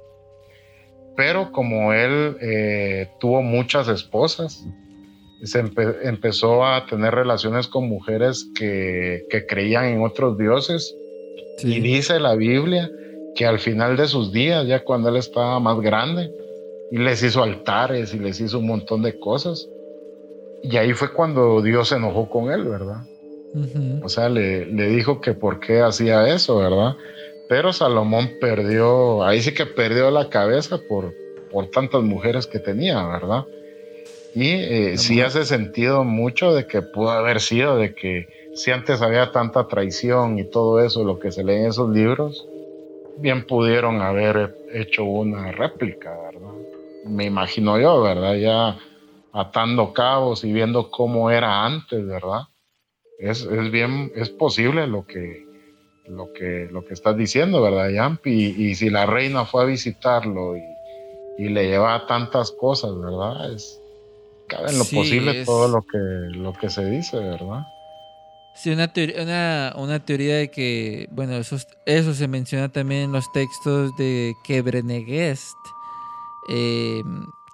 pero 1.17 1.53
como 1.53 1.93
él 1.93 3.09
tuvo 3.19 3.43
muchas 3.43 3.89
esposas, 3.89 4.65
se 5.43 5.59
empezó 5.59 6.65
a 6.65 6.87
tener 6.87 7.15
relaciones 7.15 7.69
con 7.69 7.89
mujeres 7.91 8.49
que, 8.55 9.27
que 9.29 9.45
creían 9.45 9.85
en 9.85 10.03
otros 10.03 10.39
dioses. 10.39 10.97
Y 11.63 11.81
dice 11.81 12.19
la 12.21 12.37
Biblia 12.37 12.91
que 13.35 13.47
al 13.47 13.59
final 13.59 13.97
de 13.97 14.07
sus 14.07 14.33
días, 14.33 14.67
ya 14.67 14.85
cuando 14.85 15.09
él 15.09 15.17
estaba 15.17 15.59
más 15.61 15.81
grande, 15.81 16.33
y 16.91 16.99
les 16.99 17.23
hizo 17.23 17.43
altares 17.43 18.13
y 18.15 18.19
les 18.19 18.41
hizo 18.41 18.59
un 18.59 18.67
montón 18.67 19.03
de 19.03 19.19
cosas. 19.19 19.69
Y 20.63 20.77
ahí 20.77 20.93
fue 20.93 21.13
cuando 21.13 21.63
Dios 21.63 21.89
se 21.89 21.97
enojó 21.97 22.29
con 22.29 22.51
él, 22.51 22.65
¿verdad? 22.65 23.05
O 24.03 24.09
sea, 24.09 24.29
le, 24.29 24.67
le 24.67 24.89
dijo 24.89 25.21
que 25.21 25.33
por 25.33 25.61
qué 25.61 25.81
hacía 25.81 26.29
eso, 26.29 26.59
¿verdad? 26.59 26.97
Pero 27.49 27.73
Salomón 27.73 28.31
perdió, 28.41 29.25
ahí 29.25 29.43
sí 29.43 29.53
que 29.55 29.67
perdió 29.67 30.11
la 30.11 30.29
cabeza 30.29 30.79
por, 30.89 31.13
por 31.51 31.69
tantas 31.71 32.03
mujeres 32.03 32.47
que 32.47 32.61
tenía, 32.61 33.05
¿verdad? 33.07 33.45
Y 34.35 34.51
eh, 34.51 34.99
sí 34.99 35.21
hace 35.21 35.45
sentido 35.45 36.05
mucho 36.05 36.55
de 36.55 36.67
que 36.67 36.83
pudo 36.83 37.11
haber 37.11 37.41
sido, 37.41 37.77
de 37.77 37.95
que 37.95 38.29
si 38.55 38.71
antes 38.71 39.03
había 39.03 39.33
tanta 39.33 39.67
traición 39.67 40.39
y 40.39 40.45
todo 40.45 40.85
eso, 40.85 41.03
lo 41.05 41.19
que 41.19 41.33
se 41.33 41.43
lee 41.43 41.55
en 41.55 41.67
esos 41.67 41.91
libros, 41.91 42.47
bien 43.17 43.47
pudieron 43.47 44.01
haber 44.01 44.55
hecho 44.73 45.05
una 45.05 45.53
réplica, 45.53 46.11
¿verdad? 46.33 46.55
Me 47.05 47.25
imagino 47.27 47.79
yo, 47.79 48.03
¿verdad? 48.03 48.35
Ya 48.37 48.79
atando 49.33 49.93
cabos 49.93 50.45
y 50.45 50.53
viendo 50.53 50.91
cómo 50.91 51.31
era 51.31 51.65
antes, 51.65 52.05
¿verdad? 52.07 52.43
Es, 53.19 53.43
es 53.43 53.71
bien, 53.71 54.13
es 54.15 54.31
posible 54.31 54.87
lo 54.87 55.07
que, 55.07 55.45
lo 56.09 56.33
que, 56.33 56.69
lo 56.71 56.85
que 56.85 56.95
estás 56.95 57.17
diciendo, 57.17 57.63
¿verdad, 57.63 57.91
Yampi? 57.91 58.31
Y, 58.31 58.71
y 58.71 58.75
si 58.75 58.91
la 58.91 59.07
reina 59.07 59.45
fue 59.45 59.63
a 59.63 59.67
visitarlo 59.67 60.57
y, 60.57 60.63
y 61.39 61.49
le 61.49 61.69
llevaba 61.69 62.07
tantas 62.07 62.51
cosas, 62.53 62.93
¿verdad? 62.99 63.53
Es, 63.55 63.81
cabe 64.49 64.71
en 64.71 64.79
lo 64.79 64.85
Sí, 64.85 64.97
posible 64.97 65.33
es- 65.33 65.47
todo 65.47 65.69
lo 65.69 65.83
que, 65.83 65.99
lo 65.99 66.53
que 66.55 66.71
se 66.71 66.85
dice, 66.91 67.19
¿verdad? 67.19 67.63
Sí, 68.63 68.69
una, 68.71 68.93
teoría, 68.93 70.37
de 70.37 70.51
que, 70.51 71.09
bueno, 71.13 71.37
eso, 71.37 71.57
eso 71.87 72.13
se 72.13 72.29
menciona 72.29 72.69
también 72.69 73.05
en 73.05 73.13
los 73.13 73.33
textos 73.33 73.97
de 73.97 74.35
Quebrenegest, 74.45 75.57
eh, 76.51 77.03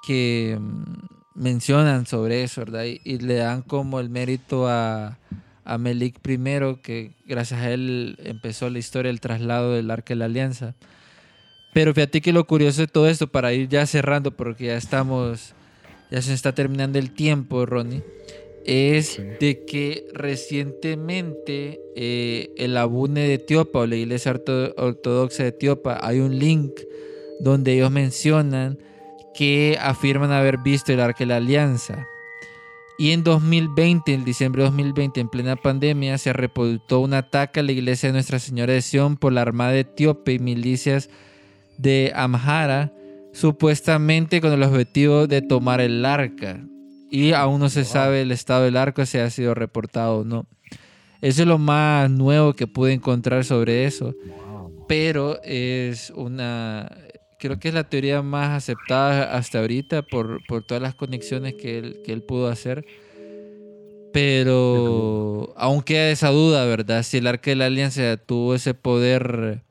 que 0.04 0.58
mencionan 1.32 2.06
sobre 2.06 2.42
eso, 2.42 2.62
¿verdad? 2.62 2.86
Y, 2.86 3.00
y 3.04 3.18
le 3.18 3.36
dan 3.36 3.62
como 3.62 4.00
el 4.00 4.10
mérito 4.10 4.66
a, 4.66 5.16
a 5.64 5.78
Melik 5.78 6.18
I, 6.26 6.76
que 6.82 7.12
gracias 7.24 7.60
a 7.60 7.70
él 7.70 8.18
empezó 8.24 8.68
la 8.68 8.80
historia 8.80 9.10
del 9.10 9.20
traslado 9.20 9.74
del 9.74 9.92
Arca 9.92 10.14
de 10.14 10.16
la 10.16 10.24
Alianza. 10.24 10.74
Pero 11.72 11.94
fíjate 11.94 12.20
que 12.20 12.32
lo 12.32 12.46
curioso 12.48 12.80
de 12.80 12.88
todo 12.88 13.08
esto, 13.08 13.28
para 13.28 13.52
ir 13.52 13.68
ya 13.68 13.86
cerrando, 13.86 14.30
porque 14.30 14.66
ya 14.66 14.76
estamos, 14.76 15.54
ya 16.10 16.20
se 16.20 16.34
está 16.34 16.52
terminando 16.52 16.98
el 16.98 17.12
tiempo, 17.12 17.64
Ronnie, 17.64 18.02
es 18.66 19.06
Sí. 19.14 19.22
de 19.40 19.64
que 19.64 20.06
recientemente 20.12 21.80
eh, 21.96 22.50
el 22.58 22.76
Abune 22.76 23.20
de 23.22 23.34
Etiopa 23.34 23.80
o 23.80 23.86
la 23.86 23.96
Iglesia 23.96 24.32
Orto- 24.32 24.74
Ortodoxa 24.76 25.44
de 25.44 25.48
Etiopa, 25.50 25.98
hay 26.02 26.20
un 26.20 26.38
link 26.38 26.72
donde 27.40 27.74
ellos 27.74 27.90
mencionan 27.90 28.78
que 29.34 29.78
afirman 29.80 30.32
haber 30.32 30.58
visto 30.58 30.92
el 30.92 31.00
Arca 31.00 31.18
de 31.20 31.26
la 31.26 31.36
Alianza. 31.36 32.06
Y 32.98 33.10
en 33.10 33.22
2020, 33.24 34.14
en 34.14 34.24
diciembre 34.24 34.62
de 34.62 34.68
2020, 34.70 35.20
en 35.20 35.28
plena 35.28 35.56
pandemia, 35.56 36.16
se 36.16 36.32
reportó 36.32 37.00
un 37.00 37.12
ataque 37.12 37.60
a 37.60 37.62
la 37.62 37.72
iglesia 37.72 38.08
de 38.08 38.14
Nuestra 38.14 38.38
Señora 38.38 38.72
de 38.72 38.80
Sion 38.80 39.16
por 39.18 39.32
la 39.34 39.42
Armada 39.42 39.76
Etíope 39.76 40.32
y 40.32 40.38
milicias 40.38 41.10
de 41.76 42.10
Amhara, 42.14 42.94
supuestamente 43.34 44.40
con 44.40 44.52
el 44.52 44.62
objetivo 44.62 45.26
de 45.26 45.42
tomar 45.42 45.82
el 45.82 46.02
arca. 46.06 46.66
Y 47.16 47.32
aún 47.32 47.60
no 47.60 47.70
se 47.70 47.86
sabe 47.86 48.20
el 48.20 48.30
estado 48.30 48.64
del 48.64 48.76
arca, 48.76 49.06
si 49.06 49.16
ha 49.16 49.30
sido 49.30 49.54
reportado 49.54 50.18
o 50.18 50.24
no. 50.24 50.46
Eso 51.22 51.40
es 51.40 51.48
lo 51.48 51.56
más 51.56 52.10
nuevo 52.10 52.52
que 52.52 52.66
pude 52.66 52.92
encontrar 52.92 53.46
sobre 53.46 53.86
eso. 53.86 54.14
Pero 54.86 55.40
es 55.42 56.10
una. 56.10 56.94
Creo 57.38 57.58
que 57.58 57.68
es 57.68 57.74
la 57.74 57.88
teoría 57.88 58.20
más 58.20 58.50
aceptada 58.50 59.34
hasta 59.34 59.60
ahorita 59.60 60.02
por, 60.02 60.46
por 60.46 60.62
todas 60.64 60.82
las 60.82 60.94
conexiones 60.94 61.54
que 61.54 61.78
él, 61.78 62.02
que 62.04 62.12
él 62.12 62.22
pudo 62.22 62.48
hacer. 62.48 62.84
Pero 64.12 65.54
aún 65.56 65.80
queda 65.80 66.10
esa 66.10 66.28
duda, 66.28 66.66
¿verdad? 66.66 67.02
Si 67.02 67.16
el 67.16 67.28
arca 67.28 67.50
de 67.50 67.56
la 67.56 67.64
alianza 67.64 68.18
tuvo 68.18 68.54
ese 68.54 68.74
poder, 68.74 69.62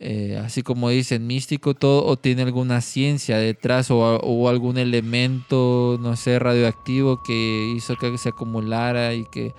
eh, 0.00 0.40
así 0.42 0.62
como 0.62 0.88
dicen, 0.88 1.26
místico, 1.26 1.74
todo, 1.74 2.06
o 2.06 2.16
tiene 2.16 2.42
alguna 2.42 2.80
ciencia 2.80 3.36
detrás, 3.36 3.90
o, 3.90 3.98
o 3.98 4.48
algún 4.48 4.78
elemento, 4.78 5.98
no 6.00 6.16
sé, 6.16 6.38
radioactivo 6.38 7.22
que 7.22 7.74
hizo 7.76 7.96
que 7.96 8.16
se 8.16 8.30
acumulara 8.30 9.12
y 9.12 9.26
que 9.26 9.52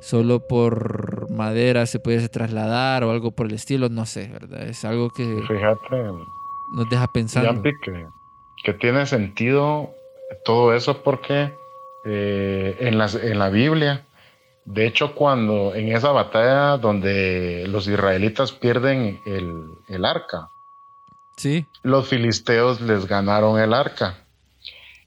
solo 0.00 0.40
por 0.40 1.30
madera 1.30 1.86
se 1.86 2.00
pudiese 2.00 2.28
trasladar 2.28 3.04
o 3.04 3.10
algo 3.10 3.30
por 3.30 3.46
el 3.46 3.54
estilo, 3.54 3.88
no 3.88 4.04
sé, 4.04 4.28
¿verdad? 4.28 4.62
Es 4.68 4.84
algo 4.84 5.10
que 5.10 5.24
Fíjate, 5.46 5.96
nos 6.72 6.90
deja 6.90 7.06
pensando. 7.12 7.62
Que, 7.62 8.06
que 8.64 8.72
tiene 8.74 9.06
sentido 9.06 9.90
todo 10.44 10.74
eso 10.74 11.02
porque 11.02 11.52
eh, 12.04 12.76
en, 12.80 12.98
las, 12.98 13.14
en 13.14 13.38
la 13.38 13.50
Biblia, 13.50 14.04
de 14.70 14.86
hecho, 14.86 15.14
cuando 15.14 15.74
en 15.74 15.88
esa 15.88 16.10
batalla 16.12 16.76
donde 16.76 17.64
los 17.68 17.88
israelitas 17.88 18.52
pierden 18.52 19.20
el, 19.26 19.64
el 19.88 20.04
arca, 20.04 20.50
Sí, 21.38 21.66
los 21.84 22.08
filisteos 22.08 22.80
les 22.80 23.06
ganaron 23.06 23.60
el 23.60 23.72
arca. 23.72 24.16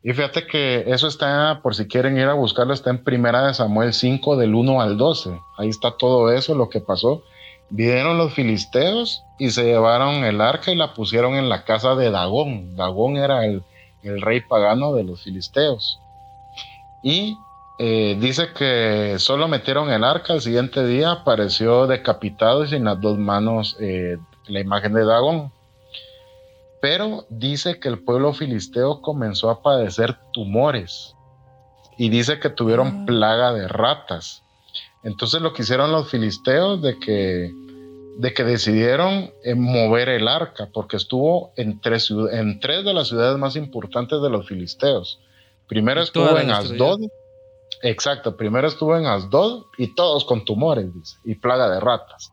Y 0.02 0.14
fíjate 0.14 0.48
que 0.48 0.86
eso 0.88 1.10
está, 1.10 1.60
por 1.62 1.76
si 1.76 1.90
quieren 1.90 2.18
ir 2.18 2.24
a 2.24 2.34
buscarlo, 2.34 2.74
está 2.74 2.90
en 2.90 3.04
Primera 3.04 3.46
de 3.46 3.54
Samuel 3.54 3.94
5 3.94 4.38
del 4.38 4.56
1 4.56 4.82
al 4.82 4.98
12. 4.98 5.38
Ahí 5.58 5.68
está 5.68 5.92
todo 5.98 6.32
eso, 6.32 6.56
lo 6.56 6.70
que 6.70 6.80
pasó. 6.80 7.24
Vinieron 7.70 8.18
los 8.18 8.34
filisteos 8.34 9.24
y 9.40 9.52
se 9.52 9.66
llevaron 9.66 10.24
el 10.24 10.40
arca 10.40 10.72
y 10.72 10.76
la 10.76 10.94
pusieron 10.94 11.36
en 11.36 11.50
la 11.50 11.66
casa 11.66 11.96
de 11.96 12.10
Dagón. 12.12 12.78
Dagón 12.78 13.18
era 13.18 13.46
el, 13.46 13.62
el 14.02 14.22
rey 14.22 14.40
pagano 14.40 14.94
de 14.94 15.04
los 15.04 15.24
filisteos. 15.24 16.00
Y 17.04 17.38
eh, 17.84 18.16
dice 18.20 18.50
que 18.56 19.16
solo 19.18 19.48
metieron 19.48 19.90
el 19.90 20.04
arca, 20.04 20.34
al 20.34 20.42
siguiente 20.42 20.86
día 20.86 21.10
apareció 21.10 21.88
decapitado 21.88 22.64
y 22.64 22.68
sin 22.68 22.84
las 22.84 23.02
dos 23.02 23.18
manos 23.18 23.76
eh, 23.80 24.20
la 24.46 24.60
imagen 24.60 24.94
de 24.94 25.04
Dagón. 25.04 25.52
Pero 26.80 27.26
dice 27.30 27.80
que 27.80 27.88
el 27.90 28.04
pueblo 28.04 28.34
filisteo 28.34 29.02
comenzó 29.02 29.50
a 29.50 29.64
padecer 29.64 30.16
tumores 30.32 31.16
y 31.98 32.10
dice 32.10 32.40
que 32.40 32.52
tuvieron 32.52 32.88
Ah. 32.88 33.06
plaga 33.08 33.52
de 33.52 33.68
ratas. 33.68 34.44
Entonces 35.04 35.42
lo 35.42 35.52
que 35.52 35.64
hicieron 35.64 35.92
los 35.92 36.08
filisteos 36.08 36.84
de 36.84 37.00
que, 37.00 37.52
de 38.20 38.34
que 38.36 38.44
decidieron 38.44 39.32
eh, 39.44 39.56
mover 39.56 40.08
el 40.10 40.28
arca 40.28 40.70
porque 40.72 40.98
estuvo 40.98 41.52
en 41.56 41.82
tres, 41.82 42.14
en 42.32 42.60
tres 42.60 42.86
de 42.86 42.94
las 42.94 43.08
ciudades 43.08 43.40
más 43.40 43.56
importantes 43.56 44.22
de 44.22 44.30
los 44.30 44.48
filisteos. 44.48 45.20
Primero 45.68 46.04
estuvo 46.04 46.38
en. 46.38 46.52
Asdod. 46.52 47.10
Exacto, 47.84 48.38
primero 48.38 48.68
estuvo 48.68 48.96
en 48.96 49.06
Asdod 49.06 49.66
y 49.78 49.96
todos 49.96 50.26
con 50.26 50.46
tumores, 50.46 50.94
dice, 50.94 51.18
y 51.24 51.36
plaga 51.36 51.70
de 51.70 51.80
ratas. 51.80 52.32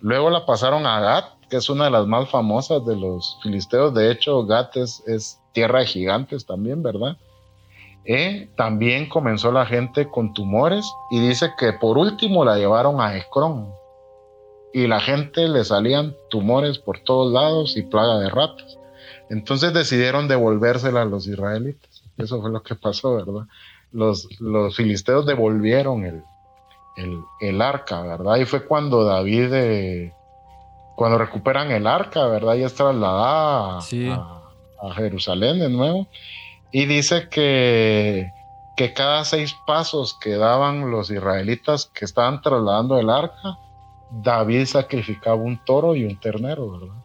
Luego 0.00 0.30
la 0.30 0.46
pasaron 0.46 0.86
a 0.86 1.00
Gat, 1.00 1.24
que 1.50 1.56
es 1.56 1.68
una 1.68 1.84
de 1.84 1.90
las 1.90 2.06
más 2.06 2.30
famosas 2.30 2.84
de 2.86 2.96
los 2.96 3.38
filisteos. 3.42 3.92
De 3.92 4.10
hecho, 4.10 4.46
Gat 4.46 4.76
es, 4.76 5.40
tierra 5.52 5.80
de 5.80 5.86
gigantes 5.86 6.46
también, 6.46 6.82
¿verdad? 6.82 7.18
Eh, 8.04 8.48
también 8.56 9.08
comenzó 9.08 9.52
la 9.52 9.66
gente 9.66 10.08
con 10.08 10.32
tumores 10.32 10.90
y 11.10 11.20
dice 11.20 11.52
que 11.58 11.72
por 11.74 11.98
último 11.98 12.44
la 12.44 12.56
llevaron 12.56 13.00
a 13.00 13.16
Ecrón. 13.16 13.74
Y 14.72 14.86
la 14.86 15.00
gente 15.00 15.48
le 15.48 15.64
salían 15.64 16.14
tumores 16.30 16.78
por 16.78 17.00
todos 17.00 17.32
lados 17.32 17.76
y 17.76 17.82
plaga 17.82 18.20
de 18.20 18.30
ratas. 18.30 18.78
Entonces 19.28 19.74
decidieron 19.74 20.28
devolvérsela 20.28 21.02
a 21.02 21.04
los 21.04 21.26
israelitas. 21.26 22.04
Eso 22.16 22.40
fue 22.40 22.50
lo 22.50 22.62
que 22.62 22.76
pasó, 22.76 23.16
¿verdad? 23.16 23.46
Los, 23.92 24.28
los 24.40 24.76
filisteos 24.76 25.26
devolvieron 25.26 26.04
el, 26.04 26.24
el, 26.96 27.20
el 27.40 27.62
arca, 27.62 28.02
¿verdad? 28.02 28.36
Y 28.36 28.44
fue 28.44 28.64
cuando 28.66 29.04
David, 29.04 29.52
eh, 29.52 30.14
cuando 30.96 31.18
recuperan 31.18 31.70
el 31.70 31.86
arca, 31.86 32.26
¿verdad? 32.26 32.54
Y 32.54 32.62
es 32.62 32.74
trasladada 32.74 33.80
Sí. 33.80 34.08
a- 34.10 34.36
a 34.82 34.94
Jerusalén 34.94 35.58
de 35.58 35.68
nuevo. 35.68 36.06
Y 36.72 36.86
dice 36.86 37.28
que, 37.28 38.32
que 38.76 38.92
cada 38.94 39.24
seis 39.24 39.54
pasos 39.66 40.16
que 40.20 40.36
daban 40.36 40.90
los 40.90 41.10
israelitas 41.10 41.90
que 41.92 42.04
estaban 42.04 42.40
trasladando 42.40 42.98
el 42.98 43.10
arca, 43.10 43.58
David 44.10 44.66
sacrificaba 44.66 45.36
un 45.36 45.62
toro 45.64 45.94
y 45.96 46.04
un 46.04 46.18
ternero, 46.20 46.70
¿verdad? 46.72 46.96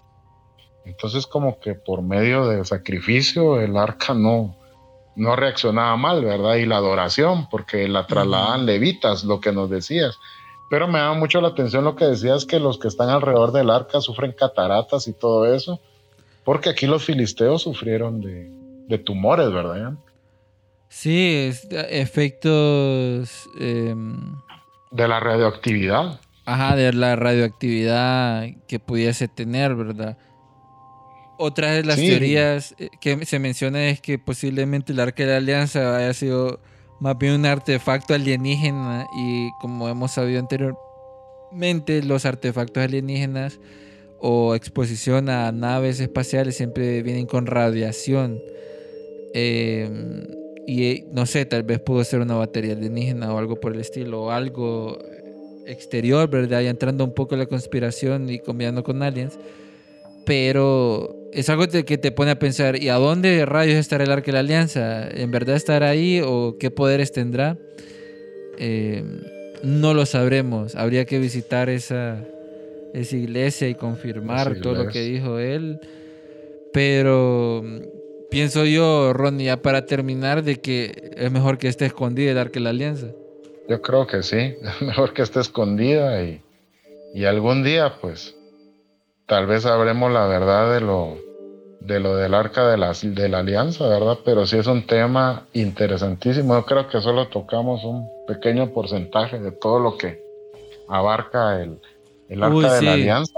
Entonces 0.86 1.26
como 1.26 1.60
que 1.60 1.74
por 1.74 2.02
medio 2.04 2.48
del 2.48 2.66
sacrificio 2.66 3.60
el 3.60 3.76
arca 3.76 4.14
no, 4.14 4.56
no 5.16 5.36
reaccionaba 5.36 5.96
mal, 5.98 6.24
¿verdad? 6.24 6.56
Y 6.56 6.66
la 6.66 6.78
adoración, 6.78 7.48
porque 7.50 7.88
la 7.88 8.06
trasladaban 8.06 8.66
levitas, 8.66 9.24
lo 9.24 9.40
que 9.40 9.52
nos 9.52 9.70
decías. 9.70 10.18
Pero 10.70 10.88
me 10.88 11.00
llama 11.00 11.14
mucho 11.20 11.42
la 11.42 11.50
atención 11.50 11.84
lo 11.84 11.96
que 11.96 12.06
decías, 12.06 12.46
que 12.46 12.60
los 12.60 12.78
que 12.80 12.88
están 12.88 13.10
alrededor 13.10 13.52
del 13.52 13.70
arca 13.70 14.02
sufren 14.02 14.32
cataratas 14.34 15.08
y 15.08 15.14
todo 15.14 15.46
eso, 15.54 15.80
porque 16.44 16.70
aquí 16.70 16.88
los 16.88 17.04
filisteos 17.06 17.62
sufrieron 17.62 18.20
de, 18.22 18.50
de 18.88 18.98
tumores, 18.98 19.52
¿verdad? 19.52 19.94
sí, 20.90 21.52
efectos 21.90 23.48
em, 23.60 24.36
De 24.92 25.08
la 25.08 25.20
radioactividad. 25.20 26.20
ajá, 26.46 26.76
de 26.76 26.94
la 26.94 27.16
radioactividad 27.16 28.46
que 28.68 28.80
pudiese 28.80 29.28
tener, 29.28 29.76
¿verdad? 29.76 30.18
Otra 31.38 31.72
de 31.72 31.84
las 31.84 32.00
Sí. 32.00 32.08
teorías 32.08 32.76
eh, 32.80 32.90
que 33.02 33.26
se 33.26 33.40
menciona 33.40 33.90
es 33.90 34.00
que 34.02 34.18
posiblemente 34.20 34.94
el 34.94 35.00
Arca 35.00 35.24
de 35.24 35.30
la 35.32 35.38
Alianza 35.38 35.98
haya 35.98 36.14
sido 36.14 36.60
más 37.00 37.18
bien 37.18 37.34
un 37.34 37.46
artefacto 37.46 38.14
alienígena 38.14 39.06
y 39.18 39.50
como 39.60 39.90
hemos 39.90 40.12
sabido 40.12 40.40
anteriormente, 40.40 42.02
los 42.04 42.26
artefactos 42.26 42.84
alienígenas 42.84 43.60
o 44.20 44.56
exposición 44.56 45.30
a 45.30 45.52
naves 45.52 46.00
espaciales 46.00 46.56
siempre 46.56 47.04
vienen 47.04 47.26
con 47.26 47.46
radiación. 47.48 48.40
Eh, 49.34 49.90
y 50.68 51.04
no 51.12 51.26
sé, 51.26 51.46
tal 51.46 51.64
vez 51.64 51.80
pudo 51.80 52.04
ser 52.06 52.22
una 52.22 52.36
batería 52.36 52.74
alienígena 52.74 53.34
o 53.34 53.38
algo 53.38 53.60
por 53.60 53.74
el 53.74 53.82
estilo, 53.82 54.24
o 54.24 54.32
algo 54.32 54.98
exterior, 55.68 56.30
¿verdad? 56.30 56.62
Ya 56.62 56.70
entrando 56.70 57.04
un 57.04 57.14
poco 57.14 57.36
en 57.36 57.40
la 57.40 57.46
conspiración 57.46 58.30
y 58.30 58.40
combinando 58.40 58.84
con 58.84 59.04
aliens. 59.04 59.38
Pero 60.26 61.16
es 61.36 61.50
algo 61.50 61.68
que 61.68 61.98
te 61.98 62.12
pone 62.14 62.32
a 62.32 62.40
pensar, 62.40 62.82
¿y 62.82 62.88
a 62.88 62.96
dónde 62.96 63.46
rayos 63.46 63.76
estará 63.76 64.06
el 64.06 64.12
Arca 64.12 64.28
de 64.28 64.32
la 64.32 64.40
Alianza? 64.40 65.06
¿En 65.10 65.32
verdad 65.32 65.58
estará 65.58 65.90
ahí 65.90 66.22
o 66.24 66.56
qué 66.58 66.72
poderes 66.72 67.12
tendrá? 67.12 67.58
Eh, 68.58 69.04
no 69.62 69.94
lo 69.94 70.06
sabremos. 70.06 70.76
Habría 70.76 71.04
que 71.04 71.20
visitar 71.20 71.70
esa, 71.70 72.24
esa 72.94 73.18
iglesia 73.18 73.68
y 73.68 73.76
confirmar 73.76 74.62
todo 74.62 74.76
lo 74.76 74.88
que 74.88 75.02
dijo 75.02 75.38
él. 75.38 75.82
Pero 76.72 77.66
pienso 78.32 78.64
yo, 78.64 79.12
Ronnie, 79.12 79.48
ya 79.48 79.62
para 79.62 79.86
terminar, 79.86 80.42
de 80.42 80.62
que 80.62 81.12
es 81.18 81.32
mejor 81.32 81.58
que 81.58 81.68
esté 81.68 81.86
escondida 81.86 82.32
el 82.32 82.38
Arca 82.38 82.54
de 82.54 82.60
la 82.62 82.70
Alianza. 82.70 83.08
Yo 83.68 83.82
creo 83.82 84.08
que 84.08 84.24
sí, 84.24 84.38
es 84.62 84.82
mejor 84.82 85.14
que 85.14 85.22
esté 85.22 85.42
escondida 85.42 86.24
y, 86.24 86.42
y 87.14 87.26
algún 87.26 87.62
día, 87.62 87.98
pues, 88.00 88.38
tal 89.26 89.48
vez 89.48 89.64
sabremos 89.64 90.14
la 90.14 90.28
verdad 90.28 90.74
de 90.74 90.80
lo, 90.80 91.25
de 91.86 92.00
lo 92.00 92.16
del 92.16 92.34
arca 92.34 92.68
de 92.68 92.78
la, 92.78 92.94
de 92.94 93.30
la 93.30 93.40
alianza, 93.40 93.88
¿verdad? 93.88 94.18
Pero 94.26 94.46
sí 94.46 94.58
es 94.58 94.68
un 94.68 94.88
tema 94.88 95.44
interesantísimo. 95.54 96.56
Yo 96.56 96.66
creo 96.66 96.88
que 96.88 97.00
solo 97.00 97.28
tocamos 97.28 97.84
un 97.84 98.10
pequeño 98.28 98.72
porcentaje 98.72 99.40
de 99.40 99.52
todo 99.52 99.80
lo 99.80 99.98
que 99.98 100.20
abarca 100.90 101.62
el, 101.62 101.80
el 102.30 102.44
arca 102.44 102.74
de 102.74 102.82
la 102.82 102.94
alianza. 102.94 103.34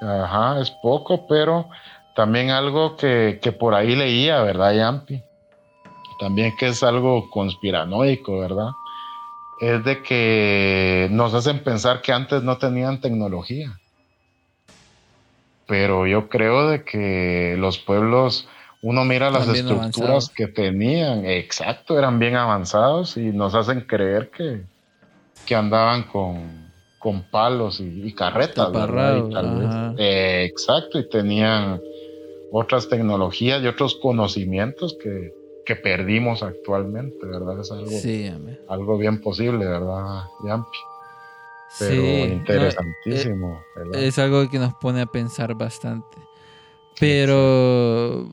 Ajá, 0.00 0.60
es 0.60 0.70
poco, 0.82 1.26
pero 1.26 1.68
también 2.14 2.50
algo 2.50 2.96
que, 2.96 3.40
que 3.42 3.50
por 3.52 3.74
ahí 3.74 3.96
leía, 3.96 4.42
¿verdad, 4.42 4.74
Yampi? 4.74 5.22
También 6.20 6.54
que 6.56 6.68
es 6.68 6.82
algo 6.82 7.28
conspiranoico, 7.30 8.38
¿verdad? 8.38 8.70
Es 9.60 9.84
de 9.84 10.02
que 10.02 11.08
nos 11.10 11.34
hacen 11.34 11.64
pensar 11.64 12.00
que 12.00 12.12
antes 12.12 12.42
no 12.42 12.58
tenían 12.58 13.00
tecnología 13.00 13.76
pero 15.66 16.06
yo 16.06 16.28
creo 16.28 16.68
de 16.70 16.84
que 16.84 17.56
los 17.58 17.78
pueblos, 17.78 18.48
uno 18.82 19.04
mira 19.04 19.30
las 19.30 19.48
estructuras 19.48 20.28
que 20.28 20.46
tenían, 20.46 21.26
exacto, 21.26 21.98
eran 21.98 22.18
bien 22.18 22.36
avanzados 22.36 23.16
y 23.16 23.32
nos 23.32 23.54
hacen 23.54 23.80
creer 23.82 24.30
que, 24.30 24.62
que 25.44 25.54
andaban 25.54 26.04
con, 26.04 26.70
con 26.98 27.22
palos 27.24 27.80
y, 27.80 28.12
carretas. 28.14 28.70
exacto, 29.98 30.98
y 30.98 31.08
tenían 31.08 31.80
otras 32.52 32.88
tecnologías 32.88 33.62
y 33.62 33.66
otros 33.66 33.96
conocimientos 33.96 34.96
que, 35.02 35.32
que 35.64 35.74
perdimos 35.74 36.44
actualmente, 36.44 37.26
¿verdad? 37.26 37.60
Es 37.60 37.72
algo, 37.72 37.90
algo 38.68 38.98
bien 38.98 39.20
posible, 39.20 39.66
¿verdad, 39.66 40.22
Yampi? 40.46 40.78
Pero 41.78 42.26
interesantísimo. 42.26 43.62
es, 43.94 44.18
algo 44.18 44.48
que 44.48 44.58
nos 44.58 44.74
pone 44.74 45.00
a 45.00 45.06
pensar 45.06 45.54
bastante. 45.54 46.16
Pero 46.98 48.28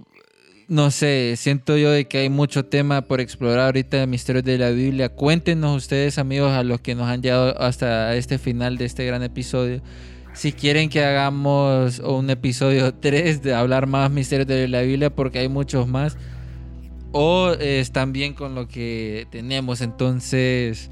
no 0.68 0.92
sé, 0.92 1.36
siento 1.36 1.78
yo 1.78 1.92
de 1.92 2.06
que 2.06 2.20
hay 2.20 2.30
mucho 2.30 2.66
tema 2.66 3.02
por 3.02 3.20
explorar 3.20 3.66
ahorita 3.66 3.98
de 3.98 4.08
misterios 4.08 4.46
de 4.46 4.58
la 4.58 4.70
Biblia. 4.70 5.10
Cuéntenos 5.10 5.76
ustedes, 5.76 6.18
amigos, 6.18 6.52
a 6.52 6.64
los 6.64 6.80
que 6.80 6.96
nos 6.96 7.08
han 7.10 7.22
llegado 7.22 7.60
hasta 7.60 8.16
este 8.16 8.38
final 8.38 8.78
de 8.78 8.86
este 8.86 9.06
gran 9.06 9.24
episodio. 9.24 9.82
Si 10.34 10.52
quieren 10.52 10.90
que 10.90 11.04
hagamos 11.04 12.00
un 12.00 12.30
episodio 12.30 12.94
3 13.00 13.44
de 13.44 13.54
hablar 13.54 13.88
más 13.88 14.10
misterios 14.10 14.48
de 14.48 14.68
la 14.68 14.82
Biblia, 14.82 15.10
porque 15.14 15.40
hay 15.40 15.50
muchos 15.50 15.88
más. 15.88 16.18
O 17.12 17.52
están 17.52 18.12
bien 18.12 18.34
con 18.34 18.56
lo 18.56 18.68
que 18.68 19.28
tenemos. 19.30 19.82
Entonces, 19.82 20.90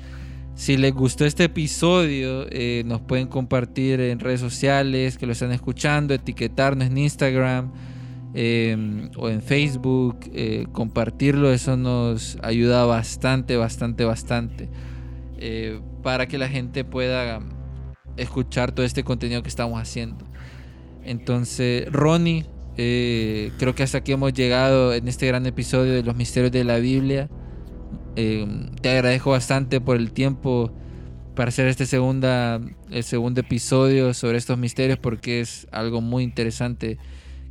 si 0.61 0.77
les 0.77 0.93
gustó 0.93 1.25
este 1.25 1.45
episodio, 1.45 2.45
eh, 2.51 2.83
nos 2.85 3.01
pueden 3.01 3.25
compartir 3.25 3.99
en 3.99 4.19
redes 4.19 4.39
sociales 4.39 5.17
que 5.17 5.25
lo 5.25 5.31
están 5.31 5.51
escuchando, 5.51 6.13
etiquetarnos 6.13 6.85
en 6.85 6.99
Instagram 6.99 7.71
em, 8.35 9.09
o 9.17 9.27
en 9.29 9.41
Facebook, 9.41 10.19
eh, 10.31 10.67
compartirlo, 10.71 11.51
eso 11.51 11.77
nos 11.77 12.37
ayuda 12.43 12.85
bastante, 12.85 13.57
bastante, 13.57 14.05
bastante 14.05 14.69
eh, 15.39 15.79
para 16.03 16.27
que 16.27 16.37
la 16.37 16.47
gente 16.47 16.83
pueda 16.83 17.39
escuchar 18.15 18.71
todo 18.71 18.85
este 18.85 19.03
contenido 19.03 19.41
que 19.41 19.49
estamos 19.49 19.81
haciendo. 19.81 20.25
Entonces, 21.03 21.91
Ronnie, 21.91 22.45
creo 22.75 23.73
que 23.73 23.81
hasta 23.81 23.97
aquí 23.97 24.11
hemos 24.11 24.31
llegado 24.31 24.93
en 24.93 25.07
este 25.07 25.25
gran 25.25 25.43
episodio 25.47 25.93
de 25.93 26.03
los 26.03 26.15
misterios 26.15 26.51
de 26.51 26.63
la 26.63 26.77
Biblia. 26.77 27.31
Eh, 28.15 28.45
te 28.81 28.89
agradezco 28.89 29.31
bastante 29.31 29.79
por 29.79 29.97
el 29.97 30.11
tiempo 30.11 30.71
para 31.35 31.49
hacer 31.49 31.67
este 31.67 31.85
segunda, 31.85 32.59
el 32.89 33.03
segundo 33.03 33.41
episodio 33.41 34.13
sobre 34.13 34.37
estos 34.37 34.57
misterios 34.57 34.99
porque 34.99 35.39
es 35.39 35.67
algo 35.71 36.01
muy 36.01 36.23
interesante 36.23 36.97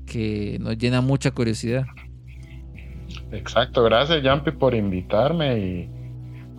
que 0.07 0.59
nos 0.61 0.77
llena 0.77 1.01
mucha 1.01 1.31
curiosidad. 1.31 1.87
Exacto, 3.33 3.83
gracias 3.85 4.23
Jampi 4.23 4.51
por 4.51 4.75
invitarme 4.75 5.59
y 5.59 5.91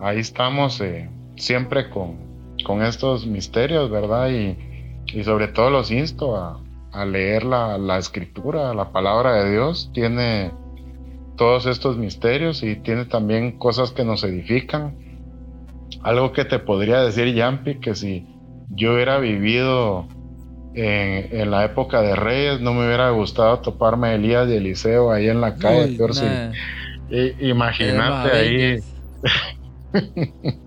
ahí 0.00 0.18
estamos 0.18 0.80
eh, 0.80 1.08
siempre 1.36 1.88
con, 1.88 2.18
con, 2.64 2.82
estos 2.82 3.26
misterios, 3.26 3.90
¿verdad? 3.90 4.30
Y, 4.30 4.56
y, 5.14 5.24
sobre 5.24 5.48
todo 5.48 5.70
los 5.70 5.90
insto 5.90 6.36
a, 6.36 6.60
a 6.92 7.04
leer 7.04 7.44
la, 7.44 7.78
la 7.78 7.98
escritura, 7.98 8.74
la 8.74 8.90
palabra 8.90 9.44
de 9.44 9.52
Dios, 9.52 9.90
tiene 9.94 10.50
todos 11.42 11.66
estos 11.66 11.98
misterios 11.98 12.62
y 12.62 12.76
tiene 12.76 13.04
también 13.04 13.58
cosas 13.58 13.90
que 13.90 14.04
nos 14.04 14.22
edifican. 14.22 14.94
Algo 16.04 16.30
que 16.30 16.44
te 16.44 16.60
podría 16.60 17.00
decir, 17.00 17.34
Yampi, 17.34 17.80
que 17.80 17.96
si 17.96 18.28
yo 18.68 18.94
hubiera 18.94 19.18
vivido 19.18 20.06
en, 20.74 21.50
la 21.50 21.64
época 21.64 22.00
de 22.00 22.14
Reyes, 22.14 22.60
no 22.60 22.74
me 22.74 22.86
hubiera 22.86 23.10
gustado 23.10 23.58
toparme 23.58 24.14
Elías 24.14 24.48
y 24.50 24.52
Eliseo 24.52 25.10
ahí 25.10 25.28
en 25.28 25.40
la 25.40 25.56
calle. 25.56 25.98
imagínate 27.40 28.30
ahí. 28.30 28.78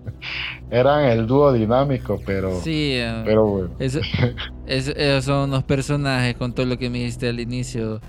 Eran 0.69 1.05
el 1.05 1.25
dúo 1.25 1.53
dinámico, 1.53 2.19
pero. 2.25 2.59
Sí, 2.59 2.95
eh, 2.95 3.21
pero 3.23 3.69
esos 3.79 5.23
son 5.23 5.51
unos 5.51 5.63
personajes 5.63 6.35
con 6.35 6.51
todo 6.51 6.65
lo 6.65 6.77
que 6.77 6.89
me 6.89 6.97
dijiste 6.97 7.29
al 7.29 7.39
inicio. 7.39 8.01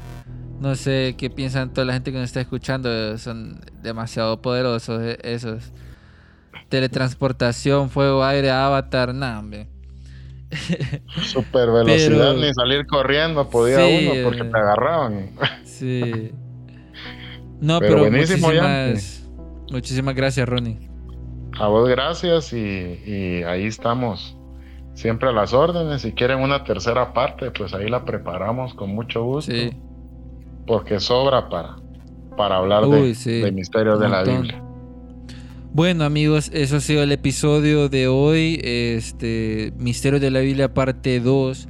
No 0.60 0.74
sé 0.74 1.14
qué 1.18 1.28
piensan 1.28 1.72
toda 1.72 1.84
la 1.84 1.92
gente 1.92 2.12
que 2.12 2.18
nos 2.18 2.26
está 2.26 2.40
escuchando. 2.40 3.18
Son 3.18 3.60
demasiado 3.82 4.40
poderosos 4.40 5.02
eh, 5.02 5.18
esos. 5.22 5.72
Teletransportación, 6.68 7.90
fuego, 7.90 8.24
aire, 8.24 8.50
avatar, 8.50 9.14
nada, 9.14 9.38
hombre. 9.38 9.68
Super 11.22 11.70
velocidad, 11.70 12.34
ni 12.34 12.52
salir 12.54 12.86
corriendo 12.86 13.48
podía 13.48 13.78
uno 13.78 14.24
porque 14.24 14.44
te 14.44 14.58
agarraban. 14.58 15.30
Sí. 15.64 16.32
No, 17.58 17.80
pero, 17.80 18.10
muchísimas, 18.10 19.26
muchísimas 19.72 20.14
gracias, 20.14 20.46
Ronnie. 20.46 20.90
A 21.58 21.68
vos 21.68 21.88
gracias 21.88 22.52
y, 22.52 22.58
y 22.58 23.42
ahí 23.44 23.64
estamos 23.64 24.36
siempre 24.92 25.30
a 25.30 25.32
las 25.32 25.54
órdenes. 25.54 26.02
Si 26.02 26.12
quieren 26.12 26.40
una 26.40 26.64
tercera 26.64 27.14
parte, 27.14 27.50
pues 27.52 27.72
ahí 27.72 27.88
la 27.88 28.04
preparamos 28.04 28.74
con 28.74 28.90
mucho 28.94 29.24
gusto. 29.24 29.52
Sí 29.52 29.70
porque 30.66 31.00
sobra 31.00 31.48
para, 31.48 31.76
para 32.36 32.56
hablar 32.56 32.86
de, 32.86 33.52
misterios 33.52 34.00
de 34.00 34.08
la 34.08 34.22
Biblia. 34.22 34.62
Bueno 35.72 36.04
amigos, 36.04 36.50
eso 36.54 36.76
ha 36.76 36.80
sido 36.80 37.02
el 37.02 37.12
episodio 37.12 37.88
de 37.88 38.08
hoy, 38.08 38.58
este 38.62 39.72
Misterios 39.78 40.22
de 40.22 40.30
la 40.30 40.40
Biblia 40.40 40.72
parte 40.72 41.20
2. 41.20 41.68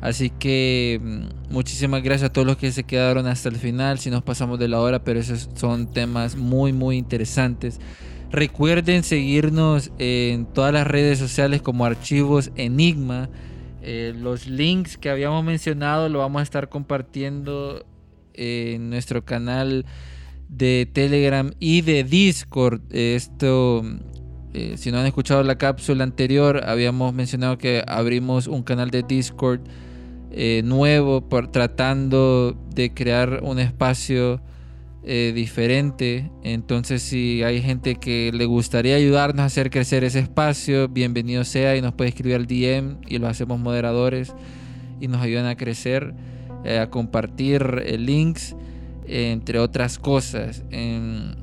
Así 0.00 0.30
que 0.30 1.00
mm, 1.02 1.52
muchísimas 1.52 2.02
gracias 2.02 2.30
a 2.30 2.32
todos 2.32 2.46
los 2.46 2.56
que 2.56 2.72
se 2.72 2.84
quedaron 2.84 3.26
hasta 3.26 3.48
el 3.48 3.56
final, 3.56 3.98
si 3.98 4.10
nos 4.10 4.22
pasamos 4.22 4.58
de 4.58 4.68
la 4.68 4.80
hora, 4.80 5.04
pero 5.04 5.20
esos 5.20 5.48
son 5.54 5.92
temas 5.92 6.36
muy 6.36 6.72
muy 6.72 6.96
interesantes. 6.96 7.80
Recuerden 8.30 9.04
seguirnos 9.04 9.92
en 9.98 10.46
todas 10.46 10.72
las 10.72 10.86
redes 10.86 11.18
sociales 11.18 11.62
como 11.62 11.84
Archivos 11.84 12.50
Enigma. 12.56 13.28
Eh, 13.82 14.14
los 14.16 14.46
links 14.46 14.96
que 14.96 15.10
habíamos 15.10 15.44
mencionado 15.44 16.08
lo 16.08 16.20
vamos 16.20 16.40
a 16.40 16.42
estar 16.42 16.68
compartiendo 16.70 17.84
en 18.34 18.90
nuestro 18.90 19.24
canal 19.24 19.86
de 20.48 20.88
Telegram 20.92 21.52
y 21.58 21.80
de 21.80 22.04
Discord. 22.04 22.80
Esto, 22.90 23.82
eh, 24.52 24.74
si 24.76 24.92
no 24.92 24.98
han 24.98 25.06
escuchado 25.06 25.42
la 25.42 25.58
cápsula 25.58 26.04
anterior, 26.04 26.62
habíamos 26.66 27.14
mencionado 27.14 27.58
que 27.58 27.82
abrimos 27.86 28.46
un 28.46 28.62
canal 28.62 28.90
de 28.90 29.02
Discord 29.02 29.60
eh, 30.30 30.62
nuevo 30.64 31.28
por, 31.28 31.50
tratando 31.52 32.56
de 32.74 32.92
crear 32.92 33.40
un 33.42 33.58
espacio 33.58 34.40
eh, 35.04 35.32
diferente. 35.34 36.30
Entonces, 36.42 37.02
si 37.02 37.42
hay 37.42 37.60
gente 37.60 37.96
que 37.96 38.32
le 38.32 38.46
gustaría 38.46 38.96
ayudarnos 38.96 39.42
a 39.42 39.44
hacer 39.44 39.70
crecer 39.70 40.02
ese 40.02 40.20
espacio, 40.20 40.88
bienvenido 40.88 41.44
sea 41.44 41.76
y 41.76 41.82
nos 41.82 41.92
puede 41.92 42.08
escribir 42.08 42.36
al 42.36 42.46
DM 42.46 43.00
y 43.06 43.18
lo 43.18 43.28
hacemos 43.28 43.60
moderadores 43.60 44.34
y 45.00 45.08
nos 45.08 45.20
ayudan 45.20 45.46
a 45.46 45.56
crecer, 45.56 46.14
eh, 46.64 46.78
a 46.78 46.88
compartir 46.90 47.82
eh, 47.84 47.98
links, 47.98 48.56
entre 49.06 49.58
otras 49.58 49.98
cosas. 49.98 50.62
Em, 50.70 51.34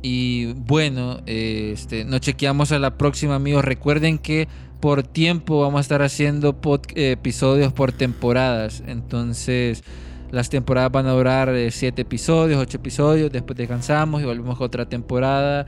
y 0.00 0.52
bueno, 0.52 1.20
este, 1.26 2.04
nos 2.04 2.20
chequeamos 2.20 2.70
a 2.72 2.78
la 2.78 2.96
próxima, 2.96 3.34
amigos. 3.34 3.64
Recuerden 3.64 4.18
que 4.18 4.48
por 4.80 5.02
tiempo 5.02 5.60
vamos 5.60 5.78
a 5.78 5.80
estar 5.82 6.02
haciendo 6.02 6.58
episodios 6.94 7.72
por 7.72 7.92
temporadas. 7.92 8.82
Entonces, 8.86 9.82
las 10.30 10.50
temporadas 10.50 10.92
van 10.92 11.06
a 11.06 11.12
durar 11.12 11.52
7 11.70 12.00
eh, 12.00 12.02
episodios, 12.02 12.60
8 12.60 12.76
episodios. 12.76 13.32
Después 13.32 13.56
descansamos 13.56 14.22
y 14.22 14.24
volvemos 14.24 14.60
a 14.60 14.64
otra 14.64 14.88
temporada 14.88 15.66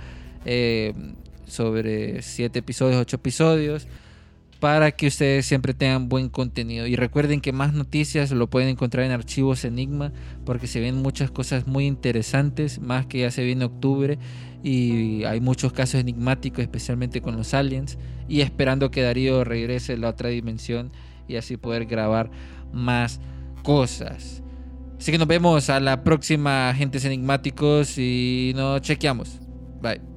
sobre 1.47 2.23
7 2.23 2.59
episodios, 2.59 3.01
8 3.01 3.17
episodios. 3.17 3.89
Para 4.61 4.93
que 4.93 5.09
ustedes 5.09 5.47
siempre 5.47 5.75
tengan 5.75 6.09
buen 6.09 6.29
contenido. 6.29 6.87
Y 6.87 6.97
recuerden 6.97 7.41
que 7.41 7.53
más 7.53 7.75
noticias 7.75 8.31
lo 8.31 8.49
pueden 8.49 8.69
encontrar 8.69 9.05
en 9.05 9.13
archivos 9.13 9.65
Enigma. 9.65 10.13
Porque 10.45 10.67
se 10.67 10.81
ven 10.81 10.97
muchas 10.97 11.31
cosas 11.31 11.67
muy 11.67 11.87
interesantes. 11.87 12.81
Más 12.81 13.07
que 13.07 13.21
ya 13.21 13.31
se 13.31 13.45
viene 13.45 13.65
octubre 13.65 14.19
y 14.65 15.25
hay 15.25 15.41
muchos 15.41 15.75
casos 15.75 16.01
enigmáticos, 16.01 16.61
especialmente 16.61 17.21
con 17.21 17.37
los 17.37 17.53
aliens, 17.53 17.99
y 18.27 18.41
esperando 18.41 18.91
que 18.91 19.03
Darío 19.03 19.45
regrese 19.45 19.93
a 19.93 19.97
la 19.99 20.09
otra 20.09 20.31
dimensión 20.31 20.91
y 21.29 21.37
así 21.37 21.59
poder 21.59 21.85
grabar 21.85 22.31
más 22.73 23.21
cosas. 23.63 24.43
Así 24.99 25.13
que 25.13 25.19
nos 25.19 25.29
vemos 25.29 25.69
a 25.69 25.81
la 25.81 26.03
próxima, 26.03 26.71
agentes 26.71 27.05
enigmáticos, 27.05 27.99
y 27.99 28.53
nos 28.57 28.81
chequeamos. 28.81 29.39
Bye. 29.83 30.14